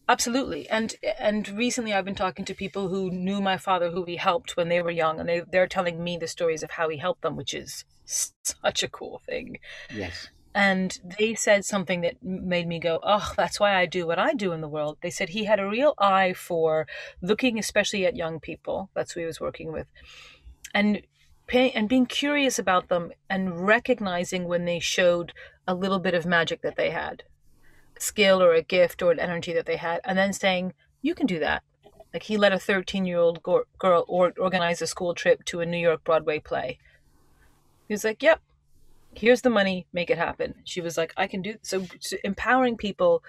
Absolutely. 0.09 0.69
And 0.69 0.95
and 1.17 1.47
recently 1.49 1.93
I've 1.93 2.05
been 2.05 2.15
talking 2.15 2.45
to 2.45 2.53
people 2.53 2.89
who 2.89 3.09
knew 3.09 3.41
my 3.41 3.57
father 3.57 3.89
who 3.89 4.03
he 4.03 4.17
helped 4.17 4.57
when 4.57 4.67
they 4.67 4.81
were 4.81 4.91
young 4.91 5.19
and 5.19 5.29
they 5.29 5.41
they're 5.49 5.67
telling 5.67 6.03
me 6.03 6.17
the 6.17 6.27
stories 6.27 6.63
of 6.63 6.71
how 6.71 6.89
he 6.89 6.97
helped 6.97 7.21
them, 7.21 7.35
which 7.35 7.53
is 7.53 7.85
such 8.05 8.83
a 8.83 8.89
cool 8.89 9.21
thing. 9.25 9.59
Yes. 9.93 10.29
And 10.55 10.99
they 11.17 11.33
said 11.33 11.65
something 11.65 12.01
that 12.01 12.21
made 12.21 12.67
me 12.67 12.79
go, 12.79 12.99
"Oh, 13.01 13.33
that's 13.35 13.59
why 13.59 13.75
I 13.75 13.85
do 13.85 14.05
what 14.05 14.19
I 14.19 14.33
do 14.33 14.51
in 14.51 14.61
the 14.61 14.67
world." 14.67 14.97
They 15.01 15.09
said 15.09 15.29
he 15.29 15.45
had 15.45 15.59
a 15.59 15.67
real 15.67 15.95
eye 15.97 16.33
for 16.33 16.85
looking 17.21 17.57
especially 17.57 18.05
at 18.05 18.15
young 18.15 18.39
people. 18.39 18.89
That's 18.93 19.13
who 19.13 19.21
he 19.21 19.25
was 19.25 19.39
working 19.39 19.71
with. 19.71 19.87
And 20.73 21.01
paying 21.47 21.73
and 21.75 21.89
being 21.89 22.05
curious 22.05 22.59
about 22.59 22.89
them 22.89 23.13
and 23.29 23.65
recognizing 23.65 24.47
when 24.47 24.65
they 24.65 24.79
showed 24.79 25.33
a 25.67 25.73
little 25.73 25.99
bit 25.99 26.13
of 26.13 26.25
magic 26.25 26.61
that 26.61 26.75
they 26.75 26.91
had 26.91 27.23
skill 27.99 28.41
or 28.41 28.53
a 28.53 28.61
gift 28.61 29.01
or 29.01 29.11
an 29.11 29.19
energy 29.19 29.53
that 29.53 29.65
they 29.65 29.77
had, 29.77 30.01
and 30.03 30.17
then 30.17 30.33
saying, 30.33 30.73
You 31.01 31.15
can 31.15 31.27
do 31.27 31.39
that. 31.39 31.63
Like 32.13 32.23
he 32.23 32.37
let 32.37 32.53
a 32.53 32.59
13 32.59 33.05
year 33.05 33.17
old 33.17 33.41
girl 33.43 34.05
or 34.07 34.33
organize 34.37 34.81
a 34.81 34.87
school 34.87 35.13
trip 35.13 35.43
to 35.45 35.61
a 35.61 35.65
New 35.65 35.77
York 35.77 36.03
Broadway 36.03 36.39
play. 36.39 36.77
He 37.87 37.93
was 37.93 38.03
like, 38.03 38.21
Yep, 38.21 38.41
here's 39.15 39.41
the 39.41 39.49
money, 39.49 39.87
make 39.93 40.09
it 40.09 40.17
happen. 40.17 40.55
She 40.63 40.81
was 40.81 40.97
like, 40.97 41.13
I 41.17 41.27
can 41.27 41.41
do 41.41 41.55
so, 41.61 41.85
so 41.99 42.17
empowering 42.23 42.77
people, 42.77 43.23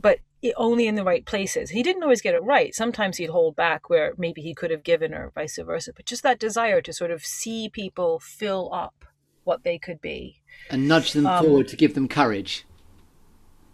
but 0.00 0.18
only 0.56 0.88
in 0.88 0.96
the 0.96 1.04
right 1.04 1.24
places. 1.24 1.70
He 1.70 1.82
didn't 1.82 2.02
always 2.02 2.20
get 2.20 2.34
it 2.34 2.42
right. 2.42 2.74
Sometimes 2.74 3.18
he'd 3.18 3.30
hold 3.30 3.54
back 3.54 3.88
where 3.88 4.14
maybe 4.18 4.42
he 4.42 4.54
could 4.54 4.72
have 4.72 4.82
given 4.82 5.14
or 5.14 5.30
vice 5.34 5.58
versa. 5.58 5.92
But 5.94 6.06
just 6.06 6.24
that 6.24 6.40
desire 6.40 6.80
to 6.80 6.92
sort 6.92 7.12
of 7.12 7.24
see 7.24 7.68
people 7.68 8.18
fill 8.18 8.72
up 8.72 9.04
what 9.44 9.64
they 9.64 9.78
could 9.78 10.00
be 10.00 10.40
and 10.70 10.86
nudge 10.86 11.12
them 11.12 11.26
um, 11.26 11.44
forward 11.44 11.68
to 11.68 11.76
give 11.76 11.94
them 11.94 12.08
courage 12.08 12.64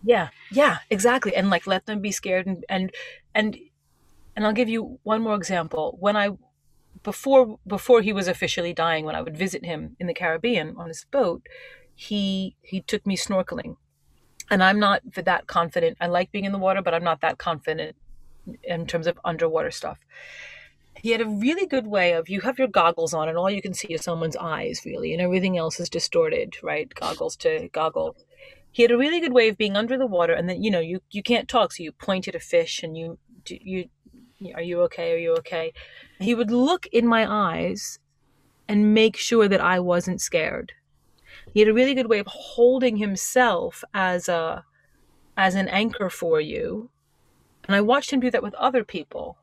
yeah 0.03 0.28
yeah 0.51 0.78
exactly 0.90 1.34
and 1.34 1.51
like 1.51 1.66
let 1.66 1.86
them 1.86 2.01
be 2.01 2.12
scared 2.12 2.46
and 2.46 2.64
and 2.68 2.92
and 3.34 3.59
and 4.36 4.46
i'll 4.46 4.53
give 4.53 4.68
you 4.68 5.01
one 5.03 5.20
more 5.20 5.34
example. 5.34 5.96
When 5.99 6.16
i 6.16 6.30
before 7.03 7.59
before 7.66 8.03
he 8.03 8.12
was 8.12 8.28
officially 8.28 8.72
dying 8.72 9.05
when 9.05 9.14
i 9.14 9.20
would 9.20 9.36
visit 9.36 9.64
him 9.64 9.96
in 10.01 10.07
the 10.07 10.14
caribbean 10.14 10.74
on 10.76 10.88
his 10.88 11.05
boat 11.11 11.42
he 11.94 12.57
he 12.62 12.80
took 12.80 13.05
me 13.07 13.16
snorkeling. 13.16 13.76
And 14.51 14.62
i'm 14.62 14.78
not 14.78 15.03
that 15.14 15.46
confident. 15.46 15.99
I 16.01 16.07
like 16.07 16.30
being 16.32 16.44
in 16.44 16.53
the 16.53 16.59
water 16.59 16.82
but 16.82 16.94
i'm 16.94 17.05
not 17.05 17.20
that 17.20 17.38
confident 17.38 17.96
in 18.62 18.86
terms 18.86 19.07
of 19.07 19.18
underwater 19.24 19.70
stuff. 19.70 19.99
He 20.94 21.11
had 21.11 21.20
a 21.20 21.26
really 21.26 21.66
good 21.66 21.86
way 21.86 22.12
of 22.12 22.28
you 22.28 22.40
have 22.42 22.59
your 22.59 22.68
goggles 22.68 23.14
on 23.14 23.28
and 23.28 23.36
all 23.36 23.51
you 23.51 23.62
can 23.62 23.74
see 23.74 23.88
is 23.88 24.03
someone's 24.03 24.36
eyes 24.36 24.82
really 24.84 25.12
and 25.12 25.22
everything 25.22 25.57
else 25.59 25.80
is 25.80 25.90
distorted 25.90 26.57
right? 26.62 26.92
Goggles 26.94 27.36
to 27.38 27.68
goggle 27.72 28.16
he 28.71 28.83
had 28.83 28.91
a 28.91 28.99
really 28.99 29.21
good 29.21 29.33
way 29.33 29.49
of 29.49 29.57
being 29.57 29.77
under 29.77 29.97
the 29.97 30.07
water 30.07 30.33
and 30.33 30.49
then 30.49 30.62
you 30.62 30.71
know 30.71 30.81
you 30.81 31.01
you 31.11 31.23
can't 31.23 31.49
talk 31.49 31.73
so 31.73 31.83
you 31.83 31.93
point 31.93 32.29
at 32.29 32.35
a 32.35 32.41
fish 32.41 32.83
and 32.83 32.97
you 32.97 33.19
you 33.49 33.89
are 34.55 34.62
you 34.62 34.81
okay 34.83 35.12
are 35.14 35.19
you 35.19 35.35
okay? 35.37 35.73
He 36.21 36.35
would 36.35 36.51
look 36.51 36.87
in 36.87 37.07
my 37.07 37.27
eyes 37.29 37.99
and 38.69 38.95
make 38.95 39.16
sure 39.16 39.49
that 39.49 39.61
i 39.61 39.81
wasn't 39.81 40.21
scared. 40.21 40.73
He 41.53 41.61
had 41.61 41.69
a 41.69 41.75
really 41.75 41.95
good 41.95 42.09
way 42.09 42.19
of 42.19 42.27
holding 42.27 42.97
himself 42.97 43.83
as 43.95 44.29
a 44.29 44.64
as 45.37 45.55
an 45.55 45.69
anchor 45.69 46.11
for 46.11 46.41
you 46.41 46.91
and 47.64 47.75
i 47.75 47.81
watched 47.81 48.12
him 48.12 48.21
do 48.21 48.31
that 48.31 48.43
with 48.43 48.55
other 48.55 48.85
people. 48.85 49.39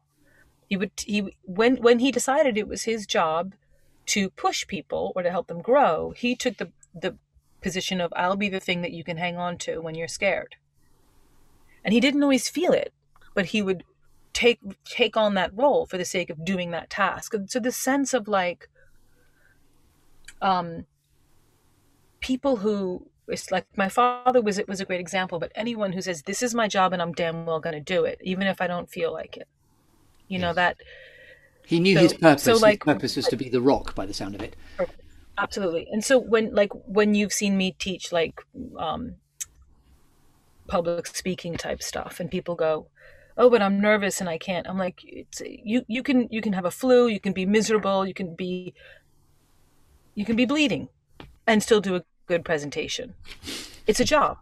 He 0.68 0.78
would 0.78 0.92
he 0.98 1.36
when 1.44 1.78
when 1.78 2.00
he 2.00 2.12
decided 2.12 2.58
it 2.58 2.68
was 2.68 2.84
his 2.84 3.06
job 3.06 3.54
to 4.08 4.30
push 4.32 4.68
people 4.68 5.12
or 5.16 5.24
to 5.24 5.32
help 5.32 5.48
them 5.48 5.62
grow 5.62 6.12
he 6.12 6.36
took 6.36 6.58
the 6.58 6.72
the 6.94 7.18
position 7.66 8.00
of 8.00 8.14
I'll 8.16 8.36
be 8.36 8.48
the 8.48 8.60
thing 8.60 8.84
that 8.84 8.92
you 8.92 9.04
can 9.04 9.18
hang 9.18 9.38
on 9.38 9.58
to 9.66 9.80
when 9.80 9.96
you're 9.96 10.08
scared. 10.08 10.56
And 11.84 11.96
he 11.96 12.00
didn't 12.00 12.22
always 12.22 12.48
feel 12.48 12.74
it, 12.74 12.94
but 13.34 13.48
he 13.48 13.64
would 13.64 13.84
take 14.34 14.60
take 14.86 15.18
on 15.18 15.34
that 15.34 15.52
role 15.56 15.88
for 15.88 15.98
the 15.98 16.06
sake 16.06 16.30
of 16.30 16.46
doing 16.46 16.70
that 16.72 16.92
task. 16.92 17.34
And 17.34 17.50
so 17.50 17.60
the 17.60 17.72
sense 17.72 18.14
of 18.14 18.28
like 18.28 18.70
um 20.44 20.86
people 22.20 22.58
who 22.58 23.08
it's 23.28 23.50
like 23.50 23.66
my 23.76 23.90
father 23.90 24.44
was 24.44 24.60
it 24.60 24.68
was 24.68 24.80
a 24.80 24.86
great 24.86 25.02
example, 25.02 25.40
but 25.40 25.52
anyone 25.56 25.94
who 25.94 26.04
says 26.04 26.22
this 26.22 26.44
is 26.44 26.54
my 26.54 26.68
job 26.68 26.94
and 26.94 27.02
I'm 27.02 27.14
damn 27.14 27.48
well 27.48 27.60
going 27.60 27.74
to 27.74 27.94
do 27.96 28.06
it, 28.06 28.20
even 28.24 28.46
if 28.46 28.62
I 28.62 28.68
don't 28.68 28.92
feel 28.92 29.12
like 29.12 29.38
it, 29.38 29.48
you 30.28 30.38
yes. 30.38 30.42
know 30.42 30.54
that. 30.54 30.78
He 31.66 31.80
knew 31.80 31.96
so, 31.96 32.02
his 32.04 32.14
purpose. 32.14 32.44
So 32.44 32.54
like, 32.58 32.84
his 32.84 32.94
purpose 32.94 33.16
was 33.16 33.26
to 33.26 33.36
be 33.36 33.50
the 33.50 33.60
rock, 33.60 33.96
by 33.96 34.06
the 34.06 34.14
sound 34.14 34.36
of 34.36 34.42
it. 34.44 34.56
Perfect 34.78 35.05
absolutely. 35.38 35.88
And 35.92 36.04
so 36.04 36.18
when 36.20 36.54
like 36.54 36.72
when 36.74 37.16
you've 37.16 37.34
seen 37.34 37.58
me 37.58 37.76
teach 37.78 38.12
like 38.12 38.42
um 38.78 39.16
public 40.68 41.06
speaking 41.08 41.56
type 41.56 41.84
stuff 41.84 42.20
and 42.20 42.32
people 42.32 42.56
go 42.56 42.88
oh 43.38 43.52
but 43.52 43.62
i'm 43.62 43.80
nervous 43.80 44.20
and 44.20 44.28
i 44.28 44.36
can't 44.36 44.68
i'm 44.68 44.80
like 44.80 45.00
you 45.44 45.86
you 45.88 46.02
can 46.02 46.28
you 46.32 46.42
can 46.42 46.54
have 46.54 46.66
a 46.66 46.72
flu 46.72 47.06
you 47.06 47.20
can 47.20 47.34
be 47.34 47.46
miserable 47.46 48.04
you 48.04 48.16
can 48.16 48.34
be 48.34 48.74
you 50.16 50.26
can 50.26 50.36
be 50.36 50.46
bleeding 50.46 50.90
and 51.46 51.62
still 51.62 51.82
do 51.82 51.96
a 51.96 52.04
good 52.26 52.44
presentation. 52.44 53.14
It's 53.86 54.00
a 54.00 54.06
job. 54.06 54.38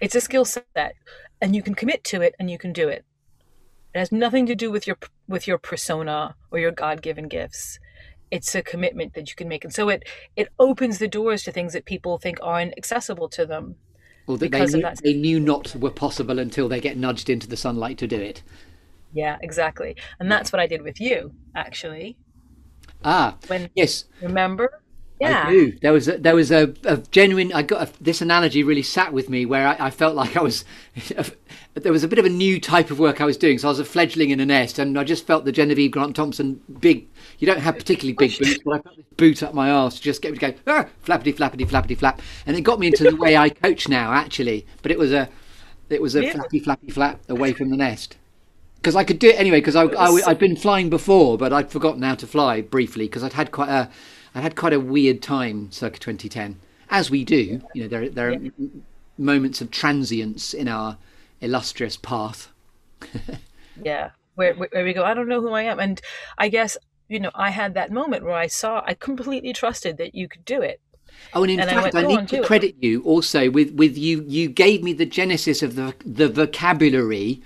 It's 0.00 0.14
a 0.14 0.20
skill 0.20 0.44
set 0.44 0.94
and 1.40 1.54
you 1.54 1.62
can 1.62 1.74
commit 1.74 2.02
to 2.04 2.22
it 2.22 2.34
and 2.38 2.50
you 2.50 2.58
can 2.58 2.72
do 2.72 2.88
it. 2.88 3.04
It 3.94 3.98
has 3.98 4.12
nothing 4.12 4.46
to 4.46 4.54
do 4.54 4.70
with 4.70 4.86
your 4.86 4.98
with 5.28 5.46
your 5.46 5.58
persona 5.58 6.34
or 6.50 6.58
your 6.58 6.70
god-given 6.70 7.28
gifts 7.28 7.78
it's 8.30 8.54
a 8.54 8.62
commitment 8.62 9.14
that 9.14 9.28
you 9.28 9.36
can 9.36 9.48
make 9.48 9.64
and 9.64 9.74
so 9.74 9.88
it 9.88 10.04
it 10.34 10.48
opens 10.58 10.98
the 10.98 11.08
doors 11.08 11.42
to 11.42 11.52
things 11.52 11.72
that 11.72 11.84
people 11.84 12.18
think 12.18 12.38
aren't 12.42 12.76
accessible 12.76 13.28
to 13.28 13.46
them 13.46 13.76
well 14.26 14.36
they, 14.36 14.48
knew, 14.48 14.82
they 15.02 15.14
knew 15.14 15.38
not 15.38 15.74
were 15.76 15.90
possible 15.90 16.38
until 16.38 16.68
they 16.68 16.80
get 16.80 16.96
nudged 16.96 17.30
into 17.30 17.46
the 17.46 17.56
sunlight 17.56 17.98
to 17.98 18.06
do 18.06 18.20
it 18.20 18.42
yeah 19.12 19.36
exactly 19.40 19.96
and 20.18 20.30
that's 20.30 20.52
what 20.52 20.60
i 20.60 20.66
did 20.66 20.82
with 20.82 21.00
you 21.00 21.32
actually 21.54 22.16
ah 23.04 23.36
when 23.46 23.70
yes 23.74 24.04
remember 24.20 24.82
yeah. 25.20 25.44
I 25.46 25.50
do. 25.50 25.78
There 25.80 25.92
was 25.92 26.08
a, 26.08 26.18
there 26.18 26.34
was 26.34 26.50
a, 26.50 26.74
a 26.84 26.98
genuine. 27.10 27.52
I 27.52 27.62
got 27.62 27.88
a, 27.88 28.02
this 28.02 28.20
analogy 28.20 28.62
really 28.62 28.82
sat 28.82 29.12
with 29.12 29.30
me 29.30 29.46
where 29.46 29.66
I, 29.66 29.86
I 29.86 29.90
felt 29.90 30.14
like 30.14 30.36
I 30.36 30.42
was. 30.42 30.64
there 31.82 31.92
was 31.92 32.02
a 32.02 32.08
bit 32.08 32.18
of 32.18 32.24
a 32.24 32.30
new 32.30 32.58
type 32.58 32.90
of 32.90 32.98
work 32.98 33.20
I 33.20 33.26
was 33.26 33.36
doing, 33.36 33.58
so 33.58 33.68
I 33.68 33.70
was 33.70 33.78
a 33.78 33.84
fledgling 33.84 34.30
in 34.30 34.40
a 34.40 34.46
nest, 34.46 34.78
and 34.78 34.98
I 34.98 35.04
just 35.04 35.26
felt 35.26 35.44
the 35.44 35.52
Genevieve 35.52 35.90
Grant 35.90 36.16
Thompson 36.16 36.60
big. 36.80 37.06
You 37.38 37.46
don't 37.46 37.60
have 37.60 37.76
particularly 37.76 38.14
big 38.14 38.38
boots, 38.38 38.60
but 38.64 38.72
I 38.72 38.78
felt 38.80 38.96
this 38.96 39.04
boot 39.16 39.42
up 39.42 39.52
my 39.52 39.70
arse 39.70 39.96
to 39.96 40.02
just 40.02 40.22
get 40.22 40.32
me 40.32 40.38
to 40.38 40.52
go 40.52 40.58
ah, 40.66 40.86
flappity 41.04 41.34
flappity 41.34 41.68
flappity 41.68 41.96
flap, 41.96 42.22
and 42.46 42.56
it 42.56 42.62
got 42.62 42.80
me 42.80 42.86
into 42.86 43.04
the 43.04 43.16
way 43.16 43.36
I 43.36 43.50
coach 43.50 43.88
now 43.88 44.12
actually. 44.12 44.66
But 44.80 44.90
it 44.90 44.98
was 44.98 45.12
a 45.12 45.28
it 45.90 46.00
was 46.00 46.16
a 46.16 46.24
yeah. 46.24 46.32
flappy 46.32 46.60
flappy 46.60 46.90
flap 46.90 47.20
away 47.28 47.52
from 47.52 47.68
the 47.68 47.76
nest 47.76 48.16
because 48.76 48.96
I 48.96 49.04
could 49.04 49.18
do 49.18 49.28
it 49.28 49.38
anyway. 49.38 49.60
Because 49.60 49.76
I, 49.76 49.84
I 49.84 50.30
I'd 50.30 50.38
been 50.38 50.56
flying 50.56 50.88
before, 50.88 51.36
but 51.36 51.52
I'd 51.52 51.70
forgotten 51.70 52.02
how 52.02 52.14
to 52.14 52.26
fly 52.26 52.62
briefly 52.62 53.06
because 53.06 53.22
I'd 53.22 53.34
had 53.34 53.52
quite 53.52 53.68
a, 53.68 53.90
I'd 54.34 54.42
had 54.42 54.56
quite 54.56 54.72
a 54.72 54.80
weird 54.80 55.20
time 55.20 55.70
circa 55.72 55.98
2010, 55.98 56.58
as 56.88 57.10
we 57.10 57.22
do. 57.22 57.60
You 57.74 57.82
know, 57.82 57.88
there 57.88 58.08
there 58.08 58.32
are 58.32 58.38
moments 59.18 59.60
of 59.60 59.70
transience 59.70 60.54
in 60.54 60.68
our 60.68 60.96
illustrious 61.40 61.96
path. 61.96 62.48
yeah, 63.82 64.10
where 64.34 64.54
where 64.54 64.84
we 64.84 64.92
go. 64.92 65.04
I 65.04 65.14
don't 65.14 65.28
know 65.28 65.40
who 65.40 65.52
I 65.52 65.62
am, 65.62 65.78
and 65.78 66.00
I 66.38 66.48
guess 66.48 66.76
you 67.08 67.20
know 67.20 67.30
I 67.34 67.50
had 67.50 67.74
that 67.74 67.90
moment 67.90 68.24
where 68.24 68.34
I 68.34 68.46
saw 68.46 68.82
I 68.84 68.94
completely 68.94 69.52
trusted 69.52 69.98
that 69.98 70.14
you 70.14 70.28
could 70.28 70.44
do 70.44 70.62
it. 70.62 70.80
Oh, 71.34 71.42
and 71.42 71.52
in 71.52 71.60
and 71.60 71.70
fact, 71.70 71.94
I, 71.94 72.02
went, 72.02 72.18
I 72.18 72.20
need 72.20 72.28
to 72.28 72.42
credit 72.42 72.76
you 72.80 73.02
also 73.02 73.50
with 73.50 73.72
with 73.72 73.96
you. 73.96 74.24
You 74.26 74.48
gave 74.48 74.82
me 74.82 74.92
the 74.92 75.06
genesis 75.06 75.62
of 75.62 75.76
the 75.76 75.94
the 76.04 76.28
vocabulary 76.28 77.42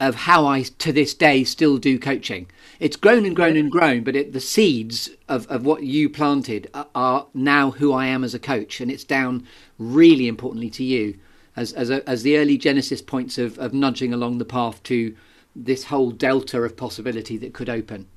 of 0.00 0.14
how 0.14 0.46
I 0.46 0.62
to 0.62 0.92
this 0.92 1.14
day 1.14 1.44
still 1.44 1.78
do 1.78 1.98
coaching. 1.98 2.50
It's 2.80 2.96
grown 2.96 3.24
and 3.24 3.36
grown 3.36 3.56
and 3.56 3.70
grown, 3.70 4.02
but 4.02 4.16
it, 4.16 4.32
the 4.32 4.40
seeds 4.40 5.10
of, 5.28 5.46
of 5.46 5.64
what 5.64 5.84
you 5.84 6.10
planted 6.10 6.68
are, 6.74 6.88
are 6.94 7.26
now 7.32 7.70
who 7.70 7.92
I 7.92 8.06
am 8.06 8.24
as 8.24 8.34
a 8.34 8.40
coach, 8.40 8.80
and 8.80 8.90
it's 8.90 9.04
down 9.04 9.46
really 9.78 10.26
importantly 10.26 10.70
to 10.70 10.84
you 10.84 11.18
as 11.56 11.72
as, 11.72 11.90
a, 11.90 12.08
as 12.08 12.22
the 12.22 12.36
early 12.38 12.56
genesis 12.58 13.02
points 13.02 13.38
of, 13.38 13.58
of 13.58 13.72
nudging 13.72 14.12
along 14.12 14.38
the 14.38 14.44
path 14.44 14.82
to 14.84 15.14
this 15.54 15.84
whole 15.84 16.10
delta 16.10 16.62
of 16.62 16.76
possibility 16.76 17.36
that 17.38 17.54
could 17.54 17.68
open. 17.68 18.08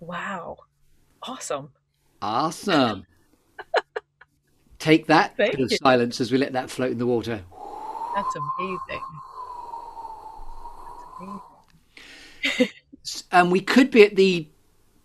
Wow, 0.00 0.58
awesome! 1.22 1.70
Awesome. 2.22 3.06
Take 4.78 5.06
that 5.06 5.36
Thank 5.36 5.56
bit 5.56 5.60
of 5.60 5.72
silence 5.72 6.20
as 6.20 6.30
we 6.30 6.38
let 6.38 6.52
that 6.52 6.70
float 6.70 6.92
in 6.92 6.98
the 6.98 7.06
water. 7.06 7.42
That's 8.14 8.36
amazing. 8.36 9.02
That's 11.20 11.20
amazing. 11.20 12.68
And 13.30 13.52
we 13.52 13.60
could 13.60 13.90
be 13.90 14.02
at 14.02 14.16
the 14.16 14.48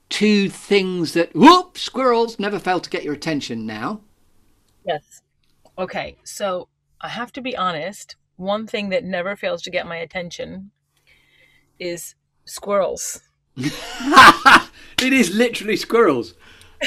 two 0.10 0.50
things 0.50 1.14
that 1.14 1.36
whoop 1.36 1.78
squirrels 1.78 2.40
never 2.40 2.60
fail 2.60 2.80
to 2.80 2.90
get 2.90 3.04
your 3.04 3.14
attention 3.14 3.66
now. 3.66 4.02
Yes. 4.86 5.22
Okay, 5.78 6.18
so 6.24 6.68
I 7.02 7.10
have 7.10 7.32
to 7.34 7.42
be 7.42 7.56
honest. 7.56 8.16
One 8.36 8.68
thing 8.68 8.90
that 8.90 9.04
never 9.04 9.36
fails 9.36 9.62
to 9.64 9.70
get 9.70 9.88
my 9.88 9.98
attention 9.98 10.72
is 11.78 12.16
squirrels. 12.46 13.22
it 13.58 15.14
is 15.14 15.34
literally 15.34 15.76
squirrels. 15.76 16.34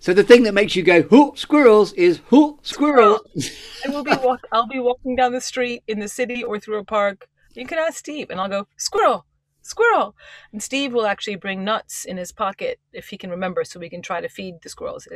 so 0.00 0.14
the 0.14 0.22
thing 0.22 0.44
that 0.44 0.54
makes 0.54 0.76
you 0.76 0.82
go 0.82 1.02
whoop 1.02 1.38
squirrels 1.38 1.92
is 1.94 2.18
whoop 2.30 2.60
squirrels. 2.66 3.20
I 3.84 3.90
will 3.90 4.04
be 4.04 4.14
walk. 4.22 4.46
I'll 4.52 4.68
be 4.68 4.80
walking 4.80 5.16
down 5.16 5.32
the 5.32 5.40
street 5.40 5.82
in 5.86 5.98
the 6.00 6.08
city 6.08 6.42
or 6.44 6.58
through 6.58 6.78
a 6.78 6.84
park. 6.84 7.28
You 7.54 7.66
can 7.66 7.78
ask 7.78 7.96
Steve, 7.96 8.30
and 8.30 8.40
I'll 8.40 8.48
go 8.48 8.66
squirrel, 8.76 9.24
squirrel, 9.66 10.14
and 10.52 10.62
Steve 10.62 10.92
will 10.92 11.06
actually 11.06 11.36
bring 11.36 11.64
nuts 11.64 12.04
in 12.04 12.16
his 12.16 12.32
pocket 12.32 12.78
if 12.92 13.08
he 13.08 13.18
can 13.18 13.30
remember, 13.30 13.64
so 13.64 13.78
we 13.80 13.90
can 13.90 14.02
try 14.02 14.20
to 14.20 14.28
feed 14.28 14.62
the 14.62 14.68
squirrels. 14.68 15.06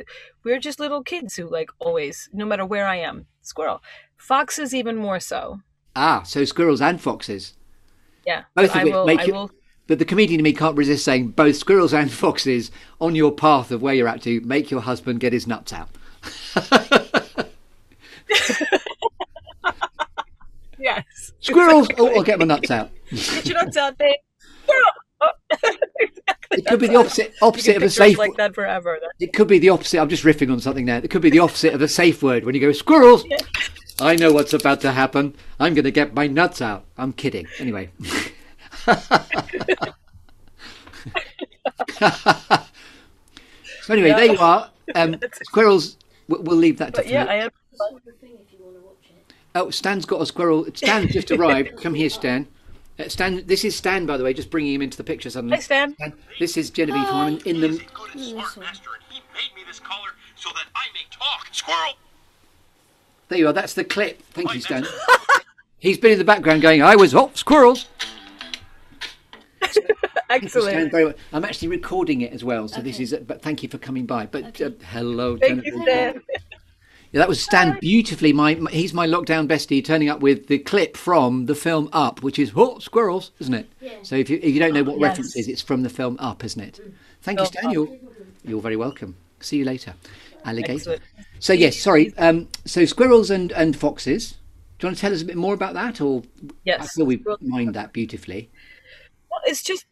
We're 0.44 0.58
just 0.58 0.80
little 0.80 1.02
kids 1.02 1.36
who 1.36 1.48
like 1.48 1.70
always, 1.78 2.28
no 2.32 2.44
matter 2.44 2.64
where 2.66 2.86
I 2.86 2.96
am, 2.96 3.26
squirrel. 3.42 3.82
Foxes 4.16 4.74
even 4.74 4.96
more 4.96 5.20
so. 5.20 5.60
ah, 5.96 6.22
so 6.24 6.44
squirrels 6.44 6.80
and 6.80 7.00
foxes. 7.00 7.54
Yeah, 8.26 8.44
Both 8.54 8.76
of 8.76 8.82
will. 8.84 9.06
make 9.06 9.20
I 9.20 9.24
you- 9.24 9.32
will. 9.32 9.50
But 9.86 9.98
the 9.98 10.04
comedian 10.04 10.38
in 10.38 10.44
me 10.44 10.52
can't 10.52 10.76
resist 10.76 11.04
saying 11.04 11.28
both 11.32 11.56
squirrels 11.56 11.92
and 11.92 12.12
foxes 12.12 12.70
on 13.00 13.16
your 13.16 13.32
path 13.32 13.72
of 13.72 13.82
where 13.82 13.92
you're 13.94 14.06
at 14.06 14.22
to 14.22 14.40
make 14.42 14.70
your 14.70 14.82
husband 14.82 15.18
get 15.18 15.32
his 15.32 15.48
nuts 15.48 15.72
out. 15.72 15.88
Yes. 20.78 21.32
Squirrels! 21.40 21.88
Oh, 21.98 22.08
I'll 22.16 22.22
get 22.22 22.38
my 22.38 22.44
nuts 22.46 22.70
out. 22.70 22.90
Get 23.10 23.46
your 23.46 23.62
nuts 23.62 23.76
out 23.76 23.98
there. 23.98 24.14
Squirrel. 24.64 25.72
Exactly. 26.02 26.58
It 26.58 26.66
could 26.66 26.80
be 26.80 26.86
the 26.88 26.96
opposite 26.96 27.34
opposite 27.42 27.76
of 27.76 27.82
a 27.82 27.90
safe 27.90 28.16
like 28.18 28.34
that 28.36 28.54
forever. 28.54 28.98
That- 29.00 29.12
It 29.24 29.32
could 29.34 29.46
be 29.46 29.58
the 29.58 29.68
opposite. 29.68 30.00
I'm 30.00 30.08
just 30.08 30.24
riffing 30.24 30.50
on 30.50 30.58
something 30.60 30.84
now. 30.86 30.96
It 30.96 31.08
could 31.10 31.22
be 31.22 31.30
the 31.30 31.38
opposite 31.38 31.74
of 31.74 31.82
a 31.82 31.86
safe 31.88 32.22
word 32.22 32.44
when 32.44 32.54
you 32.54 32.60
go 32.60 32.72
squirrels. 32.72 33.24
I 34.00 34.16
know 34.16 34.32
what's 34.32 34.52
about 34.54 34.80
to 34.80 34.90
happen. 34.92 35.36
I'm 35.60 35.74
going 35.74 35.84
to 35.84 35.90
get 35.92 36.14
my 36.14 36.26
nuts 36.26 36.60
out. 36.62 36.86
I'm 36.98 37.12
kidding. 37.12 37.46
Anyway. 37.58 37.90
so 43.82 43.92
anyway, 43.92 44.10
there 44.10 44.32
you 44.32 44.38
are. 44.38 44.70
Um, 44.94 45.16
squirrels. 45.44 45.96
we- 46.28 46.38
We'll 46.38 46.56
leave 46.56 46.78
that 46.78 46.94
to. 46.94 47.02
But 47.02 47.08
yeah, 47.08 47.24
I 47.24 47.34
am. 47.36 47.50
the 48.04 48.12
thing 48.12 48.38
if 48.44 48.52
you 48.52 48.64
want 48.64 48.76
to 48.76 48.82
watch 48.82 48.96
it. 49.10 49.32
Oh, 49.54 49.70
Stan's 49.70 50.04
got 50.06 50.20
a 50.22 50.26
squirrel. 50.26 50.66
Stan's 50.74 51.12
just 51.12 51.30
arrived. 51.30 51.76
Come 51.80 51.94
here, 51.94 52.10
Stan. 52.10 52.48
Uh, 53.00 53.08
Stan, 53.08 53.46
this 53.46 53.64
is 53.64 53.74
Stan, 53.74 54.04
by 54.06 54.16
the 54.16 54.24
way. 54.24 54.34
Just 54.34 54.50
bringing 54.50 54.74
him 54.74 54.82
into 54.82 54.96
the 54.96 55.04
picture 55.04 55.30
suddenly. 55.30 55.56
Hi, 55.56 55.62
Stan. 55.62 55.96
This 56.38 56.56
is 56.56 56.70
Genevieve 56.70 57.04
Harmon 57.04 57.40
in 57.46 57.56
He 57.56 57.60
the. 57.62 57.68
is 57.68 57.76
a 57.80 57.84
good 57.94 58.14
and 58.14 58.24
smart 58.24 58.56
master, 58.58 58.90
and 58.94 59.02
he 59.08 59.20
made 59.32 59.54
me 59.56 59.62
this 59.66 59.78
collar 59.78 60.10
so 60.36 60.50
that 60.50 60.66
I 60.74 60.86
may 60.92 61.00
talk. 61.10 61.48
Squirrel! 61.52 61.94
There 63.28 63.38
you 63.38 63.48
are. 63.48 63.52
That's 63.52 63.74
the 63.74 63.84
clip. 63.84 64.22
Thank 64.32 64.54
you, 64.54 64.60
Stan. 64.60 64.86
He's 65.78 65.96
been 65.98 66.12
in 66.12 66.18
the 66.18 66.24
background 66.24 66.60
going, 66.62 66.82
"I 66.82 66.96
was 66.96 67.14
oh 67.14 67.30
squirrels." 67.34 67.86
Stan, 69.70 69.84
Excellent. 70.28 70.90
very 70.90 71.06
well. 71.06 71.14
I'm 71.32 71.44
actually 71.44 71.68
recording 71.68 72.20
it 72.20 72.32
as 72.32 72.44
well, 72.44 72.68
so 72.68 72.80
this 72.82 73.00
is. 73.00 73.16
But 73.26 73.40
thank 73.40 73.62
you 73.62 73.68
for 73.68 73.78
coming 73.78 74.04
by. 74.04 74.26
But 74.26 74.60
uh, 74.60 74.70
hello, 74.90 75.38
Thank 75.38 75.64
Genevieve. 75.64 75.74
you, 75.74 75.82
Stan. 75.82 76.22
Yeah, 77.12 77.18
that 77.18 77.28
was 77.28 77.42
Stan 77.42 77.76
beautifully. 77.80 78.32
My, 78.32 78.54
my 78.54 78.70
he's 78.70 78.94
my 78.94 79.06
lockdown 79.06 79.48
bestie, 79.48 79.84
turning 79.84 80.08
up 80.08 80.20
with 80.20 80.46
the 80.46 80.58
clip 80.58 80.96
from 80.96 81.46
the 81.46 81.56
film 81.56 81.88
Up, 81.92 82.22
which 82.22 82.38
is 82.38 82.52
oh 82.54 82.78
squirrels, 82.78 83.32
isn't 83.40 83.54
it? 83.54 83.68
Yeah. 83.80 83.94
So 84.02 84.14
if 84.14 84.30
you 84.30 84.38
if 84.42 84.54
you 84.54 84.60
don't 84.60 84.74
know 84.74 84.84
what 84.84 84.98
Yes. 85.00 85.10
reference 85.10 85.36
is, 85.36 85.48
it's 85.48 85.62
from 85.62 85.82
the 85.82 85.88
film 85.90 86.16
Up, 86.20 86.44
isn't 86.44 86.60
it? 86.62 86.80
Thank 87.22 87.40
you, 87.40 87.46
Stan. 87.46 87.70
You're 87.72 87.88
you're 88.44 88.60
very 88.60 88.76
welcome. 88.76 89.16
See 89.40 89.56
you 89.56 89.64
later, 89.64 89.94
alligator. 90.44 90.72
Excellent. 90.74 91.02
So 91.40 91.52
yes, 91.52 91.76
sorry. 91.78 92.14
Um, 92.16 92.48
so 92.64 92.84
squirrels 92.84 93.30
and 93.30 93.50
and 93.52 93.76
foxes. 93.76 94.36
Do 94.78 94.86
you 94.86 94.88
want 94.88 94.96
to 94.98 95.00
tell 95.00 95.12
us 95.12 95.20
a 95.22 95.24
bit 95.26 95.36
more 95.36 95.52
about 95.54 95.74
that, 95.74 96.00
or 96.00 96.22
yes, 96.64 96.80
I 96.80 96.82
Yes. 96.84 96.94
feel 96.94 97.06
we 97.06 97.22
mined 97.40 97.74
that 97.74 97.92
beautifully. 97.92 98.50
Well, 99.30 99.40
it's 99.46 99.62
just 99.62 99.84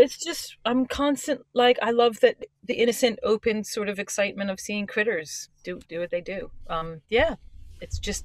it's 0.00 0.16
just 0.16 0.56
i'm 0.64 0.86
constant 0.86 1.40
like 1.54 1.78
i 1.82 1.90
love 1.90 2.20
that 2.20 2.36
the 2.70 2.74
innocent 2.74 3.18
open 3.24 3.64
sort 3.64 3.88
of 3.88 3.98
excitement 3.98 4.48
of 4.48 4.60
seeing 4.60 4.86
critters 4.86 5.48
do 5.64 5.80
do 5.88 5.98
what 5.98 6.10
they 6.10 6.20
do. 6.20 6.52
Um 6.68 7.00
yeah 7.08 7.34
it's 7.80 7.98
just 7.98 8.24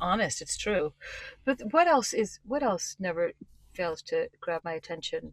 honest 0.00 0.42
it's 0.42 0.56
true. 0.56 0.92
But 1.44 1.60
what 1.70 1.86
else 1.86 2.12
is 2.12 2.40
what 2.44 2.64
else 2.64 2.96
never 2.98 3.32
fails 3.72 4.02
to 4.02 4.28
grab 4.40 4.62
my 4.64 4.72
attention? 4.72 5.32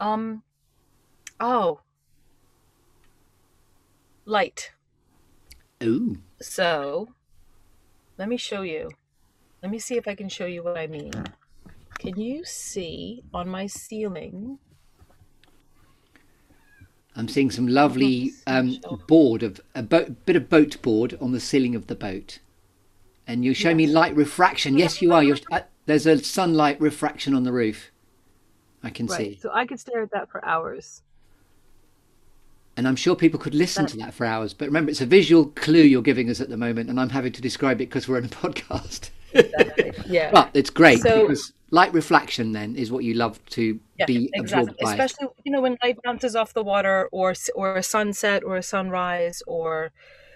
Um 0.00 0.42
oh. 1.38 1.80
Light. 4.24 4.72
Ooh, 5.82 6.16
so 6.40 7.10
let 8.16 8.30
me 8.30 8.38
show 8.38 8.62
you. 8.62 8.90
Let 9.62 9.70
me 9.70 9.78
see 9.78 9.96
if 9.98 10.08
i 10.08 10.14
can 10.14 10.30
show 10.30 10.46
you 10.46 10.62
what 10.62 10.78
i 10.78 10.86
mean. 10.86 11.12
Can 11.98 12.18
you 12.18 12.44
see 12.44 13.22
on 13.34 13.48
my 13.48 13.66
ceiling 13.66 14.58
I'm 17.16 17.28
seeing 17.28 17.50
some 17.50 17.68
lovely 17.68 18.32
um, 18.46 18.78
board 19.06 19.42
of 19.42 19.60
a 19.74 19.82
boat, 19.82 20.24
bit 20.26 20.34
of 20.36 20.48
boat 20.48 20.80
board 20.82 21.16
on 21.20 21.32
the 21.32 21.40
ceiling 21.40 21.74
of 21.76 21.86
the 21.86 21.94
boat, 21.94 22.40
and 23.26 23.44
you're 23.44 23.54
show 23.54 23.74
me 23.74 23.86
light 23.86 24.16
refraction. 24.16 24.76
Yes, 24.76 25.00
you 25.00 25.12
are. 25.12 25.22
You're, 25.22 25.38
uh, 25.52 25.60
there's 25.86 26.06
a 26.06 26.18
sunlight 26.22 26.80
refraction 26.80 27.34
on 27.34 27.44
the 27.44 27.52
roof. 27.52 27.90
I 28.82 28.90
can 28.90 29.08
see, 29.08 29.38
So 29.40 29.50
I 29.52 29.64
could 29.64 29.80
stare 29.80 30.02
at 30.02 30.10
that 30.10 30.28
for 30.28 30.44
hours. 30.44 31.02
and 32.76 32.88
I'm 32.88 32.96
sure 32.96 33.14
people 33.14 33.38
could 33.38 33.54
listen 33.54 33.86
to 33.86 33.96
that 33.98 34.12
for 34.12 34.26
hours. 34.26 34.52
But 34.52 34.66
remember, 34.66 34.90
it's 34.90 35.00
a 35.00 35.06
visual 35.06 35.46
clue 35.46 35.82
you're 35.82 36.02
giving 36.02 36.28
us 36.28 36.40
at 36.40 36.48
the 36.48 36.56
moment, 36.56 36.90
and 36.90 36.98
I'm 37.00 37.10
having 37.10 37.32
to 37.32 37.40
describe 37.40 37.80
it 37.80 37.86
because 37.88 38.08
we're 38.08 38.16
on 38.18 38.24
a 38.24 38.28
podcast. 38.28 39.10
Exactly. 39.32 39.92
Yeah. 40.06 40.30
But 40.32 40.50
it's 40.54 40.70
great 40.70 41.00
So- 41.00 41.22
because 41.22 41.52
light 41.74 41.92
reflection 41.92 42.52
then 42.52 42.76
is 42.76 42.90
what 42.92 43.02
you 43.04 43.14
love 43.14 43.34
to 43.46 43.80
yeah, 43.98 44.06
be 44.06 44.30
exactly. 44.32 44.40
absorbed 44.40 44.78
by. 44.80 44.90
Especially 44.92 45.26
you 45.44 45.52
know 45.52 45.60
when 45.60 45.76
light 45.82 45.98
bounces 46.04 46.34
off 46.36 46.54
the 46.54 46.62
water, 46.62 47.08
or 47.12 47.34
or 47.54 47.76
a 47.76 47.82
sunset, 47.82 48.42
or 48.44 48.56
a 48.56 48.62
sunrise, 48.62 49.42
or 49.46 49.90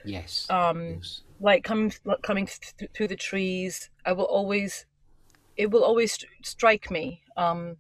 yes. 0.05 0.47
um, 0.51 0.81
Yes. 0.97 1.23
light 1.41 1.63
coming 1.65 1.93
coming 2.23 2.47
th- 2.79 2.91
through 2.95 3.09
the 3.09 3.17
trees. 3.31 3.89
I 4.05 4.13
will 4.13 4.25
always, 4.39 4.85
it 5.57 5.71
will 5.71 5.85
always 5.85 6.13
st- 6.15 6.31
strike 6.43 6.91
me. 6.91 7.23
Um, 7.37 7.77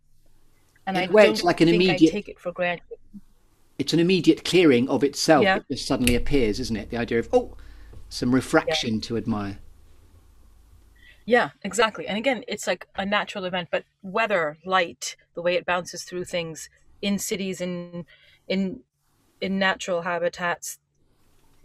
and 0.87 0.97
In 0.97 1.03
I 1.03 1.07
don't 1.07 1.33
it's 1.33 1.45
like 1.45 1.61
an 1.61 1.69
think 1.69 1.83
immediate- 1.83 2.11
I 2.13 2.17
take 2.19 2.29
it 2.29 2.39
for 2.39 2.53
granted. 2.53 2.99
it's 3.79 3.93
an 3.93 4.01
immediate 4.01 4.45
clearing 4.45 4.89
of 4.89 5.03
itself 5.05 5.43
Yeah. 5.43 5.59
that 5.59 5.69
just 5.71 5.87
suddenly 5.87 6.15
appears, 6.15 6.61
isn't 6.61 6.77
it? 6.77 6.91
The 6.91 6.97
idea 6.97 7.19
of 7.19 7.29
oh, 7.33 7.57
some 8.09 8.33
refraction 8.35 9.01
to 9.03 9.17
admire. 9.17 9.59
Yeah, 11.29 11.51
exactly. 11.63 12.07
And 12.07 12.17
again, 12.17 12.43
it's 12.49 12.67
like 12.67 12.89
a 12.97 13.05
natural 13.05 13.45
event, 13.45 13.69
but 13.71 13.85
weather, 14.01 14.57
light, 14.65 15.15
the 15.35 15.43
way 15.43 15.57
it 15.57 15.67
bounces 15.67 16.03
through 16.05 16.25
things 16.25 16.71
in 17.03 17.19
cities 17.19 17.61
in 17.61 18.07
in 18.49 18.81
in 19.43 19.59
natural 19.59 20.01
habitats, 20.01 20.79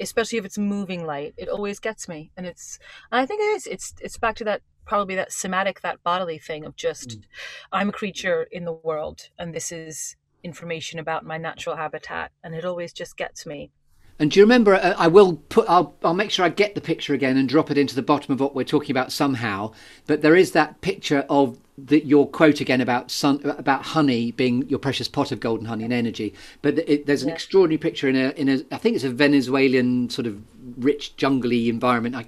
especially 0.01 0.37
if 0.37 0.43
it's 0.43 0.57
moving 0.57 1.05
light, 1.05 1.33
it 1.37 1.47
always 1.47 1.79
gets 1.79 2.09
me. 2.09 2.29
And 2.35 2.45
it's 2.45 2.77
and 3.09 3.21
I 3.21 3.25
think 3.25 3.39
it 3.39 3.55
is. 3.55 3.65
It's 3.65 3.93
it's 4.01 4.17
back 4.17 4.35
to 4.35 4.43
that 4.43 4.63
probably 4.85 5.15
that 5.15 5.31
somatic, 5.31 5.79
that 5.79 6.03
bodily 6.03 6.39
thing 6.39 6.65
of 6.65 6.75
just 6.75 7.07
mm. 7.11 7.23
I'm 7.71 7.87
a 7.87 7.93
creature 7.93 8.45
in 8.51 8.65
the 8.65 8.73
world 8.73 9.29
and 9.39 9.55
this 9.55 9.71
is 9.71 10.17
information 10.43 10.99
about 10.99 11.25
my 11.25 11.37
natural 11.37 11.77
habitat 11.77 12.33
and 12.43 12.53
it 12.53 12.65
always 12.65 12.91
just 12.91 13.15
gets 13.15 13.45
me. 13.45 13.71
And 14.19 14.31
do 14.31 14.39
you 14.39 14.45
remember? 14.45 14.75
Uh, 14.75 14.95
I 14.97 15.07
will 15.07 15.37
put. 15.49 15.67
I'll. 15.67 15.95
I'll 16.03 16.13
make 16.13 16.31
sure 16.31 16.45
I 16.45 16.49
get 16.49 16.75
the 16.75 16.81
picture 16.81 17.13
again 17.13 17.37
and 17.37 17.49
drop 17.49 17.71
it 17.71 17.77
into 17.77 17.95
the 17.95 18.01
bottom 18.01 18.31
of 18.33 18.39
what 18.39 18.55
we're 18.55 18.63
talking 18.63 18.91
about 18.91 19.11
somehow. 19.11 19.73
But 20.05 20.21
there 20.21 20.35
is 20.35 20.51
that 20.51 20.81
picture 20.81 21.25
of 21.29 21.57
that 21.77 22.05
your 22.05 22.27
quote 22.27 22.61
again 22.61 22.81
about 22.81 23.09
sun, 23.09 23.41
about 23.57 23.81
honey 23.81 24.31
being 24.31 24.67
your 24.69 24.77
precious 24.77 25.07
pot 25.07 25.31
of 25.31 25.39
golden 25.39 25.65
honey 25.65 25.83
and 25.83 25.93
energy. 25.93 26.33
But 26.61 26.77
it, 26.87 27.07
there's 27.07 27.23
an 27.23 27.29
Yeah. 27.29 27.35
extraordinary 27.35 27.79
picture 27.79 28.07
in 28.07 28.15
a 28.15 28.29
in 28.31 28.47
a 28.47 28.63
I 28.71 28.77
think 28.77 28.95
it's 28.95 29.03
a 29.03 29.09
Venezuelan 29.09 30.09
sort 30.09 30.27
of 30.27 30.41
rich 30.77 31.15
jungly 31.17 31.69
environment. 31.69 32.15
I, 32.15 32.25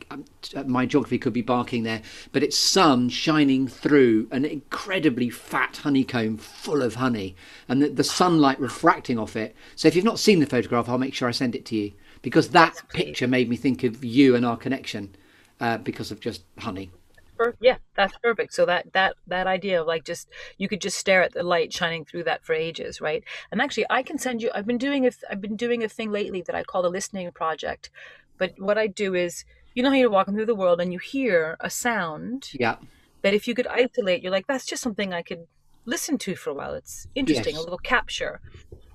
I, 0.56 0.64
my 0.64 0.86
geography 0.88 1.20
could 1.20 1.34
be 1.34 1.44
barking 1.44 1.84
there, 1.84 2.02
but 2.32 2.42
it's 2.42 2.58
sun 2.58 3.10
shining 3.10 3.68
through 3.68 4.28
an 4.32 4.46
incredibly 4.46 5.30
fat 5.30 5.78
honeycomb 5.78 6.38
full 6.38 6.82
of 6.82 6.96
honey, 6.96 7.36
and 7.70 7.82
the, 7.82 7.90
the 7.90 8.04
sunlight 8.04 8.60
refracting 8.60 9.20
off 9.20 9.36
it. 9.36 9.56
So 9.76 9.88
if 9.88 9.96
you've 9.96 10.06
not 10.06 10.20
seen 10.20 10.40
the 10.40 10.48
photograph, 10.48 10.90
I'll 10.90 10.98
make 10.98 11.14
sure 11.14 11.28
I 11.28 11.32
send 11.32 11.56
it 11.56 11.66
to 11.68 11.76
you 11.76 11.92
because 12.24 12.50
that 12.50 12.82
picture 12.90 13.28
made 13.28 13.48
me 13.48 13.58
think 13.58 13.84
of 13.84 14.04
you 14.04 14.36
and 14.36 14.44
our 14.44 14.58
connection 14.58 15.16
uh, 15.60 15.78
because 15.78 16.10
of 16.12 16.20
just 16.20 16.42
honey. 16.58 16.90
Per- 17.38 17.56
yeah 17.60 17.78
that's 17.96 18.18
perfect. 18.24 18.54
So 18.54 18.66
that 18.66 18.94
that 18.94 19.16
that 19.28 19.48
idea 19.48 19.82
of 19.82 19.88
like 19.88 20.04
just 20.06 20.30
you 20.58 20.68
could 20.68 20.82
just 20.82 20.98
stare 20.98 21.22
at 21.22 21.34
the 21.34 21.44
light 21.44 21.74
shining 21.74 22.06
through 22.06 22.24
that 22.24 22.44
for 22.46 22.54
ages 22.54 23.02
right? 23.02 23.24
And 23.52 23.62
actually 23.62 23.86
i 23.90 24.02
can 24.04 24.18
send 24.18 24.42
you 24.42 24.50
i've 24.56 24.66
been 24.66 24.78
doing 24.78 25.06
a 25.06 25.12
i've 25.30 25.42
been 25.42 25.56
doing 25.56 25.84
a 25.84 25.90
thing 25.90 26.12
lately 26.12 26.42
that 26.44 26.56
i 26.56 26.64
call 26.64 26.82
the 26.82 26.90
listening 26.90 27.32
project. 27.32 27.90
But 28.38 28.54
what 28.58 28.78
i 28.78 28.88
do 28.88 29.14
is 29.16 29.44
you 29.74 29.84
know 29.84 29.90
how 29.90 29.96
you're 29.96 30.10
walking 30.10 30.34
through 30.36 30.46
the 30.46 30.56
world 30.56 30.80
and 30.82 30.94
you 30.94 31.00
hear 31.00 31.58
a 31.60 31.70
sound? 31.70 32.52
Yeah. 32.54 32.78
that 33.22 33.34
if 33.34 33.48
you 33.48 33.54
could 33.54 33.68
isolate 33.68 34.22
you're 34.24 34.32
like 34.32 34.48
that's 34.48 34.66
just 34.66 34.82
something 34.84 35.14
i 35.14 35.22
could 35.22 35.48
listen 35.88 36.18
to 36.18 36.36
for 36.36 36.50
a 36.50 36.54
while. 36.54 36.74
It's 36.74 37.08
interesting 37.14 37.54
Yes. 37.56 37.62
a 37.62 37.64
little 37.64 37.78
capture. 37.78 38.42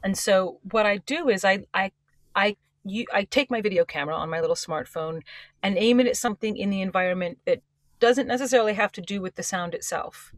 And 0.03 0.17
so 0.19 0.59
what 0.71 0.87
i 0.87 0.97
do 0.99 1.29
is 1.29 1.45
i 1.45 1.65
i 1.75 1.93
i 2.35 2.57
you, 2.83 3.05
I 3.13 3.25
take 3.25 3.51
my 3.51 3.61
video 3.61 3.85
camera 3.85 4.15
on 4.17 4.31
my 4.31 4.41
little 4.41 4.57
smartphone 4.57 5.21
and 5.63 5.77
aim 5.77 6.01
it 6.01 6.07
at 6.07 6.17
something 6.17 6.57
in 6.57 6.71
the 6.71 6.81
environment 6.81 7.39
that 7.45 7.61
doesn't 8.01 8.27
necessarily 8.27 8.75
have 8.75 8.93
to 8.93 9.01
do 9.01 9.21
with 9.21 9.37
the 9.37 9.43
sound 9.43 9.75
itself. 9.75 10.33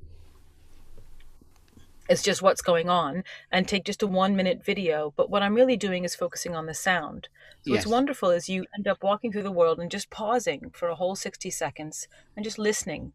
It's 2.09 2.23
just 2.23 2.43
what's 2.43 2.61
going 2.61 2.91
on 2.91 3.23
and 3.51 3.67
take 3.67 3.85
just 3.85 4.03
a 4.03 4.07
one 4.07 4.35
minute 4.37 4.65
video. 4.65 5.15
But 5.17 5.31
what 5.31 5.43
I'm 5.43 5.55
really 5.55 5.77
doing 5.77 6.05
is 6.05 6.15
focusing 6.15 6.55
on 6.55 6.67
the 6.67 6.75
sound. 6.75 7.29
So 7.63 7.73
Yes. 7.73 7.87
what's 7.87 7.93
wonderful 7.93 8.31
is 8.31 8.49
you 8.49 8.67
end 8.77 8.89
up 8.89 9.03
walking 9.03 9.33
through 9.33 9.45
the 9.45 9.53
world 9.53 9.79
and 9.79 9.91
just 9.91 10.11
pausing 10.11 10.71
for 10.75 10.89
a 10.89 10.97
whole 10.97 11.15
60 11.15 11.49
seconds 11.51 12.09
and 12.37 12.45
just 12.45 12.59
listening. 12.59 13.13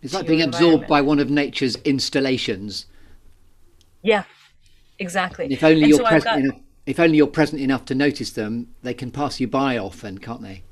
It's 0.00 0.14
like 0.14 0.26
being 0.26 0.42
absorbed 0.42 0.88
by 0.88 1.02
one 1.02 1.20
of 1.20 1.30
nature's 1.30 1.76
installations. 1.84 2.86
Yeah, 4.02 4.24
exactly. 4.98 5.44
And 5.44 5.52
if 5.52 5.62
only 5.62 5.82
And 5.82 5.88
you're 5.90 5.98
so 5.98 6.04
present 6.06 6.24
got- 6.24 6.38
enough, 6.40 6.60
if 6.86 6.98
only 6.98 7.18
you're 7.18 7.26
present 7.28 7.60
enough 7.60 7.84
to 7.84 7.94
notice 7.94 8.30
them, 8.30 8.74
they 8.82 8.94
can 8.94 9.12
pass 9.12 9.38
you 9.38 9.46
by 9.46 9.78
often, 9.78 10.18
can't 10.18 10.42
they? 10.42 10.64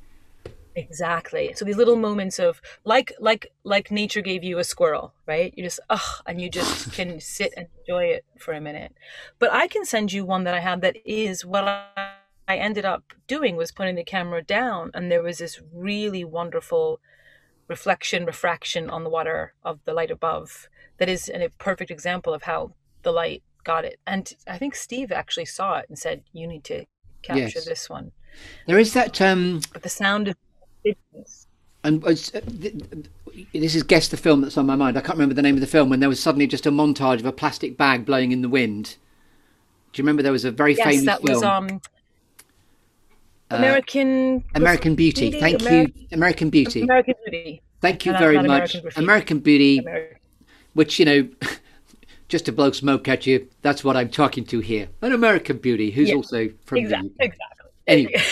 Exactly. 0.80 1.52
So 1.54 1.64
these 1.64 1.76
little 1.76 1.96
moments 1.96 2.38
of 2.38 2.60
like 2.84 3.12
like 3.18 3.52
like 3.64 3.90
nature 3.90 4.22
gave 4.22 4.42
you 4.42 4.58
a 4.58 4.64
squirrel, 4.64 5.12
right? 5.26 5.52
You 5.56 5.62
just 5.64 5.80
ugh, 5.90 6.22
and 6.26 6.40
you 6.40 6.48
just 6.48 6.92
can 6.96 7.20
sit 7.20 7.52
and 7.56 7.66
enjoy 7.80 8.04
it 8.04 8.24
for 8.38 8.54
a 8.54 8.60
minute. 8.60 8.94
But 9.38 9.52
I 9.52 9.66
can 9.66 9.84
send 9.84 10.12
you 10.12 10.24
one 10.24 10.44
that 10.44 10.54
I 10.54 10.60
have 10.60 10.80
that 10.80 10.96
is 11.04 11.44
what 11.44 11.64
I, 11.64 12.16
ended 12.48 12.84
up 12.84 13.12
doing 13.28 13.54
was 13.54 13.70
putting 13.70 13.94
the 13.94 14.02
camera 14.02 14.42
down, 14.42 14.90
and 14.92 15.08
there 15.08 15.22
was 15.22 15.38
this 15.38 15.60
really 15.72 16.24
wonderful 16.24 16.98
reflection, 17.68 18.24
refraction 18.24 18.90
on 18.90 19.04
the 19.04 19.10
water 19.10 19.54
of 19.62 19.78
the 19.84 19.94
light 19.94 20.10
above. 20.10 20.68
That 20.98 21.08
is 21.08 21.28
an, 21.28 21.42
a 21.42 21.50
perfect 21.50 21.92
example 21.92 22.34
of 22.34 22.42
how 22.42 22.72
the 23.02 23.12
light 23.12 23.44
got 23.62 23.84
it. 23.84 24.00
And 24.04 24.32
I 24.48 24.58
think 24.58 24.74
Steve 24.74 25.12
actually 25.12 25.44
saw 25.44 25.78
it 25.78 25.86
and 25.88 25.96
said, 25.96 26.24
"You 26.32 26.48
need 26.48 26.64
to 26.64 26.86
capture 27.22 27.60
Yes. 27.60 27.64
this 27.66 27.88
one." 27.88 28.10
There 28.66 28.78
is 28.78 28.92
that, 28.94 29.20
um, 29.20 29.60
But 29.72 29.82
the 29.82 29.88
sound 29.88 30.28
of 30.28 30.36
and 31.84 32.04
it's, 32.06 32.34
uh, 32.34 32.40
th- 32.60 32.74
this 33.52 33.74
is 33.74 33.82
guess 33.82 34.08
the 34.08 34.16
film 34.16 34.40
that's 34.42 34.58
on 34.58 34.66
my 34.66 34.76
mind. 34.76 34.96
I 34.96 35.00
can't 35.00 35.14
remember 35.14 35.34
the 35.34 35.42
name 35.42 35.54
of 35.54 35.60
the 35.60 35.66
film 35.66 35.88
when 35.88 36.00
there 36.00 36.08
was 36.08 36.20
suddenly 36.20 36.46
just 36.46 36.66
a 36.66 36.70
montage 36.70 37.20
of 37.20 37.26
a 37.26 37.32
plastic 37.32 37.76
bag 37.76 38.04
blowing 38.04 38.32
in 38.32 38.42
the 38.42 38.48
wind. 38.48 38.96
Do 39.92 40.00
you 40.00 40.04
remember 40.04 40.22
there 40.22 40.32
was 40.32 40.44
a 40.44 40.50
very 40.50 40.74
Yes, 40.76 40.86
famous 40.86 41.04
that 41.06 41.22
film? 41.22 41.34
was 41.34 41.42
um 41.42 41.80
American 43.50 44.44
American 44.54 44.94
Beauty. 44.94 45.30
Beauty, 45.30 45.40
Thank 45.40 45.60
Ameri- 45.62 45.94
you, 45.98 46.06
American 46.12 46.50
Beauty. 46.50 46.82
American 46.82 47.14
Beauty. 47.24 47.62
Thank 47.80 48.04
you 48.06 48.12
very 48.12 48.36
much, 48.42 48.74
American 48.74 49.02
American 49.02 49.38
Beauty. 49.40 49.78
American. 49.78 50.16
which 50.74 50.98
you 50.98 51.04
know 51.04 51.28
just 52.28 52.44
to 52.46 52.52
blow 52.52 52.70
smoke 52.70 53.08
at 53.08 53.26
you 53.26 53.48
that's 53.62 53.82
what 53.82 53.96
i'm 53.96 54.08
talking 54.08 54.44
to 54.44 54.60
here 54.60 54.86
an 55.02 55.10
american 55.12 55.56
beauty 55.58 55.90
who's 55.90 56.10
Yeah, 56.10 56.14
also 56.14 56.48
from 56.64 56.78
Exactly. 56.78 57.10
the 57.18 57.24
Exactly. 57.24 57.70
anyway 57.88 58.14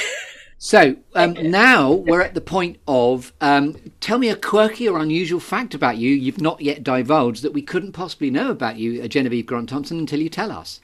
so 0.61 0.97
um, 1.15 1.35
now 1.51 1.93
we're 1.93 2.21
at 2.21 2.35
the 2.35 2.41
point 2.41 2.79
of 2.89 3.33
um, 3.41 3.77
tell 4.01 4.19
me 4.19 4.29
a 4.29 4.37
quirky 4.37 4.89
or 4.89 4.99
unusual 4.99 5.39
fact 5.41 5.73
about 5.75 5.97
you 5.99 6.11
you've 6.11 6.41
not 6.41 6.61
yet 6.61 6.83
divulged 6.83 7.43
that 7.43 7.53
we 7.53 7.63
couldn't 7.63 7.93
possibly 7.93 8.31
know 8.31 8.51
about 8.51 8.77
you 8.77 9.01
uh, 9.03 9.07
genevieve 9.09 9.47
grant 9.47 9.69
thompson 9.69 9.99
until 9.99 10.21
you 10.21 10.29
tell 10.29 10.51
us 10.51 10.81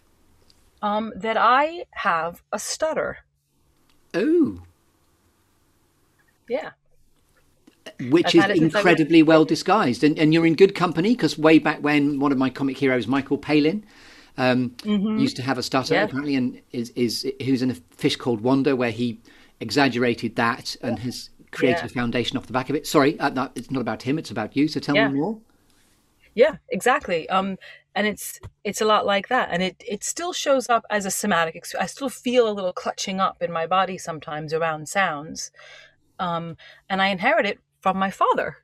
Um, 0.83 1.13
that 1.17 1.37
I 1.37 1.85
have 1.91 2.43
a 2.53 2.59
stutter. 2.59 3.19
oh 4.15 4.63
Yeah. 6.49 6.71
which 8.11 8.27
I've 8.27 8.35
is 8.35 8.41
had 8.43 8.51
it 8.51 8.55
was- 8.63 8.75
incredibly 8.75 9.23
well 9.23 9.45
disguised 9.45 10.05
and, 10.05 10.19
and 10.19 10.33
you're 10.33 10.47
in 10.47 10.55
good 10.55 10.75
company 10.75 11.11
because 11.17 11.37
way 11.37 11.59
back 11.59 11.83
when 11.83 12.21
one 12.21 12.31
of 12.33 12.39
my 12.39 12.49
comic 12.51 12.79
heroes 12.79 13.07
michael 13.09 13.39
palin 13.39 13.85
um, 14.37 14.75
used 14.85 15.37
to 15.37 15.43
have 15.43 15.59
a 15.59 15.63
stutter 15.63 15.95
Yeah. 15.95 16.05
apparently 16.05 16.35
and 16.37 16.61
is, 16.73 16.91
is 16.97 17.27
who's 17.45 17.63
in 17.63 17.71
a 17.71 17.75
fish 17.75 18.17
called 18.17 18.41
wanda 18.41 18.75
where 18.77 18.91
he 18.91 19.21
exaggerated 19.65 20.37
that 20.37 20.77
and 20.83 20.99
has 21.01 21.31
created 21.51 21.85
a 21.85 21.89
foundation 21.89 22.37
off 22.37 22.47
the 22.47 22.53
back 22.53 22.69
of 22.71 22.77
it 22.77 22.87
sorry 22.87 23.19
uh, 23.21 23.49
it's 23.55 23.71
not 23.71 23.81
about 23.81 24.03
him 24.03 24.19
it's 24.19 24.31
about 24.31 24.57
you 24.57 24.69
so 24.69 24.79
tell 24.81 24.97
me 24.97 25.15
more 25.15 25.41
Yeah, 26.35 26.57
exactly. 26.69 27.29
Um, 27.29 27.59
and 27.95 28.07
it's 28.07 28.41
it's 28.65 28.81
a 28.81 28.85
lot 28.85 29.07
like 29.07 29.29
that, 29.29 29.49
and 29.53 29.63
it 29.63 29.77
it 29.87 30.03
still 30.03 30.33
shows 30.33 30.69
up 30.69 30.85
as 30.91 31.07
a 31.07 31.11
somatic. 31.11 31.55
ex- 31.57 31.75
I 31.77 31.87
still 31.87 32.09
feel 32.09 32.49
a 32.49 32.53
little 32.53 32.73
clutching 32.73 33.21
up 33.21 33.41
in 33.41 33.53
my 33.53 33.67
body 33.67 33.99
sometimes 33.99 34.53
around 34.53 34.89
sounds, 34.89 35.53
um, 36.19 36.57
and 36.89 37.01
I 37.01 37.09
inherit 37.09 37.47
it 37.47 37.61
from 37.81 37.97
my 37.97 38.11
father. 38.11 38.59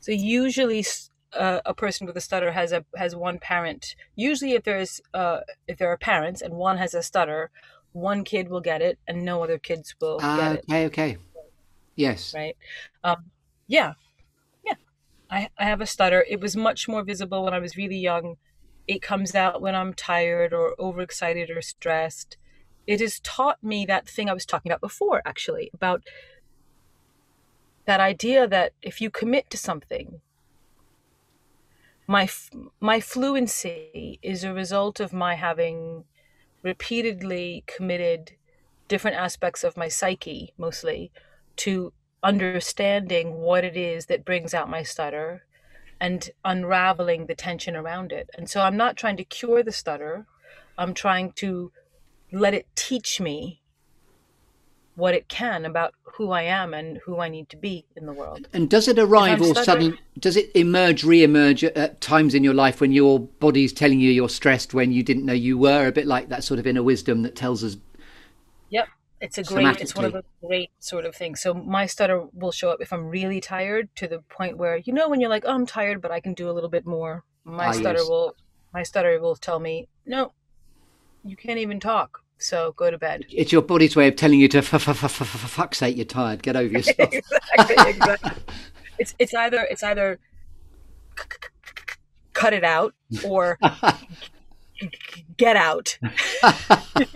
So 0.00 0.12
usually, 0.12 0.84
uh, 1.34 1.60
a 1.66 1.74
person 1.74 2.06
with 2.06 2.16
a 2.16 2.22
stutter 2.22 2.52
has 2.52 2.72
a 2.72 2.84
has 2.96 3.14
one 3.14 3.38
parent. 3.38 3.94
Usually, 4.16 4.52
if 4.54 4.64
there's 4.64 5.02
uh, 5.12 5.40
if 5.68 5.76
there 5.76 5.92
are 5.92 5.98
parents 5.98 6.40
and 6.40 6.54
one 6.54 6.78
has 6.78 6.94
a 6.94 7.02
stutter, 7.02 7.50
one 7.92 8.24
kid 8.24 8.48
will 8.48 8.60
get 8.60 8.82
it, 8.82 8.98
and 9.06 9.24
no 9.24 9.42
other 9.42 9.58
kids 9.58 9.94
will 10.00 10.18
get 10.18 10.56
it. 10.56 10.64
okay 10.68 10.86
okay 10.86 11.16
yes 11.96 12.34
right? 12.34 12.56
Um, 13.04 13.30
yeah, 13.66 13.94
yeah. 14.64 14.74
I, 15.30 15.48
I 15.58 15.64
have 15.64 15.80
a 15.80 15.86
stutter. 15.86 16.24
It 16.28 16.40
was 16.40 16.56
much 16.56 16.88
more 16.88 17.02
visible 17.02 17.44
when 17.44 17.54
I 17.54 17.58
was 17.58 17.76
really 17.76 17.98
young. 17.98 18.36
It 18.88 19.02
comes 19.02 19.34
out 19.34 19.62
when 19.62 19.74
I'm 19.74 19.94
tired 19.94 20.52
or 20.52 20.74
overexcited 20.78 21.50
or 21.50 21.62
stressed. 21.62 22.36
It 22.86 23.00
has 23.00 23.20
taught 23.20 23.62
me 23.62 23.86
that 23.86 24.08
thing 24.08 24.28
I 24.28 24.32
was 24.34 24.46
talking 24.46 24.72
about 24.72 24.80
before, 24.80 25.22
actually, 25.24 25.70
about 25.72 26.02
that 27.84 28.00
idea 28.00 28.48
that 28.48 28.72
if 28.82 29.00
you 29.00 29.10
commit 29.10 29.50
to 29.50 29.56
something, 29.56 30.20
my 32.06 32.28
my 32.80 32.98
fluency 33.00 34.18
is 34.22 34.42
a 34.42 34.52
result 34.52 34.98
of 34.98 35.12
my 35.12 35.36
having 35.36 36.04
repeatedly 36.62 37.64
committed 37.66 38.32
different 38.88 39.16
aspects 39.16 39.64
of 39.64 39.76
my 39.76 39.88
psyche, 39.88 40.52
mostly, 40.58 41.12
to 41.56 41.92
understanding 42.22 43.34
what 43.34 43.64
it 43.64 43.76
is 43.76 44.06
that 44.06 44.24
brings 44.24 44.52
out 44.52 44.68
my 44.68 44.82
stutter 44.82 45.46
and 46.00 46.30
unraveling 46.44 47.26
the 47.26 47.34
tension 47.34 47.76
around 47.76 48.12
it. 48.12 48.28
And 48.36 48.48
so 48.48 48.62
I'm 48.62 48.76
not 48.76 48.96
trying 48.96 49.16
to 49.18 49.24
cure 49.24 49.62
the 49.62 49.72
stutter, 49.72 50.26
I'm 50.78 50.94
trying 50.94 51.32
to 51.32 51.72
let 52.32 52.54
it 52.54 52.66
teach 52.74 53.20
me 53.20 53.59
what 55.00 55.14
it 55.14 55.28
can 55.28 55.64
about 55.64 55.94
who 56.02 56.30
I 56.30 56.42
am 56.42 56.74
and 56.74 56.98
who 56.98 57.18
I 57.18 57.28
need 57.28 57.48
to 57.48 57.56
be 57.56 57.86
in 57.96 58.06
the 58.06 58.12
world. 58.12 58.46
and 58.52 58.68
does 58.68 58.86
it 58.88 58.98
arrive 58.98 59.38
stuttering. 59.38 59.64
suddenly 59.64 59.98
does 60.18 60.36
it 60.36 60.50
emerge 60.54 61.02
re-emerge 61.02 61.64
at, 61.64 62.00
times 62.00 62.34
in 62.34 62.44
your 62.44 62.54
life 62.54 62.80
when 62.80 62.92
your 62.92 63.18
body's 63.18 63.72
telling 63.72 64.00
you 64.00 64.10
you're 64.10 64.28
stressed 64.28 64.74
when 64.74 64.92
you 64.92 65.02
didn't 65.02 65.24
know 65.24 65.32
you 65.32 65.56
were 65.58 65.86
a 65.86 65.92
bit 65.92 66.06
like 66.06 66.28
that 66.28 66.44
sort 66.44 66.60
of 66.60 66.66
inner 66.66 66.82
wisdom 66.82 67.22
that 67.22 67.34
tells 67.34 67.64
us 67.64 67.76
Yep. 68.70 68.88
It's 69.20 69.36
a 69.36 69.42
great, 69.42 69.80
it's 69.82 69.94
one 69.94 70.06
of 70.06 70.12
the 70.14 70.24
great 70.46 70.70
sort 70.78 71.04
of 71.04 71.14
things. 71.14 71.42
So 71.42 71.52
my 71.52 71.84
stutter 71.84 72.26
will 72.32 72.52
show 72.52 72.70
up 72.70 72.80
if 72.80 72.90
I'm 72.90 73.06
really 73.06 73.38
tired 73.40 73.94
to 73.96 74.08
the 74.08 74.20
point 74.20 74.56
where, 74.56 74.78
you 74.78 74.94
know, 74.94 75.10
when 75.10 75.20
you're 75.20 75.28
like, 75.28 75.44
oh, 75.46 75.52
I'm 75.52 75.66
tired, 75.66 76.00
but 76.00 76.10
I 76.10 76.20
can 76.20 76.32
do 76.32 76.48
a 76.48 76.52
little 76.52 76.70
bit 76.70 76.86
more. 76.86 77.24
My 77.44 77.66
Ah, 77.66 77.72
stutter 77.72 77.98
yes. 77.98 78.08
will, 78.08 78.34
my 78.72 78.82
stutter 78.82 79.20
will 79.20 79.36
tell 79.36 79.60
me, 79.60 79.88
no, 80.06 80.32
you 81.22 81.36
can't 81.36 81.58
even 81.58 81.80
talk. 81.80 82.19
So 82.40 82.72
go 82.76 82.90
to 82.90 82.98
bed. 82.98 83.26
it's 83.30 83.52
your 83.52 83.62
body's 83.62 83.94
way 83.96 84.08
of 84.08 84.16
telling 84.16 84.40
you 84.40 84.48
to 84.48 84.58
f- 84.58 84.74
f- 84.74 84.88
f- 84.88 85.04
f- 85.04 85.20
f- 85.20 85.28
fuck's 85.50 85.78
sake 85.78 85.96
you're 85.96 86.06
tired 86.06 86.42
get 86.42 86.56
over 86.56 86.72
yourself 86.72 86.96
exactly, 87.12 87.90
exactly. 87.90 88.30
It's 88.98 89.14
it's 89.18 89.32
either 89.34 89.66
it's 89.70 89.82
either 89.82 90.18
c- 91.18 91.24
c- 91.30 91.94
cut 92.34 92.52
it 92.52 92.64
out 92.64 92.94
or 93.24 93.58
get 95.38 95.56
out. 95.56 95.98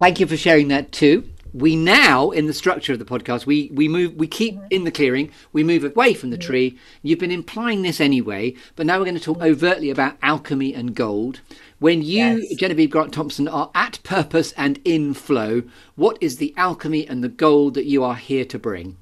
Thank 0.00 0.20
you 0.20 0.26
for 0.26 0.36
sharing 0.36 0.68
that 0.68 0.92
too. 0.92 1.28
we 1.52 1.76
now 1.76 2.30
in 2.30 2.46
the 2.46 2.52
structure 2.52 2.92
of 2.92 2.98
the 2.98 3.04
podcast 3.04 3.46
we 3.46 3.70
we 3.72 3.86
move 3.88 4.14
we 4.14 4.26
keep 4.26 4.54
Mm-hmm. 4.56 4.66
in 4.70 4.84
the 4.84 4.90
clearing 4.90 5.30
we 5.52 5.62
move 5.62 5.84
away 5.84 6.12
from 6.14 6.30
the 6.30 6.38
tree 6.38 6.76
you've 7.02 7.20
been 7.20 7.30
implying 7.30 7.82
this 7.82 8.00
anyway 8.00 8.54
but 8.74 8.86
now 8.86 8.98
we're 8.98 9.04
going 9.04 9.16
to 9.16 9.20
talk 9.22 9.40
overtly 9.40 9.88
about 9.88 10.16
alchemy 10.20 10.74
and 10.74 10.96
gold 10.96 11.40
when 11.78 12.02
you 12.02 12.38
Yes. 12.38 12.56
genevieve 12.56 12.90
grant 12.90 13.12
thompson 13.12 13.48
are 13.48 13.70
at 13.74 13.98
purpose 14.02 14.52
and 14.56 14.80
in 14.84 15.14
flow 15.14 15.62
what 15.96 16.16
is 16.20 16.36
the 16.36 16.54
alchemy 16.56 17.06
and 17.06 17.22
the 17.22 17.28
gold 17.28 17.74
that 17.74 17.86
you 17.86 18.02
are 18.04 18.16
here 18.16 18.44
to 18.44 18.58
bring 18.58 18.96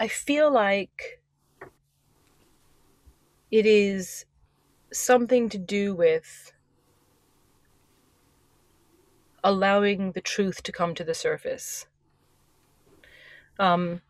I 0.00 0.08
feel 0.08 0.50
like 0.50 1.20
it 3.50 3.66
is 3.66 4.24
something 4.90 5.50
to 5.50 5.58
do 5.58 5.94
with 5.94 6.52
allowing 9.44 10.12
the 10.12 10.22
truth 10.22 10.62
to 10.62 10.72
come 10.72 10.94
to 10.94 11.04
the 11.04 11.12
surface. 11.12 11.86
Um, 13.58 14.00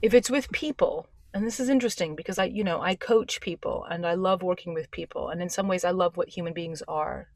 if 0.00 0.14
it's 0.14 0.30
with 0.30 0.52
people, 0.52 1.08
and 1.36 1.46
this 1.46 1.60
is 1.60 1.68
interesting 1.68 2.16
because 2.16 2.38
I, 2.38 2.44
you 2.46 2.64
know, 2.64 2.80
I 2.80 2.94
coach 2.94 3.42
people 3.42 3.86
and 3.90 4.06
I 4.06 4.14
love 4.14 4.42
working 4.42 4.72
with 4.72 4.90
people, 4.90 5.28
and 5.28 5.42
in 5.42 5.50
some 5.50 5.68
ways 5.68 5.84
I 5.84 5.90
love 5.90 6.16
what 6.16 6.30
human 6.30 6.54
beings 6.54 6.82
are, 6.88 7.28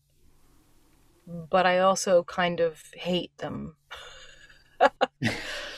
but 1.27 1.67
I 1.67 1.81
also 1.81 2.25
kind 2.25 2.61
of 2.61 2.83
hate 2.95 3.37
them 3.37 3.77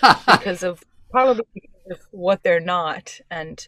because 0.00 0.62
of 0.62 0.84
probably 1.10 1.44
because 1.52 1.98
of 1.98 2.06
what 2.12 2.44
they're 2.44 2.60
not 2.60 3.18
and 3.28 3.66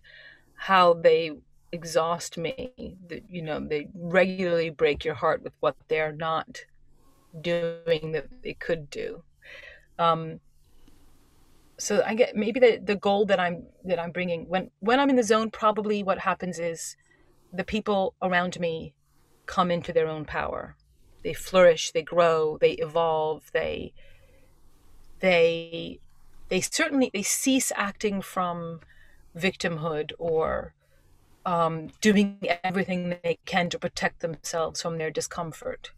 how 0.55 0.95
they 0.95 1.33
exhaust 1.73 2.39
me. 2.39 2.97
That 3.09 3.25
you 3.29 3.43
know, 3.43 3.59
they 3.59 3.89
regularly 3.93 4.71
break 4.71 5.05
your 5.05 5.15
heart 5.15 5.43
with 5.43 5.55
what 5.59 5.75
they're 5.89 6.13
not 6.13 6.61
doing 7.41 8.13
that 8.13 8.29
they 8.45 8.55
could 8.55 8.89
do. 8.89 9.25
Um, 9.99 10.39
so 11.85 12.03
I 12.07 12.15
get 12.15 12.35
maybe 12.35 12.59
the 12.61 12.81
the 12.83 12.97
goal 12.97 13.27
that 13.27 13.39
I'm 13.39 13.67
that 13.85 13.99
I'm 13.99 14.11
bringing 14.11 14.49
when 14.49 14.71
when 14.81 14.99
I'm 14.99 15.11
in 15.11 15.17
the 15.17 15.23
zone. 15.23 15.51
Probably 15.51 16.03
what 16.03 16.19
happens 16.19 16.59
is 16.59 16.97
the 17.53 17.63
people 17.63 18.15
around 18.23 18.59
me 18.59 18.95
come 19.45 19.71
into 19.71 19.93
their 19.93 20.09
own 20.09 20.25
power. 20.25 20.77
They 21.23 21.35
flourish, 21.35 21.91
they 21.91 22.03
grow, 22.03 22.57
they 22.59 22.73
evolve, 22.73 23.51
they 23.53 23.93
they 25.21 26.01
they 26.49 26.63
certainly 26.63 27.11
they 27.13 27.23
cease 27.23 27.71
acting 27.77 28.23
from 28.23 28.81
victimhood 29.37 30.13
or 30.19 30.73
um, 31.45 31.91
doing 32.01 32.39
everything 32.63 33.19
they 33.23 33.39
can 33.45 33.69
to 33.69 33.79
protect 33.79 34.21
themselves 34.21 34.81
from 34.81 34.97
their 34.97 35.11
discomfort 35.11 35.93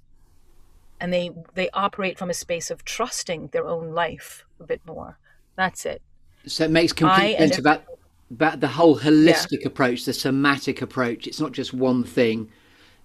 and 0.99 1.13
they 1.13 1.31
they 1.55 1.71
operate 1.71 2.19
from 2.19 2.31
a 2.31 2.35
space 2.35 2.73
of 2.73 2.85
trusting 2.85 3.49
their 3.49 3.67
own 3.67 3.93
life 3.93 4.45
a 4.59 4.65
bit 4.65 4.81
more 4.85 5.19
that's 5.57 5.85
it 5.87 6.03
So 6.47 6.65
it 6.65 6.71
makes 6.71 6.93
complete 6.93 7.37
sense 7.39 7.59
about 7.59 7.85
about 8.31 8.59
the 8.61 8.69
whole 8.69 8.99
holistic 8.99 9.65
approach, 9.65 10.05
the 10.05 10.13
somatic 10.13 10.83
approach. 10.83 11.27
It's 11.29 11.39
not 11.41 11.53
just 11.53 11.73
one 11.73 12.03
thing. 12.03 12.51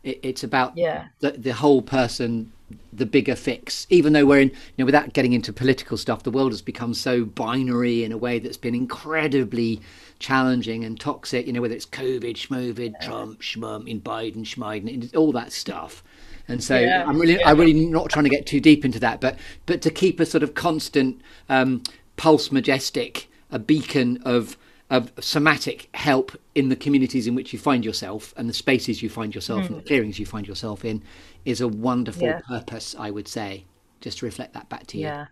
It, 0.03 0.19
it's 0.23 0.43
about 0.43 0.75
Yeah. 0.75 1.09
the, 1.19 1.31
the 1.31 1.53
whole 1.53 1.83
person, 1.83 2.51
the 2.91 3.05
bigger 3.05 3.35
fix. 3.35 3.85
Even 3.91 4.13
though 4.13 4.25
we're 4.25 4.39
in, 4.41 4.49
you 4.49 4.55
know, 4.79 4.85
without 4.85 5.13
getting 5.13 5.33
into 5.33 5.53
political 5.53 5.95
stuff, 5.95 6.23
the 6.23 6.31
world 6.31 6.51
has 6.51 6.61
become 6.63 6.95
so 6.95 7.23
binary 7.23 8.03
in 8.03 8.11
a 8.11 8.17
way 8.17 8.39
that's 8.39 8.57
been 8.57 8.73
incredibly 8.73 9.79
challenging 10.17 10.83
and 10.83 10.99
toxic. 10.99 11.45
You 11.45 11.53
know, 11.53 11.61
whether 11.61 11.75
it's 11.75 11.85
COVID, 11.85 12.33
schmovid, 12.35 12.99
Trump, 12.99 13.41
schmum, 13.41 13.87
in 13.87 14.01
Biden, 14.01 14.43
schmeiden, 14.43 15.15
all 15.15 15.31
that 15.33 15.51
stuff. 15.51 16.03
And 16.47 16.63
so 16.63 16.79
Yeah. 16.79 17.05
I'm 17.07 17.19
really, 17.19 17.43
I'm 17.45 17.59
really 17.59 17.73
not 17.73 18.09
trying 18.09 18.25
to 18.25 18.29
get 18.29 18.47
too 18.47 18.59
deep 18.59 18.83
into 18.83 18.99
that, 19.01 19.21
but 19.21 19.37
but 19.67 19.81
to 19.83 19.91
keep 19.91 20.19
a 20.19 20.25
sort 20.25 20.41
of 20.43 20.55
constant 20.55 21.21
um, 21.47 21.83
pulse 22.17 22.51
majestic, 22.51 23.29
a 23.51 23.59
beacon 23.59 24.21
of 24.25 24.57
of 24.89 25.09
somatic 25.21 25.87
help 25.93 26.33
in 26.53 26.67
the 26.67 26.75
communities 26.75 27.25
in 27.25 27.33
which 27.33 27.53
you 27.53 27.59
find 27.59 27.85
yourself 27.85 28.33
and 28.35 28.49
the 28.49 28.53
spaces 28.53 29.01
you 29.01 29.09
find 29.09 29.33
yourself 29.33 29.65
and 29.69 29.77
the 29.77 29.81
clearings 29.83 30.19
you 30.19 30.25
find 30.25 30.45
yourself 30.45 30.83
in 30.83 31.01
is 31.45 31.61
a 31.61 31.67
wonderful 31.67 32.27
Yeah. 32.27 32.41
purpose, 32.45 32.93
I 32.99 33.09
would 33.09 33.29
say. 33.29 33.63
Just 34.01 34.17
to 34.17 34.25
reflect 34.25 34.53
that 34.53 34.67
back 34.67 34.87
to 34.87 34.97
you. 34.97 35.03
Yeah, 35.03 35.27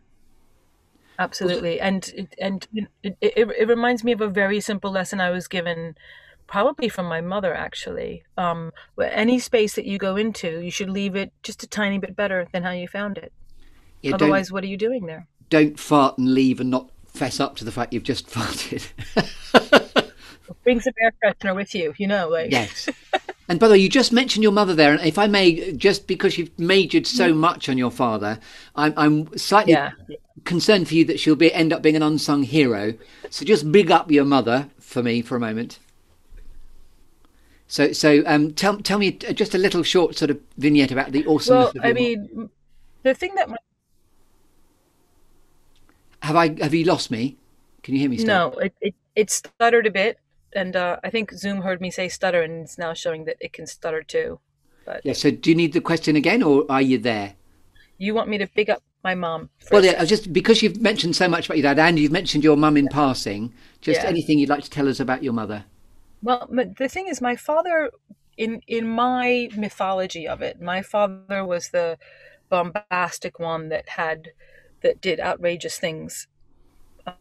absolutely. 1.18 1.80
And 1.81 2.10
it- 2.15 2.35
and 2.39 2.68
it, 3.03 3.18
it, 3.22 3.49
it 3.49 3.68
reminds 3.68 4.03
me 4.03 4.11
of 4.14 4.22
a 4.22 4.30
very 4.30 4.61
simple 4.61 4.91
lesson 4.91 5.19
I 5.19 5.30
was 5.31 5.47
given, 5.47 5.95
probably 6.47 6.88
from 6.89 7.07
my 7.07 7.19
mother 7.22 7.53
actually. 7.53 8.23
Um, 8.38 8.72
any 9.01 9.39
space 9.39 9.76
that 9.76 9.85
you 9.85 9.97
go 9.97 10.15
into, 10.15 10.61
you 10.61 10.72
should 10.72 10.89
leave 10.89 11.15
it 11.15 11.31
just 11.43 11.64
a 11.64 11.68
tiny 11.68 11.97
bit 11.97 12.15
better 12.15 12.47
than 12.53 12.64
how 12.64 12.72
you 12.72 12.88
found 12.88 13.18
it. 13.18 13.34
Yeah, 14.01 14.15
Otherwise, 14.15 14.51
what 14.51 14.64
are 14.64 14.68
you 14.68 14.77
doing 14.77 15.06
there? 15.06 15.27
Don't 15.49 15.80
fart 15.80 16.17
and 16.17 16.34
leave 16.34 16.59
and 16.59 16.69
not 16.69 16.89
fess 17.07 17.39
up 17.39 17.55
to 17.57 17.65
the 17.65 17.71
fact 17.71 17.93
you've 17.93 18.03
just 18.03 18.27
farted. 18.31 18.88
Brings 20.63 20.85
a 20.88 20.91
air 21.01 21.11
freshener 21.23 21.55
with 21.55 21.73
you. 21.76 21.93
You 21.97 22.07
know, 22.07 22.27
like 22.30 22.51
yes. 22.51 22.89
And 23.47 23.59
by 23.59 23.67
the 23.67 23.73
way, 23.73 23.77
you 23.80 23.89
just 23.89 24.11
mentioned 24.11 24.43
your 24.43 24.51
mother 24.51 24.76
there, 24.76 24.91
and 24.93 25.01
if 25.01 25.17
I 25.17 25.26
may, 25.26 25.71
just 25.73 26.05
because 26.05 26.38
you've 26.38 26.57
majored 26.59 27.07
so 27.07 27.34
much 27.34 27.67
on 27.67 27.77
your 27.80 27.89
father, 27.89 28.39
I'm, 28.76 28.93
I'm 28.95 29.38
slightly 29.38 29.73
Yeah. 29.73 29.91
concerned 30.45 30.88
for 30.88 30.93
you 30.93 31.05
that 31.05 31.19
she'll 31.19 31.35
be 31.35 31.51
end 31.51 31.73
up 31.73 31.81
being 31.81 31.95
an 31.95 32.03
unsung 32.03 32.43
hero. 32.43 32.93
So 33.31 33.45
just 33.45 33.71
big 33.71 33.89
up 33.89 34.11
your 34.11 34.26
mother 34.26 34.69
for 34.80 35.01
me 35.01 35.21
for 35.23 35.35
a 35.35 35.39
moment. 35.39 35.80
So, 37.67 37.91
so 37.91 38.23
um, 38.26 38.53
tell 38.53 38.77
tell 38.77 38.99
me 38.99 39.11
just 39.11 39.53
a 39.55 39.57
little 39.59 39.84
short 39.84 40.15
sort 40.15 40.31
of 40.31 40.39
vignette 40.57 40.91
about 40.91 41.11
the 41.11 41.26
awesomeness 41.26 41.73
Well, 41.73 41.85
I 41.85 41.93
mean, 41.93 42.49
the 43.03 43.13
thing 43.13 43.34
that 43.35 43.49
my, 43.49 43.57
Have 46.22 46.36
I 46.36 46.56
have 46.62 46.74
you 46.74 46.86
lost 46.86 47.12
me? 47.12 47.38
Can 47.84 47.94
you 47.94 48.00
hear 48.02 48.10
me 48.10 48.18
still? 48.18 48.36
no, 48.36 48.50
it, 48.60 48.74
it 48.82 48.96
it 49.16 49.30
stuttered 49.30 49.88
a 49.88 49.91
bit, 49.91 50.20
and 50.54 50.76
uh, 50.76 50.98
I 51.04 51.10
think 51.10 51.32
Zoom 51.32 51.62
heard 51.62 51.82
me 51.82 51.91
say 51.91 52.10
stutter, 52.10 52.41
and 52.41 52.64
it's 52.64 52.78
now 52.78 52.94
showing 52.94 53.26
that 53.26 53.38
it 53.40 53.54
can 53.54 53.66
stutter 53.68 54.04
too. 54.04 54.40
But 54.86 55.04
Yeah. 55.04 55.14
So 55.14 55.32
do 55.32 55.50
you 55.50 55.56
need 55.56 55.74
the 55.74 55.82
question 55.82 56.16
again, 56.16 56.44
or 56.44 56.66
are 56.70 56.82
you 56.82 56.98
there? 56.98 57.36
you 57.98 58.14
want 58.14 58.30
me 58.30 58.38
to 58.38 58.48
big 58.48 58.70
up 58.70 58.82
my 59.04 59.16
mom? 59.16 59.50
Well, 59.72 59.84
yeah, 59.86 59.94
I 59.98 60.02
was 60.02 60.10
just 60.10 60.34
because 60.34 60.62
you've 60.64 60.82
mentioned 60.82 61.16
so 61.16 61.28
much 61.28 61.46
about 61.46 61.58
your 61.58 61.64
dad, 61.74 61.80
and 61.80 62.00
you've 62.00 62.12
mentioned 62.12 62.44
your 62.44 62.58
mum 62.58 62.78
in 62.78 62.88
passing. 62.88 63.54
Just 63.82 64.02
Yeah. 64.02 64.10
anything 64.10 64.40
you'd 64.40 64.50
like 64.50 64.64
to 64.64 64.70
tell 64.70 64.88
us 64.90 65.00
about 65.00 65.24
your 65.24 65.34
mother? 65.34 65.66
Well, 66.22 66.48
the 66.52 66.90
thing 66.90 67.08
is, 67.08 67.22
my 67.22 67.36
father, 67.36 67.91
in 68.38 68.62
in 68.68 68.88
my 68.88 69.50
mythology 69.56 70.28
of 70.28 70.41
it, 70.41 70.62
my 70.62 70.82
father 70.82 71.46
was 71.46 71.70
the 71.70 71.98
bombastic 72.50 73.40
one 73.40 73.70
that 73.70 73.90
had 73.90 74.32
that 74.81 75.01
did 75.01 75.19
outrageous 75.19 75.77
things. 75.80 76.27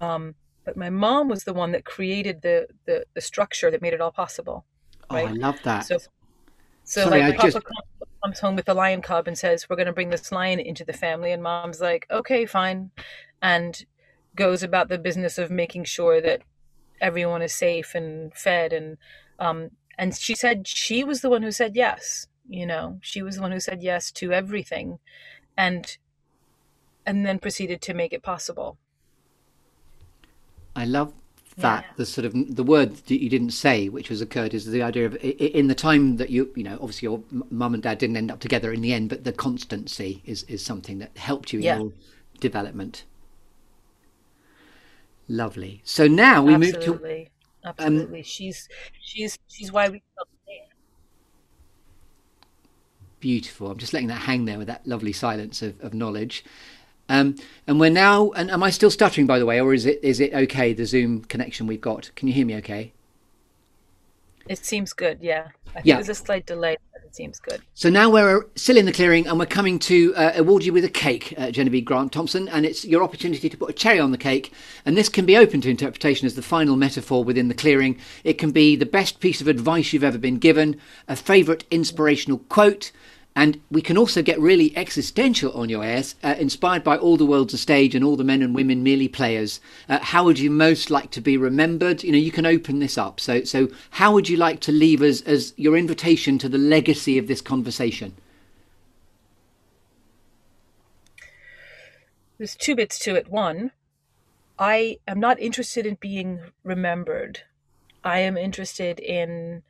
Um, 0.00 0.34
but 0.64 0.76
my 0.76 0.90
mom 0.90 1.28
was 1.28 1.44
the 1.44 1.54
one 1.54 1.72
that 1.72 1.84
created 1.84 2.42
the 2.42 2.66
the, 2.84 3.04
the 3.14 3.20
structure 3.20 3.70
that 3.70 3.82
made 3.82 3.94
it 3.94 4.00
all 4.00 4.12
possible. 4.12 4.64
Oh, 5.10 5.16
I 5.16 5.30
love 5.32 5.58
that. 5.64 5.86
So, 5.86 5.98
so 6.84 7.04
Sorry, 7.04 7.20
like 7.20 7.34
I 7.34 7.36
Papa 7.36 7.50
just- 7.52 7.64
comes- 7.64 8.10
comes 8.22 8.40
home 8.40 8.56
with 8.56 8.64
the 8.66 8.74
lion 8.74 9.00
cub 9.00 9.28
and 9.28 9.38
says, 9.38 9.68
"We're 9.68 9.76
going 9.76 9.86
to 9.86 9.92
bring 9.92 10.10
this 10.10 10.32
lion 10.32 10.58
into 10.58 10.84
the 10.84 10.92
family," 10.92 11.30
and 11.32 11.42
Mom's 11.42 11.80
like, 11.80 12.06
"Okay, 12.10 12.44
fine," 12.46 12.90
and 13.40 13.86
goes 14.34 14.62
about 14.62 14.88
the 14.88 14.98
business 14.98 15.38
of 15.38 15.50
making 15.50 15.84
sure 15.84 16.20
that 16.20 16.42
everyone 17.00 17.42
is 17.42 17.52
safe 17.54 17.94
and 17.94 18.34
fed, 18.34 18.72
and 18.72 18.98
um, 19.38 19.70
and 19.96 20.14
she 20.16 20.34
said 20.34 20.66
she 20.66 21.04
was 21.04 21.20
the 21.20 21.30
one 21.30 21.42
who 21.42 21.52
said 21.52 21.76
yes. 21.76 22.26
You 22.48 22.66
know, 22.66 22.98
she 23.02 23.22
was 23.22 23.36
the 23.36 23.42
one 23.42 23.52
who 23.52 23.60
said 23.60 23.82
yes 23.82 24.10
to 24.12 24.32
everything, 24.32 24.98
and 25.56 25.96
and 27.08 27.24
then 27.24 27.38
proceeded 27.38 27.80
to 27.80 27.94
make 27.94 28.12
it 28.12 28.22
possible. 28.22 28.76
I 30.76 30.84
love 30.84 31.14
that 31.56 31.86
Yeah. 31.88 31.92
the 31.96 32.06
sort 32.06 32.26
of 32.26 32.54
the 32.54 32.62
word 32.62 32.96
that 32.96 33.22
you 33.22 33.30
didn't 33.30 33.52
say, 33.52 33.88
which 33.88 34.08
has 34.08 34.20
occurred, 34.20 34.52
is 34.52 34.66
the 34.66 34.82
idea 34.82 35.06
of 35.06 35.16
in 35.16 35.68
the 35.68 35.74
time 35.74 36.18
that 36.18 36.28
you 36.28 36.52
you 36.54 36.62
know 36.62 36.74
obviously 36.74 37.06
your 37.06 37.22
mum 37.50 37.72
and 37.72 37.82
dad 37.82 37.96
didn't 37.98 38.18
end 38.18 38.30
up 38.30 38.40
together 38.40 38.72
in 38.72 38.82
the 38.82 38.92
end, 38.92 39.08
but 39.08 39.24
the 39.24 39.32
constancy 39.32 40.22
is 40.26 40.42
is 40.44 40.62
something 40.62 40.98
that 40.98 41.16
helped 41.16 41.52
you 41.52 41.60
in 41.60 41.64
Yeah. 41.64 41.78
your 41.78 41.92
development. 42.40 43.04
Lovely. 45.26 45.80
So 45.84 46.06
now 46.06 46.42
we 46.44 46.56
move 46.58 46.78
to 46.80 46.92
absolutely, 46.92 47.30
um, 47.64 47.70
absolutely. 47.80 48.22
she's 48.22 48.68
she's 49.00 49.38
she's 49.48 49.72
why 49.72 49.88
we. 49.88 50.02
beautiful. 53.20 53.70
I'm 53.70 53.78
just 53.78 53.92
letting 53.92 54.08
that 54.08 54.22
hang 54.22 54.44
there 54.44 54.58
with 54.58 54.68
that 54.68 54.86
lovely 54.86 55.12
silence 55.12 55.62
of, 55.62 55.80
of 55.80 55.94
knowledge. 55.94 56.44
Um, 57.08 57.36
and 57.66 57.80
we're 57.80 57.90
now. 57.90 58.30
And 58.32 58.50
am 58.50 58.62
I 58.62 58.70
still 58.70 58.90
stuttering, 58.90 59.26
by 59.26 59.38
the 59.38 59.46
way, 59.46 59.60
or 59.60 59.72
is 59.74 59.86
it 59.86 60.00
is 60.02 60.20
it 60.20 60.32
okay? 60.34 60.72
The 60.72 60.86
Zoom 60.86 61.22
connection 61.24 61.66
we've 61.66 61.80
got. 61.80 62.10
Can 62.16 62.28
you 62.28 62.34
hear 62.34 62.46
me? 62.46 62.56
Okay. 62.56 62.92
It 64.48 64.64
seems 64.64 64.92
good, 64.92 65.18
yeah. 65.20 65.48
I 65.68 65.72
think 65.74 65.86
Yeah. 65.86 65.94
there's 65.96 66.08
a 66.08 66.14
slight 66.14 66.46
delay, 66.46 66.78
but 66.92 67.02
it 67.04 67.14
seems 67.14 67.38
good. 67.38 67.60
So 67.74 67.90
now 67.90 68.08
we're 68.08 68.46
still 68.54 68.78
in 68.78 68.86
the 68.86 68.92
clearing 68.92 69.26
and 69.26 69.38
we're 69.38 69.44
coming 69.44 69.78
to 69.80 70.14
uh, 70.16 70.32
award 70.36 70.64
you 70.64 70.72
with 70.72 70.84
a 70.84 70.88
cake, 70.88 71.34
uh, 71.36 71.50
Genevieve 71.50 71.84
Grant 71.84 72.12
Thompson, 72.12 72.48
and 72.48 72.64
it's 72.64 72.82
your 72.84 73.02
opportunity 73.02 73.50
to 73.50 73.56
put 73.58 73.68
a 73.68 73.74
cherry 73.74 74.00
on 74.00 74.10
the 74.10 74.16
cake. 74.16 74.50
And 74.86 74.96
this 74.96 75.10
can 75.10 75.26
be 75.26 75.36
open 75.36 75.60
to 75.60 75.68
interpretation 75.70 76.24
as 76.24 76.34
the 76.34 76.40
final 76.40 76.76
metaphor 76.76 77.22
within 77.24 77.48
the 77.48 77.54
clearing. 77.54 77.98
It 78.24 78.38
can 78.38 78.50
be 78.50 78.74
the 78.74 78.86
best 78.86 79.20
piece 79.20 79.42
of 79.42 79.48
advice 79.48 79.92
you've 79.92 80.02
ever 80.02 80.18
been 80.18 80.38
given, 80.38 80.80
a 81.06 81.16
favourite 81.16 81.64
inspirational 81.70 82.38
quote, 82.48 82.90
And 83.38 83.60
we 83.70 83.82
can 83.82 83.96
also 83.96 84.20
get 84.20 84.40
really 84.40 84.76
existential 84.76 85.52
on 85.52 85.68
your 85.68 85.84
airs, 85.84 86.16
uh, 86.24 86.34
inspired 86.40 86.82
by 86.82 86.96
all 86.96 87.16
the 87.16 87.24
world's 87.24 87.54
a 87.54 87.58
stage 87.58 87.94
and 87.94 88.04
all 88.04 88.16
the 88.16 88.24
men 88.24 88.42
and 88.42 88.52
women 88.52 88.82
merely 88.82 89.06
players. 89.06 89.60
Uh, 89.88 90.00
how 90.00 90.24
would 90.24 90.40
you 90.40 90.50
most 90.50 90.90
like 90.90 91.12
to 91.12 91.20
be 91.20 91.36
remembered? 91.36 92.02
You 92.02 92.10
know, 92.10 92.18
you 92.18 92.32
can 92.32 92.44
open 92.44 92.80
this 92.80 92.98
up. 92.98 93.20
So, 93.20 93.44
so 93.44 93.68
how 93.90 94.12
would 94.12 94.28
you 94.28 94.36
like 94.36 94.58
to 94.62 94.72
leave 94.72 95.02
us 95.02 95.20
as 95.20 95.54
your 95.56 95.76
invitation 95.76 96.36
to 96.38 96.48
the 96.48 96.58
legacy 96.58 97.16
of 97.16 97.28
this 97.28 97.40
conversation? 97.40 98.16
There's 102.38 102.56
two 102.56 102.74
bits 102.74 102.98
to 102.98 103.14
it. 103.14 103.28
One, 103.28 103.70
I 104.58 104.98
am 105.06 105.20
not 105.20 105.38
interested 105.38 105.86
in 105.86 105.96
being 106.00 106.40
remembered. 106.64 107.42
I 108.02 108.18
am 108.18 108.36
interested 108.36 108.98
in 108.98 109.62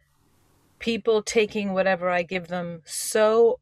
people 0.78 1.22
taking 1.22 1.72
whatever 1.72 2.10
I 2.10 2.22
give 2.22 2.48
them 2.48 2.82
so 2.84 3.60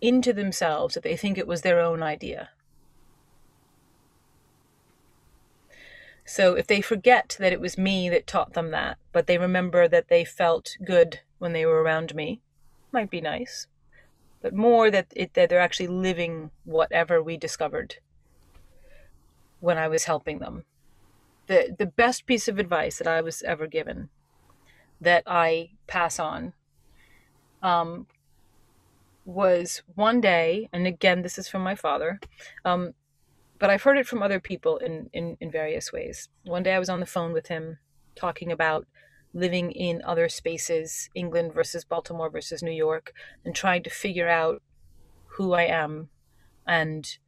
into 0.00 0.32
themselves 0.32 0.94
that 0.94 1.02
they 1.02 1.16
think 1.16 1.38
it 1.38 1.46
was 1.46 1.62
their 1.62 1.80
own 1.80 2.02
idea. 2.02 2.50
So 6.24 6.54
if 6.54 6.66
they 6.66 6.80
forget 6.80 7.36
that 7.40 7.52
it 7.52 7.60
was 7.60 7.76
me 7.76 8.08
that 8.08 8.26
taught 8.26 8.54
them 8.54 8.70
that, 8.70 8.98
but 9.12 9.26
they 9.26 9.38
remember 9.38 9.88
that 9.88 10.08
they 10.08 10.24
felt 10.24 10.76
good 10.84 11.20
when 11.38 11.52
they 11.52 11.66
were 11.66 11.82
around 11.82 12.14
me, 12.14 12.40
might 12.92 13.10
be 13.10 13.20
nice. 13.20 13.66
But 14.40 14.54
more 14.54 14.90
that 14.90 15.06
it, 15.14 15.34
that 15.34 15.48
they're 15.48 15.60
actually 15.60 15.88
living 15.88 16.50
whatever 16.64 17.22
we 17.22 17.36
discovered 17.36 17.96
when 19.60 19.78
I 19.78 19.88
was 19.88 20.04
helping 20.04 20.38
them. 20.38 20.64
The 21.46 21.74
the 21.76 21.86
best 21.86 22.26
piece 22.26 22.48
of 22.48 22.58
advice 22.58 22.98
that 22.98 23.06
I 23.06 23.20
was 23.20 23.42
ever 23.42 23.66
given 23.66 24.08
that 25.02 25.24
I 25.26 25.70
pass 25.86 26.18
on 26.18 26.52
um, 27.62 28.06
was 29.24 29.82
one 29.94 30.20
day, 30.20 30.68
and 30.72 30.86
again, 30.86 31.22
this 31.22 31.38
is 31.38 31.48
from 31.48 31.62
my 31.62 31.74
father, 31.74 32.20
um, 32.64 32.94
but 33.58 33.68
I've 33.68 33.82
heard 33.82 33.98
it 33.98 34.06
from 34.06 34.22
other 34.22 34.40
people 34.40 34.78
in, 34.78 35.10
in, 35.12 35.36
in 35.40 35.50
various 35.50 35.92
ways. 35.92 36.28
One 36.44 36.62
day 36.62 36.74
I 36.74 36.78
was 36.78 36.88
on 36.88 37.00
the 37.00 37.06
phone 37.06 37.32
with 37.32 37.48
him 37.48 37.78
talking 38.14 38.50
about 38.50 38.86
living 39.34 39.72
in 39.72 40.02
other 40.04 40.28
spaces, 40.28 41.08
England 41.14 41.52
versus 41.54 41.84
Baltimore 41.84 42.30
versus 42.30 42.62
New 42.62 42.72
York, 42.72 43.12
and 43.44 43.54
trying 43.54 43.82
to 43.84 43.90
figure 43.90 44.28
out 44.28 44.62
who 45.26 45.52
I 45.52 45.64
am 45.64 46.10
and 46.66 47.18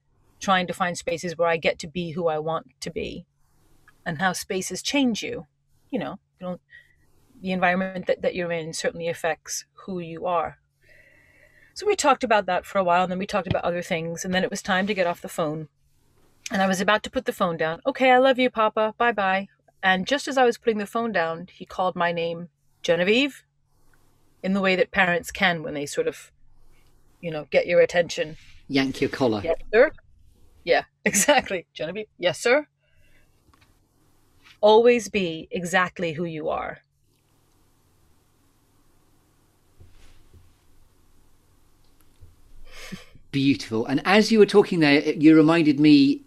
trying 0.41 0.67
to 0.67 0.75
find 0.75 0.97
spaces 0.97 1.39
where 1.39 1.49
I 1.49 1.57
get 1.57 1.79
to 1.81 1.87
be 1.89 2.11
who 2.11 2.29
I 2.29 2.39
want 2.39 2.69
to 2.81 2.91
be 2.91 3.27
and 4.05 4.21
how 4.21 4.33
spaces 4.33 4.83
change 4.83 5.23
you. 5.23 5.47
You 5.91 5.99
know, 5.99 6.19
you 6.39 6.47
don't 6.47 6.61
the 7.45 7.53
environment 7.53 8.07
that, 8.07 8.23
that 8.23 8.35
you're 8.35 8.51
in 8.51 8.73
certainly 8.73 9.07
affects 9.07 9.67
who 9.85 9.99
you 9.99 10.25
are. 10.25 10.57
So 11.75 11.87
we 11.87 11.95
talked 11.95 12.25
about 12.25 12.47
that 12.47 12.65
for 12.65 12.79
a 12.79 12.85
while, 12.85 13.03
and 13.03 13.13
then 13.13 13.19
we 13.19 13.27
talked 13.27 13.47
about 13.47 13.65
other 13.65 13.83
things, 13.83 14.25
and 14.25 14.33
then 14.33 14.43
it 14.43 14.51
was 14.51 14.63
time 14.63 14.87
to 14.87 14.95
get 14.95 15.07
off 15.07 15.21
the 15.21 15.29
phone. 15.29 15.69
And 16.51 16.63
I 16.63 16.67
was 16.67 16.81
about 16.81 17.03
to 17.03 17.11
put 17.11 17.27
the 17.27 17.35
phone 17.35 17.59
down. 17.59 17.83
Okay, 17.87 18.11
I 18.11 18.17
love 18.17 18.39
you, 18.39 18.49
Papa. 18.49 18.95
Bye 18.97 19.13
bye. 19.13 19.49
And 19.83 20.07
just 20.07 20.27
as 20.27 20.39
I 20.39 20.45
was 20.47 20.57
putting 20.57 20.79
the 20.79 20.87
phone 20.87 21.13
down, 21.13 21.49
he 21.53 21.67
called 21.67 21.95
my 21.95 22.13
name, 22.13 22.49
Genevieve, 22.81 23.45
in 24.43 24.55
the 24.55 24.63
way 24.63 24.75
that 24.75 24.91
parents 24.91 25.31
can 25.31 25.63
when 25.63 25.75
they 25.75 25.85
sort 25.85 26.09
of, 26.09 26.33
you 27.21 27.31
know, 27.31 27.47
get 27.51 27.67
your 27.67 27.83
attention. 27.83 28.39
Yank 28.69 29.03
your 29.03 29.11
collar. 29.11 29.43
Yes, 29.45 29.59
sir. 29.71 29.93
Yeah, 30.65 30.85
exactly. 31.05 31.67
Genevieve. 31.75 32.07
Yes, 32.17 32.41
sir. 32.41 32.69
Always 34.63 35.11
be 35.11 35.47
exactly 35.51 36.15
who 36.15 36.25
you 36.25 36.49
are. 36.49 36.79
Beautiful. 43.35 43.85
And 43.87 44.01
as 44.05 44.31
you 44.31 44.39
were 44.39 44.47
talking 44.47 44.79
there, 44.79 45.13
you 45.13 45.35
reminded 45.35 45.81
me 45.81 46.23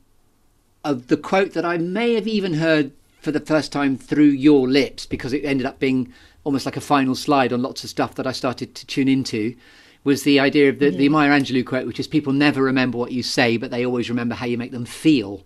of 0.84 1.08
the 1.08 1.16
quote 1.16 1.54
that 1.54 1.64
I 1.64 1.78
may 1.78 2.16
have 2.16 2.28
even 2.28 2.56
heard 2.56 2.92
for 3.22 3.32
the 3.32 3.40
first 3.40 3.72
time 3.72 3.96
through 3.96 4.26
your 4.26 4.68
lips 4.68 5.06
because 5.06 5.32
it 5.32 5.46
ended 5.46 5.66
up 5.66 5.80
being 5.80 6.12
almost 6.44 6.66
like 6.66 6.76
a 6.76 6.82
final 6.82 7.16
slide 7.16 7.54
on 7.54 7.62
lots 7.62 7.86
of 7.86 7.90
stuff 7.90 8.16
that 8.16 8.28
I 8.28 8.34
started 8.34 8.76
to 8.76 8.86
tune 8.86 9.08
into 9.08 9.56
was 10.04 10.24
the 10.24 10.38
idea 10.42 10.68
of 10.68 10.80
the, 10.80 10.90
the 10.90 11.08
Maya 11.08 11.30
Angelou 11.30 11.66
quote, 11.66 11.88
which 11.88 11.98
is 11.98 12.08
people 12.08 12.34
never 12.34 12.62
remember 12.62 12.98
what 12.98 13.14
you 13.14 13.24
say, 13.24 13.56
but 13.56 13.72
they 13.72 13.86
always 13.86 14.10
remember 14.10 14.36
how 14.36 14.46
you 14.46 14.58
make 14.58 14.72
them 14.72 14.86
feel. 14.86 15.46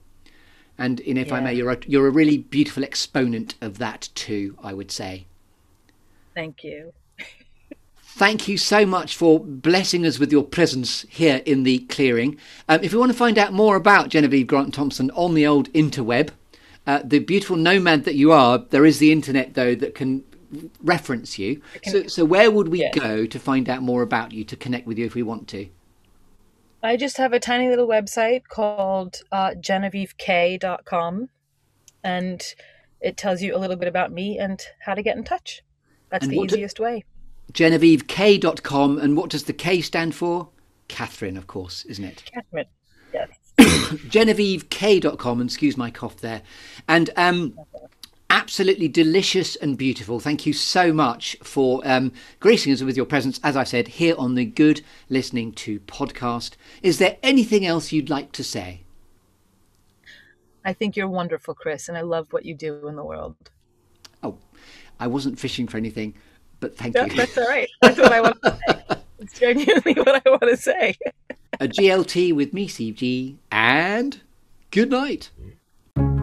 And 0.79 0.99
in, 1.01 1.15
if 1.15 1.31
I 1.31 1.41
may, 1.41 1.53
you're 1.53 1.73
a, 1.73 1.77
you're 1.85 2.07
a 2.07 2.11
really 2.11 2.39
beautiful 2.39 2.83
exponent 2.83 3.53
of 3.61 3.77
that 3.77 4.09
too, 4.15 4.57
I 4.63 4.73
would 4.73 4.89
say. 4.89 5.27
Thank 6.33 6.63
you. 6.63 6.91
Thank 8.13 8.47
you 8.47 8.57
so 8.57 8.85
much 8.85 9.15
for 9.15 9.39
blessing 9.39 10.05
us 10.05 10.19
with 10.19 10.31
your 10.31 10.43
presence 10.43 11.05
here 11.09 11.41
in 11.45 11.63
the 11.63 11.79
clearing. 11.79 12.37
Um, 12.67 12.81
if 12.83 12.91
you 12.91 12.99
want 12.99 13.11
to 13.11 13.17
find 13.17 13.37
out 13.37 13.53
more 13.53 13.75
about 13.75 14.09
Genevieve 14.09 14.47
Grant 14.47 14.73
Thompson 14.73 15.09
on 15.11 15.33
the 15.33 15.47
old 15.47 15.71
interweb, 15.73 16.29
uh, 16.85 17.01
the 17.03 17.19
beautiful 17.19 17.55
nomad 17.55 18.03
that 18.03 18.15
you 18.15 18.31
are, 18.31 18.57
there 18.59 18.85
is 18.85 18.99
the 18.99 19.11
internet 19.11 19.53
though 19.53 19.75
that 19.75 19.95
can 19.95 20.23
reference 20.83 21.39
you. 21.39 21.61
So, 21.85 22.07
so 22.07 22.25
where 22.25 22.51
would 22.51 22.67
we 22.67 22.81
Yeah. 22.81 22.91
go 22.91 23.25
to 23.25 23.39
find 23.39 23.69
out 23.69 23.81
more 23.81 24.01
about 24.01 24.33
you 24.33 24.43
to 24.43 24.55
connect 24.57 24.85
with 24.85 24.97
you 24.97 25.05
if 25.05 25.15
we 25.15 25.23
want 25.23 25.47
to? 25.49 25.69
I 26.83 26.97
just 26.97 27.17
have 27.17 27.31
a 27.31 27.39
tiny 27.39 27.69
little 27.69 27.87
website 27.87 28.41
called 28.49 29.21
uh, 29.31 29.51
GenevieveK.com, 29.51 31.29
and 32.03 32.43
it 32.99 33.15
tells 33.17 33.41
you 33.41 33.55
a 33.55 33.59
little 33.59 33.75
bit 33.77 33.87
about 33.87 34.11
me 34.11 34.37
and 34.37 34.59
how 34.81 34.95
to 34.95 35.01
get 35.01 35.15
in 35.15 35.23
touch. 35.23 35.61
That's 36.09 36.25
And 36.25 36.33
the 36.33 36.37
what 36.39 36.49
do- 36.49 36.55
easiest 36.55 36.79
way. 36.79 37.05
GenevieveK.com, 37.51 38.97
and 38.97 39.17
what 39.17 39.29
does 39.29 39.45
the 39.45 39.53
K 39.53 39.81
stand 39.81 40.15
for? 40.15 40.49
Catherine, 40.87 41.37
of 41.37 41.47
course, 41.47 41.85
isn't 41.85 42.03
it? 42.03 42.23
Catherine. 42.33 42.65
Yes. 43.13 43.29
GenevieveK.com, 43.57 45.41
and 45.41 45.49
excuse 45.49 45.77
my 45.77 45.91
cough 45.91 46.17
there. 46.17 46.41
And 46.87 47.09
um, 47.17 47.57
absolutely 48.29 48.87
delicious 48.87 49.55
and 49.57 49.77
beautiful. 49.77 50.19
Thank 50.19 50.45
you 50.45 50.53
so 50.53 50.93
much 50.93 51.35
for 51.43 51.81
um, 51.83 52.13
gracing 52.39 52.71
us 52.71 52.81
with 52.81 52.95
your 52.95 53.05
presence, 53.05 53.39
as 53.43 53.57
I 53.57 53.65
said, 53.65 53.87
here 53.89 54.15
on 54.17 54.35
the 54.35 54.45
Good 54.45 54.81
Listening 55.09 55.51
to 55.53 55.81
podcast. 55.81 56.51
Is 56.81 56.97
there 56.97 57.17
anything 57.21 57.65
else 57.65 57.91
you'd 57.91 58.09
like 58.09 58.31
to 58.33 58.43
say? 58.43 58.83
I 60.63 60.73
think 60.73 60.95
you're 60.95 61.09
wonderful, 61.09 61.53
Chris, 61.53 61.89
and 61.89 61.97
I 61.97 62.01
love 62.01 62.27
what 62.31 62.45
you 62.45 62.55
do 62.55 62.87
in 62.87 62.95
the 62.95 63.03
world. 63.03 63.35
Oh, 64.23 64.37
I 64.99 65.07
wasn't 65.07 65.39
fishing 65.39 65.67
for 65.67 65.77
anything, 65.77 66.13
but 66.61 66.77
thank 66.77 66.93
That, 66.93 67.11
you. 67.11 67.17
that's 67.17 67.37
all 67.37 67.47
right. 67.47 67.67
That's 67.81 67.97
what 67.99 68.13
I 68.13 68.21
want 68.21 68.41
to 68.43 68.57
say. 68.67 68.97
It's 69.19 69.37
genuinely 69.39 69.93
what 69.95 70.21
I 70.25 70.29
want 70.29 70.43
to 70.43 70.55
say. 70.57 70.95
a 71.59 71.67
GLT 71.67 72.33
with 72.33 72.53
me, 72.53 72.67
CG, 72.67 73.35
and 73.51 74.21
good 74.71 74.89
night. 74.89 75.31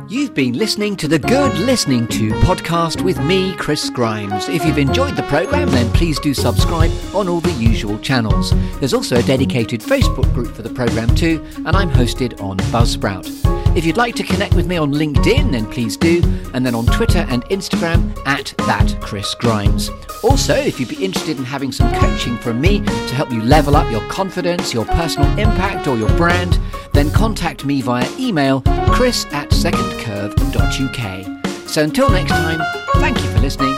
You've 0.09 0.33
been 0.33 0.55
listening 0.55 0.97
to 0.97 1.07
the 1.09 1.19
Good 1.19 1.59
Listening 1.59 2.07
to 2.09 2.31
podcast 2.41 3.03
with 3.05 3.21
me, 3.23 3.55
Chris 3.57 3.91
Grimes. 3.91 4.49
If 4.49 4.65
you've 4.65 4.79
enjoyed 4.79 5.17
the 5.17 5.23
programme, 5.25 5.69
then 5.69 5.93
please 5.93 6.19
do 6.19 6.33
subscribe 6.33 6.91
on 7.15 7.29
all 7.29 7.41
the 7.41 7.53
usual 7.53 7.99
channels. 7.99 8.53
There's 8.79 8.95
also 8.95 9.17
a 9.19 9.23
dedicated 9.23 9.83
Facebook 9.83 10.33
group 10.33 10.55
for 10.57 10.63
the 10.63 10.71
programme 10.71 11.15
too, 11.15 11.45
and 11.57 11.77
I'm 11.77 11.91
hosted 11.91 12.41
on 12.43 12.57
Buzzsprout. 12.73 13.27
If 13.77 13.85
you'd 13.85 13.97
like 13.97 14.15
to 14.17 14.23
connect 14.23 14.55
with 14.55 14.67
me 14.67 14.77
on 14.77 14.93
LinkedIn, 14.93 15.53
then 15.53 15.71
please 15.71 15.97
do, 15.97 16.21
and 16.55 16.67
then 16.67 16.75
on 16.75 16.87
Twitter 16.87 17.27
and 17.29 17.45
Instagram 17.45 18.17
at 18.27 18.53
that 18.59 18.97
Chris 19.01 19.35
Grimes. 19.35 19.91
Also, 20.23 20.55
if 20.55 20.81
you'd 20.81 20.89
be 20.89 21.05
interested 21.05 21.39
in 21.39 21.45
having 21.45 21.71
some 21.71 21.93
coaching 21.95 22.37
from 22.39 22.61
me 22.61 22.81
to 22.81 23.15
help 23.15 23.31
you 23.31 23.41
level 23.43 23.77
up 23.77 23.89
your 23.91 24.07
confidence, 24.09 24.75
your 24.75 24.85
personal 24.87 25.31
impact, 25.39 25.87
or 25.87 25.97
your 25.97 26.15
brand, 26.17 26.59
then 26.93 27.11
contact 27.13 27.65
me 27.65 27.81
via 27.81 28.09
email 28.19 28.63
chris 28.91 29.27
at 29.27 29.51
secondcurve.uk. 29.51 31.69
So 31.69 31.85
until 31.85 32.11
next 32.11 32.31
time, 32.31 32.61
thank 32.95 33.23
you 33.23 33.31
for 33.31 33.39
listening 33.39 33.77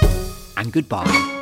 and 0.56 0.72
goodbye. 0.72 1.36